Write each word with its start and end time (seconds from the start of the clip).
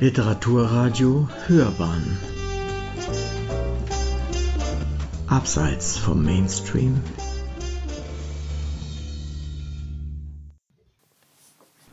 Literaturradio 0.00 1.28
Hörbahn 1.46 2.16
Abseits 5.26 5.98
vom 5.98 6.24
Mainstream 6.24 7.02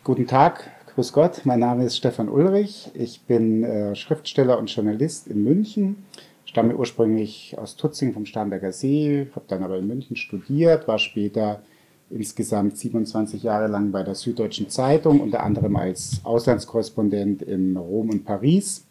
Guten 0.05 0.25
Tag, 0.25 0.71
grüß 0.95 1.11
Gott, 1.11 1.41
mein 1.43 1.59
Name 1.59 1.83
ist 1.83 1.97
Stefan 1.97 2.29
Ulrich. 2.29 2.91
Ich 2.93 3.23
bin 3.23 3.65
äh, 3.65 3.93
Schriftsteller 3.93 4.57
und 4.57 4.73
Journalist 4.73 5.27
in 5.27 5.43
München, 5.43 6.05
stamme 6.45 6.77
ursprünglich 6.77 7.57
aus 7.57 7.75
Tutzing 7.75 8.13
vom 8.13 8.25
Starnberger 8.25 8.71
See, 8.71 9.27
habe 9.35 9.45
dann 9.49 9.63
aber 9.63 9.77
in 9.79 9.87
München 9.87 10.15
studiert, 10.15 10.87
war 10.87 10.97
später 10.97 11.61
insgesamt 12.09 12.77
27 12.77 13.43
Jahre 13.43 13.67
lang 13.67 13.91
bei 13.91 14.03
der 14.03 14.15
Süddeutschen 14.15 14.69
Zeitung, 14.69 15.19
unter 15.19 15.43
anderem 15.43 15.75
als 15.75 16.21
Auslandskorrespondent 16.23 17.41
in 17.41 17.75
Rom 17.75 18.09
und 18.09 18.25
Paris 18.25 18.85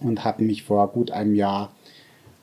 und 0.00 0.24
habe 0.24 0.44
mich 0.44 0.62
vor 0.64 0.88
gut 0.88 1.10
einem 1.10 1.34
Jahr 1.34 1.72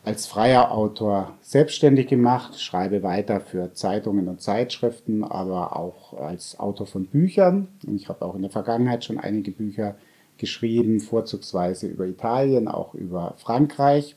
als 0.04 0.28
freier 0.28 0.72
Autor 0.72 1.36
selbstständig 1.42 2.08
gemacht, 2.08 2.60
schreibe 2.60 3.04
weiter 3.04 3.42
für 3.42 3.74
Zeitungen 3.74 4.28
und 4.28 4.42
Zeitschriften, 4.42 5.24
aber 5.24 5.76
auch 5.76 6.14
als 6.14 6.60
Autor 6.60 6.88
von 6.88 7.06
Büchern. 7.06 7.68
Und 7.86 7.96
ich 7.96 8.10
habe 8.10 8.26
auch 8.26 8.36
in 8.36 8.42
der 8.42 8.52
Vergangenheit 8.52 9.04
schon 9.04 9.20
einige 9.20 9.52
Bücher 9.52 9.96
geschrieben, 10.38 11.02
vorzugsweise 11.02 11.88
über 11.88 12.08
Italien, 12.08 12.68
auch 12.68 12.96
über 12.96 13.36
Frankreich. 13.38 14.16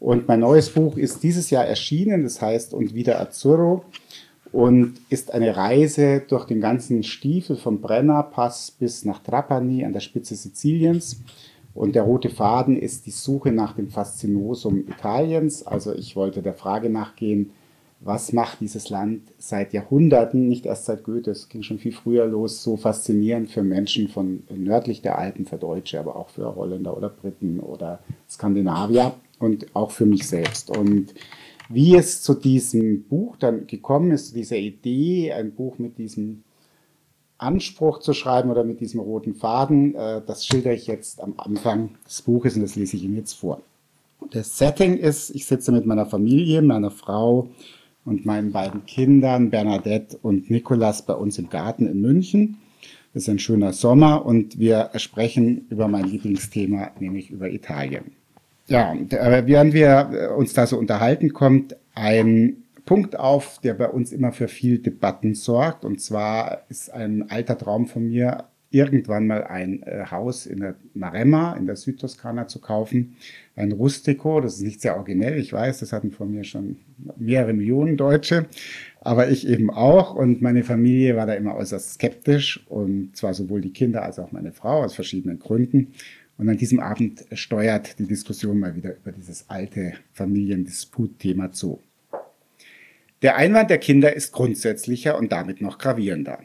Und 0.00 0.26
mein 0.26 0.40
neues 0.40 0.70
Buch 0.70 0.96
ist 0.96 1.22
dieses 1.22 1.50
Jahr 1.50 1.64
erschienen, 1.64 2.24
das 2.24 2.42
heißt 2.42 2.74
Und 2.74 2.92
wieder 2.92 3.20
Azzurro 3.20 3.84
und 4.52 4.94
ist 5.08 5.32
eine 5.32 5.56
Reise 5.56 6.22
durch 6.28 6.44
den 6.44 6.60
ganzen 6.60 7.02
Stiefel 7.02 7.56
vom 7.56 7.80
Brennerpass 7.80 8.70
bis 8.70 9.04
nach 9.04 9.22
Trapani 9.22 9.84
an 9.84 9.94
der 9.94 10.00
Spitze 10.00 10.34
Siziliens. 10.34 11.22
Und 11.74 11.94
der 11.94 12.02
rote 12.02 12.28
Faden 12.28 12.76
ist 12.76 13.06
die 13.06 13.12
Suche 13.12 13.50
nach 13.50 13.74
dem 13.74 13.88
Faszinosum 13.88 14.80
Italiens. 14.88 15.66
Also 15.66 15.94
ich 15.94 16.16
wollte 16.16 16.42
der 16.42 16.52
Frage 16.52 16.90
nachgehen, 16.90 17.50
was 18.04 18.32
macht 18.32 18.60
dieses 18.60 18.90
Land 18.90 19.22
seit 19.38 19.72
Jahrhunderten, 19.72 20.48
nicht 20.48 20.66
erst 20.66 20.86
seit 20.86 21.04
Goethe, 21.04 21.30
es 21.30 21.48
ging 21.48 21.62
schon 21.62 21.78
viel 21.78 21.92
früher 21.92 22.26
los, 22.26 22.62
so 22.62 22.76
faszinierend 22.76 23.50
für 23.50 23.62
Menschen 23.62 24.08
von 24.08 24.42
nördlich 24.50 25.02
der 25.02 25.18
Alpen, 25.18 25.46
für 25.46 25.56
Deutsche, 25.56 26.00
aber 26.00 26.16
auch 26.16 26.28
für 26.28 26.56
Holländer 26.56 26.96
oder 26.96 27.08
Briten 27.08 27.60
oder 27.60 28.00
Skandinavier 28.28 29.14
und 29.38 29.66
auch 29.74 29.92
für 29.92 30.04
mich 30.04 30.26
selbst. 30.26 30.76
Und 30.76 31.14
wie 31.72 31.96
es 31.96 32.22
zu 32.22 32.34
diesem 32.34 33.04
Buch 33.04 33.36
dann 33.36 33.66
gekommen 33.66 34.10
ist, 34.10 34.28
zu 34.28 34.34
dieser 34.34 34.56
Idee, 34.56 35.32
ein 35.32 35.54
Buch 35.54 35.78
mit 35.78 35.98
diesem 35.98 36.44
Anspruch 37.38 37.98
zu 37.98 38.12
schreiben 38.12 38.50
oder 38.50 38.64
mit 38.64 38.80
diesem 38.80 39.00
roten 39.00 39.34
Faden, 39.34 39.94
äh, 39.94 40.22
das 40.24 40.46
schildere 40.46 40.74
ich 40.74 40.86
jetzt 40.86 41.20
am 41.20 41.34
Anfang 41.36 41.90
des 42.06 42.22
Buches 42.22 42.54
und 42.54 42.62
das 42.62 42.76
lese 42.76 42.96
ich 42.96 43.04
Ihnen 43.04 43.16
jetzt 43.16 43.34
vor. 43.34 43.60
Das 44.30 44.56
Setting 44.56 44.96
ist, 44.96 45.30
ich 45.30 45.46
sitze 45.46 45.72
mit 45.72 45.84
meiner 45.84 46.06
Familie, 46.06 46.62
meiner 46.62 46.90
Frau 46.90 47.48
und 48.04 48.24
meinen 48.24 48.52
beiden 48.52 48.86
Kindern, 48.86 49.50
Bernadette 49.50 50.18
und 50.22 50.50
Nicolas, 50.50 51.04
bei 51.04 51.14
uns 51.14 51.38
im 51.38 51.48
Garten 51.48 51.86
in 51.86 52.00
München. 52.00 52.58
Es 53.14 53.24
ist 53.24 53.28
ein 53.28 53.38
schöner 53.38 53.72
Sommer 53.72 54.24
und 54.24 54.58
wir 54.58 54.90
sprechen 54.96 55.66
über 55.68 55.88
mein 55.88 56.04
Lieblingsthema, 56.04 56.92
nämlich 56.98 57.30
über 57.30 57.50
Italien. 57.50 58.12
Ja, 58.66 58.94
während 59.08 59.74
wir 59.74 60.10
äh, 60.12 60.26
uns 60.34 60.52
da 60.52 60.66
so 60.66 60.78
unterhalten, 60.78 61.32
kommt 61.32 61.76
ein 61.94 62.62
Punkt 62.84 63.18
auf, 63.18 63.58
der 63.62 63.74
bei 63.74 63.88
uns 63.88 64.12
immer 64.12 64.32
für 64.32 64.48
viel 64.48 64.78
Debatten 64.78 65.34
sorgt. 65.34 65.84
Und 65.84 66.00
zwar 66.00 66.62
ist 66.68 66.92
ein 66.92 67.30
alter 67.30 67.58
Traum 67.58 67.86
von 67.86 68.08
mir, 68.08 68.44
irgendwann 68.72 69.26
mal 69.26 69.44
ein 69.44 69.82
äh, 69.82 70.06
Haus 70.10 70.46
in 70.46 70.60
der 70.60 70.74
Maremma, 70.94 71.54
in 71.54 71.66
der 71.66 71.76
Südtoskana 71.76 72.48
zu 72.48 72.58
kaufen. 72.58 73.16
Ein 73.54 73.72
Rustico, 73.72 74.40
das 74.40 74.54
ist 74.54 74.62
nicht 74.62 74.80
sehr 74.80 74.96
originell, 74.96 75.38
ich 75.38 75.52
weiß, 75.52 75.80
das 75.80 75.92
hatten 75.92 76.10
von 76.10 76.32
mir 76.32 76.42
schon 76.44 76.78
mehrere 77.16 77.52
Millionen 77.52 77.98
Deutsche, 77.98 78.46
aber 79.02 79.28
ich 79.28 79.46
eben 79.46 79.68
auch. 79.70 80.14
Und 80.14 80.40
meine 80.40 80.64
Familie 80.64 81.16
war 81.16 81.26
da 81.26 81.34
immer 81.34 81.54
äußerst 81.54 81.94
skeptisch 81.94 82.64
und 82.66 83.14
zwar 83.14 83.34
sowohl 83.34 83.60
die 83.60 83.74
Kinder 83.74 84.02
als 84.02 84.18
auch 84.18 84.32
meine 84.32 84.52
Frau 84.52 84.82
aus 84.82 84.94
verschiedenen 84.94 85.38
Gründen. 85.38 85.88
Und 86.38 86.48
an 86.48 86.56
diesem 86.56 86.80
Abend 86.80 87.24
steuert 87.32 87.98
die 87.98 88.06
Diskussion 88.06 88.58
mal 88.58 88.74
wieder 88.74 88.96
über 88.96 89.12
dieses 89.12 89.48
alte 89.48 89.94
Familiendisputthema 90.12 91.52
zu. 91.52 91.80
Der 93.22 93.36
Einwand 93.36 93.70
der 93.70 93.78
Kinder 93.78 94.14
ist 94.14 94.32
grundsätzlicher 94.32 95.16
und 95.16 95.30
damit 95.30 95.60
noch 95.60 95.78
gravierender. 95.78 96.40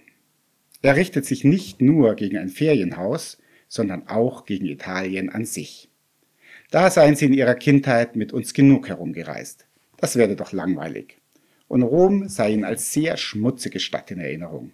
Er 0.83 0.95
richtet 0.95 1.25
sich 1.25 1.43
nicht 1.43 1.81
nur 1.81 2.15
gegen 2.15 2.37
ein 2.37 2.49
Ferienhaus, 2.49 3.39
sondern 3.67 4.07
auch 4.07 4.45
gegen 4.45 4.67
Italien 4.67 5.29
an 5.29 5.45
sich. 5.45 5.89
Da 6.69 6.91
seien 6.91 7.15
sie 7.15 7.25
in 7.25 7.33
ihrer 7.33 7.55
Kindheit 7.55 8.15
mit 8.15 8.33
uns 8.33 8.53
genug 8.53 8.89
herumgereist. 8.89 9.65
Das 9.97 10.15
werde 10.15 10.35
doch 10.35 10.51
langweilig. 10.51 11.17
Und 11.67 11.81
Rom 11.81 12.29
sei 12.29 12.51
ihnen 12.51 12.63
als 12.63 12.93
sehr 12.93 13.17
schmutzige 13.17 13.79
Stadt 13.79 14.11
in 14.11 14.19
Erinnerung. 14.19 14.71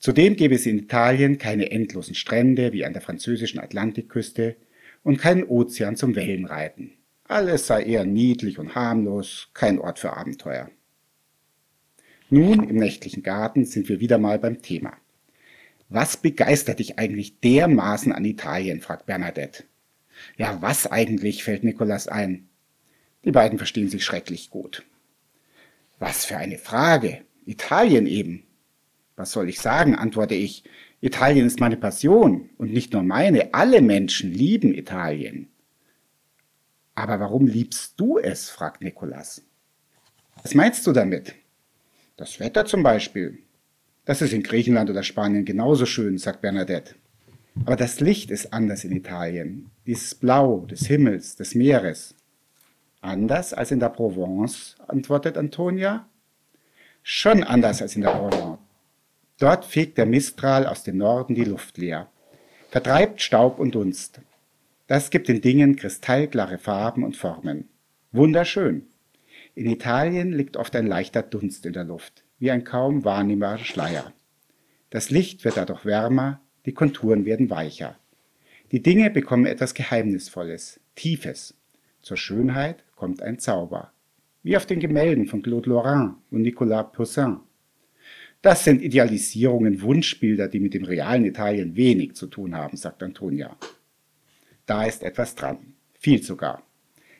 Zudem 0.00 0.34
gäbe 0.34 0.54
es 0.54 0.64
in 0.64 0.78
Italien 0.78 1.36
keine 1.36 1.70
endlosen 1.70 2.14
Strände 2.14 2.72
wie 2.72 2.86
an 2.86 2.94
der 2.94 3.02
französischen 3.02 3.60
Atlantikküste 3.60 4.56
und 5.02 5.18
keinen 5.18 5.44
Ozean 5.44 5.94
zum 5.94 6.16
Wellenreiten. 6.16 6.94
Alles 7.24 7.66
sei 7.66 7.84
eher 7.84 8.06
niedlich 8.06 8.58
und 8.58 8.74
harmlos, 8.74 9.50
kein 9.52 9.78
Ort 9.78 9.98
für 9.98 10.16
Abenteuer. 10.16 10.70
Nun, 12.30 12.68
im 12.68 12.76
nächtlichen 12.76 13.22
Garten 13.22 13.66
sind 13.66 13.90
wir 13.90 14.00
wieder 14.00 14.16
mal 14.16 14.38
beim 14.38 14.62
Thema. 14.62 14.96
Was 15.90 16.16
begeistert 16.16 16.78
dich 16.78 16.98
eigentlich 16.98 17.40
dermaßen 17.40 18.12
an 18.12 18.24
Italien? 18.24 18.80
fragt 18.80 19.04
Bernadette. 19.04 19.64
Ja, 20.38 20.62
was 20.62 20.86
eigentlich? 20.86 21.44
fällt 21.44 21.62
Nikolas 21.62 22.08
ein. 22.08 22.48
Die 23.24 23.32
beiden 23.32 23.58
verstehen 23.58 23.90
sich 23.90 24.04
schrecklich 24.04 24.48
gut. 24.48 24.82
Was 25.98 26.24
für 26.24 26.38
eine 26.38 26.56
Frage. 26.56 27.20
Italien 27.44 28.06
eben. 28.06 28.44
Was 29.20 29.32
soll 29.32 29.50
ich 29.50 29.60
sagen? 29.60 29.94
antworte 29.96 30.34
ich. 30.34 30.64
Italien 31.02 31.44
ist 31.44 31.60
meine 31.60 31.76
Passion 31.76 32.48
und 32.56 32.72
nicht 32.72 32.94
nur 32.94 33.02
meine. 33.02 33.52
Alle 33.52 33.82
Menschen 33.82 34.32
lieben 34.32 34.72
Italien. 34.74 35.50
Aber 36.94 37.20
warum 37.20 37.46
liebst 37.46 38.00
du 38.00 38.16
es? 38.16 38.48
fragt 38.48 38.80
Nikolas. 38.80 39.42
Was 40.42 40.54
meinst 40.54 40.86
du 40.86 40.92
damit? 40.92 41.34
Das 42.16 42.40
Wetter 42.40 42.64
zum 42.64 42.82
Beispiel. 42.82 43.40
Das 44.06 44.22
ist 44.22 44.32
in 44.32 44.42
Griechenland 44.42 44.88
oder 44.88 45.02
Spanien 45.02 45.44
genauso 45.44 45.84
schön, 45.84 46.16
sagt 46.16 46.40
Bernadette. 46.40 46.94
Aber 47.66 47.76
das 47.76 48.00
Licht 48.00 48.30
ist 48.30 48.54
anders 48.54 48.84
in 48.84 48.92
Italien. 48.92 49.70
Dieses 49.84 50.14
Blau 50.14 50.60
des 50.60 50.86
Himmels, 50.86 51.36
des 51.36 51.54
Meeres. 51.54 52.14
Anders 53.02 53.52
als 53.52 53.70
in 53.70 53.80
der 53.80 53.90
Provence, 53.90 54.76
antwortet 54.88 55.36
Antonia. 55.36 56.08
Schon 57.02 57.44
anders 57.44 57.82
als 57.82 57.96
in 57.96 58.00
der 58.00 58.12
Provence. 58.12 58.58
Dort 59.40 59.64
fegt 59.64 59.96
der 59.96 60.04
Mistral 60.04 60.66
aus 60.66 60.84
dem 60.84 60.98
Norden 60.98 61.34
die 61.34 61.44
Luft 61.44 61.78
leer, 61.78 62.10
vertreibt 62.68 63.22
Staub 63.22 63.58
und 63.58 63.74
Dunst. 63.74 64.20
Das 64.86 65.08
gibt 65.08 65.28
den 65.28 65.40
Dingen 65.40 65.76
kristallklare 65.76 66.58
Farben 66.58 67.04
und 67.04 67.16
Formen. 67.16 67.70
Wunderschön. 68.12 68.86
In 69.54 69.64
Italien 69.64 70.32
liegt 70.32 70.58
oft 70.58 70.76
ein 70.76 70.86
leichter 70.86 71.22
Dunst 71.22 71.64
in 71.64 71.72
der 71.72 71.84
Luft, 71.84 72.22
wie 72.38 72.50
ein 72.50 72.64
kaum 72.64 73.02
wahrnehmbarer 73.04 73.64
Schleier. 73.64 74.12
Das 74.90 75.08
Licht 75.08 75.42
wird 75.44 75.56
dadurch 75.56 75.86
wärmer, 75.86 76.42
die 76.66 76.74
Konturen 76.74 77.24
werden 77.24 77.48
weicher. 77.48 77.96
Die 78.72 78.82
Dinge 78.82 79.10
bekommen 79.10 79.46
etwas 79.46 79.72
Geheimnisvolles, 79.72 80.80
Tiefes. 80.96 81.54
Zur 82.02 82.18
Schönheit 82.18 82.84
kommt 82.94 83.22
ein 83.22 83.38
Zauber. 83.38 83.90
Wie 84.42 84.58
auf 84.58 84.66
den 84.66 84.80
Gemälden 84.80 85.26
von 85.26 85.40
Claude 85.40 85.70
Lorrain 85.70 86.16
und 86.30 86.42
Nicolas 86.42 86.92
Poussin. 86.92 87.40
Das 88.42 88.64
sind 88.64 88.80
Idealisierungen, 88.80 89.82
Wunschbilder, 89.82 90.48
die 90.48 90.60
mit 90.60 90.72
dem 90.72 90.84
realen 90.84 91.26
Italien 91.26 91.76
wenig 91.76 92.14
zu 92.14 92.26
tun 92.26 92.54
haben, 92.54 92.76
sagt 92.76 93.02
Antonia. 93.02 93.56
Da 94.64 94.84
ist 94.84 95.02
etwas 95.02 95.34
dran. 95.34 95.74
Viel 95.98 96.22
sogar. 96.22 96.62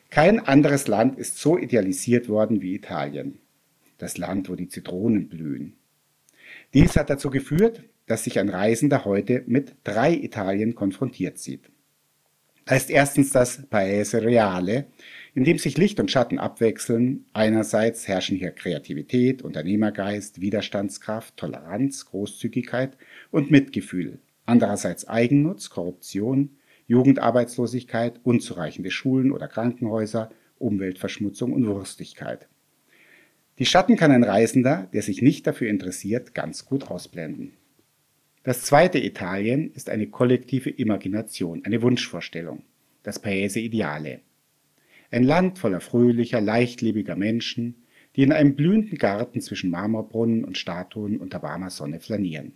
Kein 0.09 0.39
anderes 0.39 0.87
Land 0.87 1.19
ist 1.19 1.37
so 1.37 1.57
idealisiert 1.57 2.27
worden 2.27 2.61
wie 2.61 2.73
Italien. 2.73 3.39
Das 3.99 4.17
Land, 4.17 4.49
wo 4.49 4.55
die 4.55 4.67
Zitronen 4.67 5.29
blühen. 5.29 5.73
Dies 6.73 6.95
hat 6.95 7.09
dazu 7.09 7.29
geführt, 7.29 7.83
dass 8.07 8.23
sich 8.23 8.39
ein 8.39 8.49
Reisender 8.49 9.05
heute 9.05 9.43
mit 9.45 9.75
drei 9.83 10.13
Italien 10.13 10.73
konfrontiert 10.73 11.37
sieht. 11.37 11.69
Da 12.65 12.75
ist 12.75 12.89
erstens 12.89 13.29
das 13.29 13.67
Paese 13.69 14.23
Reale, 14.23 14.87
in 15.33 15.43
dem 15.43 15.57
sich 15.57 15.77
Licht 15.77 15.99
und 15.99 16.11
Schatten 16.11 16.39
abwechseln. 16.39 17.25
Einerseits 17.33 18.07
herrschen 18.07 18.37
hier 18.37 18.51
Kreativität, 18.51 19.41
Unternehmergeist, 19.41 20.41
Widerstandskraft, 20.41 21.37
Toleranz, 21.37 22.05
Großzügigkeit 22.05 22.97
und 23.31 23.51
Mitgefühl. 23.51 24.19
Andererseits 24.45 25.07
Eigennutz, 25.07 25.69
Korruption, 25.69 26.49
Jugendarbeitslosigkeit, 26.87 28.19
unzureichende 28.23 28.91
Schulen 28.91 29.31
oder 29.31 29.47
Krankenhäuser, 29.47 30.29
Umweltverschmutzung 30.59 31.53
und 31.53 31.65
Wurstigkeit. 31.65 32.47
Die 33.59 33.65
Schatten 33.65 33.95
kann 33.95 34.11
ein 34.11 34.23
Reisender, 34.23 34.89
der 34.91 35.01
sich 35.01 35.21
nicht 35.21 35.47
dafür 35.47 35.69
interessiert, 35.69 36.33
ganz 36.33 36.65
gut 36.65 36.89
ausblenden. 36.89 37.53
Das 38.43 38.63
zweite 38.63 38.97
Italien 38.97 39.71
ist 39.71 39.89
eine 39.89 40.07
kollektive 40.07 40.71
Imagination, 40.71 41.63
eine 41.63 41.81
Wunschvorstellung, 41.81 42.63
das 43.03 43.19
Paese 43.19 43.59
Ideale. 43.59 44.21
Ein 45.13 45.23
Land 45.23 45.59
voller 45.59 45.81
fröhlicher, 45.81 46.39
leichtlebiger 46.39 47.17
Menschen, 47.17 47.75
die 48.15 48.23
in 48.23 48.31
einem 48.31 48.55
blühenden 48.55 48.97
Garten 48.97 49.41
zwischen 49.41 49.69
Marmorbrunnen 49.69 50.45
und 50.45 50.57
Statuen 50.57 51.17
unter 51.17 51.43
warmer 51.43 51.69
Sonne 51.69 51.99
flanieren. 51.99 52.53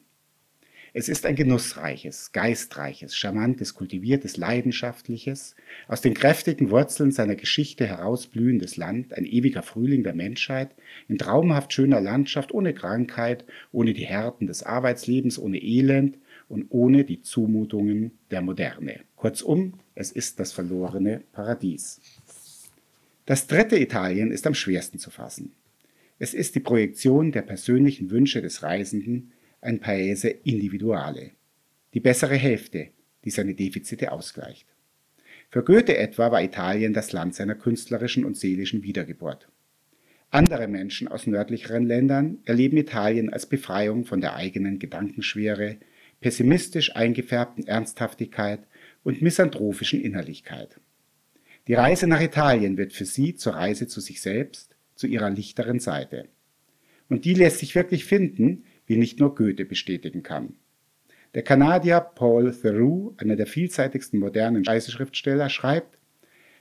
Es 0.93 1.09
ist 1.09 1.25
ein 1.25 1.35
genussreiches, 1.35 2.31
geistreiches, 2.31 3.17
charmantes, 3.17 3.73
kultiviertes, 3.73 4.37
leidenschaftliches, 4.37 5.57
aus 5.89 5.99
den 5.99 6.13
kräftigen 6.13 6.69
Wurzeln 6.69 7.11
seiner 7.11 7.35
Geschichte 7.35 7.85
herausblühendes 7.85 8.77
Land, 8.77 9.13
ein 9.13 9.25
ewiger 9.25 9.61
Frühling 9.61 10.03
der 10.03 10.15
Menschheit, 10.15 10.73
in 11.09 11.17
traumhaft 11.17 11.73
schöner 11.73 11.99
Landschaft, 11.99 12.53
ohne 12.53 12.73
Krankheit, 12.73 13.43
ohne 13.73 13.93
die 13.93 14.05
Härten 14.05 14.47
des 14.47 14.63
Arbeitslebens, 14.63 15.37
ohne 15.37 15.61
Elend 15.61 16.17
und 16.47 16.67
ohne 16.69 17.03
die 17.03 17.21
Zumutungen 17.21 18.11
der 18.31 18.41
Moderne. 18.41 19.01
Kurzum, 19.17 19.73
es 19.95 20.11
ist 20.11 20.39
das 20.39 20.53
verlorene 20.53 21.23
Paradies. 21.31 21.99
Das 23.25 23.47
dritte 23.47 23.79
Italien 23.79 24.31
ist 24.31 24.45
am 24.45 24.53
schwersten 24.53 24.99
zu 24.99 25.09
fassen. 25.09 25.53
Es 26.19 26.35
ist 26.35 26.53
die 26.53 26.59
Projektion 26.59 27.31
der 27.31 27.41
persönlichen 27.41 28.11
Wünsche 28.11 28.41
des 28.41 28.61
Reisenden 28.61 29.31
ein 29.61 29.79
Paese 29.79 30.29
individuale, 30.29 31.31
die 31.95 31.99
bessere 31.99 32.35
Hälfte, 32.35 32.89
die 33.23 33.31
seine 33.31 33.55
Defizite 33.55 34.11
ausgleicht. 34.11 34.67
Für 35.49 35.63
Goethe 35.63 35.97
etwa 35.97 36.31
war 36.31 36.43
Italien 36.43 36.93
das 36.93 37.13
Land 37.13 37.33
seiner 37.33 37.55
künstlerischen 37.55 38.25
und 38.25 38.37
seelischen 38.37 38.83
Wiedergeburt. 38.83 39.49
Andere 40.29 40.67
Menschen 40.67 41.07
aus 41.07 41.25
nördlicheren 41.25 41.85
Ländern 41.85 42.39
erleben 42.45 42.77
Italien 42.77 43.33
als 43.33 43.47
Befreiung 43.47 44.05
von 44.05 44.21
der 44.21 44.35
eigenen 44.35 44.77
Gedankenschwere, 44.77 45.77
pessimistisch 46.21 46.95
eingefärbten 46.95 47.65
Ernsthaftigkeit 47.65 48.59
und 49.03 49.21
misanthropischen 49.21 50.01
Innerlichkeit. 50.01 50.79
Die 51.67 51.73
Reise 51.73 52.05
nach 52.05 52.21
Italien 52.21 52.77
wird 52.77 52.93
für 52.93 53.05
sie 53.05 53.35
zur 53.35 53.55
Reise 53.55 53.87
zu 53.87 53.99
sich 53.99 54.21
selbst, 54.21 54.75
zu 54.93 55.07
ihrer 55.07 55.31
lichteren 55.31 55.79
Seite. 55.79 56.27
Und 57.09 57.25
die 57.25 57.33
lässt 57.33 57.59
sich 57.59 57.73
wirklich 57.73 58.05
finden, 58.05 58.65
wie 58.85 58.97
nicht 58.97 59.19
nur 59.19 59.33
Goethe 59.33 59.65
bestätigen 59.65 60.21
kann. 60.21 60.55
Der 61.33 61.41
Kanadier 61.41 61.99
Paul 61.99 62.53
Theroux, 62.53 63.13
einer 63.17 63.35
der 63.35 63.47
vielseitigsten 63.47 64.19
modernen 64.19 64.63
Reiseschriftsteller, 64.63 65.49
schreibt, 65.49 65.97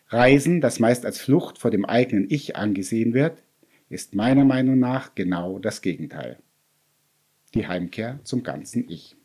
Reisen, 0.09 0.61
das 0.61 0.81
meist 0.81 1.05
als 1.05 1.21
Flucht 1.21 1.59
vor 1.59 1.71
dem 1.71 1.85
eigenen 1.85 2.29
Ich 2.31 2.57
angesehen 2.57 3.15
wird, 3.15 3.43
ist 3.89 4.15
meiner 4.15 4.45
Meinung 4.45 4.79
nach 4.79 5.15
genau 5.15 5.59
das 5.59 5.83
Gegenteil. 5.83 6.39
Die 7.55 7.67
Heimkehr 7.67 8.21
zum 8.25 8.43
ganzen 8.43 8.89
Ich. 8.89 9.17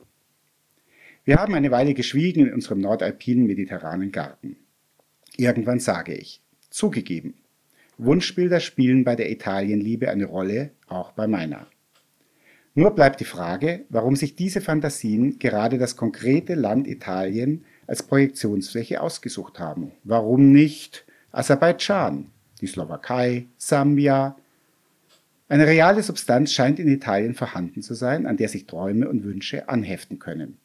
Wir 1.23 1.37
haben 1.37 1.55
eine 1.55 1.71
Weile 1.71 1.93
geschwiegen 1.93 2.47
in 2.47 2.53
unserem 2.53 2.81
nordalpinen 2.81 3.47
mediterranen 3.47 4.11
Garten. 4.11 4.57
Irgendwann 5.37 5.79
sage 5.79 6.13
ich, 6.13 6.41
zugegeben, 6.69 7.35
Wunschbilder 7.97 8.59
spielen 8.59 9.03
bei 9.03 9.15
der 9.15 9.29
Italienliebe 9.29 10.09
eine 10.09 10.25
Rolle, 10.25 10.71
auch 10.87 11.11
bei 11.11 11.27
meiner. 11.27 11.67
Nur 12.75 12.91
bleibt 12.91 13.19
die 13.19 13.25
Frage, 13.25 13.85
warum 13.89 14.15
sich 14.15 14.35
diese 14.35 14.61
Fantasien 14.61 15.37
gerade 15.37 15.77
das 15.77 15.97
konkrete 15.97 16.55
Land 16.55 16.87
Italien 16.87 17.65
als 17.87 18.03
Projektionsfläche 18.03 19.01
ausgesucht 19.01 19.59
haben. 19.59 19.91
Warum 20.03 20.51
nicht 20.53 21.05
Aserbaidschan, 21.31 22.27
die 22.61 22.67
Slowakei, 22.67 23.47
Sambia? 23.57 24.37
Eine 25.49 25.67
reale 25.67 26.03
Substanz 26.03 26.53
scheint 26.53 26.79
in 26.79 26.87
Italien 26.87 27.33
vorhanden 27.33 27.81
zu 27.81 27.95
sein, 27.95 28.27
an 28.27 28.37
der 28.37 28.47
sich 28.47 28.65
Träume 28.67 29.09
und 29.09 29.23
Wünsche 29.23 29.67
anheften 29.67 30.19
können. 30.19 30.57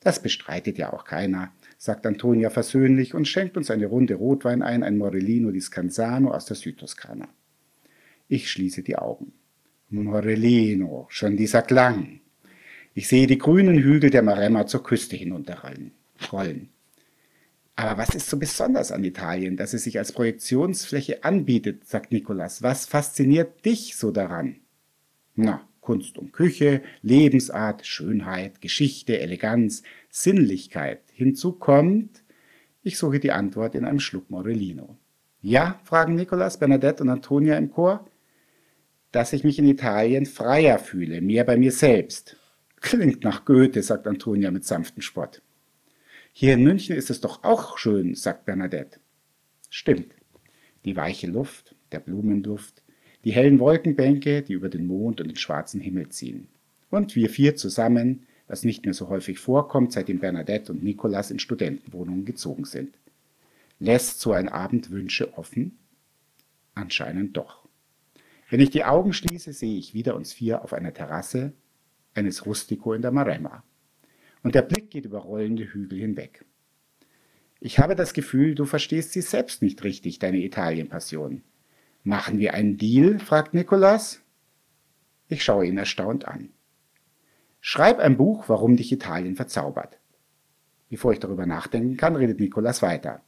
Das 0.00 0.22
bestreitet 0.22 0.78
ja 0.78 0.92
auch 0.92 1.04
keiner, 1.04 1.52
sagt 1.78 2.06
Antonia 2.06 2.50
versöhnlich 2.50 3.14
und 3.14 3.28
schenkt 3.28 3.56
uns 3.56 3.70
eine 3.70 3.86
Runde 3.86 4.14
Rotwein 4.14 4.62
ein, 4.62 4.82
ein 4.82 4.98
Morellino 4.98 5.50
di 5.50 5.60
Scanzano 5.60 6.30
aus 6.30 6.46
der 6.46 6.56
Südtoskana. 6.56 7.28
Ich 8.28 8.50
schließe 8.50 8.82
die 8.82 8.96
Augen. 8.96 9.32
Morellino, 9.88 11.06
schon 11.10 11.36
dieser 11.36 11.62
Klang. 11.62 12.20
Ich 12.94 13.08
sehe 13.08 13.26
die 13.26 13.38
grünen 13.38 13.78
Hügel 13.78 14.10
der 14.10 14.22
Maremma 14.22 14.66
zur 14.66 14.82
Küste 14.82 15.16
hinunterrollen. 15.16 15.92
Rollen. 16.32 16.70
Aber 17.76 17.98
was 17.98 18.14
ist 18.14 18.30
so 18.30 18.38
besonders 18.38 18.90
an 18.90 19.04
Italien, 19.04 19.58
dass 19.58 19.74
es 19.74 19.84
sich 19.84 19.98
als 19.98 20.12
Projektionsfläche 20.12 21.24
anbietet, 21.24 21.86
sagt 21.86 22.10
Nikolas. 22.10 22.62
Was 22.62 22.86
fasziniert 22.86 23.66
dich 23.66 23.96
so 23.96 24.10
daran? 24.10 24.56
Na, 25.34 25.68
Kunst 25.86 26.18
und 26.18 26.32
Küche, 26.32 26.82
Lebensart, 27.00 27.86
Schönheit, 27.86 28.60
Geschichte, 28.60 29.18
Eleganz, 29.20 29.82
Sinnlichkeit. 30.10 31.00
Hinzu 31.12 31.52
kommt, 31.52 32.24
ich 32.82 32.98
suche 32.98 33.20
die 33.20 33.32
Antwort 33.32 33.74
in 33.74 33.84
einem 33.84 34.00
Schluck 34.00 34.28
Morellino. 34.28 34.98
Ja, 35.40 35.80
fragen 35.84 36.14
Nikolas, 36.14 36.58
Bernadette 36.58 37.02
und 37.02 37.08
Antonia 37.08 37.56
im 37.56 37.70
Chor 37.70 38.10
dass 39.16 39.32
ich 39.32 39.44
mich 39.44 39.58
in 39.58 39.66
Italien 39.66 40.26
freier 40.26 40.78
fühle, 40.78 41.22
mehr 41.22 41.44
bei 41.44 41.56
mir 41.56 41.72
selbst. 41.72 42.36
Klingt 42.82 43.24
nach 43.24 43.46
Goethe, 43.46 43.82
sagt 43.82 44.06
Antonia 44.06 44.50
mit 44.50 44.66
sanftem 44.66 45.00
Spott. 45.00 45.40
Hier 46.32 46.52
in 46.52 46.62
München 46.62 46.94
ist 46.94 47.08
es 47.08 47.22
doch 47.22 47.42
auch 47.42 47.78
schön, 47.78 48.14
sagt 48.14 48.44
Bernadette. 48.44 49.00
Stimmt. 49.70 50.14
Die 50.84 50.96
weiche 50.96 51.28
Luft, 51.28 51.74
der 51.92 52.00
Blumenduft, 52.00 52.82
die 53.26 53.32
hellen 53.32 53.58
Wolkenbänke, 53.58 54.42
die 54.42 54.52
über 54.52 54.68
den 54.68 54.86
Mond 54.86 55.20
und 55.20 55.26
den 55.26 55.36
schwarzen 55.36 55.80
Himmel 55.80 56.10
ziehen. 56.10 56.46
Und 56.90 57.16
wir 57.16 57.28
vier 57.28 57.56
zusammen, 57.56 58.24
was 58.46 58.62
nicht 58.62 58.84
mehr 58.84 58.94
so 58.94 59.08
häufig 59.08 59.40
vorkommt, 59.40 59.92
seitdem 59.92 60.20
Bernadette 60.20 60.70
und 60.70 60.84
Nicolas 60.84 61.32
in 61.32 61.40
Studentenwohnungen 61.40 62.24
gezogen 62.24 62.64
sind. 62.64 62.94
Lässt 63.80 64.20
so 64.20 64.30
ein 64.30 64.48
Abend 64.48 64.92
Wünsche 64.92 65.36
offen? 65.36 65.76
Anscheinend 66.76 67.36
doch. 67.36 67.66
Wenn 68.48 68.60
ich 68.60 68.70
die 68.70 68.84
Augen 68.84 69.12
schließe, 69.12 69.52
sehe 69.52 69.76
ich 69.76 69.92
wieder 69.92 70.14
uns 70.14 70.32
vier 70.32 70.62
auf 70.62 70.72
einer 70.72 70.94
Terrasse 70.94 71.52
eines 72.14 72.46
Rustico 72.46 72.92
in 72.92 73.02
der 73.02 73.10
Maremma. 73.10 73.64
Und 74.44 74.54
der 74.54 74.62
Blick 74.62 74.88
geht 74.90 75.04
über 75.04 75.18
rollende 75.18 75.64
Hügel 75.64 75.98
hinweg. 75.98 76.44
Ich 77.58 77.80
habe 77.80 77.96
das 77.96 78.14
Gefühl, 78.14 78.54
du 78.54 78.66
verstehst 78.66 79.14
sie 79.14 79.20
selbst 79.20 79.62
nicht 79.62 79.82
richtig, 79.82 80.20
deine 80.20 80.38
Italienpassion. 80.38 81.42
Machen 82.06 82.38
wir 82.38 82.54
einen 82.54 82.78
Deal? 82.78 83.18
fragt 83.18 83.52
Nikolas. 83.52 84.20
Ich 85.26 85.42
schaue 85.42 85.66
ihn 85.66 85.76
erstaunt 85.76 86.24
an. 86.24 86.50
Schreib 87.60 87.98
ein 87.98 88.16
Buch, 88.16 88.44
warum 88.46 88.76
dich 88.76 88.92
Italien 88.92 89.34
verzaubert. 89.34 89.98
Bevor 90.88 91.12
ich 91.12 91.18
darüber 91.18 91.46
nachdenken 91.46 91.96
kann, 91.96 92.14
redet 92.14 92.38
Nikolas 92.38 92.80
weiter. 92.80 93.22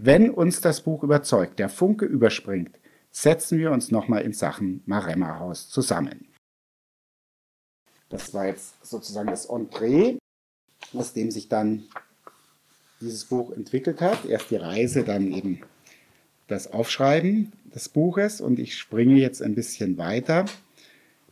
Wenn 0.00 0.30
uns 0.30 0.60
das 0.60 0.80
Buch 0.80 1.04
überzeugt, 1.04 1.60
der 1.60 1.68
Funke 1.68 2.06
überspringt, 2.06 2.80
setzen 3.12 3.60
wir 3.60 3.70
uns 3.70 3.92
nochmal 3.92 4.22
in 4.22 4.32
Sachen 4.32 4.82
Maremma-Haus 4.86 5.68
zusammen. 5.68 6.26
Das 8.08 8.34
war 8.34 8.46
jetzt 8.46 8.84
sozusagen 8.84 9.28
das 9.28 9.46
Entree, 9.46 10.18
aus 10.92 11.12
dem 11.12 11.30
sich 11.30 11.48
dann 11.48 11.84
dieses 13.00 13.26
Buch 13.26 13.52
entwickelt 13.52 14.00
hat. 14.00 14.24
Erst 14.24 14.50
die 14.50 14.56
Reise, 14.56 15.04
dann 15.04 15.30
eben 15.30 15.60
das 16.48 16.72
Aufschreiben 16.72 17.52
des 17.78 17.88
Buches 17.88 18.40
und 18.40 18.58
ich 18.58 18.76
springe 18.76 19.20
jetzt 19.20 19.40
ein 19.40 19.54
bisschen 19.54 19.98
weiter 19.98 20.46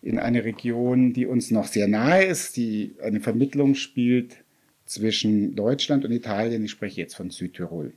in 0.00 0.20
eine 0.20 0.44
Region, 0.44 1.12
die 1.12 1.26
uns 1.26 1.50
noch 1.50 1.66
sehr 1.66 1.88
nahe 1.88 2.24
ist, 2.24 2.56
die 2.56 2.94
eine 3.02 3.20
Vermittlung 3.20 3.74
spielt 3.74 4.36
zwischen 4.84 5.56
Deutschland 5.56 6.04
und 6.04 6.12
Italien. 6.12 6.64
Ich 6.64 6.70
spreche 6.70 7.00
jetzt 7.00 7.16
von 7.16 7.30
Südtirol. 7.30 7.92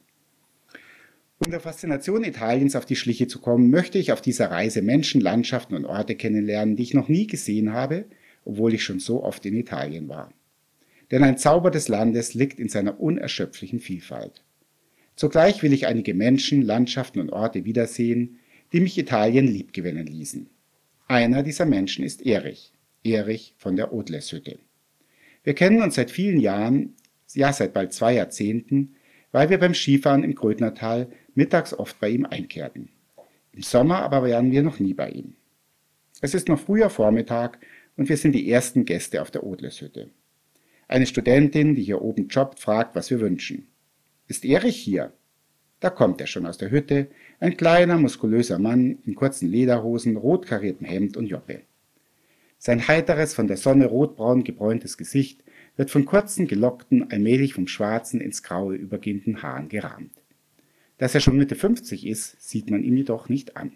Um 1.38 1.52
der 1.52 1.60
Faszination 1.60 2.24
Italiens 2.24 2.76
auf 2.76 2.88
die 2.88 2.96
Schliche 2.96 3.28
zu 3.28 3.40
kommen, 3.40 3.70
möchte 3.70 4.00
ich 4.00 4.12
auf 4.12 4.22
dieser 4.22 4.50
Reise 4.50 4.82
Menschen, 4.82 5.22
Landschaften 5.22 5.76
und 5.76 5.86
Orte 5.86 6.16
kennenlernen, 6.16 6.76
die 6.76 6.84
ich 6.84 6.96
noch 6.96 7.08
nie 7.08 7.28
gesehen 7.28 7.72
habe, 7.72 8.06
obwohl 8.46 8.74
ich 8.74 8.84
schon 8.84 9.00
so 9.00 9.24
oft 9.24 9.46
in 9.46 9.56
Italien 9.56 10.10
war. 10.10 10.34
Denn 11.12 11.24
ein 11.24 11.38
Zauber 11.38 11.70
des 11.70 11.88
Landes 11.88 12.34
liegt 12.34 12.60
in 12.60 12.70
seiner 12.70 13.00
unerschöpflichen 13.00 13.80
Vielfalt. 13.80 14.44
Zugleich 15.16 15.62
will 15.62 15.74
ich 15.74 15.86
einige 15.86 16.14
Menschen, 16.14 16.62
Landschaften 16.62 17.20
und 17.20 17.32
Orte 17.32 17.66
wiedersehen, 17.66 18.39
die 18.72 18.80
mich 18.80 18.98
Italien 18.98 19.48
liebgewinnen 19.48 20.08
ließen. 20.08 20.50
Einer 21.08 21.44
dieser 21.44 21.66
Menschen 21.66 22.06
ist 22.06 22.26
Erich, 22.26 22.74
Erich 23.04 23.56
von 23.58 23.76
der 23.76 23.94
Odleshütte. 23.94 24.60
Wir 25.44 25.54
kennen 25.54 25.82
uns 25.82 25.96
seit 25.96 26.12
vielen 26.12 26.40
Jahren, 26.40 26.96
ja 27.34 27.52
seit 27.54 27.74
bald 27.74 27.94
zwei 27.94 28.14
Jahrzehnten, 28.14 28.96
weil 29.32 29.50
wir 29.50 29.58
beim 29.58 29.74
Skifahren 29.74 30.24
im 30.24 30.36
Grödnertal 30.36 31.08
mittags 31.34 31.74
oft 31.74 32.00
bei 32.00 32.10
ihm 32.10 32.26
einkehrten. 32.26 32.90
Im 33.54 33.62
Sommer 33.62 34.02
aber 34.04 34.30
waren 34.30 34.52
wir 34.52 34.64
noch 34.64 34.80
nie 34.80 34.94
bei 34.94 35.10
ihm. 35.10 35.36
Es 36.22 36.34
ist 36.34 36.48
noch 36.48 36.60
früher 36.60 36.90
Vormittag 36.90 37.60
und 37.96 38.10
wir 38.10 38.18
sind 38.18 38.34
die 38.34 38.52
ersten 38.52 38.86
Gäste 38.86 39.22
auf 39.22 39.32
der 39.32 39.44
Odleshütte. 39.44 40.10
Eine 40.88 41.06
Studentin, 41.06 41.76
die 41.76 41.84
hier 41.84 42.02
oben 42.02 42.28
jobbt, 42.28 42.60
fragt, 42.60 42.96
was 42.96 43.10
wir 43.10 43.20
wünschen. 43.20 43.68
Ist 44.28 44.46
Erich 44.46 44.78
hier? 44.78 45.14
Da 45.80 45.90
kommt 45.90 46.20
er 46.20 46.28
schon 46.28 46.46
aus 46.46 46.58
der 46.58 46.72
Hütte, 46.72 47.08
ein 47.40 47.56
kleiner, 47.56 47.98
muskulöser 47.98 48.60
Mann 48.60 49.00
in 49.06 49.16
kurzen 49.16 49.50
Lederhosen, 49.50 50.18
rot 50.18 50.46
kariertem 50.46 50.86
Hemd 50.86 51.16
und 51.16 51.28
Joppe. 51.28 51.62
Sein 52.58 52.88
heiteres, 52.88 53.34
von 53.34 53.48
der 53.48 53.56
Sonne 53.56 53.86
rotbraun 53.86 54.44
gebräuntes 54.44 54.98
Gesicht 54.98 55.44
wird 55.78 55.90
von 55.90 56.06
kurzen, 56.06 56.48
gelockten, 56.48 57.10
allmählich 57.10 57.54
vom 57.54 57.68
Schwarzen 57.68 58.20
ins 58.20 58.44
Graue 58.44 58.76
übergehenden 58.76 59.42
Haaren 59.42 59.70
gerahmt. 59.70 60.12
Dass 60.98 61.16
er 61.16 61.22
schon 61.22 61.38
Mitte 61.38 61.56
50 61.56 62.06
ist, 62.06 62.36
sieht 62.42 62.70
man 62.70 62.84
ihm 62.84 62.98
jedoch 62.98 63.30
nicht 63.30 63.56
an. 63.56 63.72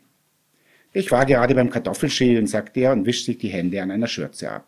Ich 0.91 1.11
war 1.11 1.25
gerade 1.25 1.55
beim 1.55 1.69
Kartoffelschälen, 1.69 2.45
sagt 2.45 2.75
er 2.75 2.91
und 2.91 3.05
wischt 3.05 3.25
sich 3.25 3.37
die 3.37 3.47
Hände 3.47 3.81
an 3.81 3.91
einer 3.91 4.07
Schürze 4.07 4.51
ab. 4.51 4.67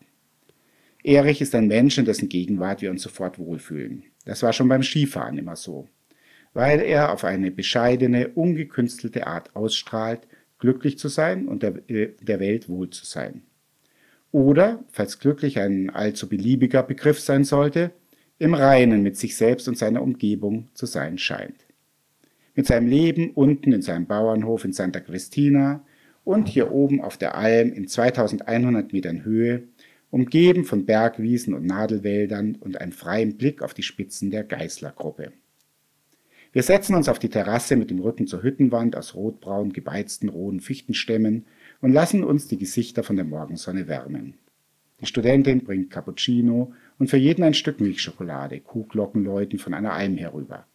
Erich 1.04 1.42
ist 1.42 1.54
ein 1.54 1.68
Mensch, 1.68 1.98
in 1.98 2.06
dessen 2.06 2.30
Gegenwart 2.30 2.82
wir 2.82 2.90
uns 2.90 3.04
sofort 3.04 3.38
wohlfühlen. 3.38 4.04
Das 4.24 4.42
war 4.42 4.54
schon 4.54 4.70
beim 4.70 4.82
Skifahren 4.82 5.38
immer 5.38 5.58
so. 5.58 5.88
Weil 6.56 6.80
er 6.80 7.14
auf 7.14 7.24
eine 7.26 7.52
bescheidene, 7.52 8.30
ungekünstelte 8.30 9.28
Art 9.28 9.56
ausstrahlt, 9.56 10.22
glücklich 10.58 10.98
zu 10.98 11.10
sein 11.10 11.48
und 11.48 11.62
der, 11.62 11.88
äh, 11.90 12.14
der 12.22 12.40
Welt 12.40 12.70
wohl 12.70 12.90
zu 12.90 13.06
sein. 13.06 13.44
Oder, 14.32 14.84
falls 14.90 15.20
glücklich 15.20 15.60
ein 15.60 15.90
allzu 15.90 16.28
beliebiger 16.28 16.82
Begriff 16.82 17.20
sein 17.20 17.44
sollte, 17.44 17.92
im 18.40 18.54
Reinen 18.54 19.04
mit 19.04 19.18
sich 19.18 19.36
selbst 19.36 19.68
und 19.68 19.78
seiner 19.78 20.02
Umgebung 20.02 20.70
zu 20.74 20.86
sein 20.86 21.18
scheint. 21.18 21.66
Mit 22.56 22.68
seinem 22.68 22.88
Leben 22.88 23.32
unten 23.32 23.74
in 23.74 23.82
seinem 23.82 24.08
Bauernhof 24.08 24.64
in 24.64 24.72
Santa 24.72 25.02
Cristina 25.02 25.86
und 26.24 26.48
hier 26.48 26.72
oben 26.72 27.02
auf 27.02 27.18
der 27.18 27.36
Alm 27.36 27.74
in 27.74 27.88
2100 27.90 28.94
Metern 28.94 29.26
Höhe 29.26 29.64
umgeben 30.10 30.64
von 30.64 30.86
Bergwiesen 30.86 31.54
und 31.54 31.66
Nadelwäldern 31.66 32.56
und 32.56 32.80
einem 32.80 32.94
freien 32.94 33.38
Blick 33.38 33.62
auf 33.62 33.74
die 33.74 33.84
Spitzen 33.84 34.32
der 34.32 34.46
Geißlergruppe. 34.46 35.34
Wir 36.56 36.64
setzen 36.64 36.96
uns 36.96 37.10
auf 37.10 37.20
die 37.20 37.28
Terrasse 37.28 37.76
mit 37.76 37.90
dem 37.90 38.00
Rücken 38.00 38.28
zur 38.28 38.42
Hüttenwand 38.42 38.96
aus 38.96 39.14
rotbraun 39.14 39.74
gebeizten 39.74 40.30
rohen 40.30 40.62
Fichtenstämmen 40.62 41.46
und 41.82 41.92
lassen 41.92 42.24
uns 42.24 42.48
die 42.48 42.58
Gesichter 42.58 43.04
von 43.04 43.18
der 43.18 43.26
Morgensonne 43.26 43.90
wärmen. 43.90 44.36
Die 45.02 45.06
Studentin 45.06 45.66
bringt 45.66 45.90
Cappuccino 45.90 46.72
und 46.98 47.10
für 47.10 47.18
jeden 47.18 47.44
ein 47.44 47.56
Stück 47.56 47.82
Milchschokolade, 47.82 48.62
Kuhglocken 48.62 49.26
läuten 49.26 49.60
von 49.60 49.74
einer 49.74 49.92
Alm 49.92 50.16
herüber. 50.16 50.66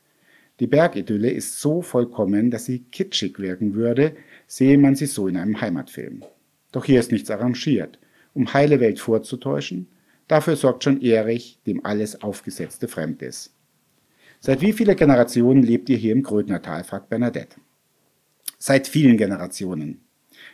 Die 0.60 0.66
Bergidylle 0.66 1.30
ist 1.30 1.60
so 1.60 1.80
vollkommen, 1.80 2.50
dass 2.50 2.66
sie 2.66 2.80
kitschig 2.80 3.38
wirken 3.38 3.72
würde, 3.72 4.14
sehe 4.46 4.76
man 4.76 4.96
sie 4.96 5.06
so 5.06 5.28
in 5.28 5.38
einem 5.38 5.62
Heimatfilm. 5.62 6.24
Doch 6.72 6.84
hier 6.84 7.00
ist 7.00 7.10
nichts 7.10 7.30
arrangiert 7.30 7.98
um 8.34 8.52
heile 8.52 8.80
Welt 8.80 9.00
vorzutäuschen, 9.00 9.88
dafür 10.28 10.56
sorgt 10.56 10.84
schon 10.84 11.00
Erich, 11.00 11.58
dem 11.66 11.84
alles 11.84 12.22
Aufgesetzte 12.22 12.86
fremd 12.86 13.22
ist. 13.22 13.54
Seit 14.42 14.62
wie 14.62 14.72
viele 14.72 14.96
Generationen 14.96 15.62
lebt 15.62 15.90
ihr 15.90 15.98
hier 15.98 16.12
im 16.12 16.22
Grödnertal, 16.22 16.82
fragt 16.82 17.10
Bernadette. 17.10 17.60
Seit 18.58 18.88
vielen 18.88 19.18
Generationen. 19.18 20.00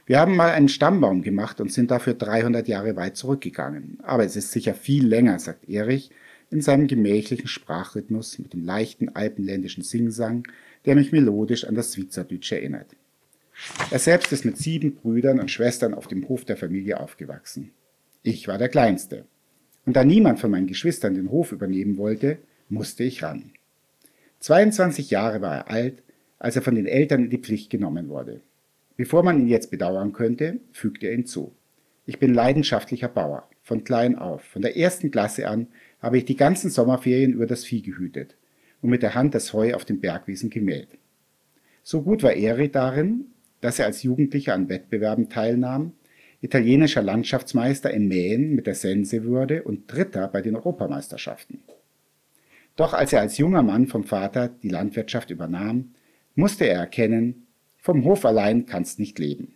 Wir 0.07 0.19
haben 0.19 0.35
mal 0.35 0.51
einen 0.51 0.69
Stammbaum 0.69 1.23
gemacht 1.23 1.61
und 1.61 1.73
sind 1.73 1.93
dafür 1.93 2.15
300 2.15 2.67
Jahre 2.67 2.97
weit 2.97 3.17
zurückgegangen. 3.17 3.99
Aber 4.03 4.25
es 4.25 4.35
ist 4.35 4.51
sicher 4.51 4.75
viel 4.75 5.07
länger, 5.07 5.39
sagt 5.39 5.69
Erich 5.69 6.11
in 6.51 6.63
seinem 6.63 6.89
gemächlichen 6.89 7.47
Sprachrhythmus 7.47 8.41
mit 8.41 8.55
dem 8.55 8.65
leichten 8.65 9.11
alpenländischen 9.11 9.85
Singsang, 9.85 10.49
der 10.85 10.97
mich 10.97 11.13
melodisch 11.13 11.65
an 11.65 11.77
das 11.77 11.95
Schweizerdeutsch 11.95 12.51
erinnert. 12.51 12.97
Er 13.93 14.01
selbst 14.01 14.33
ist 14.33 14.45
mit 14.45 14.59
sieben 14.59 14.97
Brüdern 14.97 15.39
und 15.39 15.51
Schwestern 15.53 15.95
auf 15.95 16.09
dem 16.09 16.29
Hof 16.29 16.45
der 16.45 16.57
Familie 16.57 16.99
aufgewachsen. 16.99 17.71
Ich 18.25 18.49
war 18.49 18.59
der 18.59 18.69
Kleinste. 18.69 19.27
Und 19.85 19.95
da 19.95 20.03
niemand 20.03 20.41
von 20.41 20.51
meinen 20.51 20.67
Geschwistern 20.67 21.15
den 21.15 21.31
Hof 21.31 21.53
übernehmen 21.53 21.99
wollte, 21.99 22.39
musste 22.69 23.05
ich 23.05 23.23
ran. 23.23 23.53
22 24.47 25.11
Jahre 25.11 25.41
war 25.41 25.57
er 25.57 25.71
alt, 25.71 26.05
als 26.39 26.55
er 26.55 26.63
von 26.63 26.77
den 26.77 26.87
Eltern 26.87 27.25
in 27.25 27.31
die 27.31 27.39
Pflicht 27.39 27.69
genommen 27.69 28.09
wurde. 28.09 28.43
Bevor 28.97 29.25
man 29.25 29.41
ihn 29.41 29.49
jetzt 29.49 29.73
bedauern 29.73 30.13
könnte, 30.13 30.61
fügt 30.71 31.03
er 31.03 31.11
hinzu. 31.11 31.57
Ich 32.05 32.21
bin 32.21 32.33
leidenschaftlicher 32.33 33.09
Bauer, 33.09 33.51
von 33.65 33.83
klein 33.83 34.15
auf. 34.15 34.45
Von 34.45 34.63
der 34.63 34.77
ersten 34.77 35.11
Klasse 35.11 35.49
an 35.49 35.67
habe 35.99 36.19
ich 36.19 36.27
die 36.27 36.37
ganzen 36.37 36.71
Sommerferien 36.71 37.33
über 37.33 37.47
das 37.47 37.65
Vieh 37.65 37.83
gehütet 37.83 38.37
und 38.83 38.91
mit 38.91 39.03
der 39.03 39.17
Hand 39.17 39.35
das 39.35 39.53
Heu 39.53 39.75
auf 39.75 39.85
den 39.85 40.01
Bergwiesen 40.01 40.49
gemäht. 40.49 40.91
So 41.83 42.03
gut 42.03 42.23
war 42.23 42.35
Eri 42.35 42.71
darin, 42.71 43.25
dass 43.61 43.81
er 43.81 43.87
als 43.87 44.05
Jugendlicher 44.05 44.55
an 44.55 44.69
Wettbewerben 44.69 45.29
teilnahm, 45.29 45.93
italienischer 46.41 47.03
Landschaftsmeister 47.03 47.93
im 47.93 48.07
Mähen 48.07 48.55
mit 48.55 48.69
der 48.69 48.77
Sense 48.77 49.25
wurde 49.25 49.65
und 49.65 49.93
Dritter 49.93 50.29
bei 50.29 50.41
den 50.41 50.55
Europameisterschaften. 50.55 51.65
Doch 52.77 52.93
als 52.93 53.13
er 53.13 53.21
als 53.21 53.39
junger 53.39 53.63
Mann 53.63 53.87
vom 53.87 54.05
Vater 54.05 54.49
die 54.49 54.69
Landwirtschaft 54.69 55.31
übernahm, 55.31 55.95
musste 56.35 56.67
er 56.67 56.81
erkennen, 56.81 57.47
vom 57.79 58.05
Hof 58.05 58.25
allein 58.25 58.67
kannst 58.67 58.99
nicht 58.99 59.19
leben. 59.19 59.55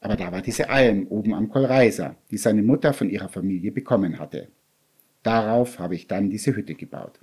Aber 0.00 0.16
da 0.16 0.32
war 0.32 0.42
diese 0.42 0.68
Alm 0.68 1.06
oben 1.06 1.32
am 1.32 1.48
Kollreiser, 1.48 2.16
die 2.30 2.36
seine 2.36 2.62
Mutter 2.62 2.92
von 2.92 3.08
ihrer 3.08 3.28
Familie 3.28 3.72
bekommen 3.72 4.18
hatte. 4.18 4.48
Darauf 5.22 5.78
habe 5.78 5.94
ich 5.94 6.08
dann 6.08 6.28
diese 6.28 6.54
Hütte 6.54 6.74
gebaut. 6.74 7.20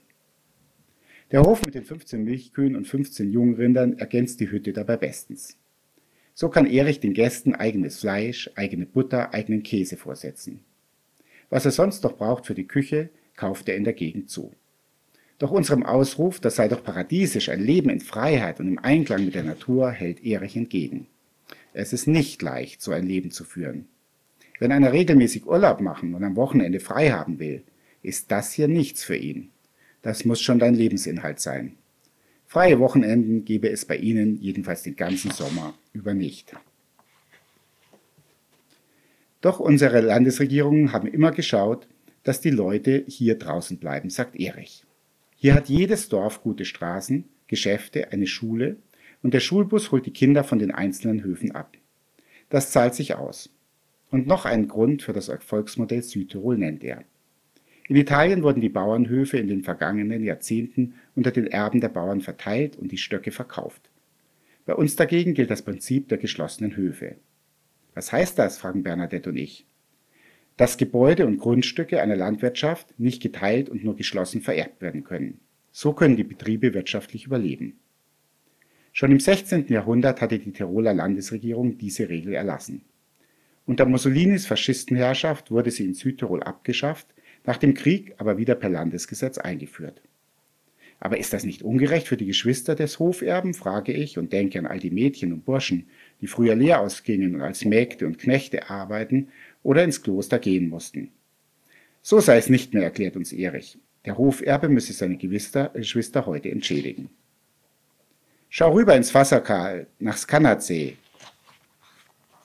Der 1.31 1.43
Hof 1.43 1.63
mit 1.63 1.75
den 1.75 1.85
15 1.85 2.23
Milchkühen 2.23 2.75
und 2.75 2.87
15 2.87 3.31
Jungrindern 3.31 3.99
ergänzt 3.99 4.39
die 4.39 4.49
Hütte 4.49 4.73
dabei 4.73 4.97
bestens. 4.97 5.57
So 6.33 6.49
kann 6.49 6.65
Erich 6.65 6.99
den 6.99 7.13
Gästen 7.13 7.53
eigenes 7.53 7.99
Fleisch, 7.99 8.49
eigene 8.55 8.85
Butter, 8.85 9.33
eigenen 9.33 9.63
Käse 9.63 9.97
vorsetzen. 9.97 10.61
Was 11.49 11.65
er 11.65 11.71
sonst 11.71 12.03
noch 12.03 12.17
braucht 12.17 12.45
für 12.45 12.55
die 12.55 12.67
Küche, 12.67 13.09
kauft 13.35 13.69
er 13.69 13.75
in 13.75 13.83
der 13.83 13.93
Gegend 13.93 14.29
zu. 14.29 14.51
Doch 15.41 15.49
unserem 15.49 15.83
Ausruf, 15.83 16.39
das 16.39 16.57
sei 16.57 16.67
doch 16.67 16.83
paradiesisch, 16.83 17.49
ein 17.49 17.63
Leben 17.63 17.89
in 17.89 17.99
Freiheit 17.99 18.59
und 18.59 18.67
im 18.67 18.77
Einklang 18.77 19.25
mit 19.25 19.33
der 19.33 19.41
Natur, 19.41 19.89
hält 19.89 20.23
Erich 20.23 20.55
entgegen. 20.55 21.07
Es 21.73 21.93
ist 21.93 22.05
nicht 22.05 22.43
leicht, 22.43 22.83
so 22.83 22.91
ein 22.91 23.07
Leben 23.07 23.31
zu 23.31 23.43
führen. 23.43 23.87
Wenn 24.59 24.71
einer 24.71 24.93
regelmäßig 24.93 25.47
Urlaub 25.47 25.81
machen 25.81 26.13
und 26.13 26.23
am 26.23 26.35
Wochenende 26.35 26.79
frei 26.79 27.09
haben 27.09 27.39
will, 27.39 27.63
ist 28.03 28.29
das 28.29 28.53
hier 28.53 28.67
nichts 28.67 29.03
für 29.03 29.15
ihn. 29.15 29.49
Das 30.03 30.25
muss 30.25 30.39
schon 30.41 30.59
dein 30.59 30.75
Lebensinhalt 30.75 31.39
sein. 31.39 31.75
Freie 32.45 32.77
Wochenenden 32.77 33.43
gebe 33.43 33.67
es 33.67 33.85
bei 33.85 33.97
Ihnen 33.97 34.39
jedenfalls 34.39 34.83
den 34.83 34.95
ganzen 34.95 35.31
Sommer 35.31 35.73
über 35.91 36.13
nicht. 36.13 36.53
Doch 39.41 39.59
unsere 39.59 40.01
Landesregierungen 40.01 40.91
haben 40.91 41.07
immer 41.07 41.31
geschaut, 41.31 41.87
dass 42.21 42.41
die 42.41 42.51
Leute 42.51 43.05
hier 43.07 43.39
draußen 43.39 43.79
bleiben, 43.79 44.11
sagt 44.11 44.35
Erich. 44.35 44.85
Hier 45.43 45.55
hat 45.55 45.69
jedes 45.69 46.07
Dorf 46.07 46.43
gute 46.43 46.65
Straßen, 46.65 47.27
Geschäfte, 47.47 48.11
eine 48.11 48.27
Schule 48.27 48.75
und 49.23 49.33
der 49.33 49.39
Schulbus 49.39 49.91
holt 49.91 50.05
die 50.05 50.13
Kinder 50.13 50.43
von 50.43 50.59
den 50.59 50.69
einzelnen 50.69 51.23
Höfen 51.23 51.49
ab. 51.49 51.77
Das 52.49 52.69
zahlt 52.69 52.93
sich 52.93 53.15
aus. 53.15 53.49
Und 54.11 54.27
noch 54.27 54.45
einen 54.45 54.67
Grund 54.67 55.01
für 55.01 55.13
das 55.13 55.29
Erfolgsmodell 55.29 56.03
Südtirol 56.03 56.59
nennt 56.59 56.83
er. 56.83 57.05
In 57.87 57.95
Italien 57.95 58.43
wurden 58.43 58.61
die 58.61 58.69
Bauernhöfe 58.69 59.39
in 59.39 59.47
den 59.47 59.63
vergangenen 59.63 60.23
Jahrzehnten 60.23 60.93
unter 61.15 61.31
den 61.31 61.47
Erben 61.47 61.81
der 61.81 61.89
Bauern 61.89 62.21
verteilt 62.21 62.77
und 62.77 62.91
die 62.91 62.99
Stöcke 62.99 63.31
verkauft. 63.31 63.89
Bei 64.67 64.75
uns 64.75 64.95
dagegen 64.95 65.33
gilt 65.33 65.49
das 65.49 65.63
Prinzip 65.63 66.07
der 66.09 66.19
geschlossenen 66.19 66.75
Höfe. 66.75 67.15
Was 67.95 68.11
heißt 68.11 68.37
das? 68.37 68.59
fragen 68.59 68.83
Bernadette 68.83 69.31
und 69.31 69.37
ich. 69.37 69.65
Dass 70.61 70.77
Gebäude 70.77 71.25
und 71.25 71.39
Grundstücke 71.39 72.03
einer 72.03 72.15
Landwirtschaft 72.15 72.93
nicht 72.99 73.19
geteilt 73.23 73.67
und 73.67 73.83
nur 73.83 73.95
geschlossen 73.95 74.41
vererbt 74.41 74.79
werden 74.79 75.03
können. 75.03 75.39
So 75.71 75.91
können 75.91 76.17
die 76.17 76.23
Betriebe 76.23 76.75
wirtschaftlich 76.75 77.25
überleben. 77.25 77.79
Schon 78.93 79.11
im 79.11 79.19
16. 79.19 79.69
Jahrhundert 79.69 80.21
hatte 80.21 80.37
die 80.37 80.51
Tiroler 80.51 80.93
Landesregierung 80.93 81.79
diese 81.79 82.09
Regel 82.09 82.35
erlassen. 82.35 82.83
Unter 83.65 83.87
Mussolinis 83.87 84.45
Faschistenherrschaft 84.45 85.49
wurde 85.49 85.71
sie 85.71 85.85
in 85.85 85.95
Südtirol 85.95 86.43
abgeschafft, 86.43 87.07
nach 87.43 87.57
dem 87.57 87.73
Krieg 87.73 88.13
aber 88.19 88.37
wieder 88.37 88.53
per 88.53 88.69
Landesgesetz 88.69 89.39
eingeführt. 89.39 90.03
Aber 91.03 91.17
ist 91.17 91.33
das 91.33 91.43
nicht 91.43 91.63
ungerecht 91.63 92.07
für 92.07 92.17
die 92.17 92.27
Geschwister 92.27 92.75
des 92.75 92.99
Hoferben, 92.99 93.55
frage 93.55 93.91
ich 93.91 94.19
und 94.19 94.31
denke 94.31 94.59
an 94.59 94.67
all 94.67 94.79
die 94.79 94.91
Mädchen 94.91 95.33
und 95.33 95.43
Burschen, 95.43 95.87
die 96.21 96.27
früher 96.27 96.53
leer 96.53 96.81
ausgingen 96.81 97.33
und 97.33 97.41
als 97.41 97.65
Mägde 97.65 98.05
und 98.05 98.19
Knechte 98.19 98.69
arbeiten 98.69 99.29
oder 99.63 99.83
ins 99.83 100.01
Kloster 100.01 100.39
gehen 100.39 100.69
mussten. 100.69 101.11
So 102.01 102.19
sei 102.19 102.37
es 102.37 102.49
nicht 102.49 102.73
mehr, 102.73 102.83
erklärt 102.83 103.15
uns 103.15 103.31
Erich. 103.31 103.77
Der 104.05 104.17
Hoferbe 104.17 104.69
müsse 104.69 104.93
seine 104.93 105.17
Geschwister 105.17 106.25
heute 106.25 106.49
entschädigen. 106.49 107.09
Schau 108.49 108.73
rüber 108.73 108.95
ins 108.95 109.13
Wasserkal, 109.13 109.87
nach 109.99 110.17
Skanatsee. 110.17 110.97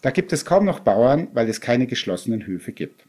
Da 0.02 0.10
gibt 0.10 0.32
es 0.32 0.44
kaum 0.44 0.64
noch 0.64 0.80
Bauern, 0.80 1.28
weil 1.32 1.48
es 1.48 1.60
keine 1.60 1.86
geschlossenen 1.86 2.46
Höfe 2.46 2.72
gibt. 2.72 3.06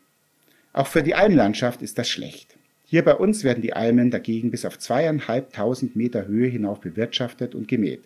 Auch 0.73 0.87
für 0.87 1.03
die 1.03 1.13
Almlandschaft 1.13 1.81
ist 1.81 1.97
das 1.97 2.09
schlecht. 2.09 2.57
Hier 2.85 3.03
bei 3.03 3.13
uns 3.15 3.43
werden 3.43 3.61
die 3.61 3.73
Almen 3.73 4.11
dagegen 4.11 4.49
bis 4.49 4.63
auf 4.63 4.79
zweieinhalbtausend 4.79 5.95
Meter 5.95 6.25
Höhe 6.25 6.47
hinauf 6.47 6.79
bewirtschaftet 6.79 7.53
und 7.53 7.67
gemäht. 7.67 8.03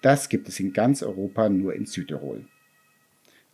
Das 0.00 0.28
gibt 0.28 0.48
es 0.48 0.60
in 0.60 0.72
ganz 0.72 1.02
Europa 1.02 1.48
nur 1.48 1.74
in 1.74 1.86
Südtirol. 1.86 2.44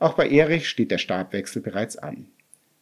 Auch 0.02 0.14
bei 0.14 0.28
Erich 0.28 0.68
steht 0.68 0.90
der 0.90 0.98
Stabwechsel 0.98 1.62
bereits 1.62 1.96
an. 1.96 2.26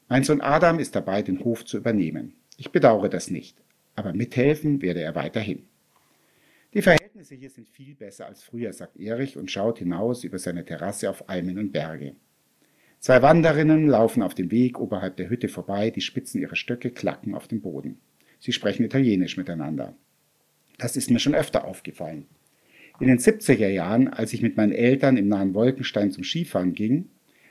Mein 0.08 0.24
Sohn 0.24 0.40
Adam 0.40 0.78
ist 0.78 0.94
dabei, 0.94 1.20
den 1.20 1.44
Hof 1.44 1.66
zu 1.66 1.76
übernehmen. 1.76 2.32
Ich 2.56 2.72
bedauere 2.72 3.10
das 3.10 3.30
nicht, 3.30 3.58
aber 3.94 4.14
mithelfen 4.14 4.80
werde 4.80 5.02
er 5.02 5.14
weiterhin. 5.14 5.66
Die 6.72 6.80
Verhältnisse 6.80 7.34
hier 7.34 7.50
sind 7.50 7.68
viel 7.68 7.94
besser 7.94 8.24
als 8.24 8.42
früher, 8.42 8.72
sagt 8.72 8.96
Erich 8.96 9.36
und 9.36 9.50
schaut 9.50 9.80
hinaus 9.80 10.24
über 10.24 10.38
seine 10.38 10.64
Terrasse 10.64 11.10
auf 11.10 11.28
Almen 11.28 11.58
und 11.58 11.72
Berge. 11.72 12.14
Zwei 13.00 13.20
Wanderinnen 13.20 13.86
laufen 13.86 14.22
auf 14.22 14.32
dem 14.32 14.50
Weg 14.50 14.80
oberhalb 14.80 15.18
der 15.18 15.28
Hütte 15.28 15.50
vorbei, 15.50 15.90
die 15.90 16.00
Spitzen 16.00 16.40
ihrer 16.40 16.56
Stöcke 16.56 16.90
klacken 16.90 17.34
auf 17.34 17.48
dem 17.48 17.60
Boden. 17.60 18.00
Sie 18.38 18.52
sprechen 18.52 18.86
Italienisch 18.86 19.36
miteinander. 19.36 19.94
Das 20.78 20.96
ist 20.96 21.10
mir 21.10 21.18
schon 21.18 21.34
öfter 21.34 21.66
aufgefallen. 21.66 22.28
In 23.00 23.06
den 23.06 23.18
70er 23.18 23.68
Jahren, 23.68 24.08
als 24.08 24.34
ich 24.34 24.42
mit 24.42 24.58
meinen 24.58 24.72
Eltern 24.72 25.16
im 25.16 25.26
nahen 25.26 25.54
Wolkenstein 25.54 26.12
zum 26.12 26.22
Skifahren 26.22 26.74
ging, 26.74 27.08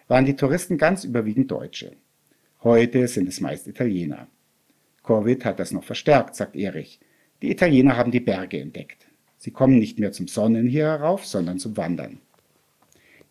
waren 0.08 0.26
die 0.26 0.36
Touristen 0.36 0.78
ganz 0.78 1.04
überwiegend 1.04 1.50
Deutsche. 1.50 1.94
Heute 2.64 3.08
sind 3.08 3.28
es 3.28 3.42
meist 3.42 3.68
Italiener. 3.68 4.28
Covid 5.04 5.44
hat 5.46 5.60
das 5.60 5.72
noch 5.72 5.84
verstärkt, 5.84 6.36
sagt 6.36 6.56
Erich. 6.56 7.00
Die 7.42 7.50
Italiener 7.50 7.98
haben 7.98 8.12
die 8.12 8.20
Berge 8.20 8.60
entdeckt. 8.60 9.08
Sie 9.38 9.50
kommen 9.50 9.80
nicht 9.80 9.98
mehr 9.98 10.12
zum 10.12 10.28
Sonnen 10.28 10.68
hier 10.68 10.86
herauf, 10.86 11.26
sondern 11.26 11.58
zum 11.58 11.76
Wandern. 11.78 12.20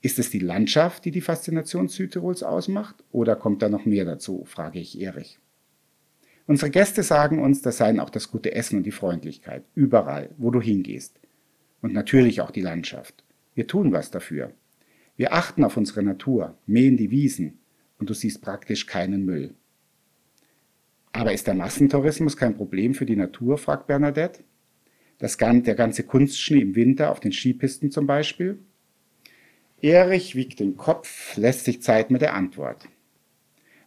Ist 0.03 0.19
es 0.19 0.31
die 0.31 0.41
Landschaft, 0.41 1.05
die 1.05 1.13
die 1.13 1.21
Faszination 1.21 1.87
Südtirols 1.87 2.43
ausmacht, 2.43 2.97
oder 3.13 3.37
kommt 3.37 3.63
da 3.63 3.69
noch 3.69 3.85
mehr 3.85 4.05
dazu, 4.05 4.45
frage 4.45 4.81
ich 4.81 5.01
Erich. 5.01 5.39
Unsere 6.49 6.73
Gäste 6.73 7.05
sagen 7.05 7.41
uns, 7.41 7.63
das 7.63 7.77
seien 7.77 8.01
auch 8.01 8.11
das 8.11 8.29
gute 8.29 8.55
Essen 8.55 8.79
und 8.79 8.85
die 8.85 8.91
Freundlichkeit, 8.91 9.63
überall, 9.77 10.31
wo 10.37 10.51
du 10.51 10.61
hingehst. 10.61 11.21
Und 11.81 11.93
natürlich 11.93 12.41
auch 12.41 12.51
die 12.51 12.61
Landschaft. 12.61 13.25
Wir 13.55 13.67
tun 13.67 13.93
was 13.93 14.11
dafür. 14.11 14.53
Wir 15.17 15.33
achten 15.33 15.65
auf 15.65 15.77
unsere 15.77 16.03
Natur, 16.03 16.57
mähen 16.67 16.97
die 16.97 17.11
Wiesen 17.11 17.59
und 17.99 18.09
du 18.11 18.15
siehst 18.15 18.41
praktisch 18.41 18.87
keinen 18.87 19.25
Müll. 19.25 19.55
Aber 21.13 21.33
ist 21.33 21.47
der 21.47 21.55
Massentourismus 21.55 22.37
kein 22.37 22.57
Problem 22.57 22.95
für 22.95 23.07
die 23.07 23.17
Natur, 23.17 23.59
fragt 23.59 23.89
Bernadette. 23.89 24.45
Das, 25.19 25.37
der 25.37 25.75
ganze 25.75 26.05
Kunstschnee 26.05 26.61
im 26.61 26.77
Winter 26.77 27.11
auf 27.11 27.19
den 27.19 27.33
Skipisten 27.33 27.91
zum 27.91 28.07
Beispiel? 28.07 28.61
Erich 29.81 30.37
wiegt 30.37 30.61
den 30.61 30.77
Kopf, 30.77 31.37
lässt 31.37 31.65
sich 31.65 31.83
Zeit 31.83 32.11
mit 32.11 32.23
der 32.23 32.35
Antwort. 32.35 32.89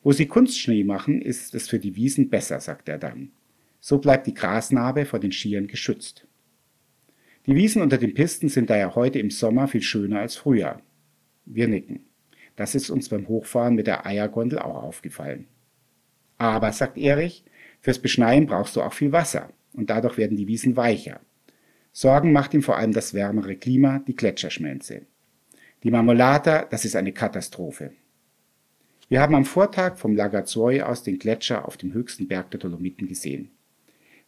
Wo 0.03 0.11
sie 0.11 0.25
Kunstschnee 0.25 0.83
machen, 0.83 1.21
ist 1.21 1.53
es 1.55 1.69
für 1.69 1.79
die 1.79 1.95
Wiesen 1.95 2.29
besser, 2.29 2.59
sagt 2.59 2.89
er 2.89 2.97
dann. 2.97 3.31
So 3.79 3.99
bleibt 3.99 4.27
die 4.27 4.33
Grasnarbe 4.33 5.05
vor 5.05 5.19
den 5.19 5.31
Skiern 5.31 5.67
geschützt. 5.67 6.27
Die 7.47 7.55
Wiesen 7.55 7.81
unter 7.81 7.97
den 7.97 8.13
Pisten 8.13 8.49
sind 8.49 8.69
daher 8.69 8.93
heute 8.93 9.17
im 9.17 9.31
Sommer 9.31 9.67
viel 9.67 9.81
schöner 9.81 10.19
als 10.19 10.35
früher. 10.35 10.79
Wir 11.45 11.67
nicken. 11.67 12.05
Das 12.55 12.75
ist 12.75 12.89
uns 12.91 13.09
beim 13.09 13.27
Hochfahren 13.27 13.73
mit 13.73 13.87
der 13.87 14.05
Eiergondel 14.05 14.59
auch 14.59 14.83
aufgefallen. 14.83 15.47
Aber, 16.37 16.71
sagt 16.71 16.97
Erich, 16.97 17.43
fürs 17.79 17.99
Beschneien 17.99 18.45
brauchst 18.45 18.75
du 18.75 18.81
auch 18.81 18.93
viel 18.93 19.11
Wasser 19.11 19.49
und 19.73 19.89
dadurch 19.89 20.17
werden 20.17 20.37
die 20.37 20.47
Wiesen 20.47 20.75
weicher. 20.75 21.19
Sorgen 21.91 22.31
macht 22.31 22.53
ihm 22.53 22.61
vor 22.61 22.77
allem 22.77 22.93
das 22.93 23.13
wärmere 23.13 23.55
Klima, 23.55 23.99
die 23.99 24.15
Gletscherschmelze. 24.15 25.01
Die 25.83 25.91
Marmolata, 25.91 26.65
das 26.65 26.85
ist 26.85 26.95
eine 26.95 27.11
Katastrophe. 27.11 27.91
Wir 29.09 29.19
haben 29.19 29.35
am 29.35 29.45
Vortag 29.45 29.97
vom 29.97 30.15
Lagazuoi 30.15 30.83
aus 30.83 31.03
den 31.03 31.17
Gletscher 31.17 31.67
auf 31.67 31.75
dem 31.75 31.93
höchsten 31.93 32.27
Berg 32.27 32.51
der 32.51 32.59
Dolomiten 32.59 33.07
gesehen. 33.07 33.51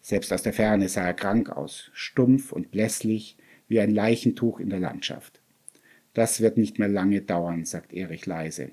Selbst 0.04 0.34
aus 0.34 0.44
der 0.44 0.52
Ferne 0.52 0.90
sah 0.90 1.08
er 1.08 1.14
krank 1.14 1.50
aus, 1.50 1.90
stumpf 1.94 2.52
und 2.52 2.72
blässlich 2.72 3.38
wie 3.70 3.80
ein 3.80 3.96
Leichentuch 3.96 4.60
in 4.60 4.70
der 4.70 4.82
Landschaft. 4.82 5.42
Das 6.14 6.42
wird 6.42 6.58
nicht 6.58 6.78
mehr 6.78 6.90
lange 6.90 7.22
dauern, 7.22 7.64
sagt 7.64 7.94
Erich 7.94 8.26
leise. 8.26 8.72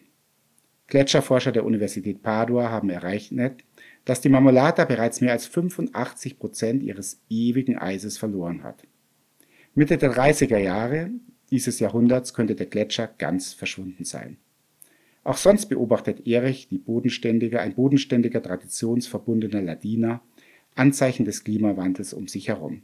Gletscherforscher 0.88 1.52
der 1.52 1.64
Universität 1.64 2.20
Padua 2.20 2.68
haben 2.68 2.90
errechnet, 2.90 3.62
dass 4.04 4.20
die 4.20 4.28
Marmolata 4.28 4.84
bereits 4.84 5.20
mehr 5.20 5.30
als 5.30 5.46
85 5.46 6.40
Prozent 6.40 6.82
ihres 6.82 7.22
ewigen 7.30 7.78
Eises 7.78 8.18
verloren 8.18 8.64
hat. 8.64 8.82
Mitte 9.76 9.99
der 9.99 10.12
30er 10.12 10.58
Jahre 10.58 11.12
dieses 11.50 11.78
Jahrhunderts 11.78 12.34
könnte 12.34 12.56
der 12.56 12.66
Gletscher 12.66 13.06
ganz 13.06 13.52
verschwunden 13.52 14.04
sein. 14.04 14.37
Auch 15.22 15.37
sonst 15.37 15.66
beobachtet 15.66 16.26
Erich 16.26 16.66
die 16.66 16.78
bodenständige, 16.78 17.60
ein 17.60 17.76
bodenständiger, 17.76 18.42
traditionsverbundener 18.42 19.62
Ladiner 19.62 20.22
Anzeichen 20.74 21.24
des 21.24 21.44
Klimawandels 21.44 22.12
um 22.12 22.28
sich 22.28 22.49
herum. 22.49 22.82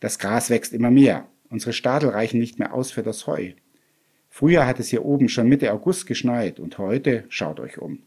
Das 0.00 0.18
Gras 0.18 0.50
wächst 0.50 0.72
immer 0.72 0.90
mehr. 0.90 1.28
Unsere 1.50 1.72
Stadel 1.72 2.10
reichen 2.10 2.40
nicht 2.40 2.58
mehr 2.58 2.72
aus 2.72 2.90
für 2.90 3.02
das 3.02 3.26
Heu. 3.26 3.52
Früher 4.28 4.66
hat 4.66 4.78
es 4.80 4.88
hier 4.88 5.04
oben 5.04 5.28
schon 5.28 5.48
Mitte 5.48 5.72
August 5.72 6.06
geschneit 6.06 6.60
und 6.60 6.78
heute 6.78 7.24
schaut 7.28 7.60
euch 7.60 7.78
um. 7.78 7.98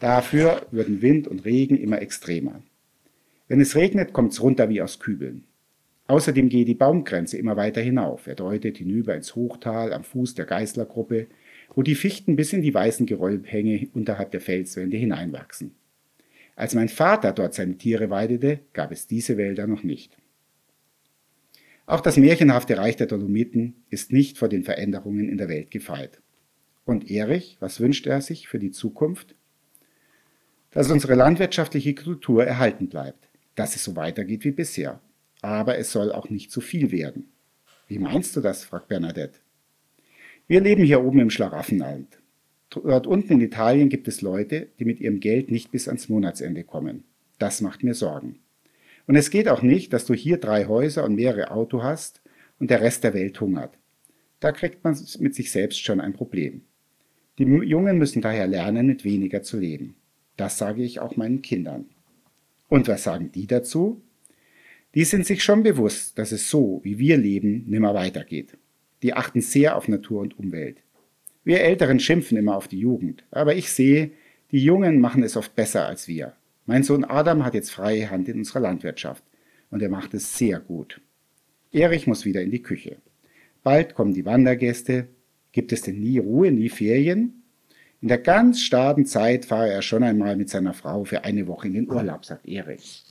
Dafür 0.00 0.66
würden 0.70 1.02
Wind 1.02 1.28
und 1.28 1.44
Regen 1.44 1.76
immer 1.76 2.00
extremer. 2.00 2.62
Wenn 3.46 3.60
es 3.60 3.76
regnet, 3.76 4.12
kommt's 4.12 4.42
runter 4.42 4.68
wie 4.68 4.82
aus 4.82 4.98
Kübeln. 4.98 5.44
Außerdem 6.06 6.48
gehe 6.48 6.64
die 6.64 6.74
Baumgrenze 6.74 7.36
immer 7.36 7.56
weiter 7.56 7.82
hinauf. 7.82 8.26
Er 8.26 8.34
deutet 8.34 8.78
hinüber 8.78 9.14
ins 9.14 9.34
Hochtal 9.34 9.92
am 9.92 10.04
Fuß 10.04 10.34
der 10.34 10.46
Geißlergruppe, 10.46 11.26
wo 11.74 11.82
die 11.82 11.94
Fichten 11.94 12.34
bis 12.34 12.54
in 12.54 12.62
die 12.62 12.72
weißen 12.72 13.04
Geröllhänge 13.04 13.88
unterhalb 13.92 14.30
der 14.30 14.40
Felswände 14.40 14.96
hineinwachsen. 14.96 15.74
Als 16.58 16.74
mein 16.74 16.88
Vater 16.88 17.32
dort 17.32 17.54
seine 17.54 17.78
Tiere 17.78 18.10
weidete, 18.10 18.58
gab 18.72 18.90
es 18.90 19.06
diese 19.06 19.36
Wälder 19.36 19.68
noch 19.68 19.84
nicht. 19.84 20.18
Auch 21.86 22.00
das 22.00 22.16
märchenhafte 22.16 22.76
Reich 22.76 22.96
der 22.96 23.06
Dolomiten 23.06 23.84
ist 23.90 24.12
nicht 24.12 24.38
vor 24.38 24.48
den 24.48 24.64
Veränderungen 24.64 25.28
in 25.28 25.38
der 25.38 25.48
Welt 25.48 25.70
gefeit. 25.70 26.20
Und 26.84 27.08
Erich, 27.12 27.58
was 27.60 27.78
wünscht 27.78 28.08
er 28.08 28.20
sich 28.22 28.48
für 28.48 28.58
die 28.58 28.72
Zukunft? 28.72 29.36
Dass 30.72 30.90
unsere 30.90 31.14
landwirtschaftliche 31.14 31.94
Kultur 31.94 32.44
erhalten 32.44 32.88
bleibt, 32.88 33.28
dass 33.54 33.76
es 33.76 33.84
so 33.84 33.94
weitergeht 33.94 34.42
wie 34.42 34.50
bisher. 34.50 35.00
Aber 35.42 35.78
es 35.78 35.92
soll 35.92 36.10
auch 36.10 36.28
nicht 36.28 36.50
zu 36.50 36.60
viel 36.60 36.90
werden. 36.90 37.28
Wie 37.86 38.00
meinst 38.00 38.34
du 38.34 38.40
das? 38.40 38.64
fragt 38.64 38.88
Bernadette. 38.88 39.38
Wir 40.48 40.60
leben 40.60 40.82
hier 40.82 41.04
oben 41.04 41.20
im 41.20 41.30
Schlaraffenland. 41.30 42.18
Dort 42.70 43.06
unten 43.06 43.34
in 43.34 43.40
Italien 43.40 43.88
gibt 43.88 44.08
es 44.08 44.20
Leute, 44.20 44.68
die 44.78 44.84
mit 44.84 45.00
ihrem 45.00 45.20
Geld 45.20 45.50
nicht 45.50 45.70
bis 45.70 45.88
ans 45.88 46.08
Monatsende 46.08 46.64
kommen. 46.64 47.04
Das 47.38 47.60
macht 47.60 47.82
mir 47.82 47.94
Sorgen. 47.94 48.40
Und 49.06 49.16
es 49.16 49.30
geht 49.30 49.48
auch 49.48 49.62
nicht, 49.62 49.92
dass 49.92 50.04
du 50.04 50.12
hier 50.12 50.36
drei 50.36 50.66
Häuser 50.66 51.04
und 51.04 51.14
mehrere 51.14 51.50
Auto 51.50 51.82
hast 51.82 52.20
und 52.58 52.70
der 52.70 52.82
Rest 52.82 53.04
der 53.04 53.14
Welt 53.14 53.40
hungert. 53.40 53.78
Da 54.40 54.52
kriegt 54.52 54.84
man 54.84 54.96
mit 55.18 55.34
sich 55.34 55.50
selbst 55.50 55.82
schon 55.82 56.00
ein 56.00 56.12
Problem. 56.12 56.62
Die 57.38 57.44
Jungen 57.44 57.98
müssen 57.98 58.20
daher 58.20 58.46
lernen, 58.46 58.86
mit 58.86 59.04
weniger 59.04 59.42
zu 59.42 59.58
leben. 59.58 59.94
Das 60.36 60.58
sage 60.58 60.82
ich 60.82 61.00
auch 61.00 61.16
meinen 61.16 61.40
Kindern. 61.40 61.86
Und 62.68 62.86
was 62.88 63.04
sagen 63.04 63.32
die 63.32 63.46
dazu? 63.46 64.02
Die 64.94 65.04
sind 65.04 65.26
sich 65.26 65.42
schon 65.42 65.62
bewusst, 65.62 66.18
dass 66.18 66.32
es 66.32 66.50
so, 66.50 66.80
wie 66.82 66.98
wir 66.98 67.16
leben, 67.16 67.64
nimmer 67.66 67.94
weitergeht. 67.94 68.56
Die 69.02 69.14
achten 69.14 69.40
sehr 69.40 69.76
auf 69.76 69.88
Natur 69.88 70.20
und 70.20 70.38
Umwelt. 70.38 70.82
Wir 71.48 71.62
Älteren 71.62 71.98
schimpfen 71.98 72.36
immer 72.36 72.56
auf 72.56 72.68
die 72.68 72.78
Jugend, 72.78 73.24
aber 73.30 73.56
ich 73.56 73.72
sehe, 73.72 74.10
die 74.50 74.62
Jungen 74.62 75.00
machen 75.00 75.22
es 75.22 75.34
oft 75.34 75.56
besser 75.56 75.86
als 75.86 76.06
wir. 76.06 76.34
Mein 76.66 76.82
Sohn 76.82 77.04
Adam 77.04 77.42
hat 77.42 77.54
jetzt 77.54 77.70
freie 77.70 78.10
Hand 78.10 78.28
in 78.28 78.40
unserer 78.40 78.60
Landwirtschaft 78.60 79.24
und 79.70 79.80
er 79.80 79.88
macht 79.88 80.12
es 80.12 80.36
sehr 80.36 80.60
gut. 80.60 81.00
Erich 81.72 82.06
muss 82.06 82.26
wieder 82.26 82.42
in 82.42 82.50
die 82.50 82.60
Küche. 82.60 82.98
Bald 83.62 83.94
kommen 83.94 84.12
die 84.12 84.26
Wandergäste. 84.26 85.08
Gibt 85.52 85.72
es 85.72 85.80
denn 85.80 86.00
nie 86.00 86.18
Ruhe, 86.18 86.52
nie 86.52 86.68
Ferien? 86.68 87.44
In 88.02 88.08
der 88.08 88.18
ganz 88.18 88.60
starken 88.60 89.06
Zeit 89.06 89.46
fahre 89.46 89.72
er 89.72 89.80
schon 89.80 90.02
einmal 90.02 90.36
mit 90.36 90.50
seiner 90.50 90.74
Frau 90.74 91.04
für 91.04 91.24
eine 91.24 91.46
Woche 91.46 91.68
in 91.68 91.72
den 91.72 91.90
Urlaub, 91.90 92.26
sagt 92.26 92.46
Erich. 92.46 93.04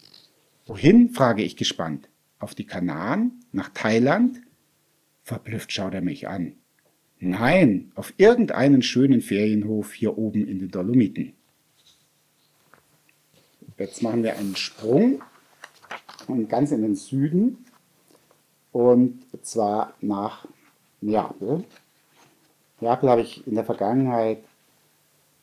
Wohin? 0.68 1.10
frage 1.10 1.42
ich 1.42 1.58
gespannt. 1.58 2.08
Auf 2.38 2.54
die 2.54 2.68
Kanaren? 2.68 3.44
Nach 3.52 3.70
Thailand? 3.70 4.44
Verblüfft 5.24 5.72
schaut 5.72 5.96
er 5.96 6.02
mich 6.02 6.28
an. 6.28 6.54
Nein, 7.20 7.92
auf 7.96 8.14
irgendeinen 8.18 8.84
schönen 8.84 9.22
Ferienhof 9.22 9.94
hier 9.94 10.18
oben 10.18 10.48
in 10.48 10.60
den 10.60 10.70
Dolomiten. 10.70 11.34
Jetzt 13.78 14.04
machen 14.04 14.24
wir 14.24 14.38
einen 14.38 14.56
Sprung 14.56 15.22
und 16.28 16.48
ganz 16.50 16.72
in 16.72 16.82
den 16.82 16.96
Süden 16.96 17.66
und 18.72 19.24
zwar 19.42 19.94
nach 20.02 20.48
Neapel. 21.02 21.64
Neapel 22.82 23.10
habe 23.10 23.22
ich 23.22 23.46
in 23.48 23.56
der 23.56 23.66
Vergangenheit 23.66 24.40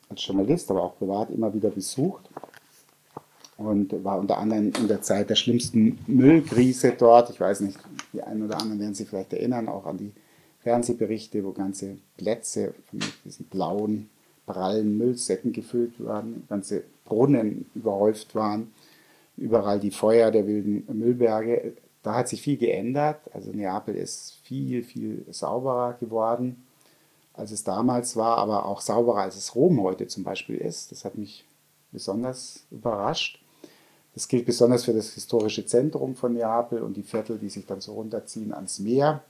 als 0.09 0.25
Journalist, 0.27 0.71
aber 0.71 0.83
auch 0.83 0.99
privat 0.99 1.31
immer 1.31 1.53
wieder 1.55 1.71
besucht 1.71 2.29
und 3.57 4.05
war 4.05 4.19
unter 4.19 4.39
anderem 4.39 4.73
in 4.79 4.89
der 4.89 5.03
Zeit 5.03 5.31
der 5.31 5.37
schlimmsten 5.37 5.99
Müllkrise 6.07 6.95
dort. 6.97 7.31
Ich 7.31 7.41
weiß 7.41 7.61
nicht, 7.61 7.79
die 8.13 8.23
einen 8.23 8.45
oder 8.45 8.61
anderen 8.61 8.81
werden 8.81 8.95
sich 8.95 9.09
vielleicht 9.09 9.33
erinnern, 9.33 9.69
auch 9.69 9.87
an 9.87 9.99
die 9.99 10.13
Fernsehberichte, 10.65 11.45
wo 11.45 11.53
ganze 11.53 11.99
Plätze 12.17 12.75
von 12.91 13.01
diesen 13.25 13.45
blauen, 13.47 14.09
prallen 14.47 14.97
Müllsäcken 14.97 15.53
gefüllt 15.53 15.93
waren, 16.03 16.45
ganze 16.49 16.85
Brunnen 17.05 17.67
überhäuft 17.75 18.35
waren, 18.35 18.73
überall 19.37 19.79
die 19.79 19.91
Feuer 19.91 20.31
der 20.31 20.47
wilden 20.47 20.85
Müllberge. 20.99 21.75
Da 22.03 22.15
hat 22.17 22.29
sich 22.29 22.41
viel 22.41 22.57
geändert. 22.57 23.21
Also 23.35 23.51
Neapel 23.51 23.95
ist 23.95 24.39
viel, 24.43 24.83
viel 24.83 25.27
sauberer 25.31 25.95
geworden, 26.01 26.65
als 27.35 27.51
es 27.53 27.63
damals 27.63 28.17
war, 28.17 28.39
aber 28.39 28.65
auch 28.65 28.81
sauberer, 28.81 29.21
als 29.21 29.37
es 29.37 29.55
Rom 29.55 29.83
heute 29.83 30.07
zum 30.07 30.25
Beispiel 30.25 30.57
ist. 30.57 30.93
Das 30.93 31.05
hat 31.05 31.17
mich 31.17 31.45
besonders 31.93 32.65
überrascht. 32.71 33.39
Das 34.15 34.29
gilt 34.29 34.47
besonders 34.47 34.85
für 34.85 34.95
das 34.95 35.13
historische 35.13 35.67
Zentrum 35.67 36.15
von 36.15 36.33
Neapel 36.33 36.81
und 36.83 36.97
die 36.97 37.03
Viertel, 37.03 37.39
die 37.39 37.51
sich 37.51 37.67
dann 37.67 37.83
so 37.83 37.95
runterziehen 37.95 38.55
ans 38.55 38.79
Meer. 38.79 39.23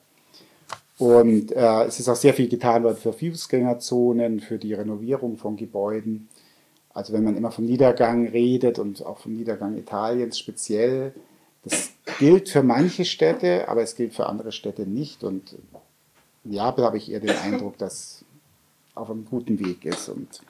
Und 0.98 1.50
äh, 1.52 1.84
es 1.84 1.98
ist 1.98 2.08
auch 2.08 2.16
sehr 2.16 2.34
viel 2.34 2.48
getan 2.48 2.84
worden 2.84 2.96
für 2.96 3.12
Fußgängerzonen, 3.12 4.40
für 4.40 4.58
die 4.58 4.74
Renovierung 4.74 5.36
von 5.36 5.56
Gebäuden. 5.56 6.28
Also 6.92 7.12
wenn 7.12 7.24
man 7.24 7.36
immer 7.36 7.50
vom 7.50 7.64
Niedergang 7.64 8.28
redet 8.28 8.78
und 8.78 9.04
auch 9.04 9.18
vom 9.18 9.34
Niedergang 9.34 9.76
Italiens 9.76 10.38
speziell, 10.38 11.12
das 11.64 11.90
gilt 12.18 12.48
für 12.48 12.62
manche 12.62 13.04
Städte, 13.04 13.68
aber 13.68 13.82
es 13.82 13.96
gilt 13.96 14.14
für 14.14 14.26
andere 14.26 14.52
Städte 14.52 14.86
nicht. 14.86 15.24
Und 15.24 15.56
in 16.44 16.52
Neapel 16.52 16.84
habe 16.84 16.98
ich 16.98 17.10
eher 17.10 17.20
den 17.20 17.36
Eindruck, 17.36 17.78
dass 17.78 18.24
auf 18.94 19.10
einem 19.10 19.24
guten 19.24 19.58
Weg 19.58 19.84
ist. 19.84 20.08
Und 20.08 20.42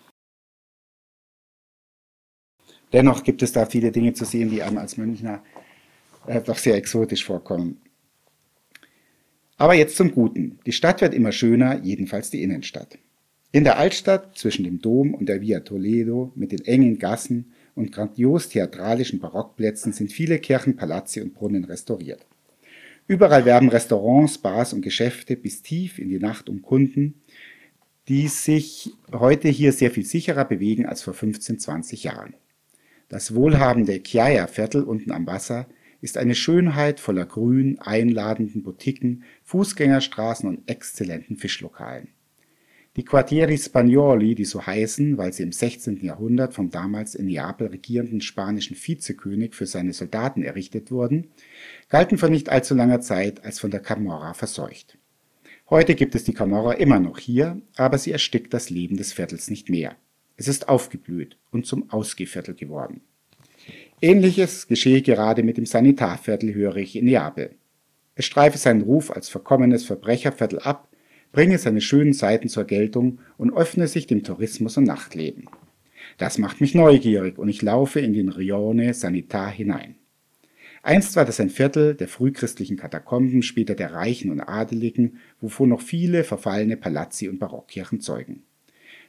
dennoch 2.93 3.23
gibt 3.23 3.43
es 3.43 3.53
da 3.53 3.65
viele 3.65 3.91
Dinge 3.91 4.13
zu 4.13 4.27
sehen, 4.27 4.51
die 4.51 4.63
einem 4.63 4.77
als 4.77 4.99
Münchner 4.99 5.43
äh, 6.27 6.43
doch 6.43 6.59
sehr 6.59 6.75
exotisch 6.75 7.25
vorkommen. 7.25 7.81
Aber 9.57 9.75
jetzt 9.75 9.97
zum 9.97 10.13
Guten. 10.13 10.59
Die 10.67 10.73
Stadt 10.73 11.01
wird 11.01 11.15
immer 11.15 11.33
schöner, 11.33 11.81
jedenfalls 11.83 12.31
die 12.31 12.43
Innenstadt. 12.43 12.99
In 13.53 13.63
der 13.63 13.79
Altstadt 13.79 14.37
zwischen 14.37 14.65
dem 14.65 14.81
Dom 14.81 15.15
und 15.15 15.29
der 15.29 15.41
Via 15.41 15.61
Toledo 15.61 16.33
mit 16.35 16.51
den 16.51 16.65
engen 16.65 16.99
Gassen 16.99 17.53
und 17.77 17.93
grandios 17.93 18.49
theatralischen 18.49 19.21
Barockplätzen 19.21 19.93
sind 19.93 20.13
viele 20.13 20.41
Kirchen, 20.41 20.75
Palazzi 20.75 21.21
und 21.21 21.35
Brunnen 21.35 21.65
restauriert. 21.65 22.27
Überall 23.07 23.45
werben 23.45 23.69
Restaurants, 23.69 24.39
Bars 24.39 24.73
und 24.73 24.83
Geschäfte 24.83 25.37
bis 25.37 25.63
tief 25.63 25.99
in 25.99 26.09
die 26.09 26.19
Nacht 26.19 26.49
um 26.49 26.63
Kunden, 26.63 27.23
die 28.09 28.29
sich 28.29 28.91
heute 29.13 29.49
hier 29.49 29.73
sehr 29.73 29.91
viel 29.91 30.05
sicherer 30.05 30.45
bewegen 30.45 30.87
als 30.87 31.03
vor 31.03 31.15
15, 31.15 31.59
20 31.59 32.05
Jahren. 32.05 32.35
Das 33.09 33.35
wohlhabende 33.35 34.03
Chiaia-Viertel 34.03 34.83
unten 34.83 35.13
am 35.13 35.27
Wasser 35.27 35.69
ist 36.05 36.19
eine 36.19 36.35
Schönheit 36.35 37.01
voller 37.01 37.25
grün, 37.25 37.79
einladenden 37.79 38.63
Boutiquen, 38.63 39.25
Fußgängerstraßen 39.45 40.47
und 40.47 40.69
exzellenten 40.71 41.39
Fischlokalen. 41.39 42.09
Die 42.97 43.07
Quartieri 43.07 43.57
Spagnoli, 43.57 44.35
die 44.35 44.45
so 44.45 44.65
heißen, 44.65 45.17
weil 45.17 45.33
sie 45.33 45.43
im 45.43 45.51
16. 45.51 46.05
Jahrhundert 46.05 46.53
vom 46.53 46.69
damals 46.69 47.15
in 47.15 47.25
Neapel 47.25 47.69
regierenden 47.69 48.21
spanischen 48.21 48.77
Vizekönig 48.77 49.55
für 49.55 49.65
seine 49.65 49.95
Soldaten 49.95 50.43
errichtet 50.43 50.91
wurden, 50.91 51.29
galten 51.89 52.19
vor 52.19 52.29
nicht 52.29 52.51
allzu 52.51 52.75
langer 52.75 53.01
Zeit 53.01 53.43
als 53.43 53.59
von 53.59 53.71
der 53.71 53.81
Camorra 53.81 54.35
verseucht. 54.35 54.99
Heute 55.71 55.95
gibt 55.95 56.15
es 56.15 56.25
die 56.25 56.35
Camorra 56.35 56.75
immer 56.75 57.01
noch 57.01 57.19
hier, 57.19 57.63
aber 57.77 57.97
sie 57.97 58.13
erstickt 58.13 58.53
das 58.53 58.69
Leben 58.69 58.99
des 58.99 59.15
Viertels 59.15 59.49
nicht 59.49 59.71
mehr. 59.71 59.97
Es 60.37 60.49
ist 60.49 60.69
aufgeblüht 60.69 61.39
und 61.51 61.65
zum 61.65 61.89
Ausgehviertel 61.91 62.55
geworden. 62.55 63.01
Ähnliches 64.05 64.67
geschehe 64.67 65.01
gerade 65.01 65.43
mit 65.43 65.57
dem 65.57 65.65
Sanitarviertel, 65.65 66.53
höre 66.53 66.77
ich 66.77 66.95
in 66.95 67.07
Neapel. 67.07 67.55
Es 68.15 68.27
streife 68.27 68.59
seinen 68.59 68.83
Ruf 68.83 69.11
als 69.11 69.31
verkommenes 69.31 69.87
Verbrecherviertel 69.87 70.59
ab, 70.59 70.91
bringe 71.33 71.57
seine 71.57 71.81
schönen 71.81 72.13
Seiten 72.13 72.51
zur 72.51 72.65
Geltung 72.65 73.21
und 73.39 73.57
öffne 73.57 73.89
sich 73.89 74.07
dem 74.07 74.23
Tourismus 74.23 74.77
und 74.77 74.85
Nachtleben. 74.85 75.47
Das 76.19 76.37
macht 76.37 76.61
mich 76.61 76.75
neugierig 76.75 77.39
und 77.39 77.49
ich 77.49 77.63
laufe 77.63 77.99
in 77.99 78.13
den 78.13 78.29
Rione 78.29 78.93
Sanitar 78.93 79.51
hinein. 79.51 79.95
Einst 80.83 81.17
war 81.17 81.25
das 81.25 81.41
ein 81.41 81.49
Viertel 81.49 81.95
der 81.95 82.09
frühchristlichen 82.09 82.77
Katakomben, 82.77 83.43
später 83.43 83.75
der 83.75 83.95
Reichen 83.95 84.31
und 84.31 84.43
Adeligen, 84.43 85.17
wovon 85.41 85.71
noch 85.71 85.81
viele 85.81 86.25
verfallene 86.25 86.77
Palazzi 86.77 87.27
und 87.27 87.39
Barockkirchen 87.39 88.03
zeugen. 88.03 88.43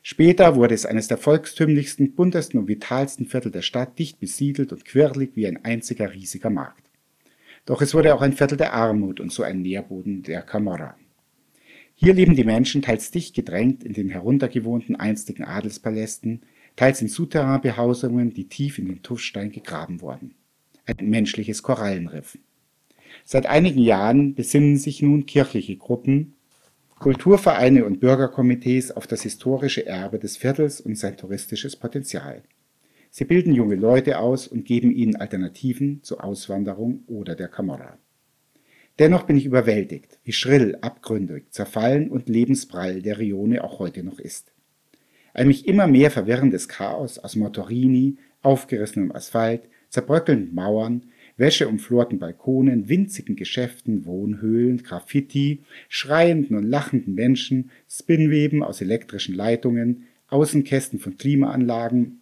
Später 0.07 0.55
wurde 0.55 0.75
es 0.75 0.85
eines 0.85 1.07
der 1.07 1.17
volkstümlichsten, 1.17 2.13
buntesten 2.13 2.59
und 2.59 2.67
vitalsten 2.67 3.25
Viertel 3.25 3.51
der 3.51 3.63
Stadt, 3.63 3.97
dicht 3.97 4.19
besiedelt 4.19 4.71
und 4.71 4.85
quirlig 4.85 5.31
wie 5.33 5.47
ein 5.47 5.65
einziger 5.65 6.13
riesiger 6.13 6.51
Markt. 6.51 6.91
Doch 7.65 7.81
es 7.81 7.95
wurde 7.95 8.13
auch 8.13 8.21
ein 8.21 8.33
Viertel 8.33 8.55
der 8.55 8.73
Armut 8.73 9.19
und 9.19 9.31
so 9.31 9.41
ein 9.41 9.63
Nährboden 9.63 10.21
der 10.21 10.43
Camorra. 10.43 10.95
Hier 11.95 12.13
leben 12.13 12.35
die 12.35 12.43
Menschen 12.43 12.83
teils 12.83 13.09
dicht 13.09 13.33
gedrängt 13.33 13.83
in 13.83 13.93
den 13.93 14.09
heruntergewohnten 14.09 14.95
einstigen 14.95 15.43
Adelspalästen, 15.43 16.43
teils 16.75 17.01
in 17.01 17.07
Souterrain-Behausungen, 17.07 18.31
die 18.31 18.47
tief 18.47 18.77
in 18.77 18.85
den 18.85 19.01
Tuffstein 19.01 19.51
gegraben 19.51 20.01
wurden. 20.01 20.35
Ein 20.85 21.09
menschliches 21.09 21.63
Korallenriff. 21.63 22.37
Seit 23.23 23.47
einigen 23.47 23.81
Jahren 23.81 24.35
besinnen 24.35 24.77
sich 24.77 25.01
nun 25.01 25.25
kirchliche 25.25 25.77
Gruppen, 25.77 26.34
Kulturvereine 26.99 27.85
und 27.85 27.99
Bürgerkomitees 27.99 28.91
auf 28.91 29.05
das 29.05 29.21
historische 29.21 29.85
Erbe 29.85 30.17
des 30.17 30.37
Viertels 30.37 30.79
und 30.79 30.97
sein 30.97 31.17
touristisches 31.17 31.75
Potenzial. 31.75 32.43
Sie 33.11 33.25
bilden 33.25 33.53
junge 33.53 33.75
Leute 33.75 34.17
aus 34.19 34.47
und 34.47 34.65
geben 34.65 34.91
ihnen 34.91 35.15
Alternativen 35.15 36.03
zur 36.03 36.23
Auswanderung 36.23 37.03
oder 37.07 37.35
der 37.35 37.47
Camorra. 37.47 37.97
Dennoch 38.97 39.23
bin 39.23 39.35
ich 39.35 39.45
überwältigt, 39.45 40.19
wie 40.23 40.31
schrill, 40.31 40.77
abgründig, 40.81 41.51
zerfallen 41.51 42.09
und 42.09 42.29
lebensprall 42.29 43.01
der 43.01 43.19
Rione 43.19 43.63
auch 43.63 43.79
heute 43.79 44.03
noch 44.03 44.19
ist. 44.19 44.53
Ein 45.33 45.47
mich 45.47 45.67
immer 45.67 45.85
mehr 45.85 46.11
verwirrendes 46.11 46.69
Chaos 46.69 47.19
aus 47.19 47.35
Motorini, 47.35 48.17
aufgerissenem 48.41 49.11
Asphalt, 49.11 49.63
zerbröckelnden 49.89 50.55
Mauern, 50.55 51.03
wäscheumflorten 51.37 52.19
Balkonen, 52.19 52.87
winzigen 52.87 53.35
Geschäften, 53.35 54.05
Wohnhöhlen, 54.05 54.83
Graffiti, 54.83 55.63
schreienden 55.89 56.55
und 56.55 56.63
lachenden 56.63 57.13
Menschen, 57.13 57.71
Spinnweben 57.89 58.63
aus 58.63 58.81
elektrischen 58.81 59.35
Leitungen, 59.35 60.03
Außenkästen 60.27 60.99
von 60.99 61.17
Klimaanlagen, 61.17 62.21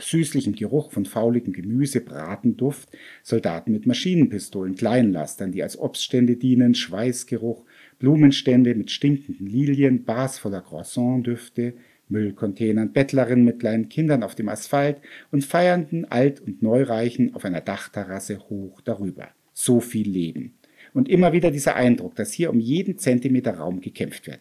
süßlichem 0.00 0.54
Geruch 0.54 0.90
von 0.92 1.04
fauligem 1.04 1.52
Gemüse, 1.52 2.00
Bratenduft, 2.00 2.88
Soldaten 3.22 3.72
mit 3.72 3.86
Maschinenpistolen, 3.86 4.74
Kleinlastern, 4.74 5.52
die 5.52 5.62
als 5.62 5.78
Obststände 5.78 6.36
dienen, 6.36 6.74
Schweißgeruch, 6.74 7.64
Blumenstände 7.98 8.74
mit 8.74 8.90
stinkenden 8.90 9.46
Lilien, 9.46 10.04
Bars 10.04 10.38
voller 10.38 10.62
Croissant-Düfte, 10.62 11.74
Müllcontainern, 12.12 12.92
Bettlerinnen 12.92 13.44
mit 13.44 13.58
kleinen 13.58 13.88
Kindern 13.88 14.22
auf 14.22 14.36
dem 14.36 14.48
Asphalt 14.48 15.00
und 15.32 15.44
feiernden 15.44 16.04
Alt- 16.04 16.40
und 16.40 16.62
Neureichen 16.62 17.34
auf 17.34 17.44
einer 17.44 17.60
Dachterrasse 17.60 18.38
hoch 18.48 18.80
darüber. 18.82 19.28
So 19.52 19.80
viel 19.80 20.08
Leben. 20.08 20.54
Und 20.94 21.08
immer 21.08 21.32
wieder 21.32 21.50
dieser 21.50 21.74
Eindruck, 21.74 22.14
dass 22.14 22.32
hier 22.32 22.50
um 22.50 22.60
jeden 22.60 22.98
Zentimeter 22.98 23.54
Raum 23.54 23.80
gekämpft 23.80 24.26
wird. 24.26 24.40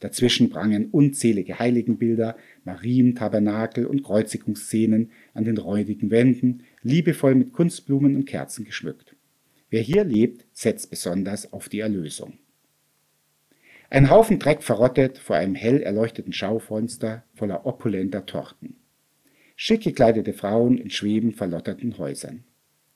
Dazwischen 0.00 0.48
prangen 0.48 0.90
unzählige 0.90 1.58
Heiligenbilder, 1.58 2.36
Marientabernakel 2.64 3.84
und 3.86 4.04
Kreuzigungsszenen 4.04 5.10
an 5.34 5.44
den 5.44 5.58
räudigen 5.58 6.10
Wänden, 6.10 6.62
liebevoll 6.82 7.34
mit 7.34 7.52
Kunstblumen 7.52 8.14
und 8.14 8.26
Kerzen 8.26 8.64
geschmückt. 8.64 9.16
Wer 9.70 9.82
hier 9.82 10.04
lebt, 10.04 10.46
setzt 10.52 10.90
besonders 10.90 11.52
auf 11.52 11.68
die 11.68 11.80
Erlösung. 11.80 12.38
Ein 13.90 14.10
Haufen 14.10 14.38
Dreck 14.38 14.62
verrottet 14.62 15.16
vor 15.16 15.36
einem 15.36 15.54
hell 15.54 15.80
erleuchteten 15.80 16.34
Schaufenster 16.34 17.22
voller 17.32 17.64
opulenter 17.64 18.26
Torten. 18.26 18.76
Schick 19.56 19.82
gekleidete 19.82 20.34
Frauen 20.34 20.76
in 20.76 20.90
schweben 20.90 21.32
verlotterten 21.32 21.96
Häusern. 21.96 22.44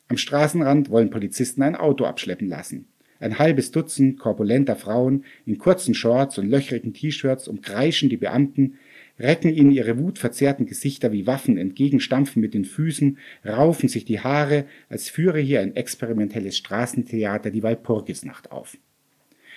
Am 0.08 0.18
Straßenrand 0.18 0.90
wollen 0.90 1.08
Polizisten 1.08 1.62
ein 1.62 1.76
Auto 1.76 2.04
abschleppen 2.04 2.46
lassen. 2.46 2.88
Ein 3.20 3.38
halbes 3.38 3.70
Dutzend 3.70 4.18
korpulenter 4.18 4.76
Frauen 4.76 5.24
in 5.46 5.56
kurzen 5.56 5.94
Shorts 5.94 6.36
und 6.36 6.50
löchrigen 6.50 6.92
T-Shirts 6.92 7.48
umkreischen 7.48 8.10
die 8.10 8.18
Beamten, 8.18 8.74
recken 9.18 9.50
ihnen 9.50 9.70
ihre 9.70 9.98
wutverzerrten 9.98 10.66
Gesichter 10.66 11.10
wie 11.10 11.26
Waffen 11.26 11.56
entgegen, 11.56 12.00
stampfen 12.00 12.42
mit 12.42 12.52
den 12.52 12.66
Füßen, 12.66 13.16
raufen 13.46 13.88
sich 13.88 14.04
die 14.04 14.20
Haare, 14.20 14.66
als 14.90 15.08
führe 15.08 15.40
hier 15.40 15.62
ein 15.62 15.74
experimentelles 15.74 16.58
Straßentheater 16.58 17.50
die 17.50 17.62
Walpurgisnacht 17.62 18.52
auf. 18.52 18.76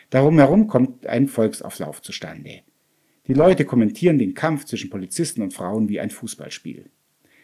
Darum 0.09 0.37
herum 0.37 0.67
kommt 0.67 1.07
ein 1.07 1.27
Volksauflauf 1.27 2.01
zustande. 2.01 2.61
Die 3.27 3.33
Leute 3.33 3.65
kommentieren 3.65 4.19
den 4.19 4.33
Kampf 4.33 4.65
zwischen 4.65 4.89
Polizisten 4.89 5.41
und 5.41 5.53
Frauen 5.53 5.89
wie 5.89 5.99
ein 5.99 6.11
Fußballspiel. 6.11 6.91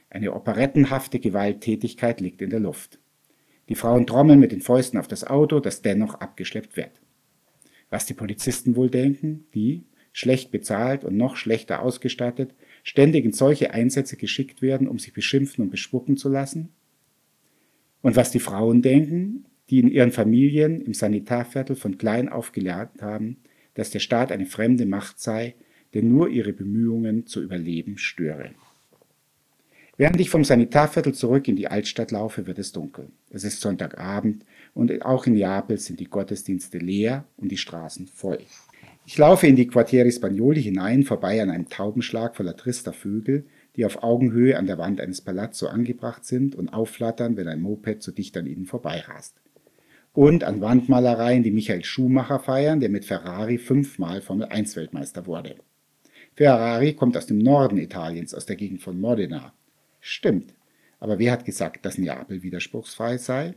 Eine 0.10 0.34
operettenhafte 0.34 1.20
Gewalttätigkeit 1.20 2.22
liegt 2.22 2.42
in 2.42 2.50
der 2.50 2.60
Luft. 2.60 3.00
Die 3.70 3.76
Frauen 3.76 4.06
trommeln 4.06 4.40
mit 4.40 4.52
den 4.52 4.62
Fäusten 4.62 5.00
auf 5.00 5.08
das 5.08 5.24
Auto, 5.24 5.60
das 5.60 5.82
dennoch 5.82 6.16
abgeschleppt 6.16 6.76
wird. 6.78 7.02
Was 7.90 8.06
die 8.06 8.14
Polizisten 8.14 8.76
wohl 8.76 8.90
denken, 8.90 9.46
die, 9.54 9.84
schlecht 10.12 10.52
bezahlt 10.52 11.04
und 11.04 11.16
noch 11.18 11.36
schlechter 11.36 11.82
ausgestattet, 11.82 12.54
ständig 12.84 13.26
in 13.26 13.34
solche 13.34 13.74
Einsätze 13.74 14.18
geschickt 14.18 14.62
werden, 14.62 14.88
um 14.88 15.00
sich 15.00 15.14
beschimpfen 15.14 15.64
und 15.64 15.72
bespucken 15.72 16.18
zu 16.18 16.30
lassen? 16.30 16.74
Und 18.02 18.16
was 18.16 18.32
die 18.32 18.40
Frauen 18.40 18.82
denken, 18.82 19.46
die 19.72 19.80
in 19.80 19.90
ihren 19.90 20.12
Familien 20.12 20.82
im 20.82 20.94
Sanitarviertel 20.94 21.78
von 21.78 21.98
klein 21.98 22.28
auf 22.28 22.52
gelernt 22.52 23.02
haben, 23.02 23.38
dass 23.74 23.90
der 23.90 24.00
Staat 24.00 24.32
eine 24.32 24.46
fremde 24.46 24.86
Macht 24.86 25.20
sei, 25.20 25.56
der 25.94 26.04
nur 26.04 26.30
ihre 26.30 26.52
Bemühungen 26.52 27.26
zu 27.26 27.42
überleben 27.42 27.98
störe. 27.98 28.52
Während 29.96 30.20
ich 30.20 30.30
vom 30.30 30.44
Sanitarviertel 30.44 31.14
zurück 31.14 31.48
in 31.48 31.56
die 31.56 31.68
Altstadt 31.68 32.12
laufe, 32.12 32.48
wird 32.48 32.60
es 32.60 32.74
dunkel. 32.74 33.08
Es 33.30 33.44
ist 33.44 33.62
Sonntagabend 33.62 34.46
und 34.74 35.06
auch 35.06 35.26
in 35.26 35.34
Neapel 35.34 35.78
sind 35.78 36.00
die 36.00 36.10
Gottesdienste 36.10 36.78
leer 36.78 37.26
und 37.38 37.50
die 37.50 37.58
Straßen 37.58 38.08
voll. 38.08 38.40
Ich 39.06 39.18
laufe 39.18 39.48
in 39.48 39.56
die 39.56 39.68
Quartieri 39.68 40.12
Spagnoli 40.12 40.62
hinein, 40.62 41.04
vorbei 41.04 41.42
an 41.42 41.50
einem 41.50 41.70
Taubenschlag 41.70 42.36
voller 42.36 42.58
trister 42.58 42.94
Vögel, 42.94 43.46
die 43.76 43.86
auf 43.86 44.04
Augenhöhe 44.04 44.58
an 44.58 44.66
der 44.66 44.78
Wand 44.78 45.00
eines 45.00 45.22
Palazzo 45.22 45.68
angebracht 45.68 46.26
sind 46.26 46.56
und 46.56 46.70
aufflattern, 46.70 47.38
wenn 47.38 47.48
ein 47.48 47.62
Moped 47.62 48.02
zu 48.04 48.12
dicht 48.12 48.36
an 48.38 48.48
ihnen 48.48 48.66
vorbeirast. 48.66 49.42
Und 50.14 50.44
an 50.44 50.62
Wandmalereien, 50.62 51.44
die 51.44 51.52
Michael 51.52 51.84
Schumacher 51.84 52.40
feiern, 52.40 52.80
der 52.80 52.90
mit 52.90 53.06
Ferrari 53.06 53.58
fünfmal 53.58 54.22
Formel 54.22 54.48
1 54.48 54.76
Weltmeister 54.76 55.26
wurde. 55.26 55.56
Ferrari 56.36 56.94
kommt 56.94 57.16
aus 57.18 57.28
dem 57.28 57.38
Norden 57.38 57.78
Italiens, 57.78 58.34
aus 58.34 58.46
der 58.46 58.56
Gegend 58.56 58.82
von 58.82 59.00
Modena. 59.00 59.54
Stimmt, 60.00 60.54
aber 61.00 61.20
wer 61.20 61.32
hat 61.32 61.46
gesagt, 61.46 61.86
dass 61.86 61.98
Neapel 61.98 62.44
widerspruchsfrei 62.44 63.18
sei? 63.18 63.56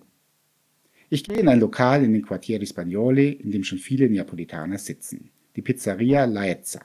Ich 1.11 1.25
gehe 1.25 1.39
in 1.39 1.49
ein 1.49 1.61
Lokal 1.61 2.05
in 2.05 2.13
den 2.13 2.25
Quartieri 2.25 2.67
Spagnoli, 2.67 3.31
in 3.31 3.51
dem 3.51 3.65
schon 3.65 3.79
viele 3.79 4.09
Neapolitaner 4.09 4.79
sitzen, 4.79 5.31
die 5.55 5.63
Pizzeria 5.63 6.25
Laezza, 6.25 6.83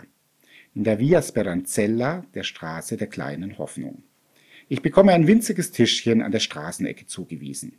in 0.75 0.83
der 0.83 0.99
Via 0.99 1.21
Speranzella, 1.21 2.25
der 2.33 2.43
Straße 2.43 2.97
der 2.97 3.07
kleinen 3.07 3.57
Hoffnung. 3.57 4.03
Ich 4.67 4.81
bekomme 4.81 5.13
ein 5.13 5.27
winziges 5.27 5.71
Tischchen 5.71 6.21
an 6.21 6.31
der 6.31 6.39
Straßenecke 6.39 7.07
zugewiesen. 7.07 7.73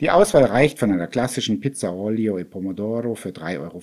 Die 0.00 0.10
Auswahl 0.10 0.44
reicht 0.44 0.78
von 0.78 0.92
einer 0.92 1.08
klassischen 1.08 1.58
Pizza 1.58 1.92
Olio 1.92 2.38
e 2.38 2.44
Pomodoro 2.44 3.16
für 3.16 3.30
3,50 3.30 3.58
Euro 3.58 3.82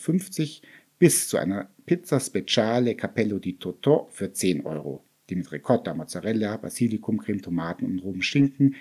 bis 0.97 1.27
zu 1.27 1.35
einer 1.35 1.67
Pizza 1.85 2.21
Speciale 2.21 2.95
Capello 2.95 3.37
di 3.37 3.57
Totò 3.59 4.07
für 4.11 4.31
10 4.31 4.65
Euro, 4.65 5.03
die 5.29 5.35
mit 5.35 5.51
Ricotta, 5.51 5.93
Mozzarella, 5.93 6.55
Basilikum, 6.55 7.17
Creme, 7.17 7.41
Tomaten 7.41 7.83
und 7.83 7.99
rohem 7.99 8.21
Schinken 8.21 8.75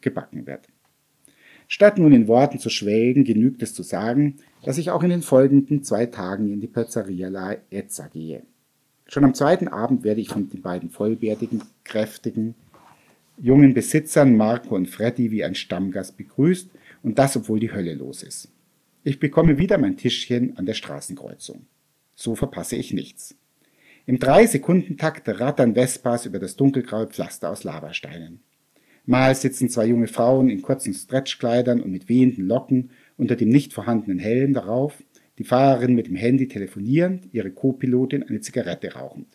gebacken 0.00 0.46
wird. 0.46 0.66
Statt 1.66 1.98
nun 1.98 2.14
in 2.14 2.26
Worten 2.26 2.58
zu 2.58 2.70
schwelgen, 2.70 3.24
genügt 3.24 3.62
es 3.62 3.74
zu 3.74 3.82
sagen, 3.82 4.36
dass 4.64 4.78
ich 4.78 4.90
auch 4.90 5.02
in 5.02 5.10
den 5.10 5.20
folgenden 5.20 5.82
zwei 5.84 6.06
Tagen 6.06 6.50
in 6.50 6.62
die 6.62 6.68
Pizzeria 6.68 7.28
La 7.28 7.56
Ezza 7.70 8.08
gehe. 8.08 8.44
Schon 9.06 9.24
am 9.24 9.34
zweiten 9.34 9.68
Abend 9.68 10.04
werde 10.04 10.22
ich 10.22 10.30
von 10.30 10.48
den 10.48 10.62
beiden 10.62 10.88
vollbärtigen, 10.88 11.64
kräftigen, 11.84 12.54
jungen 13.36 13.74
Besitzern 13.74 14.36
Marco 14.36 14.74
und 14.74 14.88
Freddy 14.88 15.30
wie 15.30 15.44
ein 15.44 15.54
Stammgast 15.54 16.16
begrüßt 16.16 16.70
und 17.08 17.18
das, 17.18 17.38
obwohl 17.38 17.58
die 17.58 17.72
Hölle 17.72 17.94
los 17.94 18.22
ist. 18.22 18.50
Ich 19.02 19.18
bekomme 19.18 19.56
wieder 19.56 19.78
mein 19.78 19.96
Tischchen 19.96 20.58
an 20.58 20.66
der 20.66 20.74
Straßenkreuzung. 20.74 21.64
So 22.14 22.34
verpasse 22.34 22.76
ich 22.76 22.92
nichts. 22.92 23.34
Im 24.04 24.18
Drei-Sekunden-Takt 24.18 25.26
rattern 25.40 25.72
Vespas 25.74 26.26
über 26.26 26.38
das 26.38 26.56
dunkelgraue 26.56 27.06
Pflaster 27.06 27.48
aus 27.48 27.64
Lavasteinen. 27.64 28.40
Mal 29.06 29.34
sitzen 29.34 29.70
zwei 29.70 29.86
junge 29.86 30.06
Frauen 30.06 30.50
in 30.50 30.60
kurzen 30.60 30.92
Stretchkleidern 30.92 31.80
und 31.80 31.92
mit 31.92 32.10
wehenden 32.10 32.46
Locken 32.46 32.90
unter 33.16 33.36
dem 33.36 33.48
nicht 33.48 33.72
vorhandenen 33.72 34.18
Helm 34.18 34.52
darauf, 34.52 35.02
die 35.38 35.44
Fahrerin 35.44 35.94
mit 35.94 36.08
dem 36.08 36.16
Handy 36.16 36.46
telefonierend, 36.46 37.30
ihre 37.32 37.52
Co-Pilotin 37.52 38.22
eine 38.22 38.42
Zigarette 38.42 38.92
rauchend. 38.92 39.28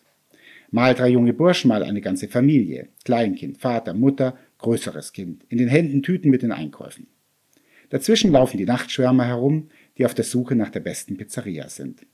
Mal 0.70 0.94
drei 0.94 1.08
junge 1.08 1.32
Burschen, 1.32 1.70
mal 1.70 1.82
eine 1.82 2.00
ganze 2.00 2.28
Familie, 2.28 2.86
Kleinkind, 3.04 3.58
Vater, 3.58 3.94
Mutter, 3.94 4.38
größeres 4.58 5.12
Kind, 5.12 5.44
in 5.48 5.58
den 5.58 5.68
Händen 5.68 6.04
Tüten 6.04 6.30
mit 6.30 6.42
den 6.42 6.52
Einkäufen. 6.52 7.08
Dazwischen 7.94 8.32
laufen 8.32 8.58
die 8.58 8.64
Nachtschwärmer 8.64 9.24
herum, 9.24 9.68
die 9.96 10.04
auf 10.04 10.14
der 10.14 10.24
Suche 10.24 10.56
nach 10.56 10.70
der 10.70 10.80
besten 10.80 11.16
Pizzeria 11.16 11.68
sind. 11.68 12.04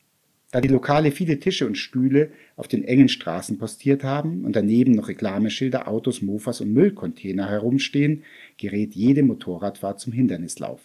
Da 0.50 0.60
die 0.60 0.68
Lokale 0.68 1.10
viele 1.10 1.40
Tische 1.40 1.66
und 1.66 1.78
Stühle 1.78 2.32
auf 2.56 2.68
den 2.68 2.84
engen 2.84 3.08
Straßen 3.08 3.56
postiert 3.56 4.04
haben 4.04 4.44
und 4.44 4.56
daneben 4.56 4.92
noch 4.92 5.08
Reklameschilder, 5.08 5.88
Autos, 5.88 6.20
Mofas 6.20 6.60
und 6.60 6.74
Müllcontainer 6.74 7.48
herumstehen, 7.48 8.24
gerät 8.58 8.94
jede 8.94 9.22
Motorradfahrt 9.22 10.00
zum 10.00 10.12
Hindernislauf. 10.12 10.82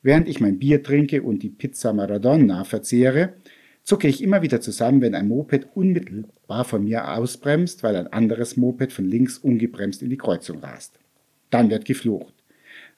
Während 0.00 0.26
ich 0.26 0.40
mein 0.40 0.58
Bier 0.58 0.82
trinke 0.82 1.20
und 1.20 1.42
die 1.42 1.50
Pizza 1.50 1.92
Maradona 1.92 2.64
verzehre, 2.64 3.34
zucke 3.82 4.08
ich 4.08 4.22
immer 4.22 4.40
wieder 4.40 4.62
zusammen, 4.62 5.02
wenn 5.02 5.14
ein 5.14 5.28
Moped 5.28 5.68
unmittelbar 5.74 6.64
von 6.64 6.82
mir 6.82 7.12
ausbremst, 7.12 7.82
weil 7.82 7.94
ein 7.94 8.06
anderes 8.06 8.56
Moped 8.56 8.90
von 8.90 9.04
links 9.04 9.36
ungebremst 9.36 10.00
in 10.00 10.08
die 10.08 10.16
Kreuzung 10.16 10.60
rast. 10.60 10.98
Dann 11.50 11.68
wird 11.68 11.84
geflucht. 11.84 12.37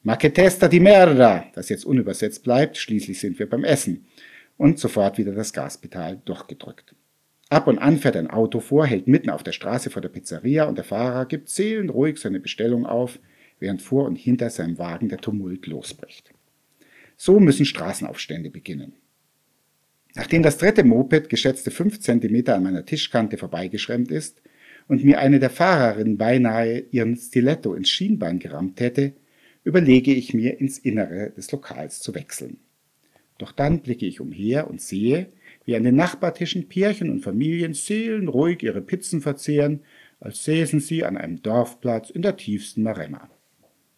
Ma 0.02 0.16
che 0.16 0.32
testa 0.32 0.66
di 0.66 0.80
merda, 0.80 1.50
das 1.54 1.68
jetzt 1.68 1.84
unübersetzt 1.84 2.42
bleibt, 2.42 2.78
schließlich 2.78 3.20
sind 3.20 3.38
wir 3.38 3.48
beim 3.48 3.64
Essen. 3.64 4.06
Und 4.56 4.78
sofort 4.78 5.18
wieder 5.18 5.32
das 5.32 5.52
Gaspedal 5.52 6.20
durchgedrückt. 6.24 6.94
Ab 7.50 7.66
und 7.66 7.78
an 7.78 7.98
fährt 7.98 8.16
ein 8.16 8.30
Auto 8.30 8.60
vor, 8.60 8.86
hält 8.86 9.08
mitten 9.08 9.28
auf 9.28 9.42
der 9.42 9.52
Straße 9.52 9.90
vor 9.90 10.00
der 10.00 10.08
Pizzeria 10.08 10.64
und 10.64 10.76
der 10.76 10.84
Fahrer 10.84 11.26
gibt 11.26 11.48
seelenruhig 11.48 12.18
seine 12.18 12.40
Bestellung 12.40 12.86
auf, 12.86 13.18
während 13.58 13.82
vor 13.82 14.06
und 14.06 14.16
hinter 14.16 14.50
seinem 14.50 14.78
Wagen 14.78 15.08
der 15.08 15.18
Tumult 15.18 15.66
losbricht. 15.66 16.32
So 17.16 17.40
müssen 17.40 17.66
Straßenaufstände 17.66 18.50
beginnen. 18.50 18.94
Nachdem 20.14 20.42
das 20.42 20.58
dritte 20.58 20.84
Moped 20.84 21.28
geschätzte 21.28 21.70
fünf 21.70 22.00
Zentimeter 22.00 22.54
an 22.54 22.62
meiner 22.62 22.86
Tischkante 22.86 23.36
vorbeigeschremmt 23.36 24.10
ist 24.10 24.40
und 24.88 25.04
mir 25.04 25.18
eine 25.18 25.38
der 25.38 25.50
Fahrerinnen 25.50 26.16
beinahe 26.16 26.80
ihren 26.90 27.16
Stiletto 27.16 27.74
ins 27.74 27.90
Schienbein 27.90 28.38
gerammt 28.38 28.80
hätte, 28.80 29.12
überlege 29.70 30.12
ich 30.12 30.35
mir, 30.35 30.61
ins 30.61 30.78
Innere 30.78 31.30
des 31.30 31.52
Lokals 31.52 32.00
zu 32.00 32.14
wechseln. 32.14 32.59
Doch 33.38 33.52
dann 33.52 33.80
blicke 33.83 34.04
ich 34.04 34.20
umher 34.20 34.68
und 34.68 34.80
sehe, 34.80 35.28
wie 35.64 35.76
an 35.76 35.85
den 35.85 35.94
Nachbartischen 35.94 36.68
Pärchen 36.68 37.09
und 37.09 37.20
Familien 37.20 37.72
seelenruhig 37.72 38.64
ihre 38.64 38.80
Pizzen 38.80 39.20
verzehren, 39.20 39.80
als 40.18 40.44
säßen 40.44 40.80
sie 40.80 41.04
an 41.04 41.16
einem 41.16 41.40
Dorfplatz 41.40 42.11
in 42.11 42.22
der 42.22 42.37
tiefsten 42.37 42.83
Maremma. 42.83 43.30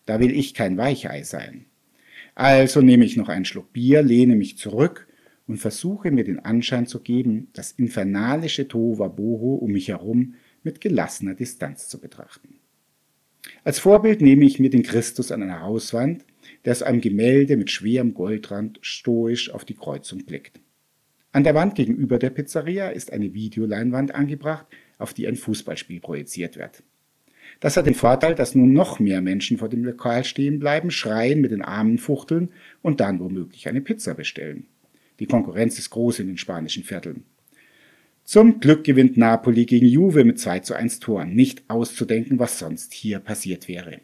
Da 0.05 0.21
will 0.21 0.31
ich 0.31 0.53
kein 0.53 0.77
Weichei 0.77 1.23
sein. 1.23 1.65
Also 2.35 2.83
nehme 2.83 3.07
ich 3.07 3.17
noch 3.17 3.31
einen 3.31 3.47
Schluck 3.47 3.73
Bier, 3.73 4.03
lehne 4.03 4.37
mich 4.37 4.59
zurück 4.59 5.09
und 5.47 5.57
versuche 5.57 6.11
mir 6.11 6.25
den 6.25 6.39
Anschein 6.39 6.87
zu 6.87 7.01
geben, 7.01 7.49
das 7.55 7.73
infernalische 7.73 8.69
Tohuwabohu 8.69 9.55
um 9.55 9.73
mich 9.73 9.89
herum 9.89 10.35
mit 10.63 10.81
gelassener 10.83 11.35
Distanz 11.35 11.89
zu 11.89 11.99
betrachten. 11.99 12.62
Als 13.65 13.79
Vorbild 13.79 14.21
nehme 14.21 14.45
ich 14.45 14.59
mir 14.59 14.71
den 14.71 14.83
Christus 14.83 15.33
an 15.33 15.43
einer 15.43 15.63
Hauswand, 15.63 16.25
der 16.65 16.73
aus 16.73 16.83
einem 16.83 17.01
Gemälde 17.01 17.57
mit 17.57 17.71
schwerem 17.71 18.15
Goldrand 18.15 18.79
stoisch 18.83 19.51
auf 19.51 19.65
die 19.65 19.75
Kreuzung 19.75 20.25
blickt. 20.25 20.61
An 21.33 21.45
der 21.45 21.55
Wand 21.55 21.75
gegenüber 21.75 22.19
der 22.19 22.31
Pizzeria 22.31 22.91
ist 22.91 23.13
eine 23.13 23.33
Videoleinwand 23.35 24.15
angebracht, 24.15 24.67
auf 24.99 25.15
die 25.15 25.27
ein 25.27 25.37
Fußballspiel 25.37 26.01
projiziert 26.01 26.57
wird. 26.57 26.83
Das 27.61 27.77
hat 27.77 27.87
den 27.87 27.95
Vorteil, 27.95 28.35
dass 28.35 28.55
nun 28.55 28.73
noch 28.73 28.99
mehr 28.99 29.21
Menschen 29.21 29.59
vor 29.59 29.69
dem 29.69 29.85
Lokal 29.85 30.25
stehen 30.25 30.59
bleiben, 30.59 30.91
schreien, 30.91 31.41
mit 31.41 31.53
den 31.53 31.63
Armen 31.63 31.99
fuchteln 31.99 32.51
und 32.83 33.01
dann 33.01 33.21
womöglich 33.21 33.69
eine 33.69 33.81
Pizza 33.81 34.15
bestellen. 34.15 34.67
Die 35.21 35.27
Konkurrenz 35.27 35.79
ist 35.79 35.91
groß 35.91 36.21
in 36.21 36.27
den 36.27 36.39
spanischen 36.39 36.85
Vierteln. 36.85 37.25
Zum 38.25 38.61
Glück 38.61 38.85
gewinnt 38.85 39.17
Napoli 39.17 39.67
gegen 39.67 39.87
Juve 39.87 40.25
mit 40.25 40.39
2 40.39 40.61
zu 40.61 40.75
1 40.75 41.01
Toren. 41.01 41.35
Nicht 41.35 41.65
auszudenken, 41.69 42.39
was 42.39 42.59
sonst 42.59 42.93
hier 42.93 43.19
passiert 43.19 43.67
wäre. 43.69 44.01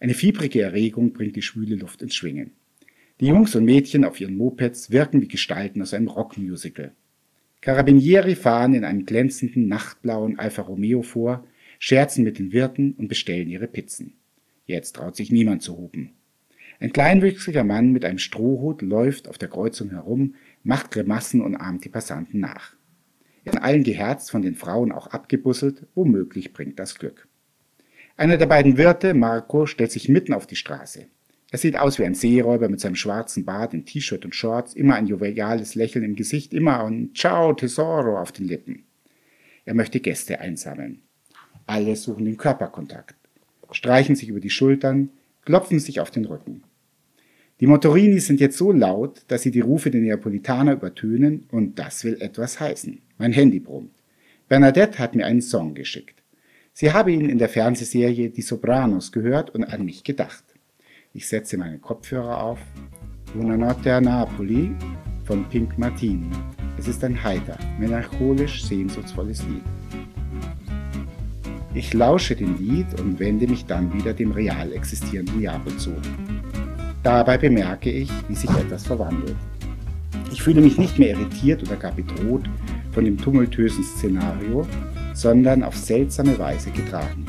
Eine 0.00 0.14
fiebrige 0.14 0.60
Erregung 0.60 1.12
bringt 1.12 1.36
die 1.36 1.42
schwüle 1.42 1.76
Luft 1.76 2.02
ins 2.02 2.14
Schwingen. 2.14 2.52
Die 3.20 3.26
Jungs 3.26 3.54
und 3.54 3.64
Mädchen 3.64 4.04
auf 4.04 4.20
ihren 4.20 4.36
Mopeds 4.36 4.90
wirken 4.90 5.22
wie 5.22 5.28
Gestalten 5.28 5.82
aus 5.82 5.94
einem 5.94 6.08
Rockmusical. 6.08 6.92
Carabinieri 7.60 8.36
fahren 8.36 8.74
in 8.74 8.84
einem 8.84 9.06
glänzenden, 9.06 9.66
nachtblauen 9.66 10.38
Alfa 10.38 10.62
Romeo 10.62 11.02
vor, 11.02 11.44
scherzen 11.78 12.24
mit 12.24 12.38
den 12.38 12.52
Wirten 12.52 12.92
und 12.92 13.08
bestellen 13.08 13.48
ihre 13.48 13.66
Pizzen. 13.66 14.14
Jetzt 14.66 14.96
traut 14.96 15.16
sich 15.16 15.32
niemand 15.32 15.62
zu 15.62 15.76
hupen. 15.76 16.10
Ein 16.80 16.92
kleinwüchsiger 16.92 17.64
Mann 17.64 17.90
mit 17.90 18.04
einem 18.04 18.18
Strohhut 18.18 18.82
läuft 18.82 19.26
auf 19.26 19.38
der 19.38 19.48
Kreuzung 19.48 19.90
herum, 19.90 20.34
macht 20.62 20.92
Grimassen 20.92 21.40
und 21.40 21.56
ahmt 21.56 21.84
die 21.84 21.88
Passanten 21.88 22.38
nach. 22.38 22.77
In 23.44 23.58
allen 23.58 23.84
geherzt, 23.84 24.30
von 24.30 24.42
den 24.42 24.54
Frauen 24.54 24.92
auch 24.92 25.08
abgebusselt, 25.08 25.86
womöglich 25.94 26.52
bringt 26.52 26.78
das 26.78 26.98
Glück. 26.98 27.28
Einer 28.16 28.36
der 28.36 28.46
beiden 28.46 28.76
Wirte, 28.76 29.14
Marco, 29.14 29.66
stellt 29.66 29.92
sich 29.92 30.08
mitten 30.08 30.34
auf 30.34 30.46
die 30.46 30.56
Straße. 30.56 31.06
Er 31.50 31.58
sieht 31.58 31.78
aus 31.78 31.98
wie 31.98 32.04
ein 32.04 32.14
Seeräuber 32.14 32.68
mit 32.68 32.80
seinem 32.80 32.96
schwarzen 32.96 33.44
Bart 33.44 33.72
in 33.72 33.86
T-Shirt 33.86 34.24
und 34.24 34.34
Shorts, 34.34 34.74
immer 34.74 34.96
ein 34.96 35.06
joviales 35.06 35.74
Lächeln 35.74 36.04
im 36.04 36.14
Gesicht, 36.14 36.52
immer 36.52 36.84
ein 36.84 37.12
Ciao 37.14 37.54
Tesoro 37.54 38.18
auf 38.18 38.32
den 38.32 38.46
Lippen. 38.46 38.84
Er 39.64 39.74
möchte 39.74 40.00
Gäste 40.00 40.40
einsammeln. 40.40 41.02
Alle 41.66 41.96
suchen 41.96 42.24
den 42.24 42.36
Körperkontakt, 42.36 43.16
streichen 43.70 44.16
sich 44.16 44.28
über 44.28 44.40
die 44.40 44.50
Schultern, 44.50 45.10
klopfen 45.44 45.78
sich 45.78 46.00
auf 46.00 46.10
den 46.10 46.26
Rücken. 46.26 46.64
Die 47.60 47.66
Motorini 47.66 48.20
sind 48.20 48.38
jetzt 48.38 48.56
so 48.56 48.70
laut, 48.70 49.22
dass 49.26 49.42
sie 49.42 49.50
die 49.50 49.60
Rufe 49.60 49.90
der 49.90 50.00
Neapolitaner 50.00 50.74
übertönen 50.74 51.46
und 51.50 51.78
das 51.78 52.04
will 52.04 52.16
etwas 52.20 52.60
heißen. 52.60 53.00
Mein 53.18 53.32
Handy 53.32 53.58
brummt. 53.58 53.90
Bernadette 54.48 55.00
hat 55.00 55.16
mir 55.16 55.26
einen 55.26 55.42
Song 55.42 55.74
geschickt. 55.74 56.22
Sie 56.72 56.92
habe 56.92 57.10
ihn 57.10 57.28
in 57.28 57.38
der 57.38 57.48
Fernsehserie 57.48 58.30
Die 58.30 58.42
Sopranos 58.42 59.10
gehört 59.10 59.50
und 59.50 59.64
an 59.64 59.84
mich 59.84 60.04
gedacht. 60.04 60.44
Ich 61.12 61.26
setze 61.26 61.58
meine 61.58 61.78
Kopfhörer 61.78 62.40
auf. 62.44 62.60
Buonanotte 63.34 63.92
a 63.92 64.00
Napoli 64.00 64.70
von 65.24 65.44
Pink 65.48 65.76
Martini. 65.76 66.30
Es 66.78 66.86
ist 66.86 67.02
ein 67.02 67.20
heiter, 67.20 67.58
melancholisch 67.80 68.64
sehnsuchtsvolles 68.64 69.42
Lied. 69.42 69.64
Ich 71.74 71.92
lausche 71.92 72.36
dem 72.36 72.56
Lied 72.56 72.86
und 73.00 73.18
wende 73.18 73.48
mich 73.48 73.66
dann 73.66 73.92
wieder 73.92 74.14
dem 74.14 74.30
real 74.30 74.72
existierenden 74.72 75.40
Neapel 75.40 75.76
zu. 75.76 75.92
Dabei 77.02 77.38
bemerke 77.38 77.90
ich, 77.90 78.10
wie 78.28 78.34
sich 78.34 78.50
etwas 78.50 78.86
verwandelt. 78.86 79.36
Ich 80.32 80.42
fühle 80.42 80.60
mich 80.60 80.78
nicht 80.78 80.98
mehr 80.98 81.10
irritiert 81.10 81.62
oder 81.62 81.76
gar 81.76 81.92
bedroht 81.92 82.44
von 82.92 83.04
dem 83.04 83.18
tumultösen 83.18 83.84
Szenario, 83.84 84.66
sondern 85.14 85.62
auf 85.62 85.76
seltsame 85.76 86.38
Weise 86.38 86.70
getragen. 86.70 87.24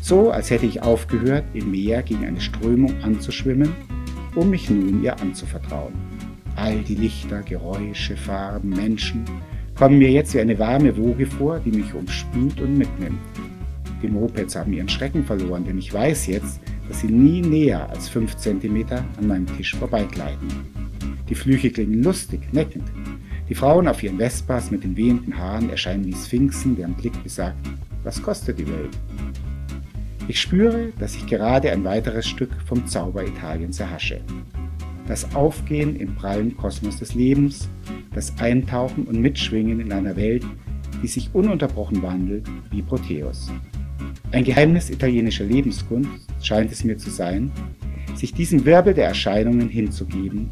So, 0.00 0.30
als 0.30 0.50
hätte 0.50 0.66
ich 0.66 0.82
aufgehört, 0.82 1.44
im 1.54 1.70
Meer 1.70 2.02
gegen 2.02 2.24
eine 2.24 2.40
Strömung 2.40 2.94
anzuschwimmen 3.02 3.72
um 4.36 4.50
mich 4.50 4.70
nun 4.70 5.02
ihr 5.02 5.18
anzuvertrauen. 5.20 5.94
All 6.54 6.78
die 6.82 6.94
Lichter, 6.94 7.42
Geräusche, 7.42 8.16
Farben, 8.16 8.70
Menschen 8.70 9.24
kommen 9.74 9.98
mir 9.98 10.10
jetzt 10.10 10.34
wie 10.34 10.40
eine 10.40 10.58
warme 10.58 10.96
Woge 10.96 11.26
vor, 11.26 11.58
die 11.60 11.70
mich 11.70 11.92
umspült 11.92 12.60
und 12.60 12.78
mitnimmt. 12.78 13.18
Die 14.02 14.08
Mopeds 14.08 14.56
haben 14.56 14.72
ihren 14.72 14.88
Schrecken 14.88 15.24
verloren, 15.24 15.64
denn 15.64 15.78
ich 15.78 15.92
weiß 15.92 16.26
jetzt, 16.26 16.60
dass 16.88 17.00
sie 17.00 17.08
nie 17.08 17.40
näher 17.40 17.88
als 17.90 18.08
fünf 18.08 18.36
Zentimeter 18.36 19.04
an 19.18 19.28
meinem 19.28 19.46
Tisch 19.56 19.74
vorbeigleiten. 19.74 20.48
Die 21.28 21.34
Flüche 21.34 21.70
klingen 21.70 22.02
lustig, 22.02 22.40
neckend. 22.52 22.90
Die 23.48 23.54
Frauen 23.54 23.88
auf 23.88 24.02
ihren 24.02 24.18
Vespas 24.18 24.70
mit 24.70 24.84
den 24.84 24.96
wehenden 24.96 25.36
Haaren 25.36 25.70
erscheinen 25.70 26.04
wie 26.04 26.14
Sphinxen, 26.14 26.76
deren 26.76 26.94
Blick 26.94 27.20
besagt, 27.22 27.58
was 28.04 28.22
kostet 28.22 28.58
die 28.58 28.66
Welt? 28.66 28.96
Ich 30.28 30.40
spüre, 30.40 30.92
dass 30.98 31.14
ich 31.14 31.26
gerade 31.26 31.70
ein 31.70 31.84
weiteres 31.84 32.26
Stück 32.26 32.50
vom 32.66 32.86
Zauber 32.86 33.24
Italiens 33.24 33.78
erhasche. 33.78 34.20
Das 35.06 35.34
Aufgehen 35.36 35.94
im 35.94 36.16
prallen 36.16 36.56
Kosmos 36.56 36.98
des 36.98 37.14
Lebens, 37.14 37.68
das 38.12 38.36
Eintauchen 38.38 39.04
und 39.04 39.20
Mitschwingen 39.20 39.78
in 39.78 39.92
einer 39.92 40.16
Welt, 40.16 40.44
die 41.02 41.06
sich 41.06 41.30
ununterbrochen 41.32 42.02
wandelt 42.02 42.48
wie 42.70 42.82
Proteus. 42.82 43.52
Ein 44.32 44.44
Geheimnis 44.44 44.90
italienischer 44.90 45.44
Lebenskunst 45.44 46.10
scheint 46.42 46.72
es 46.72 46.84
mir 46.84 46.98
zu 46.98 47.10
sein, 47.10 47.50
sich 48.14 48.32
diesem 48.34 48.64
Wirbel 48.64 48.94
der 48.94 49.08
Erscheinungen 49.08 49.68
hinzugeben, 49.68 50.50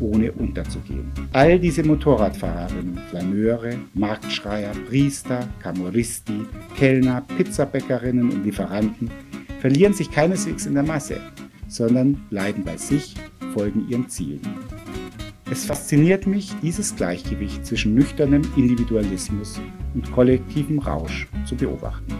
ohne 0.00 0.32
unterzugehen. 0.32 1.10
All 1.32 1.58
diese 1.58 1.82
Motorradfahrerinnen, 1.82 2.98
Flaneure, 3.10 3.74
Marktschreier, 3.94 4.72
Priester, 4.88 5.48
Camorristi, 5.62 6.42
Kellner, 6.76 7.22
Pizzabäckerinnen 7.36 8.30
und 8.30 8.44
Lieferanten 8.44 9.10
verlieren 9.60 9.94
sich 9.94 10.10
keineswegs 10.10 10.66
in 10.66 10.74
der 10.74 10.82
Masse, 10.82 11.16
sondern 11.68 12.14
bleiben 12.30 12.62
bei 12.64 12.76
sich, 12.76 13.14
folgen 13.54 13.88
ihren 13.88 14.08
Zielen. 14.08 14.42
Es 15.50 15.64
fasziniert 15.64 16.26
mich, 16.26 16.52
dieses 16.60 16.96
Gleichgewicht 16.96 17.64
zwischen 17.64 17.94
nüchternem 17.94 18.42
Individualismus 18.56 19.60
und 19.94 20.10
kollektivem 20.12 20.80
Rausch 20.80 21.28
zu 21.44 21.54
beobachten. 21.54 22.14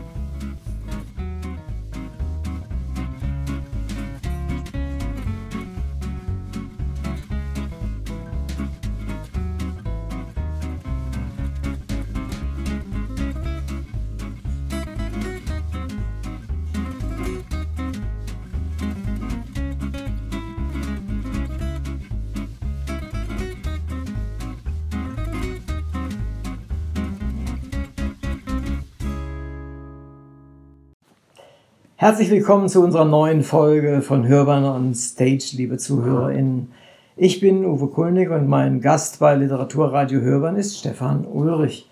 Herzlich 31.99 32.31
willkommen 32.31 32.69
zu 32.69 32.85
unserer 32.85 33.07
neuen 33.07 33.43
Folge 33.43 34.03
von 34.03 34.29
Hörbahn 34.29 34.65
on 34.65 34.95
Stage, 34.95 35.53
liebe 35.53 35.79
ZuhörerInnen. 35.79 36.71
Ich 37.17 37.41
bin 37.41 37.65
Uwe 37.65 37.87
Kulnig 37.87 38.29
und 38.29 38.47
mein 38.49 38.83
Gast 38.83 39.19
bei 39.19 39.35
Literaturradio 39.35 40.21
Hörbahn 40.21 40.57
ist 40.57 40.79
Stefan 40.79 41.25
Ulrich. 41.25 41.89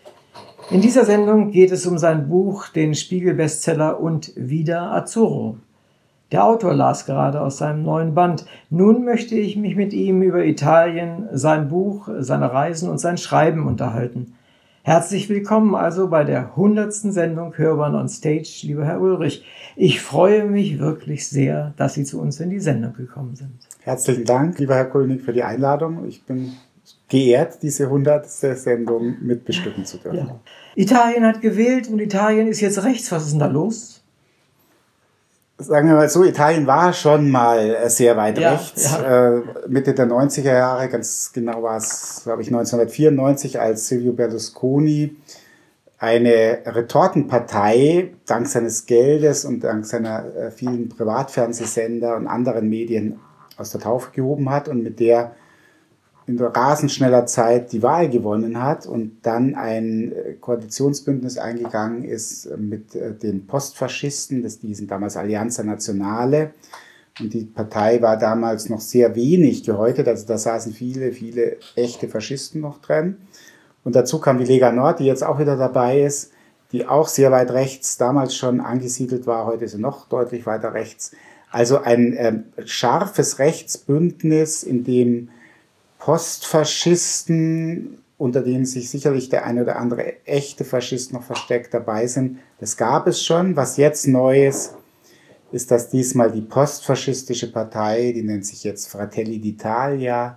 In 0.70 0.82
dieser 0.82 1.06
Sendung 1.06 1.52
geht 1.52 1.72
es 1.72 1.86
um 1.86 1.96
sein 1.96 2.28
Buch, 2.28 2.68
den 2.68 2.94
Spiegel-Bestseller 2.94 3.98
und 3.98 4.30
wieder 4.36 4.92
Azzurro. 4.92 5.56
Der 6.32 6.44
Autor 6.44 6.74
las 6.74 7.06
gerade 7.06 7.40
aus 7.40 7.56
seinem 7.56 7.82
neuen 7.82 8.12
Band. 8.12 8.44
Nun 8.68 9.06
möchte 9.06 9.36
ich 9.36 9.56
mich 9.56 9.74
mit 9.74 9.94
ihm 9.94 10.20
über 10.20 10.44
Italien, 10.44 11.30
sein 11.32 11.70
Buch, 11.70 12.10
seine 12.18 12.52
Reisen 12.52 12.90
und 12.90 12.98
sein 12.98 13.16
Schreiben 13.16 13.66
unterhalten. 13.66 14.34
Herzlich 14.86 15.30
willkommen 15.30 15.74
also 15.74 16.08
bei 16.08 16.24
der 16.24 16.50
100. 16.50 16.92
Sendung 16.92 17.56
Hörbahn 17.56 17.94
on 17.94 18.06
Stage, 18.06 18.58
lieber 18.64 18.84
Herr 18.84 19.00
Ulrich. 19.00 19.42
Ich 19.76 20.02
freue 20.02 20.44
mich 20.44 20.78
wirklich 20.78 21.26
sehr, 21.26 21.72
dass 21.78 21.94
Sie 21.94 22.04
zu 22.04 22.20
uns 22.20 22.38
in 22.38 22.50
die 22.50 22.60
Sendung 22.60 22.92
gekommen 22.92 23.34
sind. 23.34 23.66
Herzlichen 23.80 24.26
Dank, 24.26 24.58
lieber 24.58 24.74
Herr 24.74 24.84
Kulnig, 24.84 25.22
für 25.22 25.32
die 25.32 25.42
Einladung. 25.42 26.06
Ich 26.06 26.22
bin 26.24 26.52
geehrt, 27.08 27.62
diese 27.62 27.84
100. 27.84 28.28
Sendung 28.28 29.16
mitbestücken 29.22 29.86
zu 29.86 29.96
dürfen. 29.96 30.18
Ja. 30.18 30.40
Italien 30.74 31.24
hat 31.24 31.40
gewählt 31.40 31.88
und 31.88 31.98
Italien 31.98 32.46
ist 32.46 32.60
jetzt 32.60 32.84
rechts. 32.84 33.10
Was 33.10 33.24
ist 33.24 33.32
denn 33.32 33.40
da 33.40 33.46
los? 33.46 34.03
Sagen 35.58 35.88
wir 35.88 35.94
mal 35.94 36.08
so, 36.08 36.24
Italien 36.24 36.66
war 36.66 36.92
schon 36.92 37.30
mal 37.30 37.58
äh, 37.58 37.88
sehr 37.90 38.16
weit 38.16 38.38
ja, 38.38 38.52
rechts. 38.52 38.92
Ja. 38.92 39.36
Äh, 39.36 39.42
Mitte 39.68 39.94
der 39.94 40.06
90er 40.06 40.52
Jahre, 40.52 40.88
ganz 40.88 41.32
genau 41.32 41.62
war 41.62 41.76
es, 41.76 42.22
glaube 42.24 42.42
ich, 42.42 42.48
1994, 42.48 43.60
als 43.60 43.88
Silvio 43.88 44.12
Berlusconi 44.12 45.16
eine 45.98 46.58
Retortenpartei 46.66 48.10
dank 48.26 48.46
seines 48.48 48.84
Geldes 48.86 49.44
und 49.44 49.64
dank 49.64 49.86
seiner 49.86 50.24
äh, 50.34 50.50
vielen 50.50 50.88
Privatfernsehsender 50.88 52.16
und 52.16 52.26
anderen 52.26 52.68
Medien 52.68 53.20
aus 53.56 53.70
der 53.70 53.80
Taufe 53.80 54.10
gehoben 54.12 54.50
hat 54.50 54.68
und 54.68 54.82
mit 54.82 54.98
der 55.00 55.34
in 56.26 56.40
rasend 56.40 56.90
schneller 56.90 57.26
Zeit 57.26 57.72
die 57.72 57.82
Wahl 57.82 58.08
gewonnen 58.08 58.62
hat 58.62 58.86
und 58.86 59.18
dann 59.22 59.54
ein 59.54 60.12
äh, 60.12 60.32
Koalitionsbündnis 60.40 61.36
eingegangen 61.36 62.04
ist 62.04 62.46
äh, 62.46 62.56
mit 62.56 62.94
äh, 62.94 63.12
den 63.12 63.46
Postfaschisten, 63.46 64.42
das 64.42 64.58
diesen 64.58 64.86
damals 64.86 65.16
Allianza 65.16 65.62
Nazionale. 65.62 66.52
Und 67.20 67.32
die 67.32 67.44
Partei 67.44 68.00
war 68.02 68.18
damals 68.18 68.68
noch 68.68 68.80
sehr 68.80 69.14
wenig 69.14 69.62
gehäutet, 69.62 70.08
also 70.08 70.26
da 70.26 70.38
saßen 70.38 70.72
viele, 70.72 71.12
viele 71.12 71.58
echte 71.76 72.08
Faschisten 72.08 72.60
noch 72.60 72.80
drin. 72.80 73.18
Und 73.84 73.94
dazu 73.94 74.18
kam 74.18 74.38
die 74.38 74.44
Lega 74.44 74.72
Nord, 74.72 75.00
die 75.00 75.04
jetzt 75.04 75.22
auch 75.22 75.38
wieder 75.38 75.56
dabei 75.56 76.00
ist, 76.00 76.32
die 76.72 76.86
auch 76.86 77.06
sehr 77.06 77.30
weit 77.30 77.52
rechts 77.52 77.98
damals 77.98 78.34
schon 78.34 78.60
angesiedelt 78.60 79.26
war, 79.26 79.46
heute 79.46 79.66
ist 79.66 79.72
sie 79.72 79.78
noch 79.78 80.08
deutlich 80.08 80.46
weiter 80.46 80.74
rechts. 80.74 81.12
Also 81.50 81.82
ein 81.82 82.14
äh, 82.14 82.42
scharfes 82.64 83.38
Rechtsbündnis, 83.38 84.64
in 84.64 84.82
dem 84.82 85.28
Postfaschisten, 86.04 87.96
unter 88.18 88.42
denen 88.42 88.66
sich 88.66 88.90
sicherlich 88.90 89.30
der 89.30 89.46
eine 89.46 89.62
oder 89.62 89.76
andere 89.76 90.26
echte 90.26 90.62
Faschist 90.62 91.14
noch 91.14 91.22
versteckt 91.22 91.72
dabei 91.72 92.06
sind. 92.06 92.40
Das 92.60 92.76
gab 92.76 93.06
es 93.06 93.24
schon. 93.24 93.56
Was 93.56 93.78
jetzt 93.78 94.06
neu 94.06 94.46
ist, 94.46 94.74
ist, 95.50 95.70
dass 95.70 95.88
diesmal 95.88 96.30
die 96.30 96.42
postfaschistische 96.42 97.50
Partei, 97.50 98.12
die 98.12 98.22
nennt 98.22 98.44
sich 98.44 98.64
jetzt 98.64 98.86
Fratelli 98.88 99.38
d'Italia, 99.38 100.34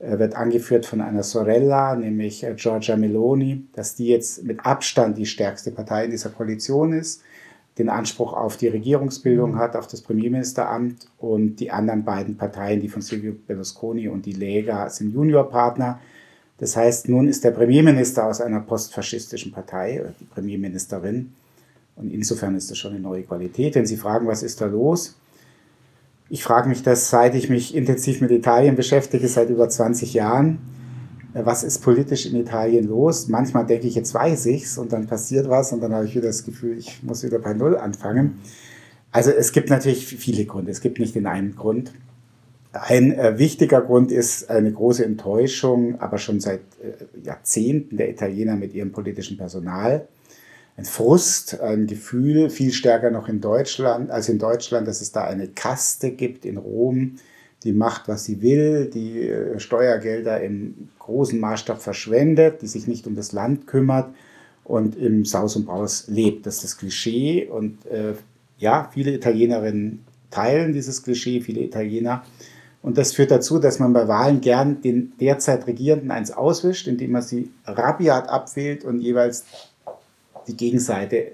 äh, 0.00 0.18
wird 0.18 0.34
angeführt 0.34 0.84
von 0.84 1.00
einer 1.00 1.22
Sorella, 1.22 1.96
nämlich 1.96 2.44
äh, 2.44 2.52
Giorgia 2.54 2.98
Meloni, 2.98 3.68
dass 3.72 3.94
die 3.94 4.08
jetzt 4.08 4.44
mit 4.44 4.66
Abstand 4.66 5.16
die 5.16 5.24
stärkste 5.24 5.70
Partei 5.70 6.04
in 6.04 6.10
dieser 6.10 6.28
Koalition 6.28 6.92
ist 6.92 7.22
den 7.78 7.88
Anspruch 7.88 8.32
auf 8.32 8.56
die 8.56 8.68
Regierungsbildung 8.68 9.52
mhm. 9.52 9.58
hat, 9.58 9.76
auf 9.76 9.86
das 9.86 10.02
Premierministeramt 10.02 11.06
und 11.18 11.56
die 11.56 11.70
anderen 11.70 12.04
beiden 12.04 12.36
Parteien, 12.36 12.80
die 12.80 12.88
von 12.88 13.02
Silvio 13.02 13.32
Berlusconi 13.46 14.08
und 14.08 14.26
die 14.26 14.32
Lega, 14.32 14.88
sind 14.88 15.14
Juniorpartner. 15.14 16.00
Das 16.58 16.76
heißt, 16.76 17.08
nun 17.08 17.26
ist 17.26 17.42
der 17.44 17.52
Premierminister 17.52 18.26
aus 18.26 18.40
einer 18.40 18.60
postfaschistischen 18.60 19.52
Partei, 19.52 20.04
die 20.20 20.24
Premierministerin. 20.24 21.32
Und 21.96 22.10
insofern 22.10 22.54
ist 22.54 22.70
das 22.70 22.78
schon 22.78 22.92
eine 22.92 23.00
neue 23.00 23.22
Qualität. 23.22 23.74
Wenn 23.74 23.86
Sie 23.86 23.96
fragen, 23.96 24.26
was 24.26 24.42
ist 24.42 24.60
da 24.60 24.66
los? 24.66 25.16
Ich 26.28 26.44
frage 26.44 26.68
mich 26.68 26.82
das, 26.82 27.10
seit 27.10 27.34
ich 27.34 27.48
mich 27.48 27.74
intensiv 27.74 28.20
mit 28.20 28.30
Italien 28.30 28.76
beschäftige, 28.76 29.26
seit 29.26 29.50
über 29.50 29.68
20 29.68 30.14
Jahren 30.14 30.58
was 31.34 31.62
ist 31.62 31.80
politisch 31.80 32.26
in 32.26 32.36
Italien 32.36 32.88
los? 32.88 33.28
Manchmal 33.28 33.66
denke 33.66 33.86
ich, 33.86 33.94
jetzt 33.94 34.14
weiß 34.14 34.46
ich's 34.46 34.78
und 34.78 34.92
dann 34.92 35.06
passiert 35.06 35.48
was 35.48 35.72
und 35.72 35.80
dann 35.80 35.94
habe 35.94 36.06
ich 36.06 36.14
wieder 36.14 36.26
das 36.26 36.44
Gefühl, 36.44 36.78
ich 36.78 37.02
muss 37.02 37.22
wieder 37.22 37.38
bei 37.38 37.54
Null 37.54 37.76
anfangen. 37.76 38.40
Also 39.12 39.30
es 39.30 39.52
gibt 39.52 39.70
natürlich 39.70 40.06
viele 40.06 40.44
Gründe. 40.44 40.70
Es 40.70 40.80
gibt 40.80 40.98
nicht 40.98 41.14
den 41.14 41.26
einen 41.26 41.56
Grund. 41.56 41.92
Ein 42.72 43.12
äh, 43.12 43.38
wichtiger 43.38 43.80
Grund 43.80 44.12
ist 44.12 44.48
eine 44.48 44.72
große 44.72 45.04
Enttäuschung, 45.04 46.00
aber 46.00 46.18
schon 46.18 46.38
seit 46.38 46.60
äh, 46.82 47.24
Jahrzehnten 47.24 47.96
der 47.96 48.10
Italiener 48.10 48.54
mit 48.54 48.74
ihrem 48.74 48.92
politischen 48.92 49.36
Personal. 49.36 50.06
Ein 50.76 50.84
Frust, 50.84 51.60
ein 51.60 51.88
Gefühl, 51.88 52.48
viel 52.48 52.72
stärker 52.72 53.10
noch 53.10 53.28
in 53.28 53.40
Deutschland 53.40 54.10
als 54.10 54.28
in 54.28 54.38
Deutschland, 54.38 54.86
dass 54.86 55.00
es 55.00 55.10
da 55.10 55.24
eine 55.24 55.48
Kaste 55.48 56.12
gibt 56.12 56.44
in 56.44 56.56
Rom, 56.56 57.16
die 57.64 57.72
macht, 57.72 58.08
was 58.08 58.24
sie 58.24 58.40
will, 58.40 58.90
die 58.92 59.28
äh, 59.28 59.58
Steuergelder 59.58 60.40
im 60.40 60.88
großen 60.98 61.38
Maßstab 61.38 61.80
verschwendet, 61.80 62.62
die 62.62 62.66
sich 62.66 62.86
nicht 62.86 63.06
um 63.06 63.14
das 63.14 63.32
Land 63.32 63.66
kümmert 63.66 64.14
und 64.64 64.96
im 64.96 65.24
Saus 65.24 65.56
und 65.56 65.66
Braus 65.66 66.04
lebt. 66.08 66.46
Das 66.46 66.56
ist 66.56 66.64
das 66.64 66.78
Klischee 66.78 67.46
und 67.46 67.84
äh, 67.86 68.14
ja, 68.58 68.90
viele 68.92 69.12
Italienerinnen 69.12 70.04
teilen 70.30 70.72
dieses 70.72 71.02
Klischee, 71.02 71.40
viele 71.40 71.62
Italiener. 71.62 72.24
Und 72.82 72.96
das 72.96 73.12
führt 73.12 73.30
dazu, 73.30 73.58
dass 73.58 73.78
man 73.78 73.92
bei 73.92 74.08
Wahlen 74.08 74.40
gern 74.40 74.80
den 74.80 75.12
derzeit 75.20 75.66
Regierenden 75.66 76.10
eins 76.10 76.30
auswischt, 76.30 76.86
indem 76.86 77.12
man 77.12 77.22
sie 77.22 77.50
rabiat 77.66 78.28
abwählt 78.28 78.84
und 78.84 79.00
jeweils 79.00 79.44
die 80.46 80.56
Gegenseite 80.56 81.32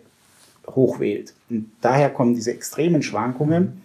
hochwählt. 0.69 1.35
Und 1.49 1.71
daher 1.81 2.11
kommen 2.11 2.35
diese 2.35 2.53
extremen 2.53 3.03
Schwankungen. 3.03 3.83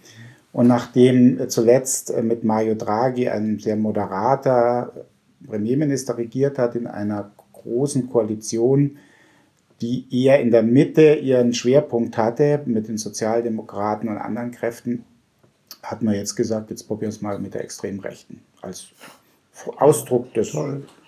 Und 0.52 0.66
nachdem 0.66 1.48
zuletzt 1.48 2.14
mit 2.22 2.44
Mario 2.44 2.74
Draghi 2.74 3.28
ein 3.28 3.58
sehr 3.58 3.76
moderater 3.76 4.92
Premierminister 5.46 6.18
regiert 6.18 6.58
hat 6.58 6.76
in 6.76 6.86
einer 6.86 7.32
großen 7.52 8.10
Koalition, 8.10 8.98
die 9.80 10.06
eher 10.10 10.40
in 10.40 10.50
der 10.50 10.62
Mitte 10.62 11.14
ihren 11.14 11.54
Schwerpunkt 11.54 12.16
hatte 12.16 12.60
mit 12.66 12.88
den 12.88 12.98
Sozialdemokraten 12.98 14.08
und 14.08 14.18
anderen 14.18 14.52
Kräften, 14.52 15.04
hat 15.82 16.02
man 16.02 16.14
jetzt 16.14 16.36
gesagt, 16.36 16.70
jetzt 16.70 16.84
probieren 16.84 17.10
wir 17.10 17.16
es 17.16 17.22
mal 17.22 17.38
mit 17.38 17.54
der 17.54 17.64
extremen 17.64 18.00
Rechten 18.00 18.40
als 18.60 18.88
Ausdruck 19.78 20.32
des 20.34 20.56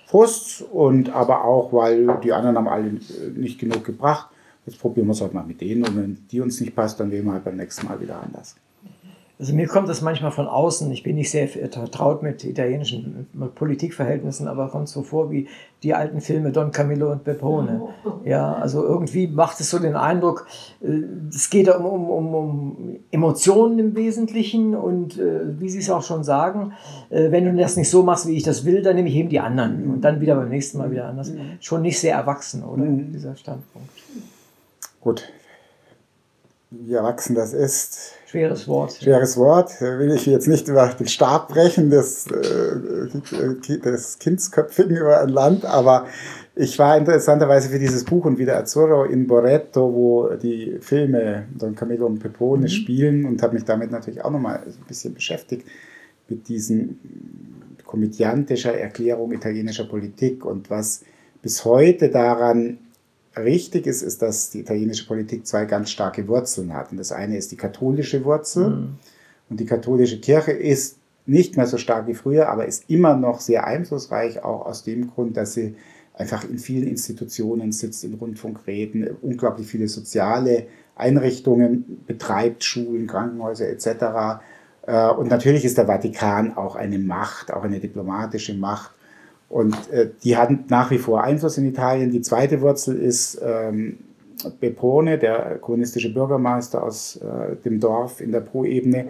Frusts 0.06 0.62
und 0.62 1.10
aber 1.10 1.44
auch, 1.44 1.72
weil 1.72 2.18
die 2.24 2.32
anderen 2.32 2.56
haben 2.56 2.68
alle 2.68 2.98
nicht 3.36 3.60
genug 3.60 3.84
gebracht. 3.84 4.30
Jetzt 4.66 4.80
probieren 4.80 5.06
wir 5.06 5.12
es 5.12 5.20
halt 5.20 5.34
mal 5.34 5.44
mit 5.44 5.60
denen 5.60 5.84
und 5.84 5.96
wenn 5.96 6.26
die 6.30 6.40
uns 6.40 6.60
nicht 6.60 6.74
passt, 6.74 6.98
dann 6.98 7.10
wählen 7.10 7.26
wir 7.26 7.34
halt 7.34 7.44
beim 7.44 7.56
nächsten 7.56 7.86
Mal 7.86 8.00
wieder 8.00 8.20
anders. 8.20 8.56
Also 9.44 9.54
mir 9.54 9.66
kommt 9.66 9.90
das 9.90 10.00
manchmal 10.00 10.30
von 10.30 10.46
außen. 10.46 10.90
Ich 10.90 11.02
bin 11.02 11.16
nicht 11.16 11.30
sehr 11.30 11.48
vertraut 11.48 12.22
mit 12.22 12.44
italienischen 12.44 13.26
Politikverhältnissen, 13.54 14.48
aber 14.48 14.70
kommt 14.70 14.88
so 14.88 15.02
vor 15.02 15.30
wie 15.30 15.48
die 15.82 15.92
alten 15.92 16.22
Filme 16.22 16.50
Don 16.50 16.70
Camillo 16.72 17.12
und 17.12 17.24
Beppone. 17.24 17.82
Ja, 18.24 18.54
also 18.54 18.82
irgendwie 18.82 19.26
macht 19.26 19.60
es 19.60 19.68
so 19.68 19.78
den 19.78 19.96
Eindruck, 19.96 20.46
äh, 20.80 21.02
es 21.28 21.50
geht 21.50 21.68
um, 21.68 21.84
um, 21.84 22.08
um, 22.08 22.34
um 22.34 22.96
Emotionen 23.10 23.78
im 23.78 23.94
Wesentlichen 23.94 24.74
und 24.74 25.18
äh, 25.18 25.60
wie 25.60 25.68
Sie 25.68 25.80
es 25.80 25.90
auch 25.90 26.02
schon 26.02 26.24
sagen, 26.24 26.72
äh, 27.10 27.30
wenn 27.30 27.44
du 27.44 27.54
das 27.54 27.76
nicht 27.76 27.90
so 27.90 28.02
machst, 28.02 28.26
wie 28.26 28.34
ich 28.34 28.44
das 28.44 28.64
will, 28.64 28.80
dann 28.80 28.96
nehme 28.96 29.10
ich 29.10 29.14
eben 29.14 29.28
die 29.28 29.40
anderen 29.40 29.90
und 29.90 30.00
dann 30.00 30.22
wieder 30.22 30.36
beim 30.36 30.48
nächsten 30.48 30.78
Mal 30.78 30.90
wieder 30.90 31.06
anders. 31.06 31.32
Schon 31.60 31.82
nicht 31.82 32.00
sehr 32.00 32.14
erwachsen, 32.14 32.64
oder? 32.64 32.82
Mhm. 32.82 33.12
Dieser 33.12 33.36
Standpunkt. 33.36 33.90
Gut. 35.02 35.30
Wie 36.70 36.94
erwachsen 36.94 37.34
das 37.34 37.52
ist, 37.52 38.14
Schweres 38.34 38.66
Wort. 38.66 38.98
Schweres 39.00 39.36
Wort. 39.36 39.80
Will 39.80 40.10
ich 40.10 40.26
jetzt 40.26 40.48
nicht 40.48 40.66
über 40.66 40.88
den 40.88 41.06
Stab 41.06 41.50
brechen 41.50 41.88
des, 41.88 42.26
äh, 42.26 43.78
des 43.78 44.18
Kindsköpfigen 44.18 44.96
über 44.96 45.20
ein 45.20 45.28
Land, 45.28 45.64
aber 45.64 46.06
ich 46.56 46.76
war 46.80 46.98
interessanterweise 46.98 47.68
für 47.68 47.78
dieses 47.78 48.04
Buch 48.04 48.24
und 48.24 48.38
wieder 48.38 48.56
Azzurro 48.56 49.04
in 49.04 49.28
Boretto, 49.28 49.94
wo 49.94 50.30
die 50.34 50.78
Filme 50.80 51.46
Don 51.56 51.76
Camillo 51.76 52.06
und 52.06 52.18
Pepone 52.18 52.62
mhm. 52.62 52.68
spielen 52.68 53.24
und 53.24 53.40
habe 53.40 53.54
mich 53.54 53.64
damit 53.64 53.92
natürlich 53.92 54.24
auch 54.24 54.32
nochmal 54.32 54.64
ein 54.66 54.84
bisschen 54.88 55.14
beschäftigt 55.14 55.68
mit 56.28 56.48
diesen 56.48 56.98
komödiantischer 57.86 58.76
Erklärung 58.76 59.30
italienischer 59.30 59.84
Politik 59.84 60.44
und 60.44 60.70
was 60.70 61.04
bis 61.40 61.64
heute 61.64 62.08
daran 62.08 62.78
richtig 63.36 63.86
ist, 63.86 64.02
ist, 64.02 64.22
dass 64.22 64.50
die 64.50 64.60
italienische 64.60 65.06
Politik 65.06 65.46
zwei 65.46 65.64
ganz 65.64 65.90
starke 65.90 66.26
Wurzeln 66.28 66.74
hat. 66.74 66.92
Und 66.92 66.98
das 66.98 67.12
eine 67.12 67.36
ist 67.36 67.52
die 67.52 67.56
katholische 67.56 68.24
Wurzel. 68.24 68.70
Mhm. 68.70 68.88
Und 69.50 69.60
die 69.60 69.66
katholische 69.66 70.20
Kirche 70.20 70.52
ist 70.52 70.98
nicht 71.26 71.56
mehr 71.56 71.66
so 71.66 71.78
stark 71.78 72.06
wie 72.06 72.14
früher, 72.14 72.48
aber 72.48 72.66
ist 72.66 72.88
immer 72.88 73.16
noch 73.16 73.40
sehr 73.40 73.66
einflussreich, 73.66 74.42
auch 74.44 74.66
aus 74.66 74.84
dem 74.84 75.10
Grund, 75.10 75.36
dass 75.36 75.54
sie 75.54 75.74
einfach 76.12 76.44
in 76.44 76.58
vielen 76.58 76.86
Institutionen 76.86 77.72
sitzt, 77.72 78.04
in 78.04 78.14
Rundfunkräten, 78.14 79.16
unglaublich 79.22 79.66
viele 79.66 79.88
soziale 79.88 80.66
Einrichtungen 80.96 82.04
betreibt, 82.06 82.62
Schulen, 82.62 83.06
Krankenhäuser 83.06 83.68
etc. 83.68 84.42
Äh, 84.86 85.08
und 85.10 85.28
natürlich 85.28 85.64
ist 85.64 85.76
der 85.76 85.86
Vatikan 85.86 86.56
auch 86.56 86.76
eine 86.76 86.98
Macht, 86.98 87.52
auch 87.52 87.64
eine 87.64 87.80
diplomatische 87.80 88.54
Macht. 88.54 88.92
Und 89.48 89.90
äh, 89.90 90.10
die 90.22 90.36
hatten 90.36 90.64
nach 90.68 90.90
wie 90.90 90.98
vor 90.98 91.22
Einfluss 91.22 91.58
in 91.58 91.66
Italien. 91.66 92.10
Die 92.10 92.22
zweite 92.22 92.60
Wurzel 92.60 92.98
ist 92.98 93.40
ähm, 93.44 93.98
Bepone, 94.60 95.18
der 95.18 95.58
kommunistische 95.60 96.12
Bürgermeister 96.12 96.82
aus 96.82 97.16
äh, 97.16 97.56
dem 97.64 97.80
Dorf 97.80 98.20
in 98.20 98.32
der 98.32 98.40
Po-Ebene. 98.40 99.06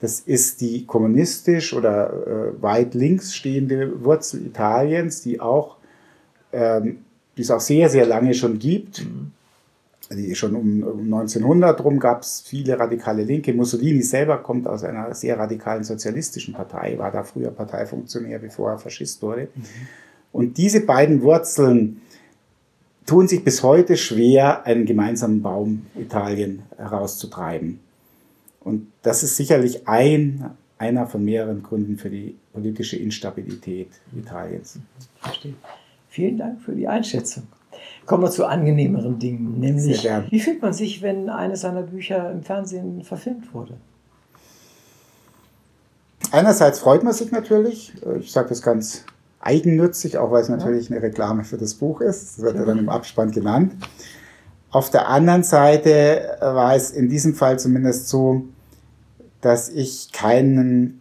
Das 0.00 0.20
ist 0.20 0.60
die 0.60 0.86
kommunistisch 0.86 1.74
oder 1.74 2.12
äh, 2.12 2.62
weit 2.62 2.94
links 2.94 3.34
stehende 3.34 4.04
Wurzel 4.04 4.46
Italiens, 4.46 5.22
die 5.22 5.40
auch, 5.40 5.76
ähm, 6.52 6.98
die 7.36 7.42
es 7.42 7.50
auch 7.50 7.60
sehr, 7.60 7.90
sehr 7.90 8.06
lange 8.06 8.34
schon 8.34 8.58
gibt. 8.58 9.04
Mhm 9.04 9.32
die 10.16 10.34
schon 10.34 10.56
um, 10.56 10.82
um 10.82 11.04
1900 11.04 11.82
rum 11.84 11.98
gab 11.98 12.22
es 12.22 12.40
viele 12.40 12.78
radikale 12.78 13.22
Linke. 13.22 13.54
Mussolini 13.54 14.02
selber 14.02 14.38
kommt 14.38 14.66
aus 14.66 14.82
einer 14.82 15.14
sehr 15.14 15.38
radikalen 15.38 15.84
sozialistischen 15.84 16.54
Partei, 16.54 16.98
war 16.98 17.12
da 17.12 17.22
früher 17.22 17.50
Parteifunktionär, 17.50 18.40
bevor 18.40 18.70
er 18.70 18.78
Faschist 18.78 19.22
wurde. 19.22 19.48
Mhm. 19.54 19.62
Und 20.32 20.58
diese 20.58 20.80
beiden 20.80 21.22
Wurzeln 21.22 22.00
tun 23.06 23.28
sich 23.28 23.44
bis 23.44 23.62
heute 23.62 23.96
schwer, 23.96 24.66
einen 24.66 24.86
gemeinsamen 24.86 25.42
Baum 25.42 25.86
Italien 25.96 26.62
herauszutreiben. 26.76 27.80
Und 28.60 28.88
das 29.02 29.22
ist 29.22 29.36
sicherlich 29.36 29.88
ein, 29.88 30.50
einer 30.78 31.06
von 31.06 31.24
mehreren 31.24 31.62
Gründen 31.62 31.98
für 31.98 32.10
die 32.10 32.36
politische 32.52 32.96
Instabilität 32.96 33.88
Italiens. 34.16 34.78
Verstehe. 35.20 35.54
Vielen 36.08 36.38
Dank 36.38 36.60
für 36.62 36.72
die 36.72 36.88
Einschätzung. 36.88 37.44
Kommen 38.06 38.22
wir 38.22 38.30
zu 38.30 38.46
angenehmeren 38.46 39.18
Dingen, 39.18 39.60
nämlich 39.60 40.08
wie 40.30 40.40
fühlt 40.40 40.62
man 40.62 40.72
sich, 40.72 41.02
wenn 41.02 41.28
eines 41.28 41.60
seiner 41.60 41.82
Bücher 41.82 42.30
im 42.32 42.42
Fernsehen 42.42 43.02
verfilmt 43.02 43.54
wurde? 43.54 43.74
Einerseits 46.32 46.78
freut 46.78 47.02
man 47.02 47.12
sich 47.12 47.32
natürlich, 47.32 47.92
ich 48.20 48.30
sage 48.30 48.50
das 48.50 48.62
ganz 48.62 49.04
eigennützig, 49.40 50.18
auch 50.18 50.30
weil 50.30 50.42
es 50.42 50.48
natürlich 50.48 50.90
eine 50.90 51.02
Reklame 51.02 51.44
für 51.44 51.56
das 51.56 51.74
Buch 51.74 52.00
ist, 52.00 52.38
das 52.38 52.44
wird 52.44 52.56
ja 52.56 52.64
dann 52.64 52.78
im 52.78 52.88
Abspann 52.88 53.30
genannt. 53.30 53.74
Auf 54.70 54.90
der 54.90 55.08
anderen 55.08 55.42
Seite 55.42 56.36
war 56.40 56.76
es 56.76 56.90
in 56.90 57.08
diesem 57.08 57.34
Fall 57.34 57.58
zumindest 57.58 58.08
so, 58.08 58.44
dass 59.40 59.68
ich 59.68 60.12
keinen 60.12 61.00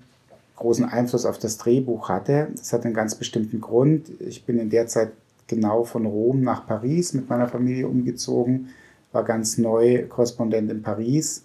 großen 0.56 0.86
Einfluss 0.86 1.26
auf 1.26 1.38
das 1.38 1.58
Drehbuch 1.58 2.10
hatte. 2.10 2.48
Das 2.56 2.74
hat 2.74 2.86
einen 2.86 2.94
ganz 2.94 3.16
bestimmten 3.16 3.62
Grund. 3.62 4.10
Ich 4.20 4.46
bin 4.46 4.60
in 4.60 4.70
der 4.70 4.88
Zeit 4.88 5.12
genau 5.50 5.84
von 5.84 6.06
Rom 6.06 6.42
nach 6.42 6.66
Paris 6.66 7.14
mit 7.14 7.30
meiner 7.30 7.50
Familie 7.50 7.88
umgezogen, 7.88 8.70
war 9.12 9.26
ganz 9.26 9.58
neu 9.58 10.06
Korrespondent 10.08 10.72
in 10.72 10.82
Paris 10.82 11.44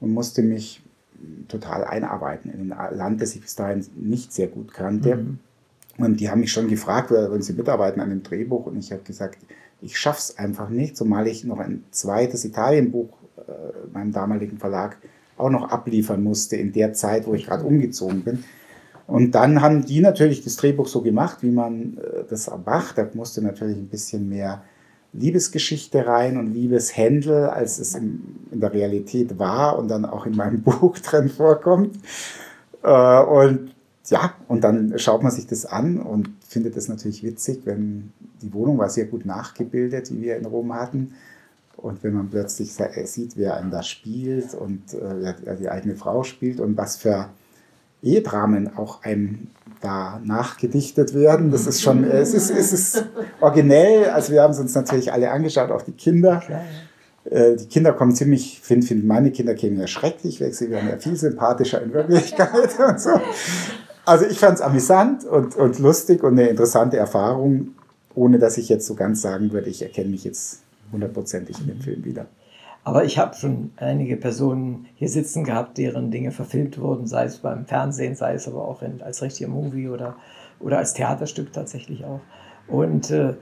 und 0.00 0.12
musste 0.12 0.42
mich 0.42 0.82
total 1.48 1.84
einarbeiten 1.84 2.52
in 2.52 2.72
ein 2.72 2.96
Land, 2.96 3.20
das 3.20 3.34
ich 3.34 3.40
bis 3.40 3.56
dahin 3.56 3.84
nicht 3.96 4.32
sehr 4.32 4.48
gut 4.48 4.72
kannte. 4.72 5.16
Mhm. 5.16 5.38
Und 5.98 6.20
die 6.20 6.30
haben 6.30 6.40
mich 6.40 6.52
schon 6.52 6.68
gefragt, 6.68 7.10
wollen 7.10 7.42
sie 7.42 7.54
mitarbeiten 7.54 8.00
an 8.00 8.10
dem 8.10 8.22
Drehbuch? 8.22 8.66
Und 8.66 8.76
ich 8.76 8.92
habe 8.92 9.02
gesagt, 9.02 9.38
ich 9.80 9.98
schaffe 9.98 10.18
es 10.18 10.38
einfach 10.38 10.68
nicht, 10.68 10.96
zumal 10.96 11.26
ich 11.26 11.44
noch 11.44 11.58
ein 11.58 11.84
zweites 11.90 12.44
Italienbuch 12.44 13.08
äh, 13.38 13.92
meinem 13.92 14.12
damaligen 14.12 14.58
Verlag 14.58 14.98
auch 15.38 15.50
noch 15.50 15.70
abliefern 15.70 16.22
musste 16.22 16.56
in 16.56 16.72
der 16.72 16.92
Zeit, 16.92 17.26
wo 17.26 17.34
ich 17.34 17.46
gerade 17.46 17.64
umgezogen 17.64 18.22
bin. 18.22 18.44
Und 19.06 19.32
dann 19.32 19.62
haben 19.62 19.84
die 19.84 20.00
natürlich 20.00 20.42
das 20.42 20.56
Drehbuch 20.56 20.88
so 20.88 21.00
gemacht, 21.00 21.38
wie 21.42 21.50
man 21.50 21.98
äh, 21.98 22.24
das 22.28 22.50
macht. 22.64 22.98
Da 22.98 23.08
musste 23.14 23.42
natürlich 23.42 23.76
ein 23.76 23.88
bisschen 23.88 24.28
mehr 24.28 24.62
Liebesgeschichte 25.12 26.06
rein 26.06 26.36
und 26.36 26.52
Liebeshändel, 26.52 27.46
als 27.46 27.78
es 27.78 27.94
in, 27.94 28.20
der 28.50 28.72
Realität 28.72 29.38
war 29.38 29.78
und 29.78 29.88
dann 29.88 30.04
auch 30.04 30.26
in 30.26 30.36
meinem 30.36 30.62
Buch 30.62 30.98
drin 30.98 31.28
vorkommt. 31.28 31.96
Äh, 32.82 33.22
und 33.22 33.72
ja, 34.06 34.34
und 34.48 34.62
dann 34.62 34.98
schaut 34.98 35.22
man 35.22 35.32
sich 35.32 35.46
das 35.46 35.66
an 35.66 35.98
und 35.98 36.30
findet 36.46 36.76
es 36.76 36.88
natürlich 36.88 37.24
witzig, 37.24 37.62
wenn 37.64 38.12
die 38.42 38.52
Wohnung 38.52 38.78
war 38.78 38.88
sehr 38.88 39.06
gut 39.06 39.26
nachgebildet, 39.26 40.12
wie 40.12 40.22
wir 40.22 40.36
in 40.36 40.46
Rom 40.46 40.74
hatten. 40.74 41.14
Und 41.76 42.02
wenn 42.02 42.14
man 42.14 42.30
plötzlich 42.30 42.72
sieht, 42.72 43.36
wer 43.36 43.56
einen 43.56 43.70
da 43.70 43.82
spielt 43.82 44.54
und 44.54 44.94
äh, 44.94 45.34
wer 45.44 45.56
die 45.56 45.68
eigene 45.68 45.96
Frau 45.96 46.22
spielt 46.22 46.60
und 46.60 46.76
was 46.76 46.96
für 46.96 47.28
Ehedramen 48.06 48.76
auch 48.76 49.02
einem 49.02 49.48
da 49.80 50.20
nachgedichtet 50.24 51.14
werden. 51.14 51.50
Das 51.50 51.66
ist 51.66 51.82
schon, 51.82 52.04
es 52.04 52.32
ist, 52.34 52.50
es 52.50 52.72
ist 52.72 53.04
originell. 53.40 54.10
Also 54.10 54.32
wir 54.32 54.42
haben 54.42 54.52
es 54.52 54.58
uns 54.58 54.74
natürlich 54.74 55.12
alle 55.12 55.30
angeschaut, 55.30 55.70
auch 55.70 55.82
die 55.82 55.92
Kinder. 55.92 56.42
Äh, 57.24 57.56
die 57.56 57.66
Kinder 57.66 57.92
kommen 57.92 58.14
ziemlich, 58.14 58.60
finde 58.62 58.86
find, 58.86 59.04
meine 59.04 59.30
Kinder 59.30 59.54
kämen 59.54 59.78
ja 59.78 59.86
schrecklich 59.86 60.40
weg. 60.40 60.54
Sie 60.54 60.70
wären 60.70 60.88
ja 60.88 60.96
viel 60.98 61.16
sympathischer 61.16 61.82
in 61.82 61.92
Wirklichkeit 61.92 62.78
und 62.88 63.00
so. 63.00 63.20
Also 64.04 64.24
ich 64.26 64.38
fand 64.38 64.54
es 64.54 64.60
amüsant 64.60 65.24
und, 65.24 65.56
und 65.56 65.78
lustig 65.78 66.22
und 66.22 66.38
eine 66.38 66.48
interessante 66.48 66.96
Erfahrung, 66.96 67.74
ohne 68.14 68.38
dass 68.38 68.56
ich 68.56 68.68
jetzt 68.68 68.86
so 68.86 68.94
ganz 68.94 69.20
sagen 69.20 69.52
würde, 69.52 69.68
ich 69.68 69.82
erkenne 69.82 70.10
mich 70.10 70.24
jetzt 70.24 70.60
hundertprozentig 70.92 71.58
in 71.60 71.66
dem 71.66 71.80
Film 71.80 72.04
wieder. 72.04 72.26
Aber 72.86 73.02
ich 73.02 73.18
habe 73.18 73.34
schon 73.34 73.72
einige 73.78 74.16
Personen 74.16 74.86
hier 74.94 75.08
sitzen 75.08 75.42
gehabt, 75.42 75.76
deren 75.76 76.12
Dinge 76.12 76.30
verfilmt 76.30 76.78
wurden, 76.78 77.08
sei 77.08 77.24
es 77.24 77.38
beim 77.38 77.66
Fernsehen, 77.66 78.14
sei 78.14 78.34
es 78.34 78.46
aber 78.46 78.68
auch 78.68 78.80
in, 78.80 79.02
als 79.02 79.22
richtiger 79.22 79.50
Movie 79.50 79.88
oder, 79.88 80.14
oder 80.60 80.78
als 80.78 80.94
Theaterstück 80.94 81.52
tatsächlich 81.52 82.04
auch. 82.04 82.20
Und 82.68 83.10
äh, 83.10 83.34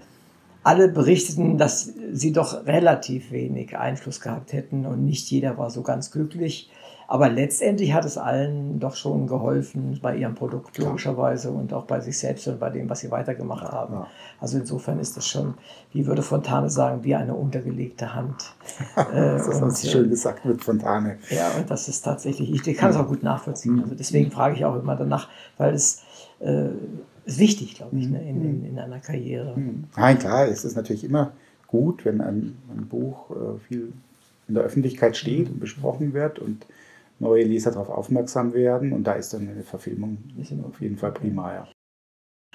alle 0.63 0.89
berichteten, 0.89 1.59
dass 1.59 1.93
sie 2.11 2.33
doch 2.33 2.65
relativ 2.65 3.33
wenig 3.33 3.77
Einfluss 3.77 4.23
gehabt 4.23 4.55
hätten 4.55 4.87
und 4.87 5.05
nicht 5.05 5.31
jeder 5.31 5.59
war 5.59 5.69
so 5.69 5.83
ganz 5.83 6.11
glücklich. 6.11 6.71
Aber 7.07 7.29
letztendlich 7.29 7.93
hat 7.93 8.05
es 8.05 8.17
allen 8.17 8.81
doch 8.81 8.97
schon 8.97 9.27
geholfen 9.27 9.99
bei 10.01 10.17
ihrem 10.17 10.35
Produkt 10.35 10.79
logischerweise 10.79 11.51
und 11.51 11.73
auch 11.73 11.85
bei 11.85 12.01
sich 12.01 12.19
selbst 12.19 12.47
und 12.49 12.59
bei 12.59 12.71
dem, 12.71 12.89
was 12.89 13.01
sie 13.01 13.11
weitergemacht 13.11 13.71
haben. 13.71 13.95
Ja. 13.95 14.07
Also 14.41 14.59
insofern 14.59 14.99
ist 14.99 15.17
das 15.17 15.27
schon, 15.27 15.55
wie 15.93 16.07
würde 16.07 16.23
Fontane 16.23 16.71
sagen, 16.71 17.05
wie 17.05 17.15
eine 17.15 17.35
untergelegte 17.35 18.15
Hand. 18.15 18.55
Äh, 18.97 19.37
das 19.37 19.49
und, 19.49 19.63
hast 19.63 19.85
du 19.85 19.89
schön 19.89 20.09
gesagt 20.09 20.45
mit 20.45 20.63
Fontane. 20.63 21.19
Ja, 21.31 21.51
und 21.59 21.69
das 21.69 21.89
ist 21.89 22.03
tatsächlich, 22.03 22.53
ich, 22.53 22.67
ich 22.67 22.77
kann 22.77 22.91
es 22.91 22.97
auch 22.97 23.07
gut 23.07 23.23
nachvollziehen. 23.23 23.81
Also 23.83 23.95
deswegen 23.95 24.31
frage 24.31 24.55
ich 24.55 24.65
auch 24.65 24.77
immer 24.77 24.97
danach, 24.97 25.29
weil 25.59 25.75
es 25.75 26.03
äh, 26.41 26.69
ist 27.25 27.39
wichtig, 27.39 27.75
glaube 27.75 27.97
ich, 27.99 28.09
ne, 28.09 28.23
in, 28.29 28.43
in, 28.43 28.65
in 28.65 28.79
einer 28.79 29.01
Karriere. 29.01 29.55
Nein, 29.97 30.19
klar, 30.19 30.47
es 30.49 30.65
ist 30.65 30.77
natürlich 30.77 31.05
immer 31.05 31.33
gut, 31.67 32.05
wenn 32.05 32.21
ein, 32.21 32.57
ein 32.75 32.87
Buch 32.89 33.31
äh, 33.31 33.59
viel 33.69 33.93
in 34.49 34.55
der 34.55 34.65
Öffentlichkeit 34.65 35.17
steht 35.17 35.49
und 35.49 35.61
besprochen 35.61 36.13
wird 36.13 36.39
und 36.39 36.67
neue 37.19 37.45
Leser 37.45 37.71
darauf 37.71 37.89
aufmerksam 37.89 38.53
werden. 38.53 38.93
Und 38.93 39.05
da 39.05 39.13
ist 39.13 39.33
dann 39.33 39.49
eine 39.49 39.63
Verfilmung 39.63 40.19
auf 40.69 40.81
jeden 40.81 40.97
Fall 40.97 41.13
prima, 41.13 41.55
ja. 41.55 41.69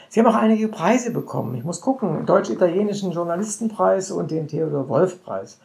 Sie 0.09 0.19
haben 0.19 0.27
auch 0.27 0.35
einige 0.35 0.67
Preise 0.69 1.11
bekommen. 1.11 1.55
Ich 1.55 1.63
muss 1.63 1.81
gucken, 1.81 2.25
deutsch-italienischen 2.25 3.11
Journalistenpreis 3.11 4.09
und 4.11 4.31
den 4.31 4.47
Theodor 4.47 4.89
Wolf-Preis. 4.89 5.59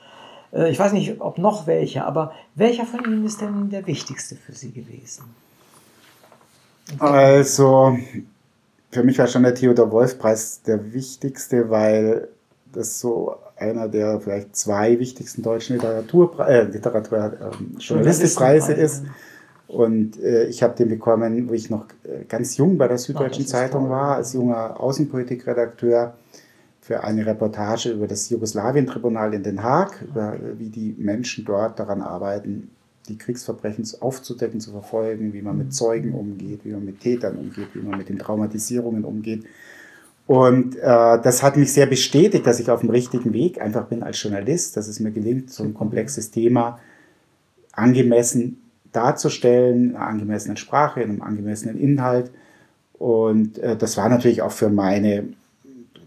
Äh, 0.53 0.70
Ich 0.70 0.78
weiß 0.78 0.92
nicht, 0.92 1.20
ob 1.20 1.38
noch 1.38 1.66
welche, 1.66 2.05
aber 2.05 2.32
welcher 2.55 2.84
von 2.84 3.05
Ihnen 3.05 3.24
ist 3.24 3.40
denn 3.40 3.70
der 3.70 3.86
wichtigste 3.86 4.36
für 4.36 4.53
Sie 4.53 4.72
gewesen? 4.72 5.24
Also, 6.99 7.97
für 8.90 9.03
mich 9.03 9.18
war 9.18 9.26
schon 9.26 9.45
der 9.45 9.55
Theodor 9.55 9.90
Wolf-Preis 9.90 10.61
der 10.62 10.92
wichtigste, 10.92 11.70
weil 11.70 12.28
das 12.74 13.00
so 13.00 13.36
einer 13.56 13.88
der 13.88 14.20
vielleicht 14.20 14.56
zwei 14.56 14.98
wichtigsten 14.98 15.42
deutschen 15.42 15.76
Literaturpre 15.76 16.46
äh, 16.46 16.62
Literatur, 16.64 17.32
ähm, 17.40 17.76
Journalistikpreise 17.78 18.72
ist. 18.72 19.04
Und 19.66 20.20
äh, 20.20 20.46
ich 20.46 20.62
habe 20.62 20.76
den 20.76 20.88
bekommen, 20.88 21.48
wo 21.48 21.54
ich 21.54 21.70
noch 21.70 21.86
äh, 22.04 22.24
ganz 22.28 22.56
jung 22.56 22.76
bei 22.76 22.86
der 22.86 22.98
Süddeutschen 22.98 23.44
ist 23.44 23.50
Zeitung 23.50 23.88
war, 23.88 24.16
als 24.16 24.34
junger 24.34 24.78
Außenpolitikredakteur 24.78 26.14
für 26.80 27.02
eine 27.02 27.24
Reportage 27.24 27.92
über 27.92 28.06
das 28.06 28.28
Jugoslawien-Tribunal 28.28 29.32
in 29.32 29.42
Den 29.42 29.62
Haag, 29.62 30.02
über 30.02 30.34
äh, 30.34 30.58
wie 30.58 30.68
die 30.68 30.94
Menschen 30.98 31.44
dort 31.44 31.78
daran 31.78 32.02
arbeiten, 32.02 32.70
die 33.08 33.16
Kriegsverbrechen 33.16 33.86
aufzudecken, 34.00 34.60
zu 34.60 34.70
verfolgen, 34.70 35.32
wie 35.32 35.42
man 35.42 35.58
mit 35.58 35.74
Zeugen 35.74 36.14
umgeht, 36.14 36.60
wie 36.64 36.72
man 36.72 36.84
mit 36.84 37.00
Tätern 37.00 37.36
umgeht, 37.36 37.68
wie 37.74 37.80
man 37.80 37.98
mit 37.98 38.08
den 38.08 38.18
Traumatisierungen 38.18 39.04
umgeht. 39.04 39.44
Und 40.26 40.76
äh, 40.76 40.80
das 40.80 41.42
hat 41.42 41.56
mich 41.56 41.72
sehr 41.72 41.86
bestätigt, 41.86 42.46
dass 42.46 42.58
ich 42.58 42.70
auf 42.70 42.80
dem 42.80 42.90
richtigen 42.90 43.32
Weg 43.32 43.60
einfach 43.60 43.86
bin 43.86 44.02
als 44.02 44.22
Journalist, 44.22 44.76
dass 44.76 44.88
es 44.88 45.00
mir 45.00 45.10
gelingt, 45.10 45.50
so 45.50 45.62
ein 45.62 45.74
komplexes 45.74 46.30
Thema 46.30 46.78
angemessen 47.72 48.62
darzustellen, 48.92 49.90
in 49.90 49.96
einer 49.96 50.06
angemessenen 50.06 50.56
Sprache, 50.56 51.02
in 51.02 51.10
einem 51.10 51.22
angemessenen 51.22 51.78
Inhalt. 51.78 52.30
Und 52.94 53.58
äh, 53.58 53.76
das 53.76 53.96
war 53.96 54.08
natürlich 54.08 54.40
auch 54.40 54.52
für 54.52 54.70
meine 54.70 55.28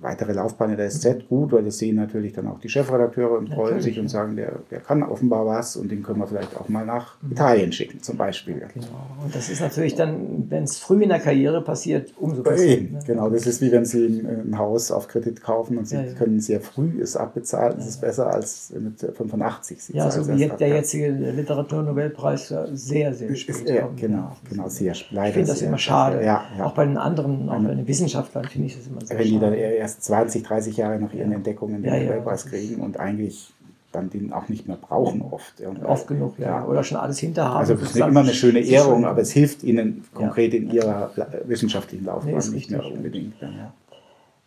weitere 0.02 0.34
Laufbahn 0.34 0.72
in 0.72 0.78
der 0.78 0.90
SZ 0.90 1.28
gut, 1.30 1.52
weil 1.52 1.64
das 1.64 1.78
sehen 1.78 1.96
natürlich 1.96 2.34
dann 2.34 2.48
auch 2.48 2.60
die 2.60 2.70
Chefredakteure 2.70 3.38
und 3.38 3.50
freuen 3.50 3.82
sich 3.82 3.98
und 4.00 4.06
ja. 4.06 4.10
sagen, 4.10 4.36
der, 4.36 4.60
der 4.72 4.80
kann 4.80 5.04
offenbar 5.04 5.46
was 5.46 5.76
und 5.76 5.92
den 5.92 6.04
können 6.04 6.20
wir 6.20 6.28
vielleicht 6.28 6.56
auch 6.56 6.70
mal 6.70 6.86
nach 6.86 7.16
Italien 7.30 7.72
schicken, 7.72 8.02
zum 8.02 8.18
Beispiel. 8.18 8.62
Genau. 8.74 8.88
Und 9.24 9.36
das 9.36 9.50
ist 9.50 9.62
natürlich 9.62 9.96
dann, 9.96 10.50
wenn 10.50 10.64
es 10.64 10.78
früh 10.78 11.04
in 11.04 11.10
der 11.10 11.20
Karriere 11.20 11.64
passiert, 11.64 12.14
umso 12.18 12.44
besser. 12.44 12.64
Eben, 12.64 12.94
ne? 12.94 13.00
genau. 13.06 13.30
Das 13.30 13.48
ist 13.48 13.62
wie 13.62 13.72
wenn 13.72 13.86
Sie 13.86 14.06
ein, 14.06 14.58
Haus 14.58 14.92
auf 14.92 15.08
Kredit 15.08 15.42
kaufen 15.42 15.78
und 15.78 15.88
Sie 15.88 15.96
Ja, 15.96 16.04
ja. 16.04 16.14
können 16.14 16.40
sehr 16.40 16.62
früh 16.62 17.02
es 17.02 17.16
abbezahlen. 17.16 17.76
Das 17.78 17.88
ist 17.88 18.02
besser 18.02 18.34
als 18.34 18.74
mit 18.78 19.00
85. 19.00 19.84
Sie 19.84 19.94
Ja, 19.94 20.10
so 20.10 20.28
wie 20.28 20.48
der 20.48 20.68
jetzige 20.68 21.10
Literaturnobelpreis 21.10 22.50
ja 22.50 22.68
sehr, 22.74 23.14
sehr 23.14 23.30
Ist, 23.30 23.40
spät 23.40 23.70
ja, 23.70 23.82
kommt. 23.84 24.00
genau, 24.00 24.18
Ja. 24.18 24.36
genau, 24.50 24.70
sehr 24.70 24.94
leider. 25.12 25.28
Ich 25.28 25.34
finde 25.34 25.48
das 25.50 25.60
sehr, 25.60 25.68
immer 25.68 25.78
schade. 25.78 26.24
Ja, 26.24 26.46
ja. 26.58 26.66
Auch 26.66 26.74
bei 26.74 26.86
den 26.86 26.98
anderen, 26.98 27.50
auch 27.50 27.60
bei 27.62 27.74
den 27.76 27.88
Wissenschaftlern 27.88 28.46
finde 28.46 28.68
ich 28.68 28.78
das 28.78 28.88
immer 28.88 29.02
sehr 29.02 29.18
wenn 29.18 29.26
die 29.26 29.40
dann 29.40 29.54
schade. 29.54 29.78
Erst 29.88 30.04
20, 30.04 30.44
30 30.44 30.78
Jahre 30.78 31.00
nach 31.00 31.14
ihren 31.14 31.32
Entdeckungen 31.32 31.82
den 31.82 31.92
Nobelpreis 32.08 32.46
kriegen 32.46 32.82
und 32.82 33.00
eigentlich 33.00 33.54
dann 33.94 34.10
den 34.10 34.34
auch 34.34 34.50
nicht 34.50 34.68
mehr 34.68 34.76
brauchen 34.76 35.22
oft. 35.22 35.62
Und, 35.62 35.84
Oft 35.86 36.08
genug, 36.08 36.38
ja. 36.38 36.66
Oder 36.66 36.84
schon 36.84 36.98
alles 36.98 37.20
hinterhaben. 37.20 37.58
Also 37.58 37.74
es 37.74 37.82
ist 37.84 37.96
immer 37.96 38.20
eine 38.20 38.34
schöne 38.34 38.60
Ehrung, 38.60 39.06
aber 39.06 39.22
es 39.22 39.32
hilft 39.32 39.64
ihnen 39.64 40.04
konkret 40.14 40.54
in 40.54 40.70
ihrer 40.72 41.12
wissenschaftlichen 41.46 42.06
Laufbahn 42.06 42.34
Nee, 42.34 42.56
nicht 42.56 42.70
mehr 42.70 42.86
unbedingt. 42.86 43.34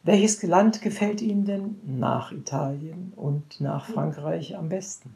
Welches 0.03 0.43
Land 0.43 0.81
gefällt 0.81 1.21
Ihnen 1.21 1.45
denn 1.45 1.77
nach 1.85 2.33
Italien 2.33 3.13
und 3.17 3.61
nach 3.61 3.85
Frankreich 3.87 4.57
am 4.57 4.69
besten? 4.71 5.15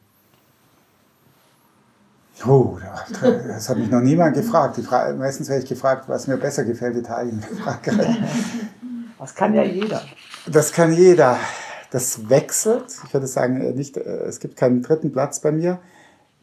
Oh, 2.47 2.77
da- 2.81 3.31
das 3.31 3.69
hat 3.69 3.79
mich 3.79 3.91
noch 3.91 4.01
niemand 4.03 4.35
gefragt. 4.35 4.77
Die 4.77 4.83
Fra 4.83 5.13
meistens 5.15 5.49
werde 5.49 5.63
ich 5.63 5.69
gefragt, 5.69 6.09
was 6.09 6.27
mir 6.27 6.37
besser 6.37 6.65
gefällt, 6.65 6.97
Italien 6.97 7.39
oder 7.51 7.63
Frankreich. 7.63 8.17
Das 9.19 9.35
kann 9.35 9.55
ja 9.55 9.63
jeder. 9.63 10.03
Das 10.51 10.73
kann 10.73 10.93
jeder. 10.93 11.39
Das 11.91 12.29
wechselt. 12.29 12.87
Ich 13.07 13.15
würde 13.15 13.27
sagen, 13.27 13.61
äh, 13.61 13.73
nicht, 13.73 13.97
äh, 13.97 14.01
es 14.27 14.41
gibt 14.41 14.57
keinen 14.57 14.83
dritten 14.83 15.13
Platz 15.13 15.41
bei 15.41 15.53
mir. 15.53 15.79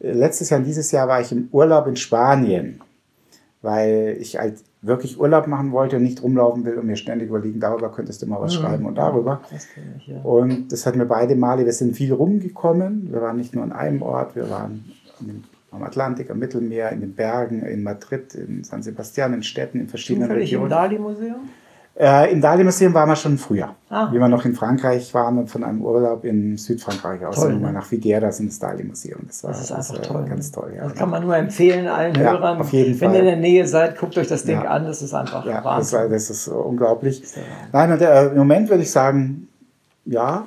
Äh, 0.00 0.12
Letztes 0.12 0.50
Jahr 0.50 0.60
und 0.60 0.66
dieses 0.66 0.90
Jahr 0.90 1.08
war 1.08 1.20
ich 1.20 1.30
im 1.32 1.48
Urlaub 1.52 1.86
in 1.86 1.96
Spanien, 1.96 2.80
weil 3.60 4.16
ich 4.20 4.38
halt 4.38 4.56
wirklich 4.80 5.20
Urlaub 5.20 5.46
machen 5.46 5.70
wollte 5.72 5.96
und 5.96 6.02
nicht 6.02 6.22
rumlaufen 6.22 6.64
will 6.64 6.76
und 6.78 6.86
mir 6.86 6.96
ständig 6.96 7.28
überlegen, 7.28 7.60
darüber 7.60 7.92
könntest 7.92 8.22
du 8.22 8.26
mal 8.26 8.40
was 8.40 8.54
schreiben 8.54 8.86
und 8.86 8.96
darüber. 8.96 9.42
Das 9.50 9.66
ich, 9.98 10.06
ja. 10.08 10.20
Und 10.22 10.72
das 10.72 10.86
hatten 10.86 10.98
wir 10.98 11.06
beide 11.06 11.36
Male. 11.36 11.64
Wir 11.64 11.72
sind 11.72 11.94
viel 11.96 12.12
rumgekommen. 12.12 13.12
Wir 13.12 13.20
waren 13.20 13.36
nicht 13.36 13.54
nur 13.54 13.62
an 13.62 13.72
einem 13.72 14.02
Ort, 14.02 14.34
wir 14.34 14.50
waren 14.50 14.84
dem- 15.20 15.44
am 15.70 15.82
Atlantik, 15.84 16.30
am 16.30 16.38
Mittelmeer, 16.38 16.90
in 16.90 17.00
den 17.00 17.14
Bergen, 17.14 17.62
in 17.62 17.82
Madrid, 17.82 18.34
in 18.34 18.62
San 18.64 18.82
Sebastian, 18.82 19.32
in 19.34 19.42
Städten, 19.42 19.80
in 19.80 19.88
verschiedenen 19.88 20.28
Zufällig 20.28 20.52
im 20.52 20.62
Regionen. 20.64 20.70
Dali-Museum? 20.70 21.48
Äh, 21.94 22.32
Im 22.32 22.40
Dali-Museum 22.40 22.94
waren 22.94 23.08
wir 23.10 23.16
schon 23.16 23.36
früher. 23.36 23.74
Ah. 23.90 24.10
Wie 24.10 24.18
wir 24.18 24.26
noch 24.28 24.46
in 24.46 24.54
Frankreich 24.54 25.12
waren 25.12 25.36
und 25.36 25.48
von 25.50 25.62
einem 25.62 25.82
Urlaub 25.82 26.24
in 26.24 26.56
Südfrankreich 26.56 27.24
aus 27.26 27.36
Toll, 27.36 27.54
ne? 27.56 27.70
nach 27.70 27.84
Figueras 27.84 28.40
ins 28.40 28.58
Dali-Museum. 28.58 29.20
Das 29.26 29.44
war 29.44 29.50
Das 29.50 29.60
ist 29.60 29.72
einfach 29.72 29.98
äh, 29.98 30.00
toll. 30.02 30.24
ganz 30.26 30.50
toll. 30.50 30.72
Ja. 30.74 30.84
Das 30.84 30.94
kann 30.94 31.10
man 31.10 31.22
nur 31.22 31.36
empfehlen 31.36 31.86
allen 31.88 32.14
Ja, 32.14 32.32
Hörern. 32.32 32.60
auf 32.60 32.72
jeden 32.72 32.98
Wenn 32.98 33.10
Fall. 33.10 33.14
ihr 33.16 33.20
in 33.20 33.26
der 33.26 33.36
Nähe 33.36 33.66
seid, 33.66 33.98
guckt 33.98 34.16
euch 34.16 34.26
das 34.26 34.44
Ding 34.44 34.62
Ja. 34.62 34.70
an. 34.70 34.86
Das 34.86 35.02
ist 35.02 35.12
einfach 35.12 35.44
ja, 35.44 35.56
das, 35.56 35.64
Wahnsinn. 35.64 35.98
war, 35.98 36.08
das 36.08 36.30
ist 36.30 36.48
unglaublich. 36.48 37.22
Nein, 37.72 37.92
und, 37.92 38.00
äh, 38.00 38.28
im 38.28 38.38
Moment 38.38 38.70
würde 38.70 38.82
ich 38.84 38.90
sagen, 38.90 39.48
ja, 40.06 40.46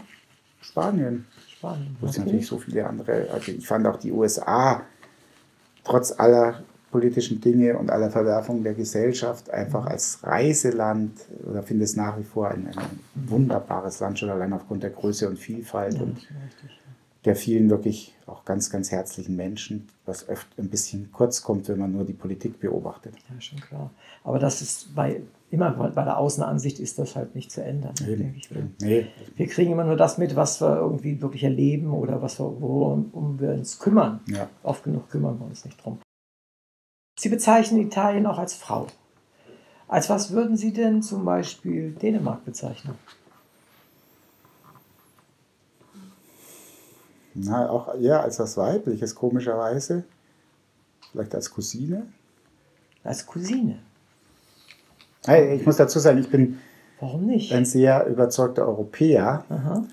Spanien. 0.61 1.25
Spannend. 1.47 1.89
Wo 2.01 2.07
es 2.07 2.13
Okay. 2.17 2.25
natürlich 2.25 2.47
so 2.47 2.57
viele 2.57 2.87
andere. 2.87 3.27
Also 3.31 3.51
ich 3.51 3.67
fand 3.67 3.85
auch 3.85 3.97
die 3.97 4.11
USA 4.11 4.81
trotz 5.83 6.11
aller 6.19 6.55
politischen 6.95 7.41
Dinge 7.41 7.77
und 7.77 7.91
aller 7.91 8.09
Verwerfungen 8.09 8.63
der 8.63 8.73
Gesellschaft 8.73 9.49
einfach 9.49 9.85
als 9.85 10.19
Reiseland 10.23 11.11
oder 11.45 11.61
finde 11.61 11.83
es 11.83 11.97
nach 11.97 12.17
wie 12.17 12.23
vor 12.23 12.47
ein, 12.47 12.67
ein 12.67 12.99
wunderbares 13.15 13.99
Land, 13.99 14.17
schon 14.17 14.29
allein 14.29 14.53
aufgrund 14.53 14.81
der 14.81 14.91
Größe 14.91 15.27
und 15.27 15.37
Vielfalt 15.37 15.99
und 15.99 16.25
der 17.25 17.35
vielen 17.35 17.69
wirklich 17.69 18.15
auch 18.27 18.45
ganz, 18.45 18.69
ganz 18.69 18.91
herzlichen 18.91 19.35
Menschen, 19.35 19.89
was 20.05 20.29
oft 20.29 20.47
ein 20.57 20.69
bisschen 20.69 21.11
kurz 21.11 21.41
kommt, 21.41 21.67
wenn 21.67 21.79
man 21.79 21.91
nur 21.91 22.05
die 22.05 22.13
Politik 22.13 22.61
beobachtet. 22.61 23.13
Ja, 23.29 23.41
schon 23.41 23.59
klar. 23.59 23.91
Aber 24.23 24.39
das 24.39 24.61
ist 24.61 24.95
bei, 24.95 25.21
immer 25.51 25.71
bei 25.71 26.03
der 26.05 26.17
Außenansicht 26.17 26.79
ist 26.79 26.97
das 26.97 27.17
halt 27.17 27.35
nicht 27.35 27.51
zu 27.51 27.61
ändern, 27.61 27.93
denke 27.99 28.35
ich. 28.37 28.51
ne? 28.51 28.69
Nee, 28.79 29.07
Wir 29.35 29.47
kriegen 29.47 29.73
immer 29.73 29.83
nur 29.83 29.97
das 29.97 30.17
mit, 30.17 30.37
was 30.37 30.61
wir 30.61 30.77
irgendwie 30.77 31.21
wirklich 31.21 31.43
erleben 31.43 31.91
oder 31.91 32.21
was 32.21 32.39
wir, 32.39 32.45
worum 32.61 33.09
um 33.11 33.37
wir 33.37 33.49
uns 33.49 33.79
kümmern. 33.79 34.21
ja. 34.27 34.47
Oft 34.63 34.85
genug 34.85 35.09
kümmern 35.09 35.37
wir 35.39 35.45
uns 35.45 35.65
nicht 35.65 35.83
drum. 35.83 35.97
Sie 37.17 37.29
bezeichnen 37.29 37.79
Italien 37.81 38.25
auch 38.25 38.37
als 38.37 38.53
Frau. 38.53 38.87
Als 39.87 40.09
was 40.09 40.31
würden 40.31 40.57
Sie 40.57 40.73
denn 40.73 41.01
zum 41.01 41.23
Beispiel 41.25 41.91
Dänemark 41.91 42.43
bezeichnen? 42.43 42.95
Na, 47.33 47.69
auch 47.69 47.93
eher 47.95 48.21
als 48.23 48.39
was 48.39 48.57
Weibliches, 48.57 49.13
komischerweise. 49.15 50.03
Vielleicht 51.11 51.35
als 51.35 51.51
Cousine. 51.51 52.07
Als 53.03 53.25
Cousine. 53.25 53.79
Hey, 55.25 55.55
Ich 55.55 55.65
muss 55.65 55.77
dazu 55.77 55.99
sagen, 55.99 56.17
ich 56.19 56.29
bin 56.29 56.59
Warum 56.99 57.25
nicht? 57.25 57.51
ein 57.53 57.65
sehr 57.65 58.05
überzeugter 58.07 58.65
Europäer 58.67 59.43
Aha. 59.49 59.85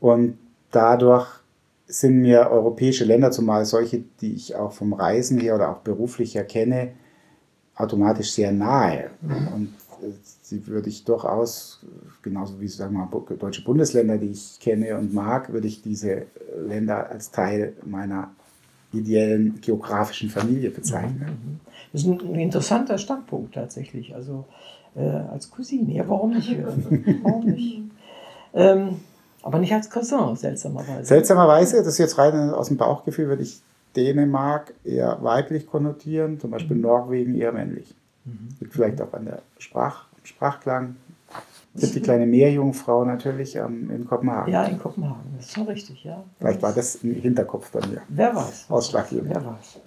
und 0.00 0.38
dadurch 0.70 1.26
sind 1.88 2.20
mir 2.20 2.50
europäische 2.50 3.04
Länder, 3.04 3.30
zumal 3.30 3.64
solche, 3.64 4.04
die 4.20 4.34
ich 4.34 4.54
auch 4.54 4.72
vom 4.72 4.92
Reisen 4.92 5.38
her 5.40 5.54
oder 5.54 5.70
auch 5.70 5.78
beruflich 5.78 6.34
her 6.34 6.44
kenne, 6.44 6.92
automatisch 7.74 8.32
sehr 8.32 8.52
nahe. 8.52 9.10
Und 9.54 9.74
äh, 10.02 10.12
sie 10.42 10.66
würde 10.66 10.90
ich 10.90 11.04
durchaus, 11.04 11.84
genauso 12.22 12.60
wie 12.60 12.68
sagen 12.68 12.94
wir 12.94 13.06
mal, 13.06 13.36
deutsche 13.36 13.64
Bundesländer, 13.64 14.18
die 14.18 14.30
ich 14.30 14.58
kenne 14.60 14.96
und 14.98 15.14
mag, 15.14 15.52
würde 15.52 15.66
ich 15.66 15.82
diese 15.82 16.26
Länder 16.66 17.10
als 17.10 17.30
Teil 17.30 17.74
meiner 17.84 18.30
ideellen 18.92 19.60
geografischen 19.60 20.30
Familie 20.30 20.70
bezeichnen. 20.70 21.60
Das 21.92 22.02
ist 22.02 22.08
ein, 22.08 22.20
ein 22.20 22.40
interessanter 22.40 22.98
Standpunkt 22.98 23.54
tatsächlich. 23.54 24.14
Also 24.14 24.44
äh, 24.94 25.00
als 25.00 25.50
Cousine. 25.50 25.92
Ja, 25.92 26.08
warum 26.08 26.34
nicht? 26.34 26.56
warum 27.22 27.46
nicht? 27.46 27.82
Ähm, 28.54 28.96
Aber 29.42 29.58
nicht 29.58 29.72
als 29.72 29.88
Cousin, 29.88 30.36
seltsamerweise. 30.36 31.04
Seltsamerweise, 31.04 31.78
das 31.78 31.88
ist 31.88 31.98
jetzt 31.98 32.18
rein 32.18 32.50
aus 32.50 32.68
dem 32.68 32.76
Bauchgefühl, 32.76 33.28
würde 33.28 33.42
ich 33.42 33.62
Dänemark 33.96 34.74
eher 34.84 35.18
weiblich 35.22 35.66
konnotieren, 35.66 36.40
zum 36.40 36.50
Beispiel 36.50 36.76
Norwegen 36.76 37.34
eher 37.34 37.52
männlich. 37.52 37.94
Liegt 38.60 38.74
vielleicht 38.74 39.00
auch 39.00 39.12
an 39.12 39.24
der 39.24 39.42
Sprach, 39.58 40.04
Sprachklang. 40.22 40.96
Es 41.74 41.82
gibt 41.82 41.94
die 41.94 42.00
kleine 42.00 42.26
Meerjungfrau 42.26 43.04
natürlich 43.04 43.56
ähm, 43.56 43.90
in 43.90 44.06
Kopenhagen. 44.06 44.52
Ja, 44.52 44.64
in 44.64 44.78
Kopenhagen, 44.78 45.34
das 45.36 45.46
ist 45.46 45.54
schon 45.54 45.66
richtig, 45.66 46.04
ja. 46.04 46.22
Vielleicht 46.38 46.60
war 46.62 46.72
das 46.72 46.96
im 46.96 47.14
Hinterkopf 47.14 47.70
bei 47.70 47.86
mir. 47.86 48.02
Wer 48.08 48.34
weiß. 48.34 48.66
Ausschlaggebend. 48.68 49.30
Wer 49.30 49.44
weiß. 49.44 49.80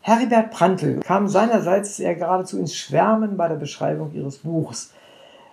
Heribert 0.00 0.52
Prantl 0.52 1.00
kam 1.00 1.28
seinerseits 1.28 1.98
ja 1.98 2.14
geradezu 2.14 2.58
ins 2.58 2.74
Schwärmen 2.74 3.36
bei 3.36 3.48
der 3.48 3.56
Beschreibung 3.56 4.12
Ihres 4.12 4.38
Buchs. 4.38 4.92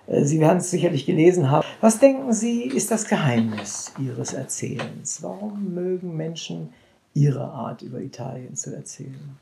Äh, 0.08 0.26
Sie 0.26 0.40
werden 0.40 0.60
es 0.60 0.70
sicherlich 0.70 1.06
gelesen 1.06 1.50
haben. 1.50 1.66
Was 1.82 2.00
denken 2.00 2.34
Sie, 2.34 2.64
ist 2.64 2.92
das 2.92 3.08
Geheimnis 3.08 3.92
Ihres 4.00 4.34
Erzählens? 4.34 5.22
Warum 5.22 5.74
mögen 5.74 6.16
Menschen 6.16 6.70
Ihre 7.14 7.44
Art 7.44 7.82
über 7.82 8.00
Italien 8.00 8.56
zu 8.56 8.76
erzählen? 8.76 9.38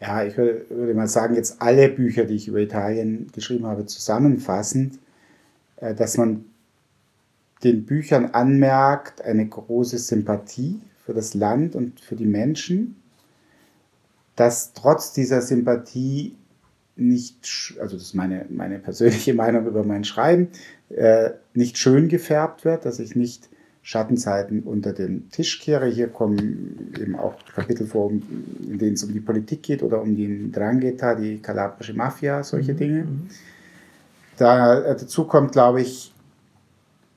Ja, 0.00 0.24
ich 0.24 0.36
würde, 0.36 0.94
mal 0.94 1.08
sagen, 1.08 1.34
jetzt 1.34 1.60
alle 1.60 1.90
Bücher, 1.90 2.24
die 2.24 2.34
ich 2.34 2.48
über 2.48 2.58
Italien 2.58 3.30
geschrieben 3.32 3.66
habe, 3.66 3.84
zusammenfassend, 3.86 4.98
äh, 5.76 5.94
dass 5.94 6.16
man 6.16 6.44
den 7.62 7.84
Büchern 7.84 8.26
anmerkt, 8.26 9.22
eine 9.22 9.46
große 9.46 9.98
Sympathie 9.98 10.80
für 11.04 11.12
das 11.12 11.34
Land 11.34 11.76
und 11.76 12.00
für 12.00 12.16
die 12.16 12.24
Menschen, 12.24 12.96
dass 14.36 14.72
trotz 14.72 15.12
dieser 15.12 15.42
Sympathie 15.42 16.34
nicht, 16.96 17.74
also 17.80 17.96
das 17.96 18.06
ist 18.06 18.14
meine, 18.14 18.46
meine 18.50 18.78
persönliche 18.78 19.34
Meinung 19.42 19.66
über 19.66 19.84
mein 19.84 20.04
Schreiben, 20.04 20.48
äh, 20.90 21.30
nicht 21.54 21.78
schön 21.78 22.08
gefärbt 22.08 22.64
wird, 22.64 22.84
dass 22.84 22.98
ich 22.98 23.16
nicht 23.16 23.48
Schattenseiten 23.82 24.62
unter 24.62 24.92
den 24.92 25.30
Tisch 25.30 25.60
kehre. 25.60 25.86
Hier 25.86 26.08
kommen 26.08 26.92
eben 27.00 27.16
auch 27.16 27.34
Kapitel 27.54 27.86
vor, 27.86 28.10
in 28.10 28.78
denen 28.78 28.94
es 28.94 29.02
um 29.02 29.12
die 29.12 29.20
Politik 29.20 29.62
geht 29.62 29.82
oder 29.82 30.02
um 30.02 30.14
die 30.14 30.50
Drangheta, 30.52 31.14
die 31.14 31.38
kalabrische 31.38 31.94
Mafia, 31.94 32.42
solche 32.42 32.74
Dinge. 32.74 33.06
Da, 34.36 34.80
äh, 34.80 34.96
dazu 34.96 35.24
kommt, 35.24 35.52
glaube 35.52 35.80
ich, 35.80 36.12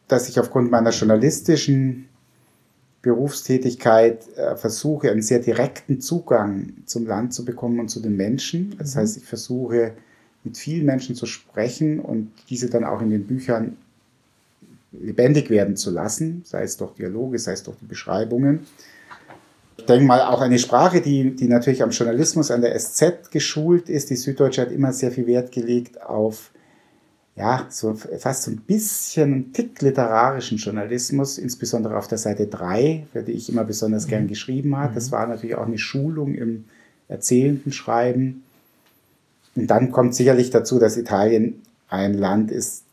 dass 0.07 0.29
ich 0.29 0.39
aufgrund 0.39 0.71
meiner 0.71 0.91
journalistischen 0.91 2.07
Berufstätigkeit 3.03 4.25
äh, 4.37 4.55
versuche, 4.55 5.11
einen 5.11 5.21
sehr 5.21 5.39
direkten 5.39 5.99
Zugang 5.99 6.73
zum 6.85 7.05
Land 7.05 7.33
zu 7.33 7.45
bekommen 7.45 7.79
und 7.81 7.89
zu 7.89 7.99
den 7.99 8.15
Menschen. 8.15 8.75
Das 8.79 8.95
heißt, 8.95 9.17
ich 9.17 9.25
versuche, 9.25 9.91
mit 10.45 10.57
vielen 10.57 10.85
Menschen 10.85 11.13
zu 11.13 11.25
sprechen 11.25 11.99
und 11.99 12.31
diese 12.49 12.69
dann 12.69 12.85
auch 12.85 13.01
in 13.01 13.09
den 13.09 13.27
Büchern 13.27 13.77
lebendig 14.93 15.49
werden 15.49 15.75
zu 15.75 15.91
lassen, 15.91 16.43
sei 16.45 16.63
es 16.63 16.77
durch 16.77 16.93
Dialoge, 16.95 17.39
sei 17.39 17.53
es 17.53 17.63
durch 17.63 17.77
die 17.77 17.85
Beschreibungen. 17.85 18.61
Ich 19.77 19.85
denke 19.85 20.05
mal, 20.05 20.21
auch 20.21 20.39
eine 20.39 20.59
Sprache, 20.59 21.01
die, 21.01 21.35
die 21.35 21.47
natürlich 21.47 21.83
am 21.83 21.89
Journalismus 21.89 22.51
an 22.51 22.61
der 22.61 22.77
SZ 22.77 23.31
geschult 23.31 23.89
ist. 23.89 24.11
Die 24.11 24.15
Süddeutsche 24.15 24.61
hat 24.61 24.71
immer 24.71 24.93
sehr 24.93 25.11
viel 25.11 25.27
Wert 25.27 25.51
gelegt 25.51 26.01
auf 26.01 26.51
ja, 27.35 27.65
so 27.69 27.95
fast 27.95 28.43
so 28.43 28.51
ein 28.51 28.57
bisschen 28.57 29.33
einen 29.33 29.53
Tick 29.53 29.81
literarischen 29.81 30.57
Journalismus, 30.59 31.39
insbesondere 31.39 31.97
auf 31.97 32.07
der 32.07 32.19
Seite 32.19 32.45
3, 32.45 33.07
für 33.11 33.23
die 33.23 33.31
ich 33.31 33.49
immer 33.49 33.63
besonders 33.63 34.07
gern 34.07 34.27
geschrieben 34.27 34.77
habe. 34.77 34.93
Das 34.93 35.11
war 35.11 35.25
natürlich 35.25 35.55
auch 35.55 35.65
eine 35.65 35.79
Schulung 35.79 36.35
im 36.35 36.65
erzählenden 37.07 37.71
Schreiben. 37.71 38.43
Und 39.55 39.67
dann 39.67 39.91
kommt 39.91 40.13
sicherlich 40.13 40.51
dazu, 40.51 40.77
dass 40.77 40.97
Italien 40.97 41.61
ein 41.89 42.13
Land 42.13 42.51
ist, 42.51 42.83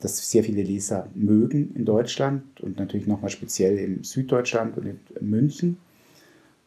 das 0.00 0.28
sehr 0.28 0.42
viele 0.42 0.62
Leser 0.62 1.08
mögen 1.14 1.72
in 1.76 1.84
Deutschland 1.84 2.60
und 2.60 2.78
natürlich 2.78 3.06
nochmal 3.06 3.30
speziell 3.30 3.78
in 3.78 4.02
Süddeutschland 4.02 4.76
und 4.76 4.86
in 4.86 4.98
München. 5.30 5.78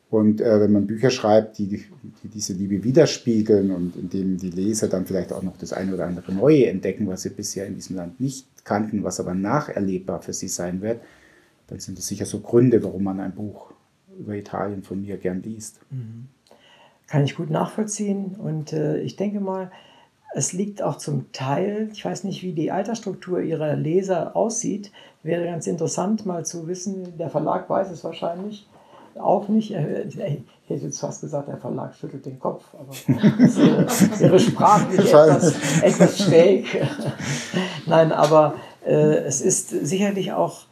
Und 0.10 0.40
äh, 0.40 0.62
wenn 0.62 0.72
man 0.72 0.88
Bücher 0.88 1.10
schreibt, 1.10 1.58
die, 1.58 1.68
die 1.68 2.28
diese 2.28 2.54
Liebe 2.54 2.84
widerspiegeln 2.84 3.72
und 3.72 3.96
in 3.96 4.10
denen 4.10 4.38
die 4.38 4.52
Leser 4.52 4.88
dann 4.88 5.06
vielleicht 5.06 5.34
auch 5.34 5.42
noch 5.42 5.58
das 5.58 5.74
eine 5.74 5.94
oder 5.94 6.06
andere 6.06 6.32
Neue 6.32 6.68
entdecken, 6.68 7.08
was 7.08 7.24
sie 7.24 7.32
bisher 7.32 7.66
in 7.66 7.76
diesem 7.76 7.96
Land 7.96 8.20
nicht 8.20 8.46
kannten, 8.64 9.04
was 9.04 9.20
aber 9.20 9.34
nacherlebbar 9.34 10.22
für 10.22 10.34
sie 10.34 10.48
sein 10.48 10.82
wird, 10.82 11.02
dann 11.68 11.80
sind 11.80 11.98
das 11.98 12.08
sicher 12.08 12.26
so 12.26 12.40
Gründe, 12.40 12.84
warum 12.84 13.04
man 13.04 13.20
ein 13.20 13.34
Buch 13.34 13.72
über 14.20 14.36
Italien 14.36 14.84
von 14.84 15.02
mir 15.02 15.18
gern 15.18 15.42
liest. 15.42 15.80
Kann 17.08 17.24
ich 17.24 17.36
gut 17.36 17.50
nachvollziehen. 17.50 18.36
Und 18.36 18.74
äh, 18.74 19.00
ich 19.00 19.16
denke 19.16 19.40
mal, 19.40 19.72
es 20.34 20.54
liegt 20.54 20.82
auch 20.82 20.98
zum 20.98 21.32
Teil, 21.32 21.90
ich 21.92 22.06
weiß 22.06 22.26
nicht, 22.26 22.44
wie 22.44 22.54
die 22.54 22.72
Altersstruktur 22.72 23.42
Ihrer 23.42 23.76
Leser 23.76 24.36
aussieht, 24.36 24.92
wäre 25.24 25.46
ganz 25.46 25.66
interessant 25.66 26.26
mal 26.26 26.46
zu 26.46 26.68
wissen, 26.68 27.18
der 27.18 27.30
Verlag 27.30 27.70
weiß 27.70 27.90
es 27.90 28.04
wahrscheinlich 28.04 28.68
auch 29.20 29.48
nicht. 29.48 29.72
Ich 29.72 29.76
hätte 29.76 30.86
jetzt 30.86 31.00
fast 31.00 31.22
gesagt, 31.22 31.48
der 31.48 31.58
Verlag 31.58 31.96
schüttelt 31.96 32.26
den 32.26 32.40
Kopf, 32.40 32.64
aber 32.74 32.92
wäre, 33.08 33.88
wäre 34.20 34.40
sprachlich 34.40 35.00
etwas, 35.00 35.82
etwas 35.82 36.18
schräg. 36.20 36.86
Nein, 37.86 38.12
aber 38.12 38.56
äh, 38.86 39.18
es 39.26 39.42
ist 39.42 39.70
sicherlich 39.70 40.34
auch 40.34 40.64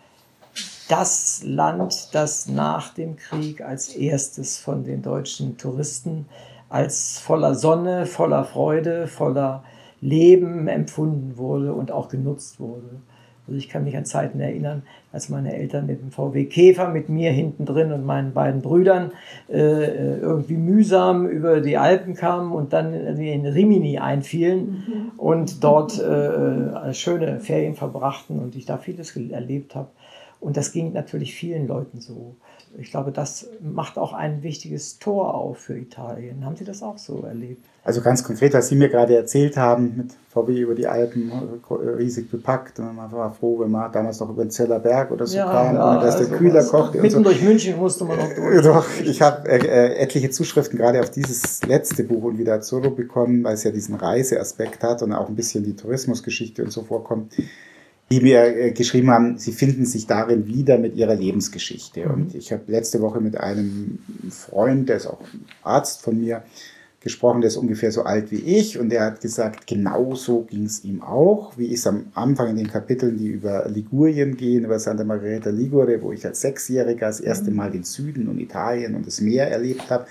das 0.89 1.41
Land, 1.45 2.09
das 2.13 2.47
nach 2.47 2.93
dem 2.93 3.15
Krieg 3.15 3.61
als 3.61 3.89
erstes 3.89 4.57
von 4.57 4.83
den 4.83 5.01
deutschen 5.01 5.57
Touristen 5.57 6.27
als 6.69 7.19
voller 7.19 7.53
Sonne, 7.53 8.07
voller 8.07 8.43
Freude, 8.43 9.07
voller 9.07 9.63
Leben 10.01 10.67
empfunden 10.67 11.37
wurde 11.37 11.73
und 11.73 11.91
auch 11.91 12.09
genutzt 12.09 12.59
wurde. 12.59 12.99
Also 13.45 13.57
ich 13.57 13.67
kann 13.67 13.83
mich 13.83 13.97
an 13.97 14.05
Zeiten 14.05 14.39
erinnern, 14.39 14.83
als 15.11 15.27
meine 15.27 15.53
Eltern 15.53 15.85
mit 15.85 16.01
dem 16.01 16.11
VW 16.11 16.45
Käfer 16.45 16.87
mit 16.87 17.09
mir 17.09 17.31
hinten 17.31 17.65
drin 17.65 17.91
und 17.91 18.05
meinen 18.05 18.33
beiden 18.33 18.61
Brüdern 18.61 19.11
äh, 19.49 20.17
irgendwie 20.19 20.55
mühsam 20.55 21.27
über 21.27 21.59
die 21.59 21.77
Alpen 21.77 22.13
kamen 22.13 22.53
und 22.53 22.71
dann 22.71 22.93
in 22.93 23.45
Rimini 23.45 23.99
einfielen 23.99 25.11
und 25.17 25.63
dort 25.63 25.99
äh, 25.99 26.93
schöne 26.93 27.41
Ferien 27.41 27.75
verbrachten 27.75 28.39
und 28.39 28.55
ich 28.55 28.65
da 28.65 28.77
vieles 28.77 29.15
erlebt 29.17 29.75
habe. 29.75 29.89
Und 30.39 30.57
das 30.57 30.71
ging 30.71 30.93
natürlich 30.93 31.35
vielen 31.35 31.67
Leuten 31.67 31.99
so. 31.99 32.35
Ich 32.80 32.89
glaube, 32.89 33.11
das 33.11 33.47
macht 33.61 33.97
auch 33.99 34.13
ein 34.13 34.41
wichtiges 34.41 34.97
Tor 34.97 35.36
auf 35.36 35.59
für 35.59 35.78
Italien. 35.78 36.43
Haben 36.43 36.55
Sie 36.55 36.65
das 36.65 36.82
auch 36.82 36.97
so 36.97 37.21
erlebt? 37.21 37.63
Also 37.84 38.01
ganz 38.01 38.24
konkret, 38.24 38.53
was 38.53 38.69
Sie 38.69 38.76
mir 38.76 38.89
gerade 38.89 39.15
erzählt 39.15 39.57
haben, 39.57 39.93
mit 39.95 40.13
VW 40.30 40.59
über 40.59 40.74
die 40.74 40.88
Alpen, 40.88 41.32
riesig 41.69 42.32
bepackt. 42.32 42.80
Und 42.80 42.95
man 42.95 43.11
war 43.11 43.32
froh, 43.34 43.59
wenn 43.59 43.69
man 43.69 43.91
damals 43.91 44.19
noch 44.19 44.30
über 44.30 44.43
den 44.43 44.49
Zellerberg 44.49 45.11
oder 45.11 45.28
so 45.28 45.38
kam, 45.38 45.76
ohne 45.76 46.03
dass 46.03 46.17
der 46.17 46.36
Kühler 46.36 46.63
kochte. 46.63 46.99
Mitten 46.99 47.17
so. 47.17 47.24
durch 47.24 47.41
München 47.43 47.78
musste 47.78 48.05
man 48.05 48.17
noch 48.17 48.34
durch. 48.36 48.63
Doch, 48.63 48.86
ich 49.03 49.21
habe 49.21 49.47
äh, 49.49 49.57
äh, 49.57 49.95
etliche 49.97 50.32
Zuschriften 50.32 50.80
gerade 50.80 50.99
auf 51.01 51.11
dieses 51.11 51.61
letzte 51.63 52.03
Buch 52.03 52.24
und 52.24 52.38
wieder 52.39 52.55
Azzurro 52.55 52.89
bekommen, 52.89 53.43
weil 53.43 53.53
es 53.53 53.63
ja 53.63 53.71
diesen 53.71 53.95
Reiseaspekt 53.95 54.82
hat 54.82 55.03
und 55.03 55.13
auch 55.13 55.30
ein 55.30 55.36
bisschen 55.36 55.63
die 55.63 55.76
Tourismusgeschichte 55.76 56.63
und 56.63 56.71
so 56.71 56.84
vorkommt, 56.84 57.34
die 58.14 58.22
mir 58.22 58.43
äh, 58.43 58.72
geschrieben 58.72 59.09
haben, 59.09 59.38
sie 59.39 59.51
finden 59.51 59.86
sich 59.86 60.05
darin 60.05 60.45
wieder 60.45 60.78
mit 60.78 60.95
ihrer 60.95 61.16
Lebensgeschichte. 61.16 62.07
Und 62.07 62.36
ich 62.36 62.51
habe 62.51 62.64
letzte 62.68 63.01
Woche 63.01 63.20
mit 63.20 63.38
einem 63.38 63.97
Freund, 64.30 64.88
der 64.88 64.97
ist 64.97 65.07
auch 65.07 65.22
ein 65.22 65.45
Arzt 65.64 66.03
von 66.03 66.20
mir, 66.20 66.43
gesprochen, 66.99 67.41
der 67.41 67.47
ist 67.49 67.57
ungefähr 67.57 67.91
so 67.91 68.03
alt 68.03 68.32
wie 68.32 68.38
ich. 68.38 68.78
Und 68.78 68.89
der 68.89 69.03
hat 69.03 69.22
gesagt, 69.22 69.66
genau 69.66 70.14
so 70.14 70.43
ging 70.43 70.66
es 70.66 70.84
ihm 70.84 71.01
auch, 71.01 71.57
wie 71.57 71.66
ich 71.66 71.74
es 71.74 71.88
am 71.88 72.05
Anfang 72.14 72.51
in 72.51 72.57
den 72.57 72.68
Kapiteln, 72.68 73.18
die 73.18 73.28
über 73.28 73.68
Ligurien 73.68 74.38
gehen, 74.38 74.64
über 74.64 74.78
Santa 74.78 75.03
Margherita 75.03 75.49
Ligure, 75.49 76.01
wo 76.01 76.11
ich 76.11 76.24
als 76.26 76.41
Sechsjähriger 76.41 77.07
das 77.07 77.20
erste 77.20 77.49
Mal 77.49 77.72
den 77.72 77.84
Süden 77.84 78.28
und 78.28 78.39
Italien 78.39 78.93
und 78.95 79.07
das 79.07 79.22
Meer 79.22 79.49
erlebt 79.49 79.89
habe. 79.89 80.05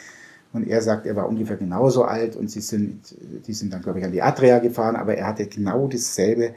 Und 0.53 0.69
er 0.69 0.83
sagt, 0.83 1.07
er 1.07 1.15
war 1.15 1.29
ungefähr 1.29 1.57
genauso 1.57 2.03
alt. 2.03 2.35
Und 2.35 2.51
sie 2.51 2.61
sind, 2.61 3.15
die 3.47 3.55
sind 3.55 3.73
dann, 3.73 3.81
glaube 3.81 4.01
ich, 4.01 4.05
an 4.05 4.13
die 4.13 4.23
Adria 4.23 4.59
gefahren, 4.59 4.97
aber 4.97 5.15
er 5.15 5.29
hatte 5.29 5.47
genau 5.47 5.87
dasselbe, 5.87 6.53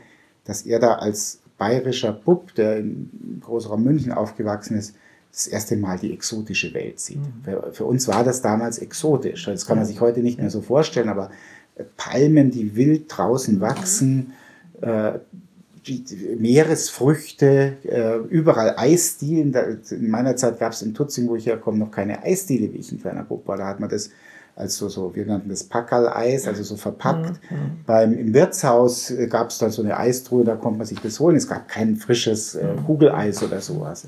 dass 0.45 0.61
er 0.61 0.79
da 0.79 0.95
als 0.95 1.39
bayerischer 1.57 2.11
Bub, 2.11 2.53
der 2.55 2.77
in 2.77 3.41
Großraum 3.41 3.83
München 3.83 4.11
aufgewachsen 4.11 4.77
ist, 4.77 4.95
das 5.31 5.47
erste 5.47 5.75
Mal 5.75 5.99
die 5.99 6.13
exotische 6.13 6.73
Welt 6.73 6.99
sieht. 6.99 7.19
Für, 7.43 7.73
für 7.73 7.85
uns 7.85 8.07
war 8.07 8.23
das 8.23 8.41
damals 8.41 8.77
exotisch. 8.79 9.45
Das 9.45 9.65
kann 9.65 9.77
man 9.77 9.85
sich 9.85 9.99
heute 9.99 10.21
nicht 10.21 10.39
mehr 10.39 10.49
so 10.49 10.61
vorstellen, 10.61 11.09
aber 11.09 11.29
äh, 11.75 11.83
Palmen, 11.97 12.51
die 12.51 12.75
wild 12.75 13.05
draußen 13.09 13.59
wachsen, 13.59 14.33
äh, 14.81 15.13
die, 15.87 16.03
die 16.03 16.35
Meeresfrüchte, 16.39 17.77
äh, 17.83 18.17
überall 18.29 18.75
Eisdielen. 18.77 19.51
Da, 19.51 19.63
in 19.91 20.09
meiner 20.09 20.35
Zeit 20.35 20.57
gab 20.57 20.71
es 20.71 20.81
in 20.81 20.93
Tutzing, 20.93 21.27
wo 21.27 21.35
ich 21.35 21.45
herkomme, 21.45 21.77
noch 21.77 21.91
keine 21.91 22.23
Eisdiele, 22.23 22.73
wie 22.73 22.77
ich 22.77 22.91
ein 22.91 23.01
kleiner 23.01 23.23
Bub 23.23 23.47
war. 23.47 23.57
Da 23.57 23.67
hat 23.67 23.79
man 23.79 23.89
das 23.89 24.09
als 24.55 24.77
so, 24.77 24.87
so 24.87 25.13
wir 25.13 25.25
nannten 25.25 25.49
das 25.49 25.65
Packerl-Eis, 25.65 26.47
also 26.47 26.63
so 26.63 26.77
verpackt. 26.77 27.41
Beim, 27.85 28.13
Im 28.13 28.33
Wirtshaus 28.33 29.11
äh, 29.11 29.27
gab 29.27 29.49
es 29.49 29.57
dann 29.57 29.71
so 29.71 29.81
eine 29.81 29.97
Eistruhe, 29.97 30.45
da 30.45 30.55
konnte 30.55 30.77
man 30.77 30.87
sich 30.87 30.99
das 31.01 31.19
holen. 31.19 31.35
Es 31.35 31.47
gab 31.47 31.67
kein 31.67 31.97
frisches 31.97 32.55
äh, 32.55 32.75
Kugeleis 32.85 33.43
oder 33.43 33.59
sowas. 33.59 34.07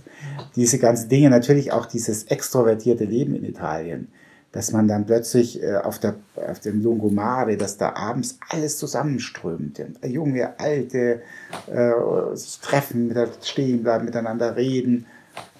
Diese 0.55 0.79
ganzen 0.79 1.09
Dinge, 1.09 1.29
natürlich 1.29 1.73
auch 1.73 1.85
dieses 1.85 2.23
extrovertierte 2.23 3.03
Leben 3.03 3.35
in 3.35 3.43
Italien. 3.43 4.07
dass 4.53 4.71
man 4.71 4.87
dann 4.87 5.05
plötzlich 5.05 5.61
äh, 5.61 5.75
auf, 5.75 5.99
der, 5.99 6.15
auf 6.35 6.59
dem 6.59 6.81
Lungomare, 6.81 7.57
dass 7.57 7.77
da 7.77 7.93
abends 7.95 8.39
alles 8.49 8.77
zusammenströmt. 8.77 9.81
Junge, 10.03 10.59
Alte 10.59 11.21
äh, 11.67 11.91
sich 12.35 12.59
treffen, 12.59 13.13
stehen 13.43 13.83
bleiben, 13.83 14.05
miteinander 14.05 14.55
reden. 14.55 15.05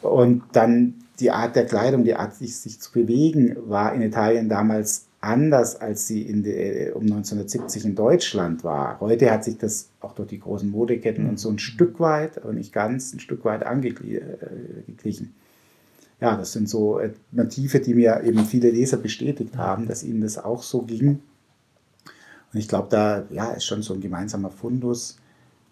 Und 0.02 0.44
dann 0.54 0.96
die 1.20 1.32
Art 1.32 1.56
der 1.56 1.66
Kleidung, 1.66 2.04
die 2.04 2.16
Art, 2.16 2.36
sich, 2.36 2.80
zu 2.80 2.92
bewegen, 2.92 3.56
war 3.68 3.94
in 3.94 4.02
Italien 4.02 4.50
damals 4.50 5.06
anders, 5.20 5.76
als 5.76 6.08
sie 6.08 6.22
in 6.22 6.44
de, 6.44 6.92
um 6.92 7.02
1970 7.02 7.86
in 7.86 7.96
Deutschland 7.96 8.64
war. 8.64 9.00
Heute 9.00 9.32
hat 9.32 9.44
sich 9.44 9.58
das 9.58 9.90
auch 10.00 10.14
durch 10.14 10.30
die 10.30 10.40
großen 10.40 10.70
Modeketten 10.70 11.28
und 11.28 11.40
so 11.40 11.50
ein 11.50 11.60
Stück 11.60 12.00
weit, 12.00 12.42
aber 12.44 12.54
nicht 12.54 12.72
ganz, 12.72 13.14
ein 13.14 13.20
Stück 13.20 13.44
weit 13.46 13.66
angeglichen. 13.66 15.34
Ja, 16.20 16.36
das 16.36 16.54
sind 16.54 16.70
so 16.70 17.00
äh, 17.00 17.12
Motive, 17.32 17.80
die 17.80 17.94
mir 17.94 18.24
eben 18.24 18.46
viele 18.46 18.72
Leser 18.72 18.98
bestätigt 18.98 19.58
haben, 19.58 19.88
dass 19.88 20.04
ihnen 20.04 20.22
das 20.22 20.38
auch 20.38 20.64
so 20.64 20.82
ging. 20.82 21.20
Und 22.54 22.60
ich 22.60 22.68
glaube, 22.68 22.88
da 22.90 23.26
ja, 23.30 23.52
ist 23.52 23.66
schon 23.66 23.82
so 23.82 23.94
ein 23.94 24.02
gemeinsamer 24.02 24.50
Fundus 24.50 25.18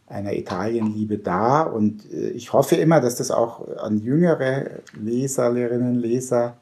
einer 0.07 0.33
Italienliebe 0.33 1.17
da. 1.17 1.63
Und 1.63 2.11
äh, 2.11 2.29
ich 2.29 2.53
hoffe 2.53 2.75
immer, 2.75 3.01
dass 3.01 3.15
das 3.15 3.31
auch 3.31 3.77
an 3.77 3.99
jüngere 3.99 4.81
Leserinnen, 4.99 5.95
Leser 5.95 6.57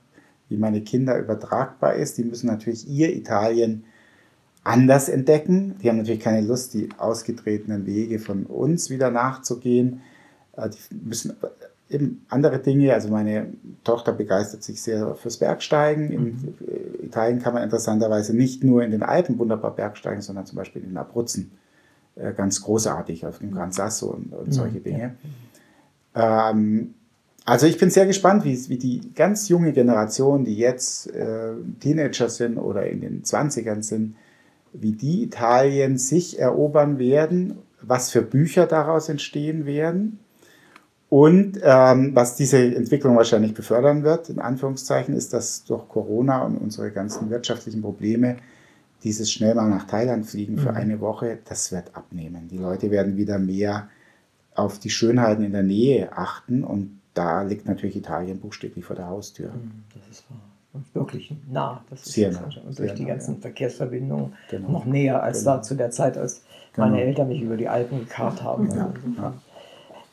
wie 0.50 0.58
meine 0.58 0.82
Kinder 0.82 1.18
übertragbar 1.18 1.96
ist. 1.96 2.18
Die 2.18 2.24
müssen 2.24 2.48
natürlich 2.48 2.88
ihr 2.88 3.16
Italien 3.16 3.86
anders 4.64 5.10
entdecken. 5.10 5.76
Die 5.82 5.90
haben 5.90 5.98
natürlich 5.98 6.22
keine 6.22 6.46
Lust, 6.46 6.74
die 6.74 6.90
ausgetretenen 6.98 7.86
Wege 7.86 8.20
von 8.20 8.46
uns 8.46 8.90
wieder 8.90 9.12
nachzugehen. 9.12 10.02
Äh, 10.56 10.70
die 10.70 10.96
müssen 10.96 11.34
eben 11.90 12.26
andere 12.30 12.60
Dinge. 12.60 12.94
Also 12.94 13.10
meine 13.10 13.54
Tochter 13.84 14.14
begeistert 14.14 14.64
sich 14.64 14.82
sehr 14.82 15.16
fürs 15.16 15.38
Bergsteigen. 15.38 16.12
In 16.12 16.24
mhm. 16.24 16.56
Italien 17.04 17.40
kann 17.40 17.54
man 17.54 17.64
interessanterweise 17.64 18.36
nicht 18.36 18.64
nur 18.64 18.84
in 18.84 18.92
den 18.92 19.04
Alpen 19.04 19.38
wunderbar 19.38 19.76
bergsteigen, 19.76 20.22
sondern 20.22 20.46
zum 20.46 20.56
Beispiel 20.56 20.82
in 20.82 20.90
den 20.90 20.98
Abruzzen 20.98 21.52
äh, 22.16 22.34
ganz 22.34 22.62
großartig 22.62 23.26
auf 23.26 23.40
dem 23.40 23.52
Gran 23.52 23.72
Sasso 23.72 24.08
und, 24.08 24.34
und 24.34 24.52
solche 24.52 24.80
Dinge. 24.80 25.16
Ähm, 26.16 26.94
also 27.46 27.68
ich 27.68 27.78
bin 27.78 27.90
sehr 27.90 28.06
gespannt, 28.06 28.46
wie, 28.46 28.70
wie 28.70 28.78
die 28.78 29.14
ganz 29.16 29.50
junge 29.50 29.74
Generation, 29.74 30.46
die 30.46 30.58
jetzt 30.58 31.14
äh, 31.14 31.54
Teenager 31.80 32.30
sind 32.30 32.58
oder 32.58 32.88
in 32.88 33.02
den 33.02 33.24
20ern 33.24 33.84
sind, 33.84 34.16
wie 34.72 34.94
die 34.94 35.24
Italien 35.24 35.98
sich 35.98 36.40
erobern 36.40 37.00
werden, 37.00 37.58
was 37.82 38.12
für 38.12 38.22
Bücher 38.22 38.66
daraus 38.66 39.10
entstehen 39.10 39.66
werden 39.66 40.20
und 41.10 41.60
ähm, 41.62 42.16
was 42.16 42.38
diese 42.38 42.58
Entwicklung 42.58 43.16
wahrscheinlich 43.18 43.54
befördern 43.54 44.04
wird, 44.04 44.30
in 44.30 44.40
Anführungszeichen, 44.40 45.14
ist, 45.14 45.34
dass 45.34 45.64
durch 45.66 45.88
Corona 45.90 46.44
und 46.44 46.58
unsere 46.58 46.92
ganzen 46.92 47.30
wirtschaftlichen 47.30 47.82
Probleme 47.82 48.38
dieses 49.04 49.32
schnell 49.32 49.56
mal 49.56 49.70
nach 49.70 49.86
Thailand 49.86 50.26
fliegen 50.26 50.58
für 50.58 50.72
mhm. 50.72 50.78
eine 50.78 51.02
Woche, 51.02 51.40
das 51.46 51.72
wird 51.72 51.96
abnehmen. 51.96 52.48
Die 52.50 52.58
Leute 52.58 52.92
werden 52.92 53.18
wieder 53.18 53.40
mehr 53.40 53.90
auf 54.56 54.80
die 54.80 54.90
Schönheiten 54.90 55.44
in 55.44 55.52
der 55.52 55.64
Nähe 55.64 56.16
achten 56.16 56.64
und 56.64 57.00
da 57.14 57.44
liegt 57.44 57.68
natürlich 57.68 57.96
Italien 57.96 58.40
buchstäblich 58.40 58.86
vor 58.86 58.96
der 58.96 59.08
Haustür. 59.08 59.54
Hm, 59.54 59.84
das 59.94 60.18
ist 60.18 60.30
wahr. 60.30 60.40
Und 60.74 60.96
wirklich 60.96 61.32
nah. 61.52 61.84
Das 61.90 62.02
ist 62.02 62.14
sehr 62.14 62.32
nah. 62.32 62.50
Und 62.66 62.80
durch 62.80 62.94
die 62.96 63.06
ganzen 63.06 63.36
ja. 63.36 63.42
Verkehrsverbindungen 63.42 64.34
genau. 64.50 64.72
noch 64.72 64.86
näher 64.86 65.22
als 65.22 65.40
genau. 65.40 65.58
da 65.58 65.62
zu 65.62 65.76
der 65.76 65.92
Zeit, 65.92 66.18
als 66.18 66.44
genau. 66.74 66.88
meine 66.88 67.04
Eltern 67.04 67.28
mich 67.28 67.42
über 67.42 67.58
die 67.58 67.68
Alpen 67.68 68.00
gekarrt 68.00 68.42
haben. 68.44 68.70
Ja. 68.70 68.94
Ja. 69.18 69.34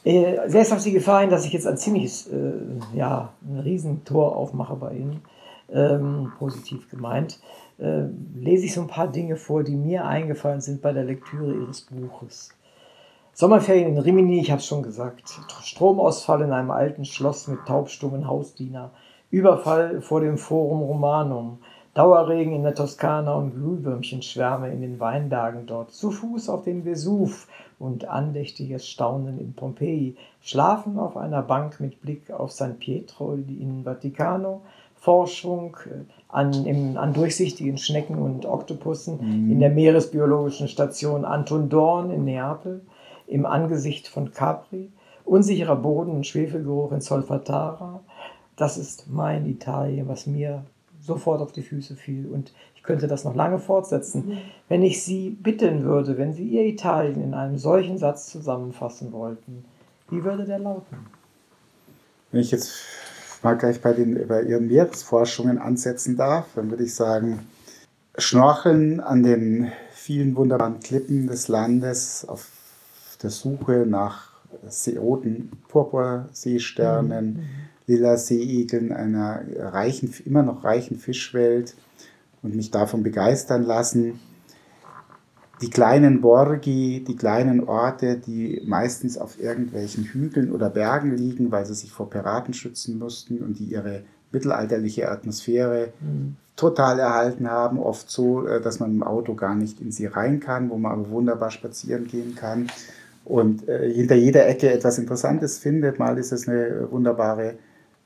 Äh, 0.04 0.48
selbst 0.48 0.72
auf 0.72 0.82
die 0.82 0.92
Gefahr 0.92 1.22
hin, 1.22 1.30
dass 1.30 1.44
ich 1.44 1.52
jetzt 1.52 1.66
ein 1.66 1.76
ziemliches, 1.76 2.26
äh, 2.28 2.52
ja, 2.94 3.32
ein 3.42 3.60
Riesentor 3.60 4.36
aufmache 4.36 4.76
bei 4.76 4.94
Ihnen, 4.94 5.20
ähm, 5.72 6.32
positiv 6.38 6.88
gemeint, 6.90 7.38
äh, 7.80 8.04
lese 8.34 8.66
ich 8.66 8.74
so 8.74 8.82
ein 8.82 8.86
paar 8.86 9.08
Dinge 9.08 9.36
vor, 9.36 9.64
die 9.64 9.76
mir 9.76 10.04
eingefallen 10.04 10.60
sind 10.60 10.82
bei 10.82 10.92
der 10.92 11.04
Lektüre 11.04 11.54
Ihres 11.54 11.82
Buches. 11.82 12.50
Sommerferien 13.32 13.96
in 13.96 13.98
Rimini, 13.98 14.40
ich 14.40 14.50
habe 14.50 14.60
es 14.60 14.66
schon 14.66 14.82
gesagt. 14.82 15.40
Stromausfall 15.62 16.42
in 16.42 16.52
einem 16.52 16.70
alten 16.70 17.04
Schloss 17.04 17.48
mit 17.48 17.64
taubstummen 17.66 18.26
Hausdiener. 18.26 18.90
Überfall 19.30 20.02
vor 20.02 20.20
dem 20.20 20.36
Forum 20.36 20.82
Romanum. 20.82 21.58
Dauerregen 21.94 22.52
in 22.52 22.62
der 22.62 22.74
Toskana 22.74 23.34
und 23.34 23.52
Glühwürmchenschwärme 23.52 24.70
in 24.70 24.80
den 24.80 25.00
Weinbergen 25.00 25.66
dort. 25.66 25.90
Zu 25.90 26.10
Fuß 26.10 26.48
auf 26.48 26.64
den 26.64 26.84
Vesuv 26.84 27.48
und 27.78 28.04
andächtiges 28.04 28.86
Staunen 28.86 29.40
in 29.40 29.54
Pompeji. 29.54 30.16
Schlafen 30.40 30.98
auf 30.98 31.16
einer 31.16 31.42
Bank 31.42 31.80
mit 31.80 32.00
Blick 32.02 32.30
auf 32.30 32.52
San 32.52 32.78
Pietro 32.78 33.34
in 33.34 33.84
Vaticano. 33.84 34.60
Forschung 34.94 35.76
äh, 35.86 36.04
an, 36.32 36.66
im, 36.66 36.96
an 36.96 37.12
durchsichtigen 37.12 37.78
Schnecken 37.78 38.18
und 38.18 38.46
Oktopussen 38.46 39.18
mhm. 39.20 39.52
in 39.52 39.60
der 39.60 39.70
Meeresbiologischen 39.70 40.68
Station 40.68 41.24
Anton 41.24 41.68
Dorn 41.68 42.10
in 42.10 42.24
Neapel 42.24 42.82
im 43.26 43.46
Angesicht 43.46 44.08
von 44.08 44.32
Capri, 44.32 44.90
unsicherer 45.24 45.76
Boden 45.76 46.12
und 46.12 46.26
Schwefelgeruch 46.26 46.92
in 46.92 47.00
Solfatara. 47.00 48.00
Das 48.56 48.76
ist 48.76 49.06
mein 49.08 49.46
Italien, 49.46 50.08
was 50.08 50.26
mir 50.26 50.64
sofort 51.00 51.40
auf 51.40 51.52
die 51.52 51.62
Füße 51.62 51.96
fiel. 51.96 52.26
Und 52.26 52.52
ich 52.74 52.82
könnte 52.82 53.06
das 53.06 53.24
noch 53.24 53.34
lange 53.34 53.58
fortsetzen. 53.58 54.26
Mhm. 54.26 54.38
Wenn 54.68 54.82
ich 54.82 55.02
Sie 55.02 55.30
bitten 55.30 55.84
würde, 55.84 56.18
wenn 56.18 56.32
Sie 56.32 56.44
Ihr 56.44 56.66
Italien 56.66 57.22
in 57.22 57.34
einem 57.34 57.56
solchen 57.56 57.98
Satz 57.98 58.28
zusammenfassen 58.30 59.12
wollten, 59.12 59.64
wie 60.10 60.24
würde 60.24 60.44
der 60.44 60.58
lauten? 60.58 60.98
Wenn 62.32 62.40
ich 62.40 62.50
jetzt 62.50 62.72
mal 63.42 63.56
gleich 63.56 63.80
bei, 63.80 63.92
den, 63.92 64.26
bei 64.26 64.42
Ihren 64.42 64.68
Meeresforschungen 64.68 65.58
ansetzen 65.58 66.16
darf, 66.16 66.46
dann 66.54 66.70
würde 66.70 66.84
ich 66.84 66.94
sagen, 66.94 67.40
Schnorcheln 68.18 69.00
an 69.00 69.22
den 69.22 69.72
vielen 69.92 70.36
wunderbaren 70.36 70.80
Klippen 70.80 71.26
des 71.26 71.48
Landes 71.48 72.24
auf 72.28 72.48
der 73.22 73.30
Suche 73.30 73.86
nach 73.86 74.30
roten 74.98 75.50
Purpurseesternen, 75.68 77.34
mhm. 77.34 77.42
lila 77.86 78.16
Seeigeln, 78.16 78.92
einer 78.92 79.42
reichen, 79.56 80.12
immer 80.24 80.42
noch 80.42 80.64
reichen 80.64 80.98
Fischwelt 80.98 81.74
und 82.42 82.54
mich 82.56 82.70
davon 82.70 83.02
begeistern 83.02 83.62
lassen. 83.62 84.20
Die 85.60 85.70
kleinen 85.70 86.20
Borgi, 86.20 87.04
die 87.06 87.16
kleinen 87.16 87.64
Orte, 87.64 88.16
die 88.16 88.62
meistens 88.64 89.18
auf 89.18 89.38
irgendwelchen 89.38 90.04
Hügeln 90.04 90.52
oder 90.52 90.70
Bergen 90.70 91.14
liegen, 91.16 91.52
weil 91.52 91.66
sie 91.66 91.74
sich 91.74 91.92
vor 91.92 92.08
Piraten 92.08 92.54
schützen 92.54 92.98
mussten 92.98 93.38
und 93.38 93.58
die 93.58 93.64
ihre 93.64 94.02
mittelalterliche 94.32 95.10
Atmosphäre 95.10 95.92
mhm. 96.00 96.36
total 96.56 96.98
erhalten 96.98 97.50
haben, 97.50 97.78
oft 97.78 98.10
so, 98.10 98.46
äh, 98.46 98.60
dass 98.60 98.80
man 98.80 98.92
im 98.92 99.02
Auto 99.02 99.34
gar 99.34 99.54
nicht 99.54 99.80
in 99.80 99.92
sie 99.92 100.06
rein 100.06 100.40
kann, 100.40 100.70
wo 100.70 100.78
man 100.78 100.92
aber 100.92 101.10
wunderbar 101.10 101.50
spazieren 101.50 102.06
gehen 102.06 102.34
kann 102.34 102.68
und 103.24 103.68
äh, 103.68 103.92
hinter 103.92 104.14
jeder 104.14 104.46
Ecke 104.46 104.72
etwas 104.72 104.98
Interessantes 104.98 105.58
findet. 105.58 105.98
Mal 105.98 106.18
ist 106.18 106.32
es 106.32 106.48
eine 106.48 106.90
wunderbare 106.90 107.54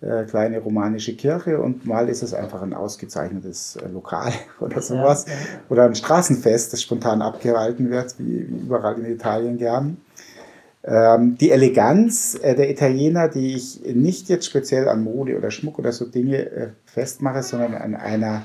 äh, 0.05 0.25
kleine 0.25 0.59
romanische 0.59 1.17
Kirche 1.17 1.61
und 1.61 1.87
mal 1.87 2.09
ist 2.09 2.23
es 2.23 2.35
einfach 2.35 2.63
ein 2.63 2.75
ausgezeichnetes 2.75 3.77
äh, 3.77 3.89
Lokal 3.89 4.33
oder 4.61 4.83
sowas. 4.83 5.25
Ja. 5.27 5.33
Oder 5.71 5.85
ein 5.85 5.95
Straßenfest, 5.95 6.73
das 6.73 6.83
spontan 6.83 7.23
abgehalten 7.23 7.91
wird, 7.91 8.19
wie, 8.19 8.49
wie 8.49 8.61
überall 8.61 8.99
in 8.99 9.07
Italien 9.07 9.57
gern. 9.57 9.97
Ähm, 10.85 11.39
die 11.39 11.51
Eleganz 11.51 12.39
äh, 12.43 12.55
der 12.55 12.71
Italiener, 12.71 13.29
die 13.29 13.55
ich 13.55 13.81
nicht 13.87 14.29
jetzt 14.29 14.45
speziell 14.45 14.89
an 14.89 15.03
Mode 15.03 15.39
oder 15.39 15.51
Schmuck 15.51 15.79
oder 15.79 15.93
so 15.93 16.05
Dinge 16.05 16.51
äh, 16.51 16.69
festmache, 16.85 17.43
sondern 17.43 17.75
an 17.75 17.95
einer 17.95 18.45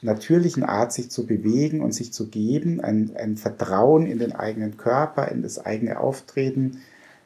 natürlichen 0.00 0.64
Art, 0.64 0.92
sich 0.92 1.10
zu 1.10 1.26
bewegen 1.26 1.80
und 1.80 1.92
sich 1.94 2.12
zu 2.12 2.26
geben, 2.28 2.80
ein, 2.80 3.12
ein 3.16 3.36
Vertrauen 3.36 4.06
in 4.06 4.18
den 4.18 4.32
eigenen 4.32 4.76
Körper, 4.76 5.28
in 5.28 5.42
das 5.42 5.64
eigene 5.64 6.00
Auftreten, 6.00 6.82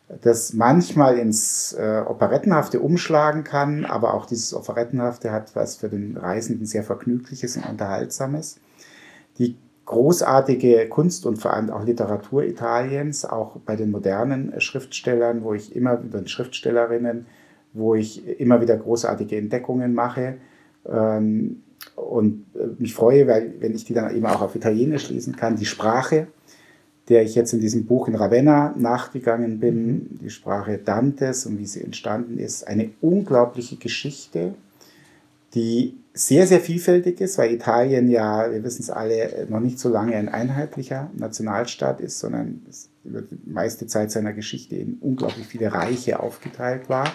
das 0.08 0.52
manchmal 0.52 1.18
ins 1.18 1.72
äh, 1.72 2.02
Operettenhafte 2.06 2.80
umschlagen 2.80 3.42
kann, 3.42 3.84
aber 3.84 4.14
auch 4.14 4.26
dieses 4.26 4.54
Operettenhafte 4.54 5.32
hat 5.32 5.56
was 5.56 5.76
für 5.76 5.88
den 5.88 6.16
Reisenden 6.16 6.66
sehr 6.66 6.84
Vergnügliches 6.84 7.56
und 7.56 7.68
Unterhaltsames. 7.68 8.60
Die 9.38 9.56
großartige 9.84 10.88
Kunst 10.88 11.26
und 11.26 11.36
vor 11.36 11.52
allem 11.52 11.70
auch 11.70 11.84
Literatur 11.84 12.44
Italiens, 12.44 13.24
auch 13.24 13.56
bei 13.64 13.76
den 13.76 13.90
modernen 13.90 14.60
Schriftstellern, 14.60 15.42
wo 15.42 15.54
ich 15.54 15.74
immer, 15.74 15.96
den 15.96 16.28
Schriftstellerinnen, 16.28 17.26
wo 17.72 17.94
ich 17.94 18.26
immer 18.40 18.60
wieder 18.60 18.76
großartige 18.76 19.36
Entdeckungen 19.36 19.94
mache. 19.94 20.38
Ähm, 20.88 21.62
und 21.94 22.46
äh, 22.54 22.66
mich 22.78 22.94
freue, 22.94 23.26
weil, 23.26 23.54
wenn 23.60 23.74
ich 23.74 23.84
die 23.84 23.94
dann 23.94 24.14
eben 24.14 24.26
auch 24.26 24.42
auf 24.42 24.54
Italienisch 24.54 25.10
lesen 25.10 25.34
kann, 25.36 25.56
die 25.56 25.66
Sprache, 25.66 26.28
der 27.08 27.22
ich 27.22 27.34
jetzt 27.34 27.52
in 27.52 27.60
diesem 27.60 27.86
Buch 27.86 28.08
in 28.08 28.14
Ravenna 28.14 28.74
nachgegangen 28.76 29.60
bin, 29.60 30.18
die 30.22 30.30
Sprache 30.30 30.78
Dantes 30.78 31.46
und 31.46 31.58
wie 31.58 31.66
sie 31.66 31.82
entstanden 31.82 32.38
ist, 32.38 32.66
eine 32.66 32.90
unglaubliche 33.00 33.76
Geschichte, 33.76 34.54
die 35.54 35.96
sehr, 36.12 36.46
sehr 36.46 36.60
vielfältig 36.60 37.20
ist, 37.20 37.38
weil 37.38 37.52
Italien 37.52 38.08
ja, 38.08 38.50
wir 38.50 38.64
wissen 38.64 38.82
es 38.82 38.90
alle, 38.90 39.46
noch 39.48 39.60
nicht 39.60 39.78
so 39.78 39.88
lange 39.88 40.16
ein 40.16 40.28
einheitlicher 40.28 41.10
Nationalstaat 41.14 42.00
ist, 42.00 42.18
sondern 42.18 42.62
über 43.04 43.22
die 43.22 43.38
meiste 43.44 43.86
Zeit 43.86 44.10
seiner 44.10 44.32
Geschichte 44.32 44.76
in 44.76 44.98
unglaublich 45.00 45.46
viele 45.46 45.72
Reiche 45.72 46.20
aufgeteilt 46.20 46.88
war. 46.88 47.12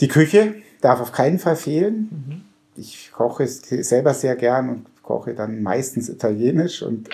Die 0.00 0.08
Küche 0.08 0.54
darf 0.82 1.00
auf 1.00 1.12
keinen 1.12 1.38
Fall 1.38 1.56
fehlen. 1.56 2.10
Mhm 2.10 2.42
ich 2.76 3.10
koche 3.12 3.46
selber 3.46 4.14
sehr 4.14 4.36
gern 4.36 4.68
und 4.68 5.02
koche 5.02 5.34
dann 5.34 5.62
meistens 5.62 6.08
italienisch 6.08 6.82
und 6.82 7.08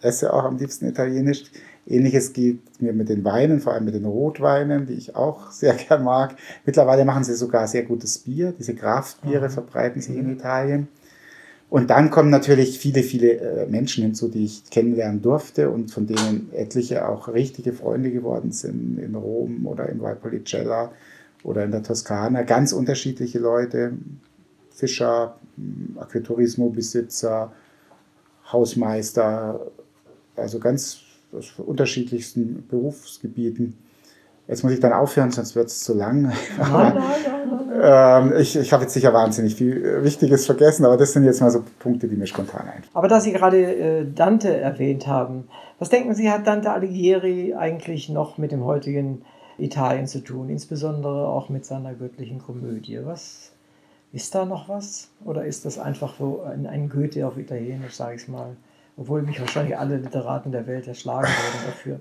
esse 0.00 0.32
auch 0.32 0.44
am 0.44 0.58
liebsten 0.58 0.86
italienisch. 0.86 1.44
Ähnliches 1.86 2.32
geht 2.32 2.80
mir 2.80 2.92
mit 2.92 3.08
den 3.08 3.24
Weinen, 3.24 3.60
vor 3.60 3.72
allem 3.72 3.84
mit 3.84 3.94
den 3.94 4.04
Rotweinen, 4.04 4.86
die 4.86 4.94
ich 4.94 5.14
auch 5.14 5.50
sehr 5.50 5.74
gern 5.74 6.04
mag. 6.04 6.36
Mittlerweile 6.64 7.04
machen 7.04 7.24
sie 7.24 7.34
sogar 7.34 7.68
sehr 7.68 7.84
gutes 7.84 8.18
Bier. 8.18 8.52
Diese 8.58 8.74
Kraftbiere 8.74 9.48
mhm. 9.48 9.52
verbreiten 9.52 10.00
sich 10.00 10.16
in 10.16 10.32
Italien. 10.32 10.88
Und 11.68 11.90
dann 11.90 12.10
kommen 12.10 12.30
natürlich 12.30 12.78
viele, 12.78 13.02
viele 13.02 13.32
äh, 13.38 13.66
Menschen 13.66 14.04
hinzu, 14.04 14.28
die 14.28 14.44
ich 14.44 14.70
kennenlernen 14.70 15.20
durfte 15.20 15.68
und 15.70 15.90
von 15.90 16.06
denen 16.06 16.50
etliche 16.52 17.08
auch 17.08 17.28
richtige 17.28 17.72
Freunde 17.72 18.12
geworden 18.12 18.52
sind 18.52 18.98
in 18.98 19.16
Rom 19.16 19.66
oder 19.66 19.88
in 19.88 20.00
Valpolicella 20.00 20.92
oder 21.42 21.64
in 21.64 21.72
der 21.72 21.82
Toskana. 21.82 22.42
Ganz 22.42 22.72
unterschiedliche 22.72 23.40
Leute, 23.40 23.94
Fischer, 24.70 25.38
Agriturismo-Besitzer, 25.96 27.52
Hausmeister, 28.52 29.60
also 30.36 30.58
ganz 30.58 30.98
aus 31.32 31.52
unterschiedlichsten 31.58 32.66
Berufsgebieten. 32.68 33.76
Jetzt 34.48 34.62
muss 34.62 34.72
ich 34.72 34.80
dann 34.80 34.92
aufhören, 34.92 35.32
sonst 35.32 35.56
wird 35.56 35.66
es 35.66 35.82
zu 35.82 35.94
lang. 35.94 36.22
Nein, 36.22 36.36
nein, 36.70 36.94
nein, 36.94 38.30
ähm, 38.32 38.32
ich 38.38 38.56
ich 38.56 38.72
habe 38.72 38.84
jetzt 38.84 38.94
sicher 38.94 39.12
wahnsinnig 39.12 39.56
viel 39.56 40.04
Wichtiges 40.04 40.46
vergessen, 40.46 40.84
aber 40.84 40.96
das 40.96 41.12
sind 41.12 41.24
jetzt 41.24 41.40
mal 41.40 41.50
so 41.50 41.64
Punkte, 41.80 42.06
die 42.06 42.16
mir 42.16 42.26
spontan 42.26 42.62
einfallen. 42.62 42.84
Aber 42.94 43.08
da 43.08 43.20
Sie 43.20 43.32
gerade 43.32 43.58
äh, 43.58 44.06
Dante 44.14 44.56
erwähnt 44.56 45.06
haben, 45.08 45.48
was 45.78 45.88
denken 45.88 46.14
Sie, 46.14 46.30
hat 46.30 46.46
Dante 46.46 46.70
Alighieri 46.70 47.54
eigentlich 47.54 48.08
noch 48.08 48.38
mit 48.38 48.52
dem 48.52 48.64
heutigen 48.64 49.22
Italien 49.58 50.06
zu 50.06 50.20
tun, 50.20 50.48
insbesondere 50.48 51.28
auch 51.28 51.48
mit 51.48 51.64
seiner 51.64 51.94
göttlichen 51.94 52.38
Komödie? 52.38 53.00
Was 53.04 53.52
ist 54.12 54.34
da 54.34 54.44
noch 54.44 54.68
was? 54.68 55.08
Oder 55.24 55.44
ist 55.44 55.64
das 55.64 55.78
einfach 55.78 56.14
so 56.18 56.42
ein, 56.42 56.66
ein 56.66 56.88
Goethe 56.88 57.26
auf 57.26 57.36
Italienisch, 57.36 57.94
sage 57.94 58.16
ich 58.16 58.28
mal? 58.28 58.56
Obwohl 58.96 59.22
mich 59.22 59.40
wahrscheinlich 59.40 59.76
alle 59.76 59.96
Literaten 59.96 60.52
der 60.52 60.66
Welt 60.66 60.88
erschlagen 60.88 61.26
würden 61.26 61.66
dafür. 61.66 62.00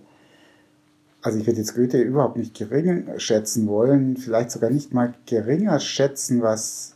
Also 1.22 1.40
ich 1.40 1.48
würde 1.48 1.60
jetzt 1.60 1.76
Goethe 1.76 2.00
überhaupt 2.02 2.38
nicht 2.38 2.56
gering 2.56 3.08
schätzen 3.18 3.68
wollen, 3.68 4.16
vielleicht 4.16 4.52
sogar 4.52 4.70
nicht 4.70 4.94
mal 4.94 5.14
geringer 5.26 5.80
schätzen, 5.80 6.42
was 6.42 6.94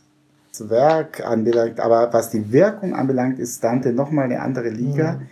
das 0.50 0.70
Werk 0.70 1.26
anbelangt, 1.26 1.80
aber 1.80 2.12
was 2.12 2.30
die 2.30 2.52
Wirkung 2.52 2.94
anbelangt, 2.94 3.38
ist 3.38 3.62
Dante 3.64 3.92
nochmal 3.92 4.26
eine 4.26 4.40
andere 4.40 4.68
Liga, 4.68 5.14
mhm. 5.14 5.26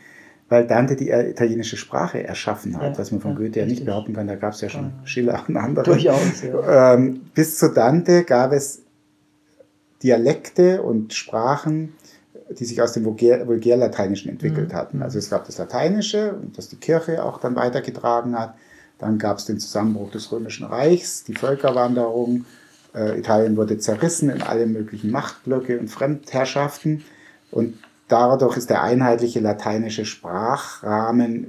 weil 0.48 0.66
Dante 0.66 0.96
die 0.96 1.10
italienische 1.10 1.76
Sprache 1.76 2.24
erschaffen 2.24 2.76
hat, 2.76 2.94
ja, 2.94 2.98
was 2.98 3.12
man 3.12 3.20
von 3.20 3.32
ja, 3.32 3.36
Goethe 3.38 3.60
ja 3.60 3.66
nicht 3.66 3.84
behaupten 3.84 4.14
kann, 4.14 4.26
da 4.26 4.34
gab 4.34 4.52
es 4.54 4.60
ja 4.60 4.68
schon 4.68 4.92
Schiller 5.04 5.44
und 5.46 5.56
andere. 5.56 5.84
Durchaus, 5.84 6.42
ja. 6.42 6.94
Ähm, 6.94 7.20
bis 7.34 7.56
zu 7.56 7.72
Dante 7.72 8.24
gab 8.24 8.52
es 8.52 8.82
Dialekte 10.02 10.82
und 10.82 11.12
Sprachen, 11.14 11.92
die 12.50 12.64
sich 12.64 12.80
aus 12.80 12.92
dem 12.92 13.04
Vulgärlateinischen 13.04 14.30
entwickelt 14.30 14.70
mhm. 14.72 14.76
hatten. 14.76 15.02
Also 15.02 15.18
es 15.18 15.30
gab 15.30 15.46
das 15.46 15.58
Lateinische, 15.58 16.36
das 16.54 16.68
die 16.68 16.76
Kirche 16.76 17.24
auch 17.24 17.40
dann 17.40 17.56
weitergetragen 17.56 18.38
hat. 18.38 18.54
Dann 18.98 19.18
gab 19.18 19.38
es 19.38 19.44
den 19.44 19.60
Zusammenbruch 19.60 20.10
des 20.10 20.32
Römischen 20.32 20.66
Reichs, 20.66 21.24
die 21.24 21.34
Völkerwanderung. 21.34 22.46
Äh, 22.94 23.18
Italien 23.18 23.56
wurde 23.56 23.78
zerrissen 23.78 24.30
in 24.30 24.42
alle 24.42 24.66
möglichen 24.66 25.10
Machtblöcke 25.10 25.78
und 25.78 25.88
Fremdherrschaften. 25.88 27.04
Und 27.50 27.78
dadurch 28.08 28.56
ist 28.56 28.70
der 28.70 28.82
einheitliche 28.82 29.40
lateinische 29.40 30.04
Sprachrahmen 30.04 31.48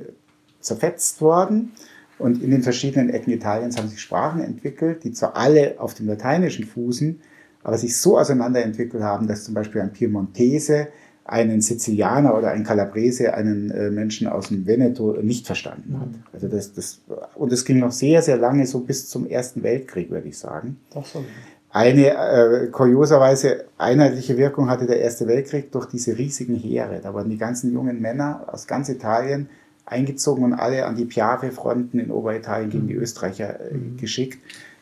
zerfetzt 0.59 1.21
worden. 1.21 1.71
Und 2.19 2.43
in 2.43 2.51
den 2.51 2.63
verschiedenen 2.63 3.09
Ecken 3.09 3.31
Italiens 3.31 3.77
haben 3.77 3.87
sich 3.87 4.01
Sprachen 4.01 4.41
entwickelt, 4.41 5.05
die 5.05 5.13
zwar 5.13 5.37
alle 5.37 5.75
auf 5.79 5.93
dem 5.93 6.07
Lateinischen 6.07 6.65
fußen, 6.65 7.21
aber 7.69 7.77
sich 7.77 7.95
so 7.95 8.17
auseinanderentwickelt 8.17 9.03
haben, 9.03 9.27
dass 9.27 9.43
zum 9.43 9.53
Beispiel 9.53 9.81
ein 9.81 9.93
Piemontese 9.93 10.87
einen 11.23 11.61
Sizilianer 11.61 12.35
oder 12.35 12.49
ein 12.49 12.63
Calabrese 12.63 13.35
einen 13.35 13.69
äh, 13.69 13.91
Menschen 13.91 14.25
aus 14.25 14.47
dem 14.47 14.65
Veneto 14.65 15.15
nicht 15.21 15.45
verstanden 15.45 15.99
hat. 15.99 16.07
Mhm. 16.07 16.23
Also 16.33 16.47
das, 16.47 16.73
das, 16.73 17.01
und 17.35 17.53
es 17.53 17.63
ging 17.63 17.77
noch 17.77 17.91
sehr, 17.91 18.23
sehr 18.23 18.37
lange, 18.37 18.65
so 18.65 18.79
bis 18.79 19.07
zum 19.07 19.27
Ersten 19.27 19.61
Weltkrieg, 19.61 20.09
würde 20.09 20.27
ich 20.27 20.39
sagen. 20.39 20.77
So. 20.91 21.23
Eine 21.69 22.07
äh, 22.07 22.67
kurioserweise 22.71 23.65
einheitliche 23.77 24.37
Wirkung 24.37 24.71
hatte 24.71 24.87
der 24.87 24.99
Erste 25.01 25.27
Weltkrieg 25.27 25.71
durch 25.71 25.85
diese 25.85 26.17
riesigen 26.17 26.55
Heere. 26.55 26.99
Da 27.03 27.13
wurden 27.13 27.29
die 27.29 27.37
ganzen 27.37 27.71
jungen 27.71 28.01
Männer 28.01 28.45
aus 28.51 28.65
ganz 28.65 28.89
Italien 28.89 29.49
eingezogen 29.85 30.43
und 30.43 30.53
alle 30.53 30.87
an 30.87 30.95
die 30.95 31.05
Piave-Fronten 31.05 31.99
in 31.99 32.09
Oberitalien 32.09 32.71
gegen 32.71 32.87
die 32.87 32.95
mhm. 32.95 33.01
Österreicher 33.01 33.59
äh, 33.59 33.75
mhm. 33.75 33.97
geschickt. 33.97 34.39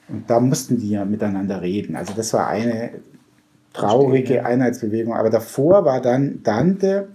Und 0.10 0.30
da 0.30 0.40
mussten 0.40 0.78
die 0.78 0.92
ja 0.92 1.06
miteinander 1.06 1.62
reden. 1.62 1.96
Also 1.96 2.14
das 2.14 2.34
war 2.34 2.48
eine 2.48 2.92
traurige 3.74 4.46
Einheitsbewegung. 4.46 5.14
Aber 5.14 5.30
davor 5.30 5.86
war 5.86 6.02
dann 6.02 6.42
Dante, 6.44 7.10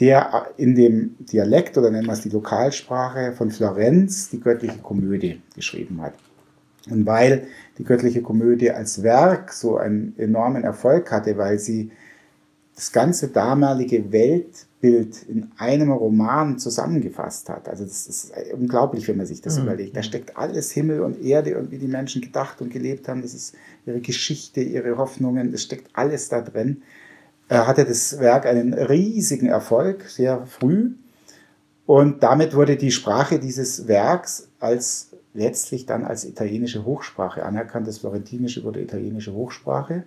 der 0.00 0.46
in 0.56 0.74
dem 0.74 1.14
Dialekt 1.18 1.76
oder 1.76 1.90
nennen 1.90 2.06
wir 2.06 2.14
es 2.14 2.22
die 2.22 2.30
Lokalsprache 2.30 3.32
von 3.32 3.50
Florenz 3.50 4.30
die 4.30 4.40
göttliche 4.40 4.78
Komödie 4.78 5.40
geschrieben 5.54 6.00
hat. 6.00 6.14
Und 6.90 7.06
weil 7.06 7.46
die 7.78 7.84
göttliche 7.84 8.22
Komödie 8.22 8.70
als 8.70 9.02
Werk 9.02 9.52
so 9.52 9.76
einen 9.76 10.14
enormen 10.16 10.64
Erfolg 10.64 11.12
hatte, 11.12 11.36
weil 11.36 11.58
sie 11.58 11.90
das 12.74 12.92
ganze 12.92 13.28
damalige 13.28 14.10
Weltbild 14.80 15.22
in 15.24 15.50
einem 15.58 15.90
Roman 15.90 16.58
zusammengefasst 16.58 17.48
hat. 17.48 17.68
Also 17.68 17.84
das 17.84 18.06
ist 18.06 18.32
unglaublich, 18.52 19.06
wenn 19.08 19.16
man 19.16 19.26
sich 19.26 19.40
das 19.40 19.56
mhm. 19.56 19.64
überlegt. 19.64 19.96
Da 19.96 20.02
steckt 20.02 20.36
alles 20.36 20.72
Himmel 20.72 21.00
und 21.00 21.22
Erde 21.22 21.58
und 21.58 21.70
wie 21.70 21.78
die 21.78 21.86
Menschen 21.86 22.22
gedacht 22.22 22.60
und 22.60 22.72
gelebt 22.72 23.08
haben. 23.08 23.22
Das 23.22 23.34
ist 23.34 23.54
ihre 23.86 24.00
Geschichte, 24.00 24.60
ihre 24.60 24.96
Hoffnungen, 24.96 25.52
das 25.52 25.62
steckt 25.62 25.88
alles 25.94 26.28
da 26.28 26.40
drin. 26.40 26.82
Er 27.48 27.66
hatte 27.66 27.84
das 27.84 28.20
Werk 28.20 28.46
einen 28.46 28.74
riesigen 28.74 29.46
Erfolg, 29.46 30.08
sehr 30.08 30.46
früh. 30.46 30.92
Und 31.86 32.22
damit 32.22 32.54
wurde 32.54 32.76
die 32.76 32.92
Sprache 32.92 33.40
dieses 33.40 33.88
Werks 33.88 34.48
als 34.60 35.08
letztlich 35.34 35.86
dann 35.86 36.04
als 36.04 36.24
italienische 36.24 36.84
Hochsprache 36.84 37.44
anerkannt. 37.44 37.88
Das 37.88 37.98
Florentinische 37.98 38.62
wurde 38.62 38.80
italienische 38.80 39.32
Hochsprache. 39.32 40.04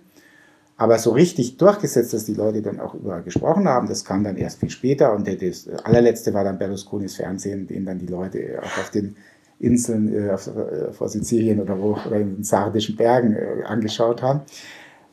Aber 0.76 0.98
so 0.98 1.12
richtig 1.12 1.56
durchgesetzt, 1.56 2.12
dass 2.12 2.24
die 2.24 2.34
Leute 2.34 2.60
dann 2.60 2.80
auch 2.80 2.94
überall 2.94 3.22
gesprochen 3.22 3.68
haben, 3.68 3.88
das 3.88 4.04
kam 4.04 4.24
dann 4.24 4.36
erst 4.36 4.58
viel 4.58 4.70
später. 4.70 5.14
Und 5.14 5.28
das 5.28 5.68
allerletzte 5.84 6.34
war 6.34 6.42
dann 6.42 6.58
Berlusconis 6.58 7.14
Fernsehen, 7.14 7.66
den 7.66 7.86
dann 7.86 7.98
die 7.98 8.06
Leute 8.06 8.58
auch 8.60 8.78
auf 8.80 8.90
den 8.90 9.14
Inseln 9.60 10.12
äh, 10.12 10.34
äh, 10.34 10.92
vor 10.92 11.08
Sizilien 11.08 11.60
oder 11.60 11.80
wo 11.80 11.96
oder 12.06 12.16
in 12.16 12.36
den 12.36 12.44
sardischen 12.44 12.96
Bergen 12.96 13.34
äh, 13.34 13.62
angeschaut 13.64 14.20
haben. 14.20 14.40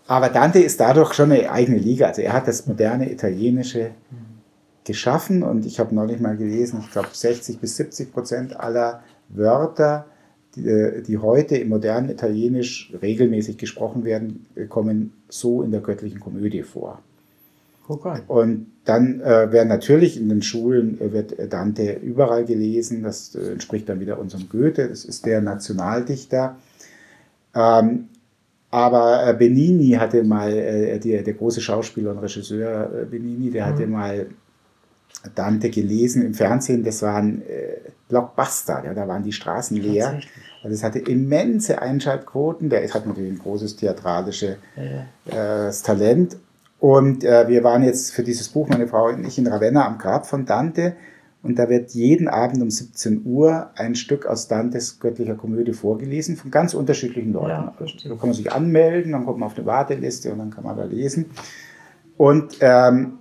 Aber 0.08 0.30
Dante 0.30 0.60
ist 0.60 0.80
dadurch 0.80 1.14
schon 1.14 1.32
eine 1.32 1.52
eigene 1.52 1.78
Liga. 1.78 2.08
Also 2.08 2.22
er 2.22 2.34
hat 2.34 2.48
das 2.48 2.66
moderne 2.66 3.12
Italienische 3.12 3.92
geschaffen 4.84 5.44
und 5.44 5.66
ich 5.66 5.80
habe 5.80 5.94
neulich 5.94 6.20
mal 6.20 6.36
gelesen, 6.36 6.82
ich 6.84 6.92
glaube 6.92 7.10
60 7.14 7.60
bis 7.60 7.78
70 7.78 8.12
Prozent 8.12 8.60
aller 8.60 9.04
Wörter 9.30 10.08
die, 10.56 10.68
äh, 10.68 11.02
die 11.02 11.18
heute 11.18 11.58
im 11.58 11.70
modernen 11.70 12.10
Italienisch 12.10 12.94
regelmäßig 13.02 13.58
gesprochen 13.58 14.04
werden, 14.04 14.46
kommen 14.70 15.14
so 15.30 15.64
in 15.64 15.72
der 15.72 15.82
göttlichen 15.82 16.20
Komödie 16.20 16.64
vor. 16.64 17.02
Okay. 17.88 18.22
Und 18.28 18.68
dann 18.86 19.20
äh, 19.22 19.52
werden 19.52 19.68
natürlich 19.68 20.20
in 20.20 20.30
den 20.30 20.42
Schulen 20.42 21.00
äh, 21.02 21.12
wird 21.12 21.36
Dante 21.52 22.00
überall 22.02 22.46
gelesen. 22.46 23.04
Das 23.04 23.36
äh, 23.36 23.52
entspricht 23.52 23.90
dann 23.90 24.00
wieder 24.00 24.20
unserem 24.20 24.48
Goethe. 24.50 24.88
Das 24.88 25.04
ist 25.04 25.26
der 25.26 25.42
Nationaldichter. 25.42 26.56
Ähm, 27.54 28.08
aber 28.70 29.28
äh, 29.28 29.34
Benini 29.34 29.92
hatte 29.92 30.24
mal, 30.24 30.54
äh, 30.54 31.00
der, 31.00 31.24
der 31.24 31.34
große 31.34 31.60
Schauspieler 31.60 32.12
und 32.12 32.20
Regisseur 32.20 33.06
Benini, 33.10 33.52
der 33.52 33.66
mhm. 33.66 33.70
hatte 33.70 33.88
mal 33.88 34.28
Dante 35.36 35.70
gelesen 35.70 36.24
im 36.24 36.34
Fernsehen. 36.34 36.84
Das 36.84 37.02
war 37.02 37.16
ein 37.16 37.42
Blockbuster. 38.10 38.84
Ja, 38.86 38.94
da 38.94 39.08
waren 39.08 39.24
die 39.24 39.32
Straßen 39.32 39.78
leer. 39.78 40.20
Also 40.64 40.76
es 40.76 40.84
hatte 40.84 41.00
immense 41.00 41.82
Einschaltquoten. 41.82 42.70
Der 42.70 42.88
hat 42.94 43.06
natürlich 43.06 43.34
ein 43.34 43.40
großes 43.40 43.78
theatralisches 43.78 44.58
ja. 44.76 45.68
äh, 45.68 45.72
Talent. 45.84 46.38
Und 46.80 47.24
äh, 47.24 47.48
wir 47.48 47.64
waren 47.64 47.84
jetzt 47.84 48.12
für 48.12 48.24
dieses 48.24 48.50
Buch, 48.50 48.68
meine 48.68 48.88
Frau 48.88 49.10
und 49.10 49.26
ich, 49.26 49.38
in 49.38 49.48
Ravenna 49.48 49.86
am 49.86 49.98
Grab 49.98 50.26
von 50.26 50.46
Dante. 50.46 50.96
Und 51.44 51.58
da 51.58 51.70
wird 51.70 51.92
jeden 51.92 52.28
Abend 52.28 52.62
um 52.62 52.70
17 52.70 53.24
Uhr 53.26 53.72
ein 53.76 53.96
Stück 53.96 54.26
aus 54.28 54.48
Dantes 54.48 55.00
göttlicher 55.00 55.36
Komödie 55.36 55.74
vorgelesen 55.74 56.38
von 56.38 56.52
ganz 56.52 56.74
unterschiedlichen 56.74 57.34
Leuten. 57.34 57.50
Ja, 57.50 57.74
da 57.78 58.10
kann 58.10 58.30
man 58.30 58.34
sich 58.34 58.52
anmelden, 58.52 59.12
dann 59.14 59.26
kommt 59.26 59.40
man 59.40 59.48
auf 59.48 59.58
eine 59.58 59.66
Warteliste 59.66 60.32
und 60.32 60.40
dann 60.40 60.52
kann 60.52 60.64
man 60.64 60.78
da 60.78 60.84
lesen. 60.84 61.32
Und 62.18 62.58
ähm, 62.62 63.14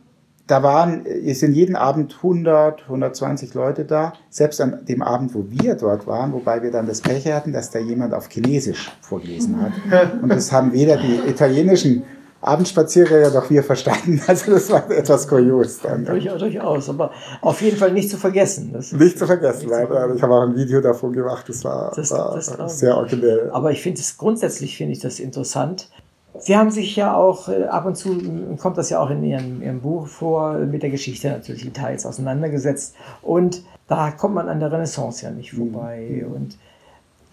da 0.51 0.62
waren, 0.62 1.05
sind 1.32 1.53
jeden 1.53 1.76
Abend 1.76 2.16
100, 2.16 2.82
120 2.82 3.55
Leute 3.55 3.84
da. 3.84 4.14
Selbst 4.30 4.61
an 4.61 4.84
dem 4.86 5.03
Abend, 5.03 5.34
wo 5.34 5.44
wir 5.48 5.76
dort 5.76 6.07
waren, 6.07 6.32
wobei 6.32 6.62
wir 6.62 6.70
dann 6.70 6.86
das 6.86 7.01
Pech 7.01 7.26
hatten, 7.26 7.53
dass 7.53 7.70
da 7.70 7.78
jemand 7.78 8.14
auf 8.14 8.28
Chinesisch 8.28 8.90
vorgelesen 9.01 9.61
hat. 9.62 9.72
Und 10.22 10.28
das 10.28 10.51
haben 10.51 10.72
weder 10.72 10.96
die 10.96 11.20
italienischen 11.28 12.03
Abendspaziergänger 12.42 13.30
noch 13.30 13.51
wir 13.51 13.62
verstanden. 13.62 14.20
Also 14.26 14.53
das 14.53 14.70
war 14.70 14.90
etwas 14.90 15.28
kurios 15.28 15.80
dann. 15.80 16.05
Ja. 16.05 16.36
Durchaus, 16.36 16.88
aber 16.88 17.11
auf 17.42 17.61
jeden 17.61 17.76
Fall 17.76 17.92
nicht 17.92 18.11
zu 18.11 18.16
vergessen. 18.16 18.72
nicht 18.72 19.18
zu 19.18 19.26
vergessen, 19.26 19.68
nicht 19.68 19.70
leider. 19.70 20.09
Zu 20.09 20.16
ich 20.16 20.22
habe 20.22 20.34
auch 20.34 20.42
ein 20.42 20.57
Video 20.57 20.80
davon 20.80 21.12
gemacht, 21.12 21.48
das 21.48 21.64
war, 21.64 21.92
das, 21.94 22.11
war 22.11 22.38
das 22.57 22.78
sehr 22.78 22.96
originell. 22.96 23.51
Aber 23.53 23.70
ich 23.70 23.82
finde 23.82 24.01
es 24.01 24.16
grundsätzlich 24.16 24.76
finde 24.76 24.92
ich 24.92 25.01
das 25.01 25.20
interessant, 25.20 25.90
Sie 26.39 26.57
haben 26.57 26.70
sich 26.70 26.97
ja 26.97 27.14
auch 27.14 27.49
äh, 27.49 27.64
ab 27.64 27.87
und 27.87 27.97
zu, 27.97 28.57
kommt 28.59 28.78
das 28.78 28.91
ja 28.91 29.01
auch 29.01 29.11
in 29.11 29.22
Ihrem, 29.24 29.62
Ihrem 29.62 29.81
Buch 29.81 30.07
vor, 30.07 30.55
mit 30.55 30.83
der 30.83 30.91
Geschichte 30.91 31.28
natürlich 31.28 31.66
Italiens 31.66 32.07
auseinandergesetzt. 32.07 32.95
Und 33.22 33.62
da 33.89 34.11
kommt 34.12 34.35
man 34.35 34.49
an 34.49 34.61
der 34.61 34.72
Renaissance 34.72 35.24
ja 35.24 35.31
nicht 35.31 35.53
vorbei. 35.53 36.22
Mhm. 36.24 36.33
Und 36.33 36.59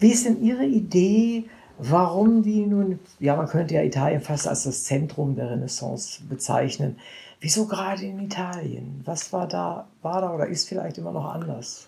wie 0.00 0.10
ist 0.10 0.26
denn 0.26 0.42
Ihre 0.42 0.64
Idee, 0.64 1.44
warum 1.78 2.42
die 2.42 2.66
nun, 2.66 2.98
ja, 3.20 3.36
man 3.36 3.46
könnte 3.46 3.74
ja 3.74 3.82
Italien 3.82 4.20
fast 4.20 4.48
als 4.48 4.64
das 4.64 4.84
Zentrum 4.84 5.36
der 5.36 5.50
Renaissance 5.50 6.20
bezeichnen. 6.28 6.96
Wieso 7.40 7.66
gerade 7.66 8.04
in 8.04 8.18
Italien? 8.18 9.00
Was 9.04 9.32
war 9.32 9.46
da, 9.46 9.86
war 10.02 10.20
da 10.20 10.34
oder 10.34 10.46
ist 10.46 10.68
vielleicht 10.68 10.98
immer 10.98 11.12
noch 11.12 11.32
anders? 11.32 11.87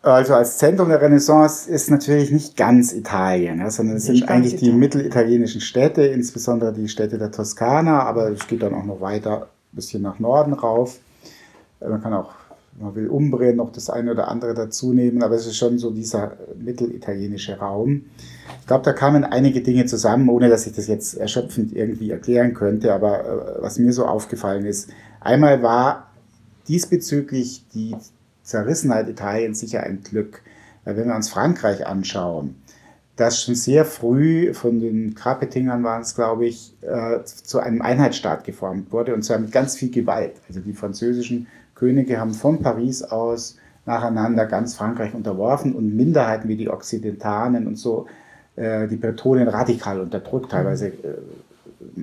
Also 0.00 0.34
als 0.34 0.58
Zentrum 0.58 0.90
der 0.90 1.02
Renaissance 1.02 1.68
ist 1.68 1.90
natürlich 1.90 2.30
nicht 2.30 2.56
ganz 2.56 2.92
Italien, 2.92 3.58
ja, 3.58 3.70
sondern 3.70 3.96
es 3.96 4.04
sind 4.04 4.28
eigentlich 4.28 4.54
Italien. 4.54 4.74
die 4.74 4.78
mittelitalienischen 4.78 5.60
Städte, 5.60 6.02
insbesondere 6.02 6.72
die 6.72 6.88
Städte 6.88 7.18
der 7.18 7.32
Toskana, 7.32 8.04
aber 8.04 8.30
es 8.30 8.46
geht 8.46 8.62
dann 8.62 8.74
auch 8.74 8.84
noch 8.84 9.00
weiter 9.00 9.48
ein 9.72 9.76
bisschen 9.76 10.02
nach 10.02 10.20
Norden 10.20 10.52
rauf. 10.52 10.98
Man 11.80 12.00
kann 12.00 12.14
auch, 12.14 12.30
man 12.78 12.94
will 12.94 13.08
Umbrien 13.08 13.56
noch 13.56 13.72
das 13.72 13.90
eine 13.90 14.12
oder 14.12 14.28
andere 14.28 14.54
dazu 14.54 14.92
nehmen, 14.92 15.22
aber 15.24 15.34
es 15.34 15.46
ist 15.46 15.56
schon 15.56 15.78
so 15.78 15.90
dieser 15.90 16.36
mittelitalienische 16.56 17.58
Raum. 17.58 18.04
Ich 18.60 18.66
glaube, 18.68 18.84
da 18.84 18.92
kamen 18.92 19.24
einige 19.24 19.62
Dinge 19.62 19.86
zusammen, 19.86 20.28
ohne 20.28 20.48
dass 20.48 20.64
ich 20.68 20.74
das 20.74 20.86
jetzt 20.86 21.16
erschöpfend 21.16 21.74
irgendwie 21.74 22.12
erklären 22.12 22.54
könnte, 22.54 22.94
aber 22.94 23.20
äh, 23.20 23.62
was 23.62 23.80
mir 23.80 23.92
so 23.92 24.06
aufgefallen 24.06 24.64
ist, 24.64 24.90
einmal 25.20 25.60
war 25.60 26.06
diesbezüglich 26.68 27.64
die 27.74 27.96
Zerrissenheit 28.48 29.08
Italiens 29.08 29.60
sicher 29.60 29.82
ein 29.82 30.02
Glück. 30.02 30.42
Weil 30.84 30.96
wenn 30.96 31.08
wir 31.08 31.14
uns 31.14 31.28
Frankreich 31.28 31.86
anschauen, 31.86 32.56
das 33.16 33.42
schon 33.42 33.54
sehr 33.54 33.84
früh 33.84 34.54
von 34.54 34.80
den 34.80 35.14
Krapetingern 35.14 35.84
waren 35.84 36.02
es, 36.02 36.14
glaube 36.14 36.46
ich, 36.46 36.72
äh, 36.80 37.22
zu 37.24 37.58
einem 37.58 37.82
Einheitsstaat 37.82 38.44
geformt 38.44 38.90
wurde 38.90 39.14
und 39.14 39.22
zwar 39.22 39.38
mit 39.38 39.52
ganz 39.52 39.76
viel 39.76 39.90
Gewalt. 39.90 40.36
Also 40.48 40.60
die 40.60 40.72
französischen 40.72 41.46
Könige 41.74 42.18
haben 42.18 42.32
von 42.32 42.62
Paris 42.62 43.02
aus 43.02 43.58
nacheinander 43.84 44.46
ganz 44.46 44.76
Frankreich 44.76 45.14
unterworfen 45.14 45.74
und 45.74 45.94
Minderheiten 45.94 46.48
wie 46.48 46.56
die 46.56 46.70
Okzidentanen 46.70 47.66
und 47.66 47.76
so, 47.76 48.06
äh, 48.56 48.88
die 48.88 48.96
Bretonen 48.96 49.48
radikal 49.48 50.00
unterdrückt, 50.00 50.52
teilweise 50.52 50.88
äh, 50.88 51.18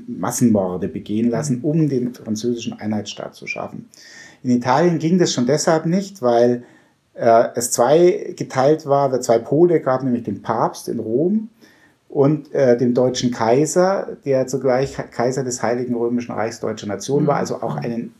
Massenmorde 0.08 0.90
begehen 0.90 1.30
lassen, 1.30 1.62
um 1.62 1.90
den 1.90 2.14
französischen 2.14 2.74
Einheitsstaat 2.74 3.34
zu 3.34 3.48
schaffen. 3.48 3.90
In 4.44 4.52
Italien 4.52 5.00
ging 5.00 5.18
das 5.18 5.34
schon 5.34 5.46
deshalb 5.46 5.86
nicht, 5.86 6.22
weil 6.22 6.64
äh, 7.16 7.50
es 7.56 7.72
zwei 7.72 8.34
geteilt 8.36 8.86
war, 8.86 9.10
oder 9.10 9.22
zwei 9.22 9.40
Pole 9.40 9.80
gab, 9.80 10.04
nämlich 10.04 10.24
den 10.24 10.42
Papst 10.42 10.88
in 10.88 11.00
Rom 11.00 11.50
und 12.10 12.54
äh, 12.54 12.78
den 12.78 12.94
deutschen 12.94 13.32
Kaiser, 13.32 14.18
der 14.26 14.48
zugleich 14.48 14.96
Kaiser 15.12 15.44
des 15.44 15.62
Heiligen 15.62 15.96
Römischen 15.96 16.34
Reichs 16.34 16.60
Deutscher 16.60 16.88
Nation 16.88 17.24
mhm. 17.24 17.28
war, 17.28 17.38
also 17.38 17.56
auch 17.62 17.76
einen 17.76 18.14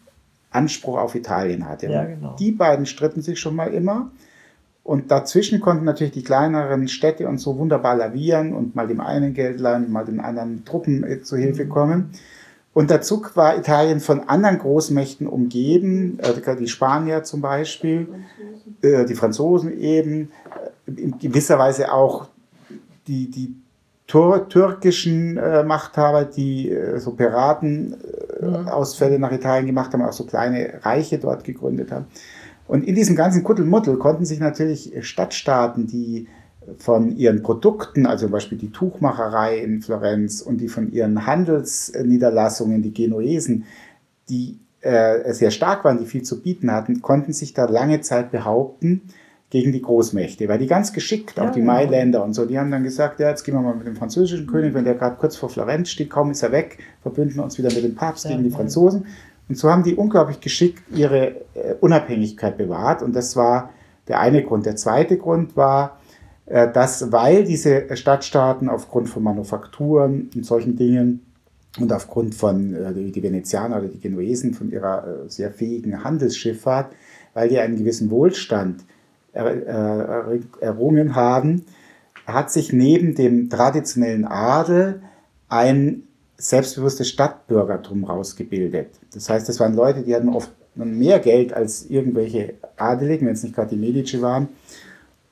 Anspruch 0.52 0.98
auf 0.98 1.16
Italien 1.16 1.68
hatte. 1.68 1.88
Ja, 1.88 2.06
genau. 2.06 2.36
Die 2.38 2.52
beiden 2.52 2.86
stritten 2.86 3.22
sich 3.22 3.40
schon 3.40 3.56
mal 3.56 3.74
immer. 3.74 4.12
Und 4.84 5.10
dazwischen 5.10 5.62
konnten 5.62 5.84
natürlich 5.84 6.14
die 6.14 6.24
kleineren 6.24 6.88
Städte 6.88 7.28
und 7.28 7.40
so 7.40 7.58
wunderbar 7.58 7.96
lavieren 7.96 8.54
und 8.54 8.76
mal 8.76 8.88
dem 8.88 9.02
einen 9.02 9.34
Geld 9.34 9.60
leihen, 9.60 9.92
mal 9.92 10.06
den 10.06 10.20
anderen 10.20 10.64
Truppen 10.64 11.04
äh, 11.04 11.22
zu 11.22 11.38
Hilfe 11.38 11.66
mhm. 11.66 11.70
Und 12.76 12.92
dazu 12.92 13.24
war 13.36 13.58
Italien 13.58 14.02
von 14.02 14.28
anderen 14.28 14.60
Großmächten 14.60 15.28
umgeben, 15.28 16.20
äh, 16.20 16.58
die 16.58 16.68
Spanier 16.68 17.24
zum 17.24 17.40
Beispiel, 17.40 18.10
äh, 18.82 19.06
die 19.06 19.16
Franzosen 19.16 19.80
eben, 19.80 20.34
äh, 20.86 20.92
in 21.02 21.18
gewisser 21.18 21.58
Weise 21.58 21.94
auch 21.94 22.28
die, 23.08 23.32
die 23.32 23.56
Tur 24.08 24.50
türkischen 24.50 25.36
Machthaber, 25.66 26.26
die 26.26 26.72
so 26.98 27.10
Piratenausfälle 27.12 29.18
nach 29.18 29.32
Italien 29.32 29.66
gemacht 29.66 29.94
haben, 29.94 30.04
auch 30.04 30.14
so 30.14 30.26
kleine 30.26 30.80
Reiche 30.84 31.18
dort 31.18 31.44
gegründet 31.44 31.92
haben. 31.92 32.06
Und 32.68 32.88
in 32.88 32.94
diesem 32.94 33.16
ganzen 33.16 33.44
Kuddelmuddel 33.44 33.98
konnten 33.98 34.26
sich 34.26 34.40
natürlich 34.40 34.94
Stadtstaaten, 35.02 35.88
die 35.88 36.28
von 36.78 37.16
ihren 37.16 37.44
Produkten, 37.44 38.06
also 38.06 38.26
zum 38.26 38.32
Beispiel 38.32 38.58
die 38.58 38.72
Tuchmacherei 38.72 39.60
in 39.60 39.82
Florenz 39.82 40.42
und 40.42 40.58
die 40.60 40.68
von 40.68 40.92
ihren 40.92 41.26
Handelsniederlassungen, 41.26 42.82
die 42.82 42.94
Genuesen, 42.94 43.66
die 44.30 44.60
äh, 44.82 45.34
sehr 45.34 45.52
stark 45.52 45.84
waren, 45.84 45.98
die 45.98 46.06
viel 46.06 46.24
zu 46.24 46.42
bieten 46.42 46.72
hatten, 46.72 47.02
konnten 47.02 47.34
sich 47.34 47.54
da 47.54 47.66
lange 47.66 48.02
Zeit 48.02 48.32
behaupten 48.32 49.02
gegen 49.50 49.72
die 49.72 49.82
Großmächte, 49.82 50.48
weil 50.48 50.58
die 50.58 50.68
ganz 50.68 50.92
geschickt, 50.92 51.40
auch 51.40 51.46
ja, 51.46 51.52
die 51.52 51.60
ja. 51.60 51.66
Mailänder 51.66 52.24
und 52.24 52.34
so, 52.34 52.46
die 52.46 52.60
haben 52.60 52.72
dann 52.72 52.84
gesagt, 52.84 53.20
ja, 53.20 53.30
jetzt 53.30 53.44
gehen 53.44 53.54
wir 53.56 53.62
mal 53.62 53.76
mit 53.76 53.88
dem 53.88 53.96
französischen 53.96 54.48
König, 54.48 54.74
wenn 54.74 54.86
der 54.86 54.96
gerade 54.96 55.16
kurz 55.18 55.38
vor 55.38 55.50
Florenz 55.50 55.90
steht, 55.90 56.10
kaum 56.10 56.32
ist 56.32 56.44
er 56.44 56.52
weg, 56.52 56.80
verbünden 57.02 57.40
uns 57.40 57.58
wieder 57.58 57.72
mit 57.72 57.84
dem 57.84 57.96
Papst 57.96 58.26
ja, 58.26 58.32
gegen 58.32 58.44
die 58.44 58.50
Franzosen. 58.50 59.06
Und 59.48 59.58
so 59.58 59.70
haben 59.70 59.84
die 59.84 59.96
unglaublich 59.96 60.40
geschickt 60.40 60.84
ihre 60.94 61.28
äh, 61.54 61.76
Unabhängigkeit 61.80 62.58
bewahrt 62.58 63.04
und 63.04 63.16
das 63.16 63.36
war 63.36 63.70
der 64.08 64.20
eine 64.20 64.44
Grund. 64.44 64.66
Der 64.66 64.76
zweite 64.76 65.18
Grund 65.18 65.56
war, 65.56 66.00
dass, 66.46 67.12
weil 67.12 67.44
diese 67.44 67.96
Stadtstaaten 67.96 68.70
aufgrund 68.70 69.10
von 69.10 69.24
Manufakturen 69.24 70.30
und 70.36 70.46
solchen 70.46 70.76
Dingen 70.76 71.26
und 71.80 71.92
aufgrund 71.92 72.36
von 72.36 72.74
äh, 72.74 72.94
die 73.12 73.24
Venezianer 73.24 73.78
oder 73.78 73.88
die 73.88 74.00
Genuesen 74.00 74.54
von 74.54 74.72
ihrer 74.72 75.08
äh, 75.08 75.30
sehr 75.30 75.52
fähigen 75.52 76.04
Handelsschifffahrt, 76.04 76.94
weil 77.34 77.50
die 77.50 77.60
einen 77.60 77.78
gewissen 77.78 78.10
Wohlstand 78.12 78.84
errungen 79.34 81.14
haben, 81.14 81.66
hat 82.26 82.52
sich 82.52 82.72
neben 82.72 83.16
dem 83.16 83.50
traditionellen 83.50 84.24
Adel 84.24 85.02
ein 85.50 86.04
selbstbewusstes 86.38 87.10
Stadtbürgertum 87.10 88.06
rausgebildet. 88.06 88.92
Das 89.14 89.30
heißt, 89.30 89.50
das 89.50 89.60
waren 89.60 89.76
Leute, 89.76 90.04
die 90.04 90.16
hatten 90.16 90.30
oft 90.30 90.52
mehr 90.76 91.20
Geld 91.20 91.54
als 91.54 91.86
irgendwelche 91.90 92.56
Adeligen, 92.78 93.28
wenn 93.28 93.34
es 93.34 93.44
nicht 93.44 93.56
gerade 93.56 93.70
die 93.70 93.82
Medici 93.82 94.22
waren, 94.22 94.50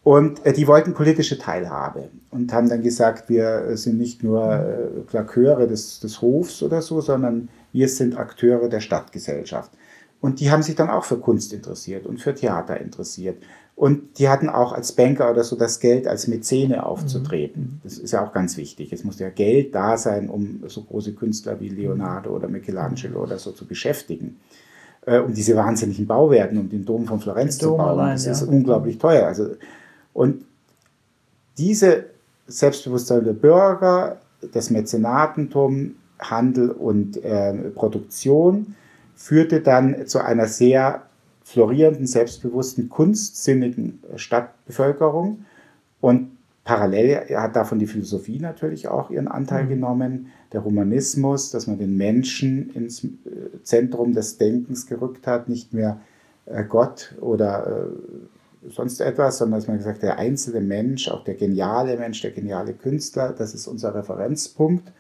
und 0.04 0.46
äh, 0.46 0.54
die 0.54 0.68
wollten 0.68 0.94
politische 0.94 1.38
Teilhabe 1.38 2.10
und 2.30 2.52
haben 2.52 2.70
dann 2.70 2.82
gesagt, 2.82 3.30
wir 3.30 3.78
sind 3.78 3.98
nicht 3.98 4.24
nur 4.24 4.54
äh, 4.54 5.02
Klaköre 5.08 5.68
des, 5.68 6.00
des 6.00 6.22
Hofs 6.22 6.62
oder 6.62 6.82
so, 6.82 7.00
sondern 7.00 7.50
wir 7.72 7.88
sind 7.88 8.18
Akteure 8.18 8.68
der 8.68 8.82
Stadtgesellschaft. 8.82 9.72
Und 10.20 10.40
die 10.40 10.52
haben 10.52 10.64
sich 10.64 10.76
dann 10.76 10.90
auch 10.90 11.04
für 11.04 11.18
Kunst 11.18 11.54
interessiert 11.54 12.06
und 12.06 12.22
für 12.22 12.34
Theater 12.34 12.80
interessiert. 12.80 13.44
Und 13.76 14.20
die 14.20 14.30
hatten 14.30 14.50
auch 14.50 14.72
als 14.72 14.92
Banker 14.92 15.32
oder 15.32 15.44
so 15.44 15.56
das 15.56 15.80
Geld, 15.80 16.08
als 16.08 16.28
Mäzene 16.28 16.86
aufzutreten. 16.86 17.62
Mhm. 17.62 17.80
Das 17.84 17.98
ist 17.98 18.12
ja 18.12 18.26
auch 18.26 18.32
ganz 18.32 18.56
wichtig. 18.56 18.94
Es 18.94 19.04
muss 19.04 19.20
ja 19.20 19.30
Geld 19.30 19.74
da 19.74 19.98
sein, 19.98 20.30
um 20.30 20.64
so 20.68 20.84
große 20.84 21.14
Künstler 21.14 21.60
wie 21.60 21.70
Leonardo 21.70 22.30
oder 22.30 22.48
Michelangelo 22.48 23.24
oder 23.24 23.40
so 23.40 23.52
zu 23.52 23.66
beschäftigen. 23.66 24.40
Äh, 25.06 25.20
um 25.20 25.34
diese 25.34 25.56
wahnsinnigen 25.56 26.08
Bauwerken, 26.08 26.58
um 26.58 26.70
den 26.70 26.86
Dom 26.86 27.06
von 27.06 27.20
Florenz 27.20 27.58
zu 27.58 27.76
bauen. 27.76 27.82
Allein, 27.82 28.14
das 28.14 28.26
ja. 28.26 28.32
ist 28.34 28.44
unglaublich 28.44 29.00
teuer. 29.00 29.26
Also 29.26 29.48
und 30.14 30.46
diese 31.58 32.06
Selbstbewusstsein 32.48 33.24
der 33.24 33.34
Bürger, 33.34 34.20
das 34.52 34.70
Mäzenatentum, 34.70 35.96
Handel 36.20 36.70
und 36.70 37.24
äh, 37.24 37.54
Produktion 37.72 38.76
führte 39.16 39.62
dann 39.62 40.08
zu 40.08 40.20
einer 40.20 40.48
sehr 40.48 41.04
florierenden, 41.44 42.08
selbstbewussten, 42.08 42.90
kunstsinnigen 42.90 44.00
Stadtbevölkerung. 44.16 45.46
Und 46.02 46.32
parallel 46.64 47.26
hat 47.36 47.56
davon 47.56 47.80
die 47.80 47.88
Philosophie 47.88 48.40
natürlich 48.40 48.88
auch 48.88 49.10
ihren 49.10 49.28
Anteil 49.28 49.66
mhm. 49.66 49.70
genommen, 49.70 50.28
der 50.54 50.64
Humanismus, 50.64 51.52
dass 51.52 51.68
man 51.68 51.78
den 51.78 51.98
Menschen 51.98 52.70
ins 52.74 53.04
äh, 53.04 53.10
Zentrum 53.64 54.14
des 54.14 54.38
Denkens 54.38 54.86
gerückt 54.86 55.28
hat, 55.28 55.50
nicht 55.50 55.74
mehr 55.74 56.00
äh, 56.46 56.64
Gott 56.64 57.16
oder 57.20 57.68
äh, 57.68 58.43
sonst 58.70 59.00
etwas, 59.02 59.38
sondern 59.38 59.60
dass 59.60 59.68
man 59.68 59.78
gesagt 59.78 59.98
hat, 59.98 60.04
der 60.04 60.18
einzelne 60.18 60.62
Mensch, 60.62 61.10
auch 61.10 61.24
der 61.24 61.36
geniale 61.36 61.98
Mensch, 61.98 62.22
der 62.22 62.32
geniale 62.32 62.74
Künstler, 62.74 63.34
das 63.38 63.54
ist 63.54 63.68
unser 63.68 63.94
Referenzpunkt. 63.96 64.92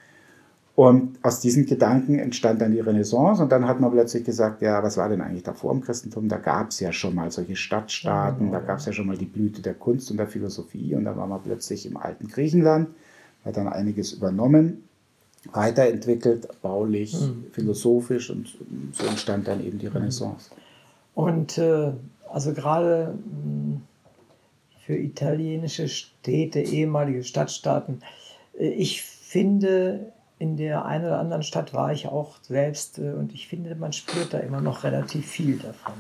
Und 0.75 1.19
aus 1.21 1.39
diesen 1.39 1.67
Gedanken 1.67 2.17
entstand 2.17 2.59
dann 2.59 2.71
die 2.71 2.79
Renaissance 2.79 3.43
und 3.43 3.51
dann 3.51 3.67
hat 3.67 3.79
man 3.79 3.91
plötzlich 3.91 4.23
gesagt, 4.23 4.63
ja, 4.63 4.81
was 4.81 4.97
war 4.97 5.07
denn 5.07 5.21
eigentlich 5.21 5.43
davor 5.43 5.71
im 5.71 5.81
Christentum? 5.81 6.27
Da 6.27 6.37
gab 6.37 6.71
es 6.71 6.79
ja 6.79 6.91
schon 6.91 7.13
mal 7.13 7.29
solche 7.29 7.55
Stadtstaaten, 7.55 8.51
da 8.51 8.59
gab 8.59 8.79
es 8.79 8.87
ja 8.87 8.91
schon 8.91 9.05
mal 9.05 9.17
die 9.17 9.25
Blüte 9.25 9.61
der 9.61 9.75
Kunst 9.75 10.09
und 10.09 10.17
der 10.17 10.25
Philosophie 10.25 10.95
und 10.95 11.05
dann 11.05 11.15
war 11.15 11.27
man 11.27 11.43
plötzlich 11.43 11.85
im 11.85 11.95
alten 11.95 12.27
Griechenland, 12.27 12.89
hat 13.45 13.55
dann 13.55 13.67
einiges 13.67 14.13
übernommen, 14.13 14.83
weiterentwickelt, 15.51 16.47
baulich, 16.63 17.13
mhm. 17.21 17.45
philosophisch 17.51 18.31
und 18.31 18.57
so 18.93 19.05
entstand 19.05 19.47
dann 19.47 19.63
eben 19.63 19.77
die 19.77 19.87
Renaissance. 19.87 20.49
Und 21.13 21.59
äh, 21.59 21.91
also 22.33 22.53
gerade 22.53 23.13
hm, 23.13 23.81
für 24.85 24.97
italienische 24.97 25.87
Städte, 25.87 26.59
ehemalige 26.59 27.23
Stadtstaaten. 27.23 28.01
Äh, 28.57 28.69
ich 28.69 29.03
finde, 29.03 30.11
in 30.39 30.57
der 30.57 30.85
einen 30.85 31.05
oder 31.05 31.19
anderen 31.19 31.43
Stadt 31.43 31.73
war 31.73 31.93
ich 31.93 32.07
auch 32.07 32.35
selbst 32.41 32.97
äh, 32.97 33.13
und 33.13 33.33
ich 33.33 33.47
finde, 33.47 33.75
man 33.75 33.93
spürt 33.93 34.33
da 34.33 34.39
immer 34.39 34.61
noch 34.61 34.83
relativ 34.83 35.27
viel 35.27 35.57
davon. 35.57 35.93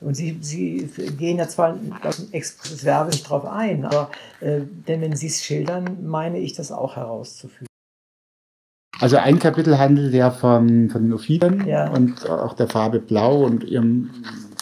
Und 0.00 0.14
Sie, 0.14 0.38
Sie 0.42 0.88
gehen 1.18 1.38
ja 1.38 1.48
zwar 1.48 1.76
express 2.32 2.84
Werbe 2.84 3.10
nicht 3.10 3.28
drauf 3.28 3.46
ein, 3.46 3.84
aber 3.84 4.10
äh, 4.40 4.60
denn 4.86 5.00
wenn 5.00 5.16
Sie 5.16 5.26
es 5.26 5.42
schildern, 5.42 6.06
meine 6.06 6.38
ich 6.38 6.52
das 6.52 6.70
auch 6.70 6.96
herauszuführen. 6.96 7.66
Also 9.00 9.16
ein 9.16 9.38
Kapitel 9.38 9.78
handelt 9.78 10.14
ja 10.14 10.30
von, 10.30 10.88
von 10.90 11.02
den 11.02 11.12
Ophiden 11.12 11.66
Ja. 11.66 11.90
und 11.90 12.28
auch 12.28 12.54
der 12.54 12.68
Farbe 12.68 13.00
Blau 13.00 13.44
und 13.44 13.64
ihrem 13.64 14.10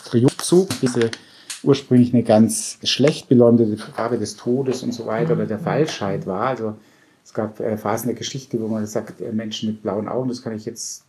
Triumphzug, 0.04 0.68
diese 0.80 1.10
ursprünglich 1.62 2.12
eine 2.12 2.22
ganz 2.22 2.78
schlecht 2.84 3.28
beleuchtete 3.28 3.76
Farbe 3.76 4.18
des 4.18 4.36
Todes 4.36 4.82
und 4.82 4.92
so 4.92 5.06
weiter 5.06 5.32
oder 5.32 5.46
der 5.46 5.58
Falschheit 5.58 6.26
war. 6.26 6.48
Also 6.48 6.74
es 7.24 7.32
gab 7.32 7.58
äh, 7.60 7.76
Phasen 7.76 8.08
der 8.08 8.16
Geschichte, 8.16 8.60
wo 8.60 8.68
man 8.68 8.82
gesagt 8.82 9.10
hat, 9.10 9.20
äh, 9.20 9.32
Menschen 9.32 9.70
mit 9.70 9.82
blauen 9.82 10.08
Augen, 10.08 10.28
das 10.28 10.42
kann 10.42 10.54
ich 10.54 10.66
jetzt 10.66 11.04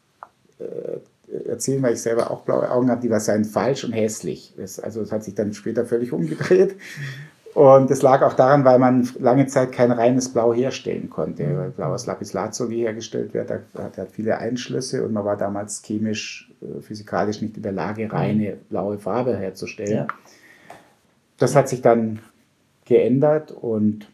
äh, 0.59 1.49
erzählen, 1.49 1.81
weil 1.83 1.93
ich 1.93 2.01
selber 2.01 2.31
auch 2.31 2.41
blaue 2.41 2.69
Augen 2.71 2.89
habe, 2.89 3.01
die 3.01 3.09
war 3.09 3.19
seien 3.19 3.45
falsch 3.45 3.83
und 3.83 3.91
hässlich. 3.91 4.53
Das, 4.57 4.79
also 4.79 5.01
es 5.01 5.11
hat 5.11 5.23
sich 5.23 5.35
dann 5.35 5.53
später 5.53 5.85
völlig 5.85 6.13
umgedreht. 6.13 6.75
Und 7.55 7.89
das 7.89 8.01
lag 8.01 8.21
auch 8.21 8.33
daran, 8.33 8.65
weil 8.65 8.79
man 8.79 9.09
lange 9.17 9.47
Zeit 9.47 9.71
kein 9.71 9.91
reines 9.91 10.27
Blau 10.27 10.53
herstellen 10.53 11.09
konnte. 11.09 11.57
Weil 11.57 11.69
Blau 11.69 11.93
aus 11.93 12.05
Lapislazuli 12.05 12.79
hergestellt 12.79 13.33
wird, 13.33 13.49
da 13.49 13.59
hat 13.81 13.97
hat 13.97 14.11
viele 14.11 14.37
Einschlüsse 14.37 15.05
und 15.05 15.13
man 15.13 15.23
war 15.23 15.37
damals 15.37 15.81
chemisch, 15.81 16.51
physikalisch 16.81 17.41
nicht 17.41 17.57
in 17.57 17.63
der 17.63 17.71
Lage, 17.71 18.11
reine 18.11 18.57
blaue 18.69 18.97
Farbe 18.97 19.37
herzustellen. 19.37 19.91
Ja. 19.91 20.07
Das 21.37 21.55
hat 21.55 21.69
sich 21.69 21.81
dann 21.81 22.19
geändert 22.85 23.51
und 23.51 24.07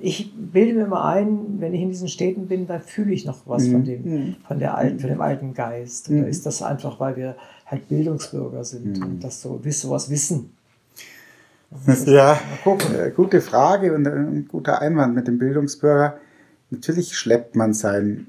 Ich 0.00 0.32
bilde 0.34 0.74
mir 0.74 0.86
mal 0.86 1.12
ein, 1.14 1.60
wenn 1.60 1.74
ich 1.74 1.82
in 1.82 1.90
diesen 1.90 2.08
Städten 2.08 2.46
bin, 2.46 2.66
da 2.66 2.78
fühle 2.78 3.12
ich 3.12 3.26
noch 3.26 3.46
was 3.46 3.68
von 3.68 3.84
dem, 3.84 4.36
von 4.48 4.58
der 4.58 4.76
alten, 4.76 4.98
von 4.98 5.10
dem 5.10 5.20
alten 5.20 5.52
Geist. 5.52 6.10
Da 6.10 6.22
ist 6.24 6.46
das 6.46 6.62
einfach, 6.62 6.98
weil 7.00 7.16
wir 7.16 7.36
halt 7.66 7.88
Bildungsbürger 7.88 8.64
sind 8.64 9.02
und 9.02 9.22
das 9.22 9.42
so, 9.42 9.60
sowas 9.62 10.08
wissen. 10.10 10.52
Ja, 12.06 12.38
äh, 12.64 13.10
gute 13.10 13.40
Frage 13.40 13.94
und 13.94 14.06
ein 14.06 14.46
guter 14.48 14.80
Einwand 14.80 15.14
mit 15.14 15.26
dem 15.26 15.38
Bildungsbürger. 15.38 16.18
Natürlich 16.70 17.16
schleppt 17.16 17.54
man 17.54 17.74
sein, 17.74 18.26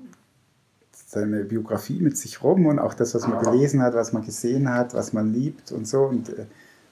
seine 1.14 1.44
Biografie 1.44 2.00
mit 2.00 2.18
sich 2.18 2.44
rum 2.44 2.66
und 2.66 2.80
auch 2.80 2.94
das, 2.94 3.16
was 3.16 3.28
man 3.28 3.42
gelesen 3.42 3.82
hat, 3.82 3.94
was 3.94 4.14
man 4.14 4.24
gesehen 4.24 4.70
hat, 4.70 4.94
was 4.94 5.14
man 5.14 5.34
liebt 5.34 5.72
und 5.72 5.88
so. 5.88 6.04
Und 6.04 6.30
äh, 6.30 6.46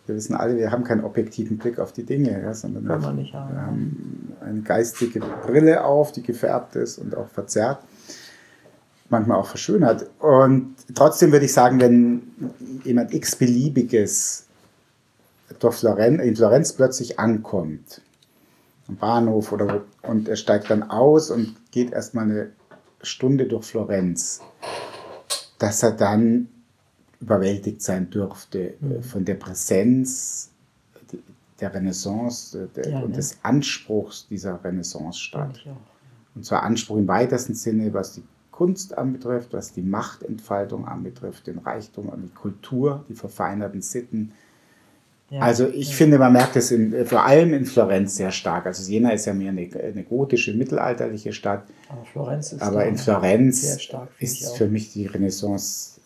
wir 0.06 0.16
wissen 0.16 0.36
alle, 0.36 0.58
wir 0.58 0.72
haben 0.72 0.84
keinen 0.84 1.04
objektiven 1.04 1.58
Blick 1.58 1.80
auf 1.80 1.92
die 1.92 2.04
Dinge, 2.04 2.42
ja, 2.42 2.54
sondern 2.54 2.86
wir, 2.86 3.02
haben. 3.02 3.18
wir 3.18 3.62
haben 3.62 4.34
eine 4.42 4.62
geistige 4.62 5.20
Brille 5.20 5.84
auf, 5.84 6.12
die 6.12 6.24
gefärbt 6.24 6.76
ist 6.76 6.98
und 6.98 7.16
auch 7.16 7.28
verzerrt, 7.28 7.84
manchmal 9.10 9.38
auch 9.38 9.48
verschönert. 9.48 10.10
Und 10.20 10.76
trotzdem 10.96 11.32
würde 11.32 11.46
ich 11.46 11.54
sagen, 11.54 11.80
wenn 11.80 12.22
jemand 12.84 13.14
x-beliebiges 13.14 14.46
Florenz, 15.60 16.24
in 16.24 16.36
Florenz 16.36 16.74
plötzlich 16.74 17.20
ankommt, 17.20 18.02
am 18.88 18.96
Bahnhof 18.96 19.52
oder 19.52 19.68
wo, 19.68 20.10
und 20.10 20.28
er 20.28 20.36
steigt 20.36 20.70
dann 20.70 20.84
aus 20.84 21.30
und 21.30 21.56
geht 21.72 21.92
erstmal 21.92 22.26
eine 22.26 22.52
Stunde 23.04 23.46
durch 23.46 23.66
Florenz, 23.66 24.42
dass 25.58 25.84
er 25.84 25.92
dann 25.92 26.48
überwältigt 27.20 27.82
sein 27.82 28.10
dürfte 28.10 28.74
äh, 28.82 29.02
von 29.02 29.26
der 29.26 29.36
Präsenz 29.36 30.50
der 31.60 31.74
Renaissance 31.74 32.58
äh, 32.64 32.68
der, 32.76 32.90
Ja, 32.90 33.00
und 33.00 33.12
ne? 33.12 33.16
des 33.16 33.38
Anspruchs 33.44 34.28
dieser 34.28 34.64
Renaissance-Stadt. 34.64 35.66
Und 36.34 36.46
zwar 36.46 36.64
Anspruch 36.64 36.98
im 36.98 37.08
weitesten 37.08 37.54
Sinne, 37.54 37.94
was 37.94 38.14
die 38.14 38.24
Kunst 38.52 38.98
anbetrifft, 38.98 39.54
was 39.54 39.74
die 39.74 39.82
Machtentfaltung 39.82 40.88
anbetrifft, 40.88 41.48
den 41.48 41.60
Reichtum 41.60 42.10
und 42.10 42.22
die 42.22 42.34
Kultur, 42.34 43.06
die 43.10 43.16
verfeinerten 43.16 43.82
Sitten. 43.82 44.34
Ja. 45.32 45.40
Also 45.40 45.70
ich 45.70 45.96
finde, 45.96 46.20
man 46.20 46.34
merkt 46.34 46.58
es 46.58 46.72
in, 46.72 46.94
äh, 46.94 47.06
vor 47.06 47.26
allem 47.26 47.54
in 47.54 47.66
Florenz 47.66 48.18
sehr 48.18 48.32
stark. 48.32 48.66
Also 48.66 48.84
Siena 48.84 49.12
ist 49.12 49.26
ja 49.26 49.34
mehr 49.34 49.52
eine, 49.52 49.70
eine 49.82 50.04
gotische, 50.04 50.54
mittelalterliche 50.54 51.32
Stadt, 51.32 51.64
Aber 51.88 52.04
Florenz 52.04 52.52
ist 52.52 52.62
aber 52.62 52.86
in 52.86 52.98
Florenz 52.98 53.82
stark, 53.82 54.10
ist 54.20 54.58
für 54.58 54.68
mich 54.68 54.92
die 54.92 55.06
Renaissance 55.06 56.02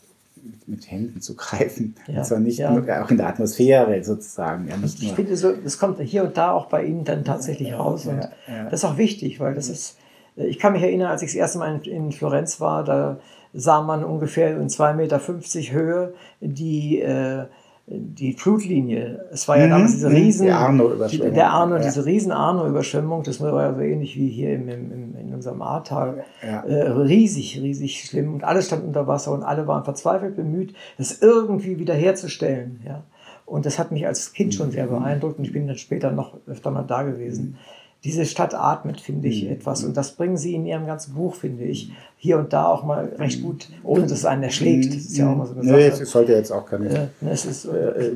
mit, 0.67 0.91
Händen 0.91 1.21
zu 1.21 1.35
greifen. 1.35 1.95
Ja, 2.05 2.19
Und 2.19 2.25
zwar 2.25 2.39
nicht 2.39 2.59
ja. 2.59 2.71
nur, 2.71 3.03
auch 3.03 3.09
in 3.09 3.17
der 3.17 3.27
Atmosphäre 3.27 4.03
sozusagen. 4.03 4.67
Ja, 4.67 4.77
nicht 4.77 5.01
Ich 5.01 5.07
nur. 5.07 5.15
finde, 5.15 5.35
so, 5.37 5.53
das 5.53 5.79
kommt 5.79 5.99
hier 6.01 6.23
und 6.23 6.37
da 6.37 6.51
auch 6.51 6.67
bei 6.67 6.85
Ihnen 6.85 7.03
dann 7.03 7.25
tatsächlich 7.25 7.73
raus. 7.73 8.05
Und 8.05 8.29
das 8.47 8.73
ist 8.73 8.85
auch 8.85 8.97
wichtig, 8.97 9.39
weil 9.39 9.55
das 9.55 9.69
ist, 9.69 9.97
äh, 10.37 10.45
ich 10.45 10.59
kann 10.59 10.73
mich 10.73 10.83
erinnern, 10.83 11.07
als 11.07 11.23
ich 11.23 11.29
das 11.29 11.35
erste 11.35 11.57
Mal 11.57 11.81
in, 11.83 11.91
in 11.91 12.11
Florenz 12.11 12.61
war, 12.61 12.83
da 12.83 13.17
sah 13.55 13.81
man 13.81 14.03
ungefähr 14.03 14.55
in 14.55 14.67
2,50 14.69 14.93
Meter 14.93 15.19
Höhe 15.19 16.13
die, 16.41 17.01
äh, 17.01 17.45
die 17.87 18.33
Flutlinie. 18.33 19.25
Es 19.31 19.47
war 19.47 19.59
ja 19.59 19.67
Mhm, 19.67 19.69
damals 19.69 19.91
diese 19.91 20.09
mhm, 20.09 20.15
riesen, 20.15 20.45
die 20.47 20.51
Arno-Überschwemmung. 20.51 21.33
der 21.35 21.51
Arno, 21.51 21.75
Ja. 21.75 21.81
diese 21.83 22.05
riesen 22.05 22.31
Arno-Überschwemmung, 22.31 23.21
das 23.23 23.39
war 23.41 23.61
ja 23.61 23.73
so 23.75 23.81
ähnlich 23.81 24.15
wie 24.15 24.27
hier 24.27 24.55
im, 24.55 24.67
im, 24.69 25.15
in 25.15 25.33
unserem 25.33 25.61
Ahrtal. 25.61 26.23
Ja. 26.43 26.61
Äh, 26.61 26.89
riesig, 26.91 27.59
riesig 27.61 28.03
schlimm 28.05 28.33
und 28.33 28.43
alles 28.43 28.65
stand 28.67 28.85
unter 28.85 29.05
Wasser 29.05 29.31
und 29.33 29.43
alle 29.43 29.67
waren 29.67 29.83
verzweifelt 29.83 30.35
bemüht, 30.35 30.73
das 30.97 31.21
irgendwie 31.21 31.77
wiederherzustellen. 31.77 32.81
Ja. 32.85 33.03
Und 33.45 33.67
das 33.67 33.77
hat 33.77 33.91
mich 33.91 34.07
als 34.07 34.33
Kind 34.33 34.55
schon 34.55 34.71
sehr 34.71 34.87
beeindruckt 34.87 35.37
und 35.37 35.45
ich 35.45 35.51
bin 35.53 35.67
dann 35.67 35.77
später 35.77 36.11
noch 36.11 36.37
öfter 36.47 36.71
mal 36.71 36.81
da 36.83 37.03
gewesen. 37.03 37.57
Diese 38.03 38.25
Stadt 38.25 38.53
atmet, 38.53 39.01
finde 39.01 39.27
ich, 39.29 39.49
etwas 39.49 39.83
und 39.83 39.97
das 39.97 40.11
bringen 40.11 40.37
sie 40.37 40.53
in 40.53 40.67
ihrem 40.67 40.85
ganzen 40.85 41.15
Buch, 41.15 41.33
finde 41.33 41.63
ich, 41.63 41.91
hier 42.17 42.37
und 42.37 42.53
da 42.53 42.67
auch 42.67 42.83
mal 42.83 43.05
recht 43.17 43.41
gut, 43.41 43.67
ohne 43.83 44.03
dass 44.03 44.11
es 44.11 44.25
einen 44.25 44.43
erschlägt. 44.43 44.89
Das 44.93 44.95
ist 44.97 45.17
ja 45.17 45.31
auch 45.31 45.35
mal 45.35 45.47
so 45.47 45.53
eine 45.53 45.63
Nee, 45.63 45.89
Sache. 45.89 46.03
es 46.03 46.11
sollte 46.11 46.33
jetzt 46.33 46.51
auch 46.51 46.67
keine 46.67 46.87
Äh, 46.89 47.07
es 47.31 47.45
ist, 47.45 47.65
äh, 47.65 48.11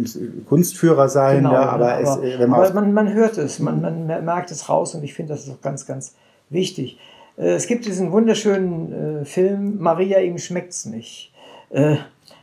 Kunstführer 0.48 1.10
sein, 1.10 1.38
Genau, 1.38 1.54
ja, 1.54 1.62
aber, 1.70 1.94
aber, 1.96 2.24
es, 2.24 2.40
äh, 2.40 2.44
aber 2.44 2.74
man, 2.74 2.94
man 2.94 3.14
hört 3.14 3.40
es, 3.40 3.58
man, 3.60 3.82
man 3.82 4.06
merkt 4.06 4.52
es 4.52 4.70
raus 4.70 4.94
und 4.94 5.04
ich 5.04 5.16
finde, 5.16 5.34
das 5.34 5.46
ist 5.46 5.52
auch 5.52 5.62
ganz, 5.62 5.88
ganz 5.88 6.14
wichtig. 6.52 7.00
Äh, 7.38 7.54
Es 7.54 7.66
gibt 7.66 7.86
diesen 7.88 8.12
wunderschönen 8.12 9.22
äh, 9.22 9.26
Film 9.26 9.80
Maria, 9.80 10.20
ihm 10.20 10.38
schmeckt's 10.38 10.86
nicht. 10.86 11.34
Äh, 11.72 11.96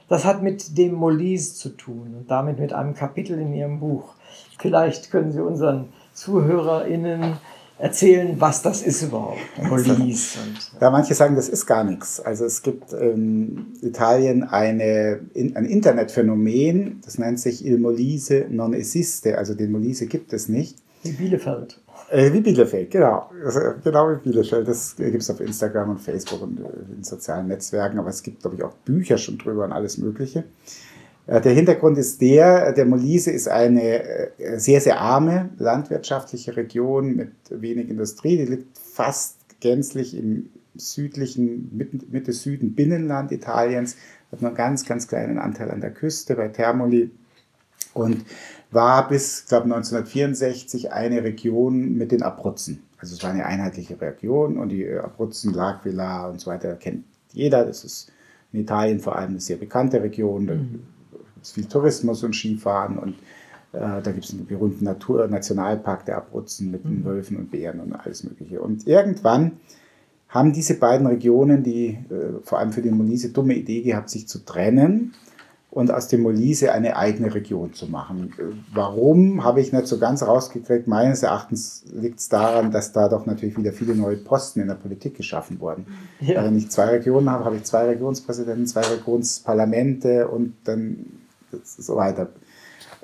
Das 0.09 0.25
hat 0.25 0.43
mit 0.43 0.77
dem 0.79 0.95
Molise 0.95 1.55
zu 1.55 1.69
tun 1.71 2.15
und 2.19 2.29
damit 2.29 2.59
mit 2.59 2.73
einem 2.73 2.95
Kapitel 2.95 3.39
in 3.39 3.53
Ihrem 3.55 3.79
Buch. 3.79 4.15
Vielleicht 4.59 5.11
können 5.13 5.31
Sie 5.33 5.41
unseren 5.41 5.89
ZuhörerInnen 6.17 7.37
erzählen, 7.79 8.41
was 8.41 8.63
das 8.63 8.83
ist 8.83 9.03
überhaupt, 9.03 9.39
Molise. 9.63 10.39
Und, 10.41 10.81
Ja, 10.81 10.91
manche 10.91 11.15
sagen, 11.15 11.37
das 11.37 11.49
ist 11.49 11.67
gar 11.67 11.85
nichts. 11.85 12.21
Also 12.21 12.47
es 12.47 12.63
gibt 12.63 12.93
in 12.95 13.75
Italien 13.83 14.45
eine, 14.45 15.21
in, 15.35 15.55
ein 15.57 15.67
Internetphänomen, 15.67 17.03
das 17.05 17.19
nennt 17.19 17.39
sich 17.39 17.65
Il 17.65 17.79
Molise 17.79 18.47
non 18.49 18.73
esiste, 18.73 19.37
also 19.37 19.55
den 19.55 19.71
Molise 19.73 20.07
gibt 20.07 20.33
es 20.33 20.49
nicht. 20.49 20.79
wie 21.03 21.13
Bielefeld. 21.13 21.79
Äh, 22.11 22.33
wie 22.33 22.41
Bielefeld, 22.41 22.91
genau. 22.91 23.31
Also, 23.45 23.61
genau 23.85 24.11
wie 24.11 24.17
Bielefeld. 24.17 24.67
Das 24.67 24.97
gibt 24.97 25.21
es 25.23 25.31
auf 25.31 25.41
Instagram 25.41 25.91
und 25.91 26.01
Facebook 26.01 26.43
und 26.43 26.61
äh, 26.61 26.95
in 26.97 27.05
sozialen 27.05 27.49
Netzwerken, 27.49 27.99
aber 27.99 28.09
es 28.09 28.23
gibt, 28.23 28.41
glaube 28.41 28.57
ich, 28.57 28.63
auch 28.63 28.73
Bücher 28.85 29.19
schon 29.19 29.37
drüber 29.39 29.65
und 29.65 29.73
alles 29.73 29.99
Mögliche. 29.99 30.45
Äh, 31.27 31.41
Der 31.41 31.53
Hintergrund 31.53 31.99
ist 31.99 32.21
der, 32.21 32.73
der 32.73 32.87
Molise 32.87 33.31
ist 33.31 33.49
eine 33.49 34.03
äh, 34.39 34.59
sehr, 34.59 34.81
sehr 34.81 35.01
arme 35.01 35.51
landwirtschaftliche 35.59 36.57
Region 36.57 37.17
mit 37.17 37.33
wenig 37.51 37.89
Industrie. 37.89 38.37
Die 38.37 38.45
liegt 38.45 38.79
fast 38.79 39.37
gänzlich 39.61 40.17
im 40.17 40.51
südlichen, 40.75 41.71
Mitte- 41.77 42.07
Mitte-Süden 42.11 42.75
Binnenland 42.75 43.33
Italiens, 43.33 43.97
hat 44.31 44.43
nur 44.43 44.51
einen 44.51 44.57
ganz, 44.57 44.85
ganz 44.85 45.09
kleinen 45.09 45.39
Anteil 45.39 45.71
an 45.71 45.81
der 45.81 45.93
Küste 45.93 46.35
bei 46.35 46.49
Termoli 46.49 47.11
und 47.95 48.25
war 48.71 49.09
bis, 49.09 49.47
glaube 49.47 49.65
1964 49.65 50.93
eine 50.93 51.23
Region 51.25 51.95
mit 51.97 52.13
den 52.13 52.23
Abruzzen. 52.23 52.83
Also 52.99 53.15
es 53.15 53.23
war 53.23 53.31
eine 53.31 53.47
einheitliche 53.47 54.01
Region 54.01 54.59
und 54.59 54.69
die 54.71 54.85
äh, 54.85 54.99
Abruzzen, 54.99 55.55
L'Aquila 55.55 56.31
und 56.31 56.41
so 56.41 56.51
weiter 56.51 56.75
kennt 56.77 57.05
jeder. 57.33 57.65
Das 57.65 57.85
ist 57.85 58.13
in 58.53 58.61
Italien 58.61 59.01
vor 59.01 59.17
allem 59.17 59.31
eine 59.31 59.41
sehr 59.41 59.57
bekannte 59.57 60.03
Region. 60.03 60.47
Gibt 60.47 60.96
es 61.47 61.53
viel 61.53 61.67
Tourismus 61.67 62.23
und 62.23 62.35
Skifahren 62.35 62.99
und 62.99 63.15
äh, 63.73 64.03
da 64.03 64.13
gibt 64.13 64.25
es 64.25 64.33
einen 64.33 64.47
berühmten 64.47 64.85
Natur 64.85 65.27
Nationalpark 65.29 66.07
der 66.07 66.19
Abruzzen 66.19 66.71
mit 66.71 66.85
den 66.85 67.05
Wölfen 67.05 67.37
und 67.37 67.51
Bären 67.51 67.81
und 67.81 67.93
alles 67.93 68.25
Mögliche. 68.25 68.61
Und 68.61 68.87
irgendwann 68.87 69.53
haben 70.29 70.53
diese 70.53 70.75
beiden 70.75 71.07
Regionen, 71.07 71.63
die 71.63 71.89
äh, 71.89 72.43
vor 72.43 72.59
allem 72.59 72.73
für 72.73 72.83
den 72.83 72.97
Molise 72.97 73.31
dumme 73.31 73.55
Idee 73.55 73.83
gehabt, 73.83 74.11
sich 74.11 74.29
zu 74.29 74.45
trennen 74.45 75.15
und 75.71 75.91
aus 75.91 76.09
dem 76.09 76.23
Molise 76.23 76.73
eine 76.73 76.97
eigene 76.97 77.35
Region 77.35 77.75
zu 77.75 77.87
machen. 77.87 78.33
Äh, 78.39 78.45
Warum, 78.73 79.45
habe 79.45 79.61
ich 79.61 79.73
nicht 79.73 79.87
so 79.87 79.99
ganz 79.99 80.23
rausgekriegt. 80.23 80.89
Meines 80.89 81.23
Erachtens 81.23 81.85
liegt 81.93 82.19
es 82.19 82.31
daran, 82.31 82.71
dass 82.71 82.93
da 82.93 83.09
doch 83.09 83.27
natürlich 83.27 83.59
wieder 83.59 83.73
viele 83.73 83.95
neue 83.95 84.17
Posten 84.17 84.61
in 84.61 84.69
der 84.69 84.75
Politik 84.75 85.17
geschaffen 85.17 85.61
wurden. 85.61 85.87
Ja. 86.21 86.43
Wenn 86.43 86.57
ich 86.57 86.71
zwei 86.71 86.87
Regionen 86.87 87.31
habe, 87.31 87.45
habe 87.45 87.57
ich 87.57 87.65
zwei 87.65 87.85
Regionspräsidenten, 87.85 88.67
zwei 88.67 88.83
Regionsparlamente 88.83 90.29
und 90.29 90.55
dann 90.65 91.26
so 91.65 91.97
weiter. 91.97 92.29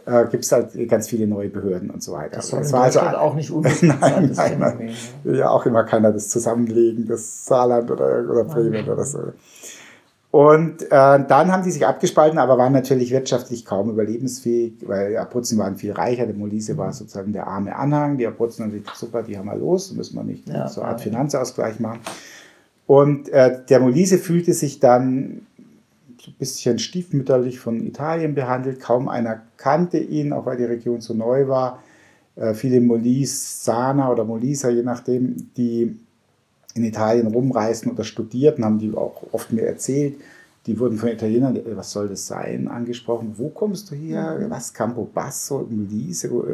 Äh, 0.05 0.27
Gibt 0.31 0.45
es 0.45 0.51
halt 0.53 0.71
ganz 0.89 1.09
viele 1.09 1.27
neue 1.29 1.49
Behörden 1.49 1.91
und 1.91 2.03
so 2.03 2.13
weiter. 2.13 2.37
Das 2.37 2.49
soll 2.49 2.61
Das 2.61 2.73
war 2.73 2.83
also- 2.85 3.01
auch 3.01 3.35
nicht 3.35 3.51
unbedingt 3.51 3.83
nein, 4.01 4.35
Phänomen. 4.35 4.59
nein. 4.79 4.89
ja. 4.89 4.95
Will 5.25 5.39
ja 5.39 5.51
auch 5.51 5.65
immer 5.67 5.85
keiner 5.85 6.13
das 6.13 6.29
Zusammenlegen, 6.29 7.07
das 7.07 7.45
Saarland 7.45 7.91
oder, 7.91 8.29
oder 8.29 8.45
Bremen 8.45 8.89
oder 8.89 9.05
so. 9.05 9.33
Und 10.33 10.83
äh, 10.85 10.89
dann 10.89 11.53
haben 11.53 11.63
die 11.63 11.71
sich 11.71 11.87
abgespalten, 11.87 12.39
aber 12.39 12.57
waren 12.57 12.73
natürlich 12.73 13.11
wirtschaftlich 13.11 13.67
kaum 13.67 13.91
überlebensfähig, 13.91 14.73
weil 14.87 15.11
die 15.11 15.19
Abruzzen 15.19 15.59
waren 15.59 15.77
viel 15.77 15.93
reicher. 15.93 16.25
Der 16.25 16.35
Molise 16.35 16.79
war 16.79 16.91
sozusagen 16.95 17.35
der 17.35 17.47
arme 17.47 17.77
Anhang. 17.77 18.17
Die 18.17 18.27
Abruzzen 18.27 18.65
haben 18.65 18.73
sich 18.73 18.83
super, 18.95 19.23
die 19.23 19.37
haben 19.37 19.45
wir 19.47 19.57
los, 19.57 19.93
müssen 19.93 20.17
wir 20.17 20.25
nicht 20.25 20.49
Ja, 20.49 20.69
so 20.69 20.81
eine 20.81 20.93
Art 20.93 21.01
ja. 21.01 21.05
Finanzausgleich 21.05 21.81
machen. 21.81 22.01
Und 22.87 23.29
äh, 23.29 23.59
der 23.69 23.81
Molise 23.81 24.17
fühlte 24.17 24.55
sich 24.55 24.81
dann 24.81 25.47
ein 26.29 26.35
bisschen 26.39 26.79
stiefmütterlich 26.79 27.59
von 27.59 27.85
Italien 27.85 28.35
behandelt. 28.35 28.81
Kaum 28.81 29.09
einer 29.09 29.43
kannte 29.57 29.99
ihn, 29.99 30.33
auch 30.33 30.47
weil 30.47 30.57
die 30.57 30.65
Region 30.65 31.01
so 31.01 31.15
neu 31.15 31.49
war. 31.49 31.83
Äh, 32.37 32.55
viele 32.55 32.81
Molisana 32.81 34.11
oder 34.11 34.25
Moliser, 34.25 34.71
je 34.71 34.83
nachdem, 34.83 35.53
die 35.57 35.99
in 36.75 36.85
Italien 36.85 37.27
rumreisten 37.27 37.93
oder 37.93 38.05
studierten, 38.05 38.65
haben 38.65 38.79
die 38.79 38.95
auch 38.95 39.23
oft 39.33 39.53
mir 39.53 39.67
erzählt, 39.67 40.15
die 40.67 40.79
wurden 40.79 40.97
von 40.97 41.09
Italienern, 41.09 41.57
äh, 41.57 41.77
was 41.77 41.91
soll 41.91 42.09
das 42.09 42.27
sein, 42.27 42.69
angesprochen. 42.69 43.35
Wo 43.37 43.49
kommst 43.49 43.91
du 43.91 43.97
her? 43.97 44.39
Mhm. 44.39 44.51
Was, 44.51 44.73
Campobasso, 44.73 45.67
Molise, 45.69 46.31
wo, 46.31 46.45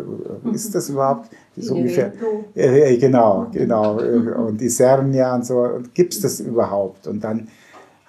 wo 0.42 0.50
ist 0.50 0.74
das 0.74 0.88
überhaupt? 0.88 1.30
So 1.56 1.74
ungefähr. 1.74 2.12
Äh, 2.54 2.96
genau, 2.96 3.48
genau. 3.52 3.98
Und 3.98 4.62
Isernia 4.62 5.34
und 5.34 5.44
so. 5.44 5.80
Gibt 5.92 6.14
es 6.14 6.20
das 6.20 6.40
überhaupt? 6.40 7.06
Und 7.06 7.22
dann 7.22 7.48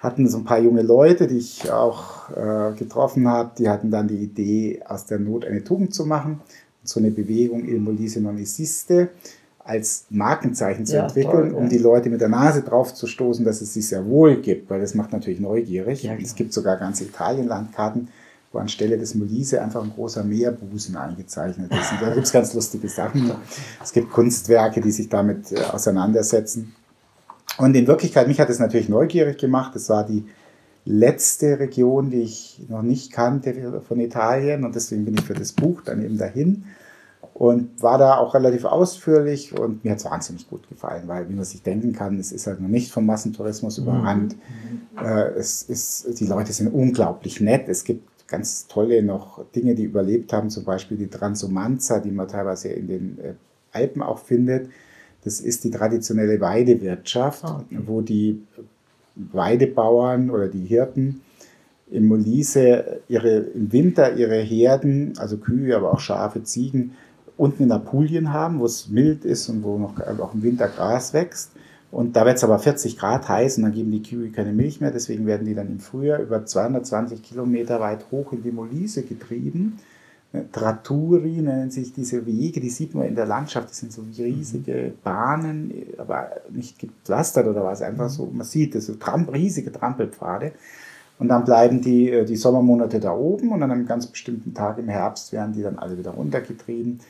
hatten 0.00 0.28
so 0.28 0.38
ein 0.38 0.44
paar 0.44 0.58
junge 0.58 0.82
Leute, 0.82 1.26
die 1.26 1.38
ich 1.38 1.70
auch 1.70 2.30
äh, 2.30 2.72
getroffen 2.76 3.28
habe, 3.28 3.52
die 3.58 3.68
hatten 3.68 3.90
dann 3.90 4.08
die 4.08 4.16
Idee, 4.16 4.82
aus 4.86 5.06
der 5.06 5.18
Not 5.18 5.44
eine 5.44 5.62
Tugend 5.62 5.94
zu 5.94 6.06
machen. 6.06 6.40
So 6.82 6.98
eine 6.98 7.10
Bewegung 7.10 7.68
Il 7.68 7.78
Molise 7.78 8.20
non 8.22 8.38
esiste 8.38 9.10
als 9.62 10.06
Markenzeichen 10.08 10.86
zu 10.86 10.96
ja, 10.96 11.02
entwickeln, 11.02 11.50
toll, 11.50 11.54
um 11.54 11.68
die 11.68 11.78
Leute 11.78 12.08
mit 12.08 12.22
der 12.22 12.30
Nase 12.30 12.62
drauf 12.62 12.94
zu 12.94 13.06
stoßen, 13.06 13.44
dass 13.44 13.60
es 13.60 13.74
sich 13.74 13.86
sehr 13.86 14.06
wohl 14.06 14.36
gibt, 14.36 14.70
weil 14.70 14.80
das 14.80 14.94
macht 14.94 15.12
natürlich 15.12 15.38
neugierig. 15.38 16.02
Ja, 16.02 16.14
es 16.14 16.34
gibt 16.34 16.54
sogar 16.54 16.78
ganze 16.78 17.04
Italien-Landkarten, 17.04 18.08
wo 18.52 18.58
anstelle 18.58 18.96
des 18.96 19.14
Molise 19.14 19.60
einfach 19.60 19.84
ein 19.84 19.92
großer 19.94 20.24
Meerbusen 20.24 20.96
eingezeichnet 20.96 21.70
ist. 21.70 21.92
Und 21.92 22.02
da 22.02 22.14
gibt 22.14 22.26
es 22.26 22.32
ganz 22.32 22.54
lustige 22.54 22.88
Sachen. 22.88 23.30
Es 23.82 23.92
gibt 23.92 24.10
Kunstwerke, 24.10 24.80
die 24.80 24.90
sich 24.90 25.10
damit 25.10 25.52
äh, 25.52 25.60
auseinandersetzen. 25.60 26.74
Und 27.58 27.74
in 27.74 27.86
Wirklichkeit, 27.86 28.28
mich 28.28 28.40
hat 28.40 28.50
es 28.50 28.58
natürlich 28.58 28.88
neugierig 28.88 29.38
gemacht. 29.38 29.76
Es 29.76 29.88
war 29.88 30.04
die 30.04 30.24
letzte 30.84 31.58
Region, 31.58 32.10
die 32.10 32.22
ich 32.22 32.60
noch 32.68 32.82
nicht 32.82 33.12
kannte 33.12 33.82
von 33.86 34.00
Italien 34.00 34.64
und 34.64 34.74
deswegen 34.74 35.04
bin 35.04 35.14
ich 35.14 35.24
für 35.24 35.34
das 35.34 35.52
Buch 35.52 35.82
dann 35.82 36.02
eben 36.02 36.16
dahin 36.16 36.64
und 37.34 37.82
war 37.82 37.98
da 37.98 38.16
auch 38.16 38.34
relativ 38.34 38.64
ausführlich 38.64 39.56
und 39.58 39.84
mir 39.84 39.92
hat 39.92 39.98
es 39.98 40.04
wahnsinnig 40.04 40.48
gut 40.48 40.68
gefallen, 40.68 41.04
weil 41.06 41.28
wie 41.28 41.34
man 41.34 41.44
sich 41.44 41.62
denken 41.62 41.92
kann, 41.92 42.18
es 42.18 42.32
ist 42.32 42.46
halt 42.46 42.60
noch 42.60 42.68
nicht 42.68 42.90
vom 42.90 43.06
Massentourismus 43.06 43.78
mhm. 43.78 43.84
überrannt. 43.84 44.36
Mhm. 44.36 45.06
Es 45.36 45.62
ist, 45.62 46.18
die 46.20 46.26
Leute 46.26 46.52
sind 46.52 46.68
unglaublich 46.68 47.40
nett. 47.40 47.68
Es 47.68 47.84
gibt 47.84 48.26
ganz 48.26 48.66
tolle 48.66 49.02
noch 49.02 49.44
Dinge, 49.54 49.74
die 49.74 49.84
überlebt 49.84 50.32
haben, 50.32 50.50
zum 50.50 50.64
Beispiel 50.64 50.96
die 50.96 51.08
Transumanza, 51.08 52.00
die 52.00 52.10
man 52.10 52.28
teilweise 52.28 52.68
in 52.68 52.88
den 52.88 53.18
äh, 53.18 53.34
Alpen 53.72 54.02
auch 54.02 54.18
findet 54.18 54.68
das 55.24 55.40
ist 55.40 55.64
die 55.64 55.70
traditionelle 55.70 56.40
Weidewirtschaft, 56.40 57.44
ah, 57.44 57.64
wo 57.70 58.00
die 58.00 58.42
Weidebauern 59.14 60.30
oder 60.30 60.48
die 60.48 60.64
Hirten 60.64 61.20
im 61.90 62.06
Molise 62.06 63.00
ihre, 63.08 63.38
im 63.38 63.72
Winter 63.72 64.16
ihre 64.16 64.40
Herden, 64.40 65.14
also 65.18 65.36
Kühe, 65.36 65.76
aber 65.76 65.92
auch 65.92 66.00
Schafe, 66.00 66.42
Ziegen, 66.44 66.92
unten 67.36 67.64
in 67.64 67.72
Apulien 67.72 68.32
haben, 68.32 68.60
wo 68.60 68.66
es 68.66 68.88
mild 68.88 69.24
ist 69.24 69.48
und 69.48 69.64
wo 69.64 69.78
noch 69.78 69.98
auch 70.00 70.34
im 70.34 70.42
Winter 70.42 70.68
Gras 70.68 71.12
wächst. 71.12 71.52
Und 71.90 72.14
da 72.14 72.24
wird 72.24 72.36
es 72.36 72.44
aber 72.44 72.58
40 72.60 72.96
Grad 72.96 73.28
heiß 73.28 73.56
und 73.56 73.64
dann 73.64 73.72
geben 73.72 73.90
die 73.90 74.02
Kühe 74.02 74.30
keine 74.30 74.52
Milch 74.52 74.80
mehr. 74.80 74.92
Deswegen 74.92 75.26
werden 75.26 75.46
die 75.46 75.54
dann 75.54 75.66
im 75.66 75.80
Frühjahr 75.80 76.20
über 76.20 76.44
220 76.46 77.22
Kilometer 77.22 77.80
weit 77.80 78.06
hoch 78.12 78.32
in 78.32 78.44
die 78.44 78.52
Molise 78.52 79.02
getrieben 79.02 79.78
Tratturi 80.52 81.42
nennen 81.42 81.70
sich 81.70 81.92
diese 81.92 82.24
Wege, 82.24 82.60
die 82.60 82.70
sieht 82.70 82.94
man 82.94 83.06
in 83.06 83.16
der 83.16 83.26
Landschaft, 83.26 83.70
das 83.70 83.78
sind 83.78 83.92
so 83.92 84.02
riesige 84.16 84.92
Bahnen, 85.02 85.72
aber 85.98 86.30
nicht 86.50 86.78
gepflastert 86.78 87.48
oder 87.48 87.64
was, 87.64 87.82
einfach 87.82 88.08
so, 88.08 88.26
man 88.32 88.46
sieht 88.46 88.76
das, 88.76 88.86
so 88.86 88.94
Tramp, 88.94 89.32
riesige 89.32 89.72
Trampelpfade. 89.72 90.52
Und 91.18 91.28
dann 91.28 91.44
bleiben 91.44 91.82
die, 91.82 92.10
äh, 92.10 92.24
die 92.24 92.36
Sommermonate 92.36 93.00
da 93.00 93.12
oben 93.12 93.52
und 93.52 93.62
an 93.62 93.70
einem 93.70 93.86
ganz 93.86 94.06
bestimmten 94.06 94.54
Tag 94.54 94.78
im 94.78 94.88
Herbst 94.88 95.32
werden 95.32 95.52
die 95.52 95.62
dann 95.62 95.78
alle 95.78 95.98
wieder 95.98 96.12
runtergetrieben. 96.12 97.00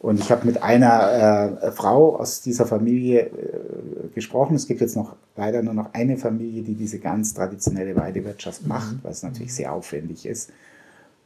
Und 0.00 0.20
ich 0.20 0.30
habe 0.30 0.44
mit 0.44 0.62
einer 0.62 1.62
äh, 1.62 1.72
Frau 1.72 2.16
aus 2.16 2.42
dieser 2.42 2.66
Familie 2.66 3.20
äh, 3.20 4.08
gesprochen. 4.14 4.54
Es 4.54 4.66
gibt 4.66 4.82
jetzt 4.82 4.96
noch 4.96 5.16
leider 5.34 5.62
nur 5.62 5.72
noch 5.72 5.94
eine 5.94 6.18
Familie, 6.18 6.62
die 6.62 6.74
diese 6.74 6.98
ganz 6.98 7.32
traditionelle 7.32 7.96
Weidewirtschaft 7.96 8.66
macht, 8.66 8.96
was 9.02 9.22
natürlich 9.22 9.54
sehr 9.54 9.72
aufwendig 9.72 10.26
ist. 10.26 10.50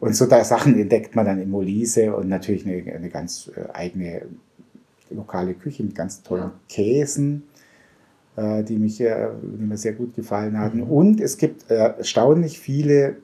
Und 0.01 0.15
so 0.15 0.27
da 0.27 0.45
Sachen 0.45 0.79
entdeckt 0.79 1.17
man 1.17 1.27
dann 1.27 1.41
in 1.41 1.51
Molise 1.51 2.15
und 2.15 2.29
natürlich 2.29 2.67
eine, 2.67 2.95
eine 2.95 3.09
ganz 3.09 3.51
äh, 3.57 3.73
eigene 3.73 4.23
lokale 5.11 5.55
Küche 5.55 5.83
mit 5.83 5.95
ganz 5.95 6.23
tollen 6.23 6.51
Käsen, 6.69 7.45
äh, 8.37 8.63
die, 8.63 8.77
mich, 8.77 9.01
äh, 9.01 9.29
die 9.43 9.65
mir 9.65 9.77
sehr 9.77 9.95
gut 9.95 10.15
gefallen 10.15 10.59
hatten. 10.59 10.79
Mhm. 10.79 10.91
Und 10.91 11.21
es 11.21 11.37
gibt 11.37 11.71
erstaunlich 11.71 12.59
viele 12.59 13.17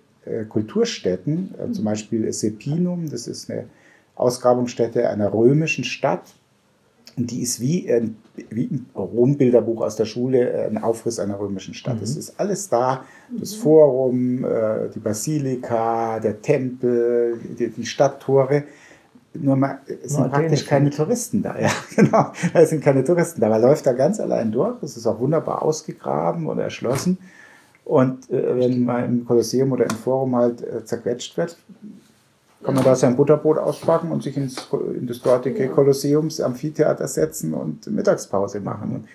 Kulturstätten, 0.49 1.55
äh, 1.59 1.71
zum 1.73 1.85
Beispiel 1.85 2.33
Sepinum, 2.33 3.11
das 3.11 3.27
ist 3.27 3.51
eine 3.51 3.67
Ausgrabungsstätte 4.15 5.09
einer 5.09 5.33
römischen 5.33 5.85
Stadt 5.85 6.35
die 7.17 7.43
ist 7.43 7.61
wie 7.61 7.91
ein, 7.93 8.17
wie 8.51 8.65
ein 8.65 8.87
Rom-Bilderbuch 8.95 9.83
aus 9.83 9.97
der 9.97 10.05
Schule, 10.05 10.51
äh, 10.51 10.67
ein 10.67 10.79
Aufriss 10.79 11.19
einer 11.19 11.39
römischen 11.39 11.75
Stadt. 11.75 12.03
Es 12.03 12.15
mhm. 12.15 12.21
ist 12.21 12.41
alles 12.41 12.69
da, 12.69 13.05
das 13.31 13.55
Forum, 13.55 14.45
äh, 14.45 14.89
die 14.95 14.99
Basilika, 14.99 16.19
der 16.21 16.43
Tempel, 16.43 17.39
die, 17.59 17.69
die 17.69 17.87
Stadttore. 17.87 18.65
Nur 19.35 19.57
mal, 19.57 19.79
es 19.87 20.13
sind 20.13 20.31
praktisch 20.31 20.65
keine 20.65 20.91
Touristen 20.91 21.43
da. 21.43 21.57
Ja, 21.61 21.71
genau. 21.97 22.33
Es 22.53 22.71
sind 22.71 22.83
keine 22.83 23.03
Touristen 23.03 23.41
da. 23.41 23.49
Man 23.49 23.63
läuft 23.63 23.87
da 23.87 23.93
ganz 23.93 24.21
allein 24.21 24.53
durch. 24.53 24.81
Es 24.83 24.97
ist 24.97 25.07
auch 25.07 25.19
wunderbar 25.19 25.63
ausgegraben 25.63 26.47
und 26.47 26.59
erschlossen. 26.59 27.19
Und 27.85 28.31
äh, 28.31 28.59
wenn 28.59 28.85
man 28.85 29.05
im 29.05 29.25
Kolosseum 29.25 29.73
oder 29.73 29.85
im 29.85 29.97
Forum 29.97 30.37
halt 30.37 30.63
äh, 30.63 30.85
zerquetscht 30.85 31.37
wird, 31.37 31.57
kann 32.65 32.75
man 32.75 32.85
da 32.85 32.97
sein 32.97 33.15
Butterbrot 33.15 33.59
auspacken 33.59 34.11
und 34.11 34.23
sich 34.23 34.37
ins, 34.37 34.69
in 34.73 35.07
das 35.07 35.21
dortige 35.21 35.69
Kolosseums 35.69 36.41
Amphitheater 36.41 37.07
setzen 37.07 37.53
und 37.53 37.87
Mittagspause 37.89 38.61
machen. 38.61 38.95
Und 38.95 39.09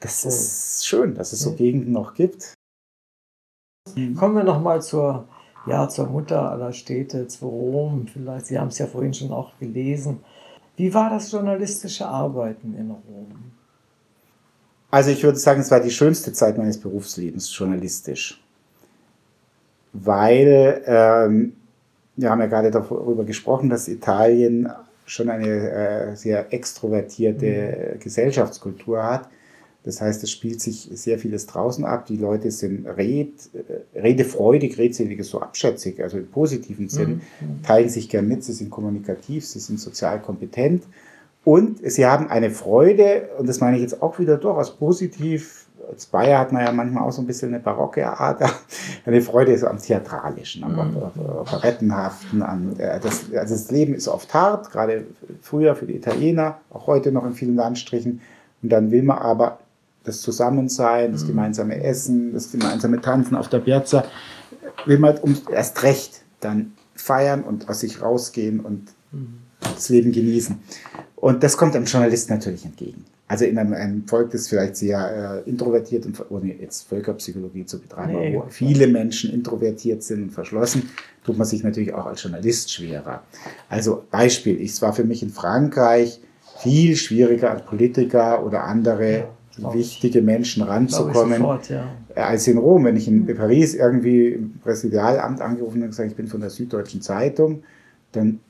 das 0.00 0.24
ist 0.24 0.86
schön, 0.86 1.14
dass 1.16 1.32
es 1.32 1.40
so 1.40 1.54
Gegenden 1.54 1.92
noch 1.92 2.14
gibt. 2.14 2.54
Kommen 4.16 4.36
wir 4.36 4.44
nochmal 4.44 4.80
zur, 4.80 5.26
ja, 5.66 5.88
zur 5.88 6.06
Mutter 6.06 6.52
aller 6.52 6.72
Städte, 6.72 7.26
zu 7.26 7.48
Rom. 7.48 8.06
Vielleicht, 8.06 8.46
Sie 8.46 8.58
haben 8.58 8.68
es 8.68 8.78
ja 8.78 8.86
vorhin 8.86 9.12
schon 9.12 9.32
auch 9.32 9.58
gelesen. 9.58 10.20
Wie 10.76 10.94
war 10.94 11.10
das 11.10 11.32
journalistische 11.32 12.06
Arbeiten 12.06 12.76
in 12.78 12.90
Rom? 12.90 13.32
Also 14.90 15.10
ich 15.10 15.22
würde 15.24 15.38
sagen, 15.38 15.60
es 15.60 15.70
war 15.70 15.80
die 15.80 15.90
schönste 15.90 16.32
Zeit 16.32 16.56
meines 16.56 16.78
Berufslebens 16.78 17.54
journalistisch, 17.58 18.40
weil 19.92 20.82
ähm, 20.86 21.57
wir 22.18 22.30
haben 22.30 22.40
ja 22.40 22.46
gerade 22.46 22.70
darüber 22.70 23.24
gesprochen, 23.24 23.70
dass 23.70 23.88
Italien 23.88 24.68
schon 25.06 25.30
eine 25.30 25.46
äh, 25.46 26.16
sehr 26.16 26.52
extrovertierte 26.52 27.94
mhm. 27.94 28.00
Gesellschaftskultur 28.00 29.02
hat. 29.02 29.28
Das 29.84 30.00
heißt, 30.00 30.22
es 30.24 30.30
spielt 30.30 30.60
sich 30.60 30.90
sehr 30.92 31.18
vieles 31.18 31.46
draußen 31.46 31.84
ab. 31.84 32.06
Die 32.06 32.16
Leute 32.16 32.50
sind 32.50 32.86
red, 32.86 33.32
äh, 33.54 33.98
redefreudig, 33.98 34.76
redselig 34.78 35.20
ist 35.20 35.30
so 35.30 35.40
abschätzig, 35.40 36.02
also 36.02 36.18
im 36.18 36.26
positiven 36.26 36.88
Sinn, 36.88 37.22
mhm. 37.40 37.62
teilen 37.62 37.88
sich 37.88 38.08
gern 38.08 38.26
mit, 38.26 38.42
sie 38.42 38.52
sind 38.52 38.68
kommunikativ, 38.68 39.46
sie 39.46 39.60
sind 39.60 39.78
sozial 39.78 40.20
kompetent 40.20 40.82
und 41.44 41.78
sie 41.88 42.04
haben 42.04 42.28
eine 42.28 42.50
Freude, 42.50 43.30
und 43.38 43.48
das 43.48 43.60
meine 43.60 43.76
ich 43.76 43.82
jetzt 43.82 44.02
auch 44.02 44.18
wieder 44.18 44.36
durchaus 44.36 44.76
positiv, 44.76 45.67
als 45.90 46.06
Bayer 46.06 46.38
hat 46.38 46.52
man 46.52 46.64
ja 46.64 46.72
manchmal 46.72 47.04
auch 47.04 47.12
so 47.12 47.22
ein 47.22 47.26
bisschen 47.26 47.48
eine 47.48 47.62
barocke 47.62 48.06
Ader, 48.06 48.50
eine 49.06 49.22
Freude 49.22 49.56
so 49.58 49.66
am 49.66 49.78
Theatralischen, 49.78 50.64
am 50.64 50.72
mhm. 50.72 50.96
Operettenhaften. 51.40 52.42
An, 52.42 52.78
äh, 52.78 53.00
das, 53.00 53.26
also 53.34 53.54
das 53.54 53.70
Leben 53.70 53.94
ist 53.94 54.08
oft 54.08 54.32
hart, 54.34 54.70
gerade 54.70 55.06
früher 55.40 55.74
für 55.74 55.86
die 55.86 55.96
Italiener, 55.96 56.58
auch 56.70 56.86
heute 56.86 57.12
noch 57.12 57.24
in 57.24 57.32
vielen 57.32 57.56
Landstrichen. 57.56 58.20
Und 58.62 58.70
dann 58.70 58.90
will 58.90 59.02
man 59.02 59.18
aber 59.18 59.58
das 60.04 60.20
Zusammensein, 60.20 61.12
das 61.12 61.24
mhm. 61.24 61.28
gemeinsame 61.28 61.82
Essen, 61.82 62.32
das 62.32 62.52
gemeinsame 62.52 63.00
Tanzen 63.00 63.36
auf 63.36 63.48
der 63.48 63.58
Piazza, 63.60 64.04
will 64.86 64.98
man 64.98 65.16
um, 65.18 65.36
erst 65.50 65.82
recht 65.82 66.22
dann 66.40 66.72
feiern 66.94 67.42
und 67.42 67.68
aus 67.68 67.80
sich 67.80 68.02
rausgehen 68.02 68.60
und 68.60 68.88
mhm. 69.12 69.38
das 69.60 69.88
Leben 69.88 70.12
genießen. 70.12 70.58
Und 71.16 71.42
das 71.42 71.56
kommt 71.56 71.74
einem 71.74 71.86
Journalist 71.86 72.30
natürlich 72.30 72.64
entgegen. 72.64 73.04
Also 73.30 73.44
in 73.44 73.58
einem, 73.58 73.74
einem 73.74 74.06
Volk, 74.06 74.30
das 74.30 74.48
vielleicht 74.48 74.76
sehr 74.76 75.42
äh, 75.46 75.50
introvertiert 75.50 76.06
und 76.06 76.18
ohne 76.30 76.54
jetzt 76.54 76.88
Völkerpsychologie 76.88 77.66
zu 77.66 77.78
betreiben, 77.78 78.12
nee, 78.12 78.34
wo 78.34 78.46
viele 78.48 78.86
Menschen 78.86 79.30
introvertiert 79.32 80.02
sind 80.02 80.22
und 80.22 80.30
verschlossen, 80.30 80.88
tut 81.24 81.36
man 81.36 81.46
sich 81.46 81.62
natürlich 81.62 81.92
auch 81.92 82.06
als 82.06 82.22
Journalist 82.22 82.72
schwerer. 82.72 83.22
Also 83.68 84.04
Beispiel, 84.10 84.58
es 84.62 84.80
war 84.80 84.94
für 84.94 85.04
mich 85.04 85.22
in 85.22 85.28
Frankreich 85.28 86.20
viel 86.60 86.96
schwieriger 86.96 87.50
als 87.50 87.66
Politiker 87.66 88.44
oder 88.44 88.64
andere 88.64 89.28
ja, 89.58 89.74
wichtige 89.74 90.22
Menschen 90.22 90.62
ranzukommen 90.62 91.38
sofort, 91.38 91.68
ja. 91.68 91.86
als 92.14 92.48
in 92.48 92.56
Rom. 92.56 92.86
Wenn 92.86 92.96
ich 92.96 93.08
in 93.08 93.26
Paris 93.26 93.74
irgendwie 93.74 94.28
im 94.28 94.58
Präsidialamt 94.60 95.42
angerufen 95.42 95.82
und 95.82 95.88
gesagt, 95.88 96.10
ich 96.10 96.16
bin 96.16 96.28
von 96.28 96.40
der 96.40 96.50
Süddeutschen 96.50 97.02
Zeitung, 97.02 97.62
dann 98.12 98.40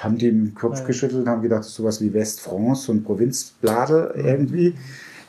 haben 0.00 0.18
die 0.18 0.30
den 0.30 0.54
Kopf 0.54 0.80
ja. 0.80 0.86
geschüttelt 0.86 1.22
und 1.22 1.28
haben 1.28 1.42
gedacht, 1.42 1.64
sowas 1.64 2.00
wie 2.00 2.12
Westfrance, 2.12 2.90
ein 2.92 3.04
Provinzbladel 3.04 4.12
irgendwie. 4.16 4.74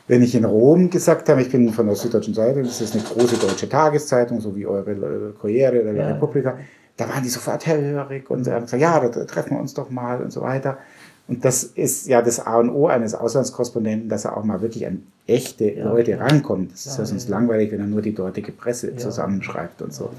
wenn 0.06 0.22
ich 0.22 0.34
in 0.34 0.44
Rom 0.44 0.90
gesagt 0.90 1.28
habe, 1.28 1.42
ich 1.42 1.50
bin 1.50 1.72
von 1.72 1.86
der 1.86 1.96
Süddeutschen 1.96 2.34
Seite, 2.34 2.62
das 2.62 2.80
ist 2.80 2.94
eine 2.94 3.02
große 3.02 3.36
deutsche 3.36 3.68
Tageszeitung, 3.68 4.40
so 4.40 4.54
wie 4.54 4.66
eure 4.66 5.32
Corriere 5.40 5.82
oder 5.82 5.92
ja. 5.92 6.08
Repubblica, 6.08 6.58
da 6.96 7.08
waren 7.08 7.22
die 7.22 7.28
sofort 7.28 7.66
hellhörig 7.66 8.28
und 8.30 8.46
haben 8.46 8.64
gesagt, 8.64 8.82
ja, 8.82 9.00
da 9.00 9.24
treffen 9.24 9.52
wir 9.52 9.60
uns 9.60 9.74
doch 9.74 9.90
mal 9.90 10.20
und 10.20 10.30
so 10.30 10.42
weiter. 10.42 10.78
Und 11.26 11.44
das 11.44 11.64
ist 11.64 12.06
ja 12.06 12.20
das 12.20 12.38
A 12.38 12.58
und 12.58 12.68
O 12.68 12.86
eines 12.86 13.14
Auslandskorrespondenten, 13.14 14.10
dass 14.10 14.26
er 14.26 14.36
auch 14.36 14.44
mal 14.44 14.60
wirklich 14.60 14.86
an 14.86 15.06
echte 15.26 15.72
ja. 15.72 15.88
Leute 15.88 16.20
rankommt. 16.20 16.72
Das 16.72 16.84
ist 16.84 16.98
ja, 16.98 17.02
ja 17.02 17.06
sonst 17.06 17.30
langweilig, 17.30 17.72
wenn 17.72 17.80
er 17.80 17.86
nur 17.86 18.02
die 18.02 18.14
dortige 18.14 18.52
Presse 18.52 18.94
zusammenschreibt 18.96 19.80
und 19.80 19.94
so. 19.94 20.10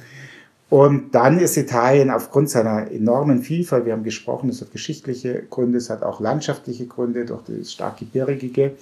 Und 0.76 1.16
dann 1.16 1.40
ist 1.40 1.56
Italien 1.56 2.10
aufgrund 2.10 2.50
seiner 2.50 2.92
enormen 2.92 3.42
Vielfalt, 3.42 3.86
wir 3.86 3.94
haben 3.94 4.04
gesprochen, 4.04 4.50
es 4.50 4.60
hat 4.60 4.74
geschichtliche 4.74 5.44
Gründe, 5.50 5.78
es 5.78 5.90
hat 5.90 6.04
auch 6.04 6.20
landschaftliche 6.20 6.86
Gründe 6.86 7.24
durch 7.24 7.44
das 7.44 7.72
stark 7.72 8.00
gebirgige, 8.00 8.74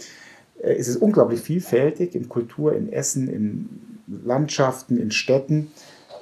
äh, 0.60 0.74
es 0.74 0.88
ist 0.88 0.98
unglaublich 0.98 1.42
vielfältig 1.42 2.16
in 2.16 2.30
Kultur, 2.30 2.76
in 2.76 2.92
Essen, 2.92 3.28
in 3.28 3.70
Landschaften, 4.08 4.98
in 4.98 5.12
Städten 5.12 5.72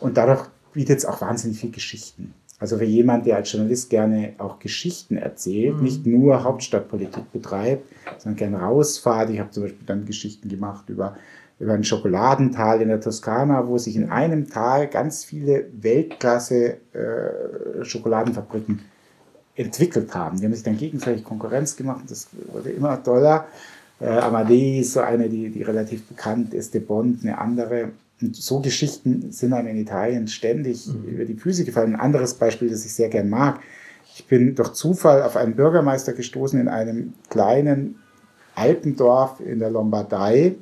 und 0.01 0.17
dadurch 0.17 0.43
bietet 0.73 0.97
es 0.97 1.05
auch 1.05 1.21
wahnsinnig 1.21 1.61
viel 1.61 1.71
Geschichten. 1.71 2.33
Also 2.59 2.77
für 2.77 2.83
jemand, 2.83 3.25
der 3.25 3.37
als 3.37 3.53
Journalist 3.53 3.89
gerne 3.89 4.33
auch 4.39 4.59
Geschichten 4.59 5.15
erzählt, 5.15 5.77
mhm. 5.77 5.83
nicht 5.83 6.05
nur 6.05 6.43
Hauptstadtpolitik 6.43 7.31
betreibt, 7.31 7.85
sondern 8.17 8.35
gerne 8.35 8.59
rausfahrt. 8.59 9.29
Ich 9.29 9.39
habe 9.39 9.51
zum 9.51 9.63
Beispiel 9.63 9.85
dann 9.85 10.03
Geschichten 10.03 10.49
gemacht 10.49 10.89
über, 10.89 11.15
über 11.61 11.73
ein 11.73 11.83
Schokoladental 11.83 12.81
in 12.81 12.87
der 12.87 12.99
Toskana, 12.99 13.67
wo 13.67 13.77
sich 13.77 13.95
in 13.95 14.09
einem 14.09 14.49
Tal 14.49 14.87
ganz 14.87 15.23
viele 15.23 15.67
Weltklasse 15.79 16.77
äh, 16.93 17.85
Schokoladenfabriken 17.85 18.79
entwickelt 19.55 20.15
haben. 20.15 20.39
Die 20.39 20.45
haben 20.45 20.53
sich 20.53 20.63
dann 20.63 20.77
gegenseitig 20.77 21.23
Konkurrenz 21.23 21.75
gemacht. 21.75 22.05
Das 22.09 22.27
wurde 22.51 22.71
immer 22.71 23.01
toller. 23.03 23.45
Äh, 23.99 24.07
Amadei 24.07 24.79
ist 24.79 24.93
so 24.93 25.01
eine, 25.01 25.29
die, 25.29 25.49
die 25.49 25.61
relativ 25.61 26.07
bekannt 26.07 26.55
ist, 26.55 26.73
De 26.73 26.81
Bond 26.81 27.19
eine 27.21 27.37
andere. 27.37 27.89
Und 28.21 28.35
so 28.35 28.59
Geschichten 28.59 29.31
sind 29.31 29.53
einem 29.53 29.67
in 29.67 29.77
Italien 29.77 30.27
ständig 30.27 30.87
mhm. 30.87 31.03
über 31.05 31.25
die 31.25 31.35
Füße 31.35 31.63
gefallen. 31.63 31.93
Ein 31.93 31.99
anderes 31.99 32.33
Beispiel, 32.33 32.69
das 32.69 32.85
ich 32.85 32.93
sehr 32.93 33.09
gern 33.09 33.29
mag. 33.29 33.59
Ich 34.15 34.25
bin 34.25 34.55
durch 34.55 34.73
Zufall 34.73 35.21
auf 35.21 35.37
einen 35.37 35.55
Bürgermeister 35.55 36.13
gestoßen 36.13 36.59
in 36.59 36.67
einem 36.67 37.13
kleinen 37.29 37.99
Alpendorf 38.55 39.39
in 39.39 39.59
der 39.59 39.69
Lombardei. 39.69 40.55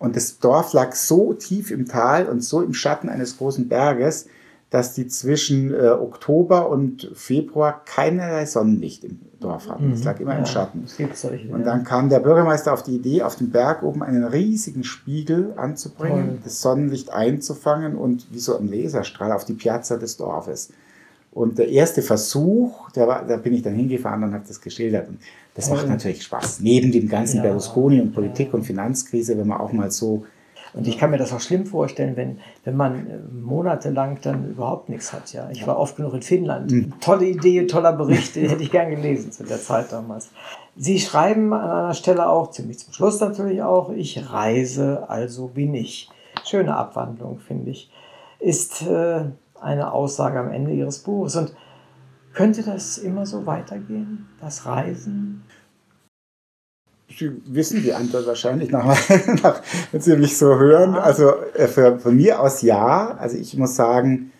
Und 0.00 0.16
das 0.16 0.38
Dorf 0.38 0.72
lag 0.72 0.94
so 0.94 1.34
tief 1.34 1.70
im 1.70 1.86
Tal 1.86 2.26
und 2.26 2.42
so 2.42 2.62
im 2.62 2.72
Schatten 2.72 3.10
eines 3.10 3.36
großen 3.36 3.68
Berges, 3.68 4.26
dass 4.70 4.94
die 4.94 5.08
zwischen 5.08 5.74
äh, 5.74 5.88
Oktober 5.88 6.70
und 6.70 7.10
Februar 7.14 7.84
keinerlei 7.84 8.46
Sonnenlicht 8.46 9.04
im 9.04 9.20
Dorf 9.40 9.68
hatten. 9.68 9.92
Es 9.92 10.00
mhm. 10.00 10.04
lag 10.06 10.20
immer 10.20 10.32
ja, 10.32 10.38
im 10.38 10.46
Schatten. 10.46 10.84
Solche, 10.86 11.52
und 11.52 11.64
dann 11.64 11.84
kam 11.84 12.08
der 12.08 12.20
Bürgermeister 12.20 12.72
auf 12.72 12.82
die 12.82 12.94
Idee, 12.94 13.22
auf 13.22 13.36
dem 13.36 13.50
Berg 13.50 13.82
oben 13.82 14.02
einen 14.02 14.24
riesigen 14.24 14.84
Spiegel 14.84 15.52
anzubringen, 15.56 16.28
Toll. 16.28 16.38
das 16.44 16.62
Sonnenlicht 16.62 17.12
einzufangen 17.12 17.94
und 17.94 18.26
wie 18.32 18.38
so 18.38 18.56
ein 18.56 18.68
Laserstrahl 18.68 19.32
auf 19.32 19.44
die 19.44 19.54
Piazza 19.54 19.98
des 19.98 20.16
Dorfes. 20.16 20.70
Und 21.32 21.58
der 21.58 21.68
erste 21.68 22.00
Versuch, 22.00 22.90
der 22.92 23.06
war, 23.06 23.26
da 23.26 23.36
bin 23.36 23.52
ich 23.52 23.62
dann 23.62 23.74
hingefahren 23.74 24.24
und 24.24 24.32
habe 24.32 24.44
das 24.48 24.62
geschildert. 24.62 25.08
Und 25.08 25.18
das 25.60 25.70
macht 25.70 25.88
natürlich 25.88 26.22
Spaß. 26.22 26.60
Neben 26.60 26.92
dem 26.92 27.08
ganzen 27.08 27.38
ja, 27.38 27.42
Berlusconi 27.42 28.00
und 28.00 28.12
Politik 28.12 28.54
und 28.54 28.64
Finanzkrise, 28.64 29.36
wenn 29.38 29.46
man 29.46 29.60
auch 29.60 29.72
mal 29.72 29.90
so 29.90 30.24
und 30.72 30.86
ich 30.86 30.98
kann 30.98 31.10
mir 31.10 31.18
das 31.18 31.32
auch 31.32 31.40
schlimm 31.40 31.66
vorstellen, 31.66 32.16
wenn, 32.16 32.38
wenn 32.64 32.76
man 32.76 33.06
äh, 33.06 33.18
monatelang 33.32 34.18
dann 34.22 34.50
überhaupt 34.50 34.88
nichts 34.88 35.12
hat. 35.12 35.32
Ja, 35.32 35.48
ich 35.50 35.66
war 35.66 35.78
oft 35.78 35.96
genug 35.96 36.14
in 36.14 36.22
Finnland. 36.22 36.70
Mhm. 36.70 36.92
Tolle 37.00 37.26
Idee, 37.26 37.66
toller 37.66 37.92
Bericht, 37.92 38.36
den 38.36 38.48
hätte 38.48 38.62
ich 38.62 38.70
gern 38.70 38.90
gelesen 38.90 39.32
zu 39.32 39.44
der 39.44 39.60
Zeit 39.60 39.92
damals. 39.92 40.30
Sie 40.76 41.00
schreiben 41.00 41.52
an 41.52 41.70
einer 41.70 41.94
Stelle 41.94 42.28
auch, 42.28 42.50
ziemlich 42.50 42.78
zum 42.78 42.92
Schluss 42.92 43.20
natürlich 43.20 43.62
auch, 43.62 43.90
ich 43.90 44.30
reise, 44.32 45.08
also 45.08 45.48
bin 45.48 45.74
ich. 45.74 46.08
Schöne 46.44 46.76
Abwandlung, 46.76 47.40
finde 47.40 47.72
ich. 47.72 47.90
Ist 48.38 48.86
äh, 48.86 49.24
eine 49.60 49.92
Aussage 49.92 50.38
am 50.38 50.52
Ende 50.52 50.72
Ihres 50.72 51.00
Buches. 51.00 51.36
Und 51.36 51.52
könnte 52.32 52.62
das 52.62 52.96
immer 52.96 53.26
so 53.26 53.44
weitergehen, 53.44 54.28
das 54.40 54.64
Reisen? 54.66 55.42
Sie 57.16 57.32
wissen 57.46 57.82
die 57.82 57.92
Antwort 57.92 58.26
wahrscheinlich, 58.26 58.70
nach, 58.70 58.84
nach, 59.42 59.62
wenn 59.92 60.00
Sie 60.00 60.16
mich 60.16 60.36
so 60.36 60.46
hören. 60.58 60.94
Also 60.94 61.32
äh, 61.54 61.66
für, 61.66 61.98
von 61.98 62.16
mir 62.16 62.40
aus 62.40 62.62
ja. 62.62 63.16
Also 63.18 63.36
ich 63.36 63.56
muss 63.56 63.76
sagen, 63.76 64.32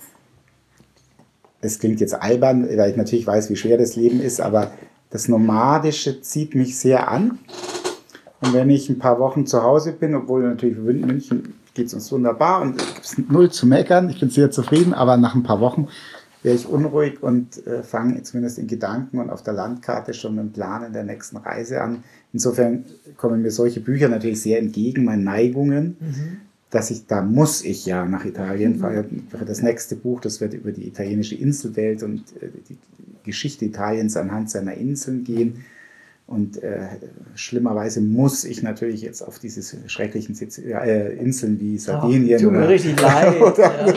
es 1.60 1.78
klingt 1.78 2.01
jetzt 2.01 2.14
albern, 2.14 2.68
weil 2.76 2.90
ich 2.90 2.97
natürlich 2.97 3.26
weiß, 3.26 3.51
wie 3.51 3.56
schwer 3.56 3.76
das 3.76 3.97
Leben 3.97 4.20
ist, 4.20 4.40
aber 4.40 4.72
das 5.10 5.28
Nomadische 5.28 6.22
zieht 6.22 6.55
mich 6.55 6.78
sehr 6.78 7.09
an. 7.09 7.38
Und 8.40 8.55
wenn 8.55 8.70
ich 8.70 8.88
ein 8.88 8.98
paar 8.98 9.18
Wochen 9.18 9.47
zu 9.47 9.62
Hause 9.62 9.92
bin, 9.92 10.14
obwohl 10.14 10.42
natürlich 10.42 10.78
in 10.78 11.06
München 11.06 11.55
geht 11.74 11.88
es 11.88 11.94
uns 11.94 12.10
wunderbar 12.10 12.62
und 12.62 12.82
es 13.02 13.16
gibt 13.16 13.30
null 13.30 13.51
zu 13.51 13.66
meckern, 13.66 14.09
ich 14.09 14.18
bin 14.18 14.30
sehr 14.30 14.51
zufrieden, 14.51 14.94
aber 14.94 15.16
nach 15.16 15.34
ein 15.34 15.42
paar 15.42 15.60
Wochen 15.60 15.88
wäre 16.42 16.56
ich 16.56 16.66
unruhig 16.66 17.22
und 17.22 17.66
äh, 17.66 17.82
fange 17.82 18.22
zumindest 18.22 18.58
in 18.58 18.66
Gedanken 18.66 19.18
und 19.18 19.30
auf 19.30 19.42
der 19.42 19.54
Landkarte 19.54 20.14
schon 20.14 20.36
mit 20.36 20.44
dem 20.44 20.52
Planen 20.52 20.92
der 20.92 21.04
nächsten 21.04 21.36
Reise 21.36 21.82
an. 21.82 22.02
Insofern 22.32 22.84
kommen 23.16 23.42
mir 23.42 23.50
solche 23.50 23.80
Bücher 23.80 24.08
natürlich 24.08 24.40
sehr 24.40 24.58
entgegen, 24.58 25.04
meinen 25.04 25.24
Neigungen, 25.24 25.96
mhm. 26.00 26.36
dass 26.70 26.90
ich, 26.90 27.06
da 27.06 27.22
muss 27.22 27.62
ich 27.64 27.84
ja 27.84 28.06
nach 28.06 28.24
Italien, 28.24 28.78
mhm. 28.78 29.26
für 29.28 29.44
das 29.44 29.62
nächste 29.62 29.96
Buch, 29.96 30.20
das 30.20 30.40
wird 30.40 30.54
über 30.54 30.72
die 30.72 30.86
italienische 30.86 31.34
Inselwelt 31.34 32.02
und 32.02 32.20
äh, 32.40 32.48
die 32.68 32.78
Geschichte 33.24 33.66
Italiens 33.66 34.16
anhand 34.16 34.50
seiner 34.50 34.74
Inseln 34.74 35.24
gehen. 35.24 35.64
Und 36.31 36.62
äh, 36.62 36.86
schlimmerweise 37.35 38.01
muss 38.01 38.44
ich 38.44 38.62
natürlich 38.62 39.02
jetzt 39.02 39.20
auf 39.20 39.40
diese 39.40 39.62
schrecklichen 39.89 40.36
äh, 40.40 41.16
Inseln 41.16 41.59
wie 41.59 41.77
Sardinien 41.77 42.39
oh, 42.39 42.43
tut 42.44 42.52
mir 42.52 42.59
oder, 42.59 42.69
richtig 42.69 43.01
leid. 43.01 43.40
oder 43.43 43.97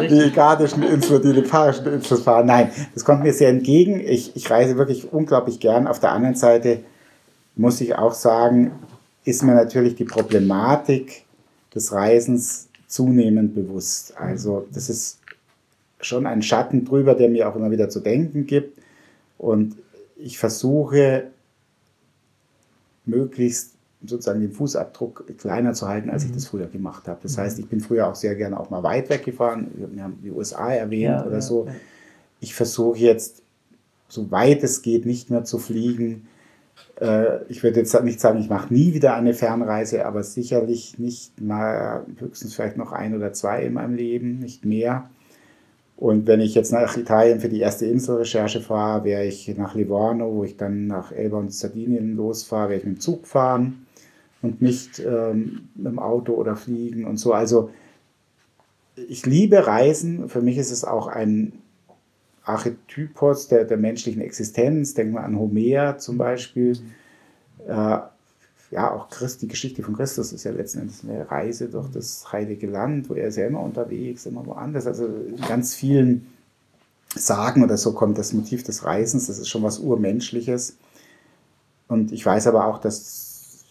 ja, 0.00 0.08
die 0.08 0.32
Gardischen 0.32 0.82
Inseln, 0.82 1.20
die 1.20 1.32
Liparischen 1.32 1.84
Inseln 1.84 2.22
fahren. 2.22 2.46
Nein, 2.46 2.70
das 2.94 3.04
kommt 3.04 3.22
mir 3.22 3.34
sehr 3.34 3.50
entgegen. 3.50 4.00
Ich, 4.00 4.34
ich 4.34 4.50
reise 4.50 4.78
wirklich 4.78 5.12
unglaublich 5.12 5.60
gern. 5.60 5.86
Auf 5.86 6.00
der 6.00 6.12
anderen 6.12 6.36
Seite 6.36 6.80
muss 7.54 7.82
ich 7.82 7.94
auch 7.96 8.14
sagen, 8.14 8.72
ist 9.26 9.42
mir 9.42 9.54
natürlich 9.54 9.94
die 9.94 10.04
Problematik 10.04 11.26
des 11.74 11.92
Reisens 11.92 12.68
zunehmend 12.86 13.54
bewusst. 13.54 14.16
Also 14.16 14.66
das 14.72 14.88
ist 14.88 15.18
schon 16.00 16.26
ein 16.26 16.40
Schatten 16.40 16.86
drüber, 16.86 17.14
der 17.14 17.28
mir 17.28 17.46
auch 17.46 17.56
immer 17.56 17.70
wieder 17.70 17.90
zu 17.90 18.00
denken 18.00 18.46
gibt. 18.46 18.78
Und 19.36 19.76
ich 20.16 20.38
versuche 20.38 21.24
möglichst 23.06 23.74
sozusagen 24.06 24.40
den 24.40 24.52
Fußabdruck 24.52 25.24
kleiner 25.38 25.72
zu 25.72 25.88
halten, 25.88 26.10
als 26.10 26.24
mhm. 26.24 26.30
ich 26.30 26.36
das 26.36 26.46
früher 26.46 26.66
gemacht 26.66 27.08
habe. 27.08 27.20
Das 27.22 27.36
mhm. 27.36 27.42
heißt, 27.42 27.58
ich 27.58 27.68
bin 27.68 27.80
früher 27.80 28.08
auch 28.08 28.14
sehr 28.14 28.34
gerne 28.34 28.58
auch 28.58 28.70
mal 28.70 28.82
weit 28.82 29.10
weggefahren. 29.10 29.68
Wir 29.74 30.02
haben 30.02 30.18
die 30.22 30.30
USA 30.30 30.72
erwähnt 30.72 31.20
ja, 31.20 31.26
oder 31.26 31.36
ja, 31.36 31.40
so. 31.40 31.68
Ich 32.40 32.54
versuche 32.54 32.98
jetzt, 32.98 33.42
so 34.08 34.30
weit 34.30 34.62
es 34.62 34.82
geht, 34.82 35.06
nicht 35.06 35.30
mehr 35.30 35.44
zu 35.44 35.58
fliegen. 35.58 36.28
Äh, 37.00 37.44
ich 37.48 37.62
würde 37.62 37.80
jetzt 37.80 37.98
nicht 38.02 38.20
sagen, 38.20 38.38
ich 38.38 38.48
mache 38.48 38.72
nie 38.72 38.94
wieder 38.94 39.14
eine 39.14 39.34
Fernreise, 39.34 40.04
aber 40.06 40.22
sicherlich 40.22 40.98
nicht 40.98 41.40
mal, 41.40 42.04
höchstens 42.18 42.54
vielleicht 42.54 42.76
noch 42.76 42.92
ein 42.92 43.14
oder 43.14 43.32
zwei 43.32 43.62
in 43.62 43.72
meinem 43.74 43.94
Leben, 43.94 44.38
nicht 44.38 44.64
mehr. 44.64 45.08
Und 45.96 46.26
wenn 46.26 46.40
ich 46.40 46.54
jetzt 46.54 46.72
nach 46.72 46.96
Italien 46.96 47.40
für 47.40 47.48
die 47.48 47.60
erste 47.60 47.86
Inselrecherche 47.86 48.60
fahre, 48.60 49.04
wäre 49.04 49.24
ich 49.24 49.56
nach 49.56 49.74
Livorno, 49.74 50.34
wo 50.34 50.44
ich 50.44 50.56
dann 50.56 50.86
nach 50.86 51.12
Elba 51.12 51.38
und 51.38 51.52
Sardinien 51.52 52.16
losfahre, 52.16 52.70
werde 52.70 52.80
ich 52.80 52.86
mit 52.86 52.96
dem 52.96 53.00
Zug 53.00 53.26
fahren 53.26 53.86
und 54.42 54.60
nicht 54.60 54.98
ähm, 54.98 55.68
mit 55.74 55.86
dem 55.86 55.98
Auto 55.98 56.34
oder 56.34 56.56
fliegen 56.56 57.04
und 57.06 57.16
so. 57.18 57.32
Also 57.32 57.70
ich 59.08 59.24
liebe 59.26 59.66
Reisen. 59.66 60.28
Für 60.28 60.40
mich 60.42 60.58
ist 60.58 60.70
es 60.70 60.84
auch 60.84 61.06
ein 61.06 61.52
Archetypos 62.44 63.48
der, 63.48 63.64
der 63.64 63.76
menschlichen 63.76 64.20
Existenz. 64.20 64.94
Denken 64.94 65.14
wir 65.14 65.24
an 65.24 65.38
Homer 65.38 65.98
zum 65.98 66.18
Beispiel. 66.18 66.78
Äh, 67.66 67.98
ja, 68.74 68.90
auch 68.90 69.08
Christ, 69.08 69.40
die 69.40 69.46
Geschichte 69.46 69.84
von 69.84 69.94
Christus 69.94 70.32
ist 70.32 70.42
ja 70.42 70.50
letzten 70.50 70.80
Endes 70.80 71.04
eine 71.04 71.30
Reise 71.30 71.68
durch 71.68 71.88
das 71.92 72.32
heilige 72.32 72.66
Land, 72.66 73.08
wo 73.08 73.14
er 73.14 73.28
ist 73.28 73.36
ja 73.36 73.46
immer 73.46 73.60
unterwegs, 73.60 74.26
immer 74.26 74.44
woanders. 74.44 74.88
Also 74.88 75.06
in 75.06 75.40
ganz 75.42 75.76
vielen 75.76 76.26
Sagen 77.14 77.62
oder 77.62 77.76
so 77.76 77.92
kommt 77.92 78.18
das 78.18 78.32
Motiv 78.32 78.64
des 78.64 78.84
Reisens, 78.84 79.28
das 79.28 79.38
ist 79.38 79.48
schon 79.48 79.62
was 79.62 79.78
Urmenschliches. 79.78 80.76
Und 81.86 82.10
ich 82.10 82.26
weiß 82.26 82.48
aber 82.48 82.66
auch, 82.66 82.78
dass 82.78 83.62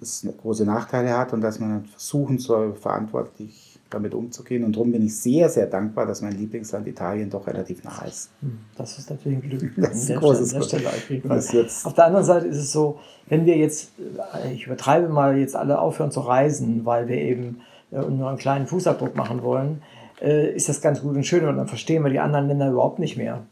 es 0.00 0.24
große 0.42 0.64
Nachteile 0.64 1.18
hat 1.18 1.32
und 1.32 1.40
dass 1.40 1.58
man 1.58 1.86
versuchen 1.86 2.38
soll, 2.38 2.74
verantwortlich 2.74 3.65
damit 3.90 4.14
umzugehen. 4.14 4.64
Und 4.64 4.74
darum 4.74 4.92
bin 4.92 5.04
ich 5.04 5.16
sehr, 5.16 5.48
sehr 5.48 5.66
dankbar, 5.66 6.06
dass 6.06 6.22
mein 6.22 6.32
Lieblingsland 6.32 6.86
Italien 6.86 7.30
doch 7.30 7.46
relativ 7.46 7.84
nah 7.84 8.04
ist. 8.04 8.30
Hm, 8.40 8.58
das 8.76 8.98
ist 8.98 9.10
natürlich 9.10 9.38
ein 9.38 9.48
Glück. 9.48 9.72
Das 9.76 9.94
ist 9.94 10.10
ein 10.10 10.18
großes 10.18 10.50
Stelle, 10.50 10.64
Stelle 10.64 10.88
auf, 10.88 11.10
jeden 11.10 11.28
Fall. 11.28 11.66
auf 11.84 11.94
der 11.94 12.06
anderen 12.06 12.24
Seite 12.24 12.46
ist 12.46 12.58
es 12.58 12.72
so, 12.72 12.98
wenn 13.28 13.46
wir 13.46 13.56
jetzt, 13.56 13.92
äh, 14.34 14.52
ich 14.52 14.66
übertreibe 14.66 15.08
mal, 15.08 15.38
jetzt 15.38 15.56
alle 15.56 15.78
aufhören 15.78 16.10
zu 16.10 16.20
reisen, 16.20 16.84
weil 16.84 17.08
wir 17.08 17.16
eben 17.16 17.60
äh, 17.92 18.00
nur 18.00 18.28
einen 18.28 18.38
kleinen 18.38 18.66
Fußabdruck 18.66 19.14
machen 19.16 19.42
wollen, 19.42 19.82
äh, 20.20 20.52
ist 20.54 20.68
das 20.68 20.80
ganz 20.80 21.02
gut 21.02 21.14
und 21.14 21.24
schön 21.24 21.46
und 21.46 21.56
dann 21.56 21.68
verstehen 21.68 22.02
wir 22.02 22.10
die 22.10 22.20
anderen 22.20 22.48
Länder 22.48 22.70
überhaupt 22.70 22.98
nicht 22.98 23.16
mehr. 23.16 23.42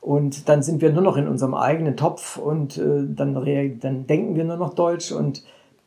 Und 0.00 0.48
dann 0.48 0.62
sind 0.62 0.82
wir 0.82 0.92
nur 0.92 1.02
noch 1.02 1.16
in 1.16 1.28
unserem 1.28 1.54
eigenen 1.54 1.96
Topf 1.96 2.36
und 2.36 2.78
dann, 2.78 3.16
dann 3.80 4.06
denken 4.06 4.36
wir 4.36 4.44
nur 4.44 4.58
noch 4.58 4.74
Deutsch 4.74 5.10
und 5.10 5.42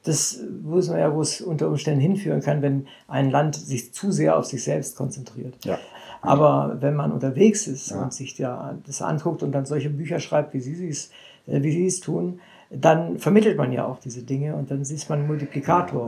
Das 0.08 0.40
wissen 0.64 0.94
wir 0.94 1.00
ja, 1.02 1.14
wo 1.14 1.22
es 1.22 1.42
unter 1.42 1.68
Umständen 1.68 2.00
hinführen 2.00 2.42
kann, 2.42 2.62
wenn 2.62 2.88
ein 3.08 3.30
Land 3.30 3.56
sich 3.56 3.94
zu 3.94 4.12
sehr 4.12 4.38
auf 4.38 4.46
sich 4.46 4.64
selbst 4.64 4.96
konzentriert. 4.96 5.54
Ja. 5.66 5.78
Aber 6.22 6.78
wenn 6.80 6.96
man 6.96 7.12
unterwegs 7.12 7.68
ist 7.68 7.92
Ja. 7.92 8.04
und 8.04 8.14
sich 8.14 8.36
da 8.36 8.78
das 8.86 9.02
anguckt 9.02 9.44
und 9.44 9.52
dann 9.52 9.66
solche 9.66 9.90
Bücher 9.90 10.20
schreibt, 10.20 10.54
wie 10.54 10.62
Sie 10.62 10.88
es, 10.88 11.10
äh, 11.46 11.62
wie 11.62 11.72
Sie 11.72 11.86
es 11.86 12.00
tun, 12.00 12.40
dann 12.70 13.18
vermittelt 13.20 13.58
man 13.58 13.72
ja 13.72 13.86
auch 13.86 14.00
diese 14.00 14.24
Dinge 14.24 14.56
und 14.56 14.72
dann 14.72 14.82
ist 14.82 15.10
man 15.10 15.28
Multiplikator. 15.28 16.08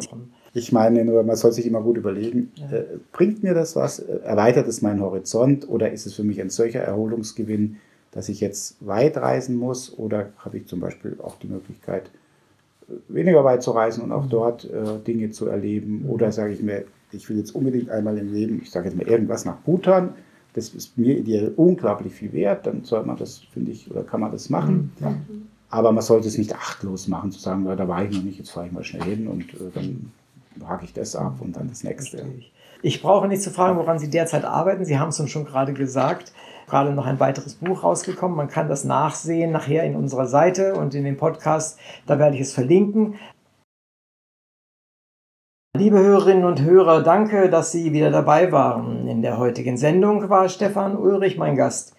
Ich 0.53 0.71
meine 0.71 1.05
nur, 1.05 1.23
man 1.23 1.35
soll 1.35 1.51
sich 1.51 1.65
immer 1.65 1.81
gut 1.81 1.97
überlegen, 1.97 2.51
äh, 2.71 2.83
bringt 3.11 3.43
mir 3.43 3.53
das 3.53 3.75
was? 3.75 3.99
Äh, 3.99 4.19
Erweitert 4.23 4.67
es 4.67 4.81
meinen 4.81 5.01
Horizont 5.01 5.69
oder 5.69 5.91
ist 5.91 6.05
es 6.05 6.13
für 6.15 6.23
mich 6.23 6.41
ein 6.41 6.49
solcher 6.49 6.79
Erholungsgewinn, 6.81 7.77
dass 8.11 8.29
ich 8.29 8.39
jetzt 8.39 8.75
weit 8.85 9.17
reisen 9.17 9.55
muss 9.55 9.97
oder 9.97 10.29
habe 10.37 10.57
ich 10.57 10.67
zum 10.67 10.79
Beispiel 10.79 11.17
auch 11.21 11.35
die 11.37 11.47
Möglichkeit, 11.47 12.05
äh, 12.07 12.18
weniger 13.07 13.43
weit 13.43 13.63
zu 13.63 13.71
reisen 13.71 14.03
und 14.03 14.11
auch 14.11 14.25
dort 14.25 14.65
äh, 14.65 14.99
Dinge 15.05 15.31
zu 15.31 15.47
erleben 15.47 16.05
oder 16.07 16.31
sage 16.31 16.53
ich 16.53 16.61
mir, 16.61 16.85
ich 17.11 17.27
will 17.29 17.37
jetzt 17.37 17.55
unbedingt 17.55 17.89
einmal 17.89 18.17
im 18.17 18.33
Leben, 18.33 18.61
ich 18.61 18.71
sage 18.71 18.89
jetzt 18.89 18.97
mal 18.97 19.07
irgendwas 19.07 19.45
nach 19.45 19.57
Bhutan, 19.57 20.13
das 20.53 20.69
ist 20.69 20.97
mir 20.97 21.17
ideell 21.17 21.53
unglaublich 21.55 22.13
viel 22.13 22.33
wert, 22.33 22.67
dann 22.67 22.83
soll 22.83 23.03
man 23.05 23.17
das, 23.17 23.39
finde 23.51 23.71
ich, 23.71 23.89
oder 23.89 24.03
kann 24.03 24.19
man 24.19 24.31
das 24.31 24.49
machen. 24.49 24.91
Aber 25.69 25.91
man 25.91 26.01
sollte 26.01 26.27
es 26.27 26.37
nicht 26.37 26.55
achtlos 26.55 27.07
machen, 27.07 27.31
zu 27.31 27.39
sagen, 27.39 27.65
ja, 27.65 27.75
da 27.75 27.87
war 27.87 28.03
ich 28.03 28.15
noch 28.15 28.23
nicht, 28.23 28.39
jetzt 28.39 28.49
fahre 28.49 28.67
ich 28.67 28.71
mal 28.71 28.83
schnell 28.83 29.03
hin 29.03 29.27
und 29.27 29.53
äh, 29.53 29.69
dann 29.73 30.11
hake 30.67 30.85
ich 30.85 30.93
das 30.93 31.15
ab 31.15 31.35
und 31.39 31.55
dann 31.55 31.69
das 31.69 31.83
nächste. 31.83 32.25
Ich 32.81 33.01
brauche 33.01 33.27
nicht 33.27 33.41
zu 33.41 33.51
fragen, 33.51 33.77
woran 33.77 33.99
Sie 33.99 34.09
derzeit 34.09 34.45
arbeiten. 34.45 34.85
Sie 34.85 34.97
haben 34.97 35.09
es 35.09 35.19
uns 35.19 35.29
schon 35.29 35.45
gerade 35.45 35.73
gesagt. 35.73 36.31
Gerade 36.69 36.91
noch 36.91 37.05
ein 37.05 37.19
weiteres 37.19 37.55
Buch 37.55 37.83
rausgekommen. 37.83 38.37
Man 38.37 38.47
kann 38.47 38.69
das 38.69 38.83
nachsehen 38.83 39.51
nachher 39.51 39.83
in 39.83 39.95
unserer 39.95 40.27
Seite 40.27 40.75
und 40.75 40.93
in 40.93 41.03
dem 41.03 41.17
Podcast. 41.17 41.79
Da 42.05 42.19
werde 42.19 42.35
ich 42.35 42.41
es 42.41 42.53
verlinken. 42.53 43.15
Liebe 45.75 45.99
Hörerinnen 45.99 46.45
und 46.45 46.61
Hörer, 46.61 47.03
danke, 47.03 47.49
dass 47.49 47.71
Sie 47.71 47.93
wieder 47.93 48.11
dabei 48.11 48.51
waren. 48.51 49.07
In 49.07 49.21
der 49.21 49.37
heutigen 49.37 49.77
Sendung 49.77 50.29
war 50.29 50.49
Stefan 50.49 50.97
Ulrich 50.97 51.37
mein 51.37 51.55
Gast. 51.55 51.95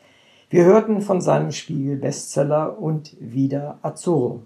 Wir 0.50 0.64
hörten 0.64 1.00
von 1.00 1.20
seinem 1.20 1.52
Spiegel-Bestseller 1.52 2.78
und 2.78 3.16
wieder 3.20 3.78
Azzurro. 3.82 4.42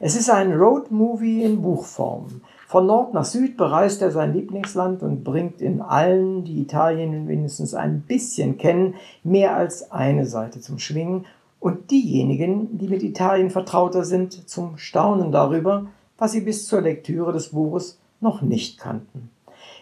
Es 0.00 0.16
ist 0.16 0.30
ein 0.30 0.52
Roadmovie 0.52 1.42
in 1.42 1.62
Buchform. 1.62 2.40
Von 2.74 2.86
Nord 2.86 3.14
nach 3.14 3.24
Süd 3.24 3.56
bereist 3.56 4.02
er 4.02 4.10
sein 4.10 4.32
Lieblingsland 4.32 5.04
und 5.04 5.22
bringt 5.22 5.60
in 5.60 5.80
allen, 5.80 6.42
die 6.42 6.60
Italien 6.60 7.28
wenigstens 7.28 7.72
ein 7.72 8.00
bisschen 8.00 8.58
kennen, 8.58 8.94
mehr 9.22 9.54
als 9.54 9.92
eine 9.92 10.26
Seite 10.26 10.60
zum 10.60 10.80
Schwingen 10.80 11.24
und 11.60 11.92
diejenigen, 11.92 12.76
die 12.76 12.88
mit 12.88 13.04
Italien 13.04 13.50
vertrauter 13.50 14.02
sind, 14.02 14.48
zum 14.50 14.76
Staunen 14.76 15.30
darüber, 15.30 15.86
was 16.18 16.32
sie 16.32 16.40
bis 16.40 16.66
zur 16.66 16.80
Lektüre 16.80 17.32
des 17.32 17.50
Buches 17.50 18.00
noch 18.20 18.42
nicht 18.42 18.80
kannten. 18.80 19.30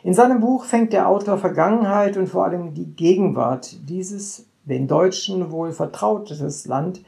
In 0.03 0.13
seinem 0.13 0.41
Buch 0.41 0.65
fängt 0.65 0.93
der 0.93 1.09
Autor 1.09 1.39
Vergangenheit 1.39 2.19
und 2.19 2.27
vor 2.27 2.45
allem 2.45 2.75
die 2.75 2.95
Gegenwart 2.95 3.89
dieses 3.89 4.45
den 4.67 4.87
Deutschen 4.87 5.51
wohl 5.51 5.73
vertrautetes 5.73 6.67
Land 6.67 7.01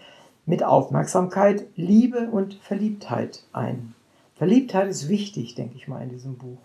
mit 0.46 0.64
Aufmerksamkeit, 0.64 1.66
Liebe 1.76 2.30
und 2.32 2.54
Verliebtheit 2.54 3.42
ein. 3.52 3.92
Verliebtheit 4.36 4.88
ist 4.88 5.08
wichtig, 5.08 5.54
denke 5.54 5.76
ich 5.76 5.88
mal, 5.88 6.02
in 6.02 6.08
diesem 6.08 6.36
Buch. 6.36 6.58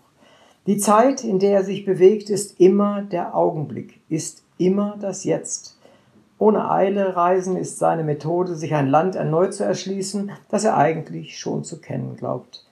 Die 0.66 0.78
Zeit, 0.78 1.24
in 1.24 1.38
der 1.38 1.52
er 1.52 1.64
sich 1.64 1.84
bewegt, 1.84 2.30
ist 2.30 2.60
immer 2.60 3.02
der 3.02 3.34
Augenblick, 3.34 4.00
ist 4.08 4.42
immer 4.58 4.96
das 5.00 5.24
Jetzt. 5.24 5.78
Ohne 6.38 6.70
Eile 6.70 7.16
reisen 7.16 7.56
ist 7.56 7.78
seine 7.78 8.02
Methode, 8.02 8.56
sich 8.56 8.74
ein 8.74 8.88
Land 8.88 9.14
erneut 9.14 9.54
zu 9.54 9.64
erschließen, 9.64 10.32
das 10.48 10.64
er 10.64 10.76
eigentlich 10.76 11.38
schon 11.38 11.64
zu 11.64 11.80
kennen 11.80 12.16
glaubt. 12.16 12.64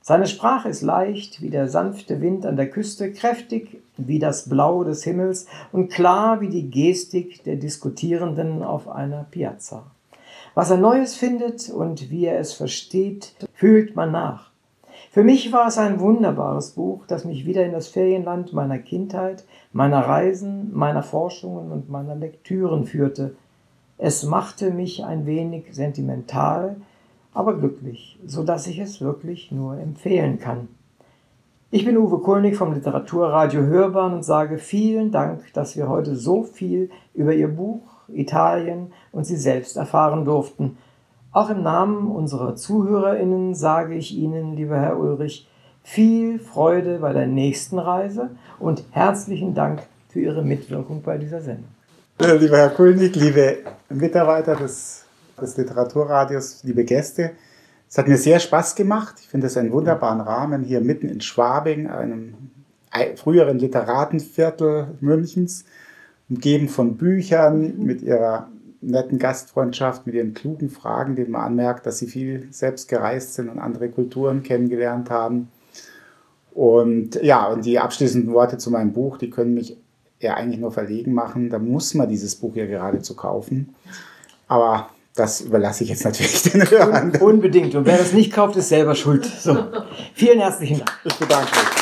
Seine 0.00 0.26
Sprache 0.26 0.68
ist 0.68 0.82
leicht 0.82 1.40
wie 1.40 1.50
der 1.50 1.68
sanfte 1.68 2.20
Wind 2.20 2.44
an 2.44 2.56
der 2.56 2.68
Küste, 2.68 3.12
kräftig 3.12 3.80
wie 3.96 4.18
das 4.18 4.48
Blau 4.48 4.82
des 4.82 5.04
Himmels 5.04 5.46
und 5.70 5.92
klar 5.92 6.40
wie 6.40 6.48
die 6.48 6.68
Gestik 6.68 7.44
der 7.44 7.54
Diskutierenden 7.54 8.64
auf 8.64 8.88
einer 8.88 9.24
Piazza. 9.30 9.91
Was 10.54 10.70
er 10.70 10.76
Neues 10.76 11.14
findet 11.14 11.70
und 11.70 12.10
wie 12.10 12.26
er 12.26 12.38
es 12.38 12.52
versteht, 12.52 13.34
fühlt 13.54 13.96
man 13.96 14.12
nach. 14.12 14.50
Für 15.10 15.24
mich 15.24 15.52
war 15.52 15.66
es 15.66 15.78
ein 15.78 16.00
wunderbares 16.00 16.70
Buch, 16.70 17.06
das 17.06 17.24
mich 17.24 17.46
wieder 17.46 17.64
in 17.64 17.72
das 17.72 17.88
Ferienland 17.88 18.52
meiner 18.52 18.78
Kindheit, 18.78 19.44
meiner 19.72 20.00
Reisen, 20.00 20.70
meiner 20.74 21.02
Forschungen 21.02 21.72
und 21.72 21.90
meiner 21.90 22.14
Lektüren 22.14 22.84
führte. 22.86 23.34
Es 23.98 24.24
machte 24.24 24.70
mich 24.70 25.04
ein 25.04 25.26
wenig 25.26 25.66
sentimental, 25.72 26.76
aber 27.32 27.56
glücklich, 27.56 28.18
so 28.26 28.42
dass 28.42 28.66
ich 28.66 28.78
es 28.78 29.00
wirklich 29.00 29.52
nur 29.52 29.78
empfehlen 29.78 30.38
kann. 30.38 30.68
Ich 31.70 31.86
bin 31.86 31.96
Uwe 31.96 32.18
Kulnig 32.18 32.56
vom 32.56 32.74
Literaturradio 32.74 33.62
Hörbahn 33.62 34.12
und 34.12 34.24
sage 34.24 34.58
vielen 34.58 35.10
Dank, 35.10 35.52
dass 35.54 35.76
wir 35.76 35.88
heute 35.88 36.16
so 36.16 36.42
viel 36.42 36.90
über 37.14 37.32
Ihr 37.32 37.48
Buch, 37.48 37.80
Italien 38.08 38.92
und 39.12 39.24
Sie 39.24 39.36
selbst 39.36 39.76
erfahren 39.76 40.24
durften. 40.24 40.76
Auch 41.32 41.48
im 41.50 41.62
Namen 41.62 42.08
unserer 42.10 42.56
ZuhörerInnen 42.56 43.54
sage 43.54 43.94
ich 43.94 44.14
Ihnen, 44.16 44.54
lieber 44.56 44.78
Herr 44.78 44.98
Ulrich, 44.98 45.48
viel 45.82 46.38
Freude 46.38 46.98
bei 46.98 47.12
der 47.12 47.26
nächsten 47.26 47.78
Reise 47.78 48.30
und 48.60 48.84
herzlichen 48.90 49.54
Dank 49.54 49.82
für 50.10 50.20
Ihre 50.20 50.42
Mitwirkung 50.42 51.02
bei 51.02 51.16
dieser 51.18 51.40
Sendung. 51.40 51.68
Äh, 52.18 52.36
Lieber 52.36 52.58
Herr 52.58 52.70
Kulnig, 52.70 53.16
liebe 53.16 53.58
Mitarbeiter 53.88 54.54
des, 54.54 55.04
des 55.40 55.56
Literaturradios, 55.56 56.62
liebe 56.64 56.84
Gäste, 56.84 57.32
es 57.88 57.98
hat 57.98 58.06
mir 58.08 58.16
sehr 58.18 58.38
Spaß 58.38 58.74
gemacht. 58.74 59.16
Ich 59.20 59.28
finde 59.28 59.46
es 59.48 59.56
einen 59.56 59.72
wunderbaren 59.72 60.20
Rahmen 60.20 60.62
hier 60.62 60.80
mitten 60.80 61.08
in 61.08 61.20
Schwabing, 61.20 61.88
einem 61.88 62.34
ei- 62.90 63.16
früheren 63.16 63.58
Literatenviertel 63.58 64.88
Münchens, 65.00 65.64
umgeben 66.32 66.68
von 66.68 66.96
Büchern, 66.96 67.74
mit 67.78 68.00
ihrer 68.00 68.48
netten 68.80 69.18
Gastfreundschaft, 69.18 70.06
mit 70.06 70.14
ihren 70.14 70.34
klugen 70.34 70.70
Fragen, 70.70 71.14
denen 71.14 71.32
man 71.32 71.42
anmerkt, 71.42 71.86
dass 71.86 71.98
sie 71.98 72.06
viel 72.06 72.48
selbst 72.50 72.88
gereist 72.88 73.34
sind 73.34 73.48
und 73.48 73.58
andere 73.58 73.90
Kulturen 73.90 74.42
kennengelernt 74.42 75.10
haben. 75.10 75.48
Und 76.54 77.22
ja, 77.22 77.46
und 77.46 77.64
die 77.64 77.78
abschließenden 77.78 78.32
Worte 78.32 78.58
zu 78.58 78.70
meinem 78.70 78.92
Buch, 78.92 79.18
die 79.18 79.30
können 79.30 79.54
mich 79.54 79.76
ja 80.20 80.34
eigentlich 80.34 80.60
nur 80.60 80.72
verlegen 80.72 81.12
machen. 81.12 81.50
Da 81.50 81.58
muss 81.58 81.94
man 81.94 82.08
dieses 82.08 82.34
Buch 82.34 82.56
ja 82.56 82.66
geradezu 82.66 83.14
kaufen. 83.14 83.74
Aber 84.48 84.88
das 85.14 85.42
überlasse 85.42 85.84
ich 85.84 85.90
jetzt 85.90 86.04
natürlich 86.04 86.42
den 86.42 86.68
Hörern. 86.68 87.14
Unbedingt. 87.20 87.74
Und 87.74 87.84
wer 87.84 87.98
das 87.98 88.12
nicht 88.12 88.32
kauft, 88.32 88.56
ist 88.56 88.70
selber 88.70 88.94
schuld. 88.94 89.26
So. 89.26 89.56
Vielen 90.14 90.40
herzlichen 90.40 90.78
Dank. 90.78 90.92
Ich 91.04 91.14
bedanke 91.16 91.50
mich. 91.50 91.81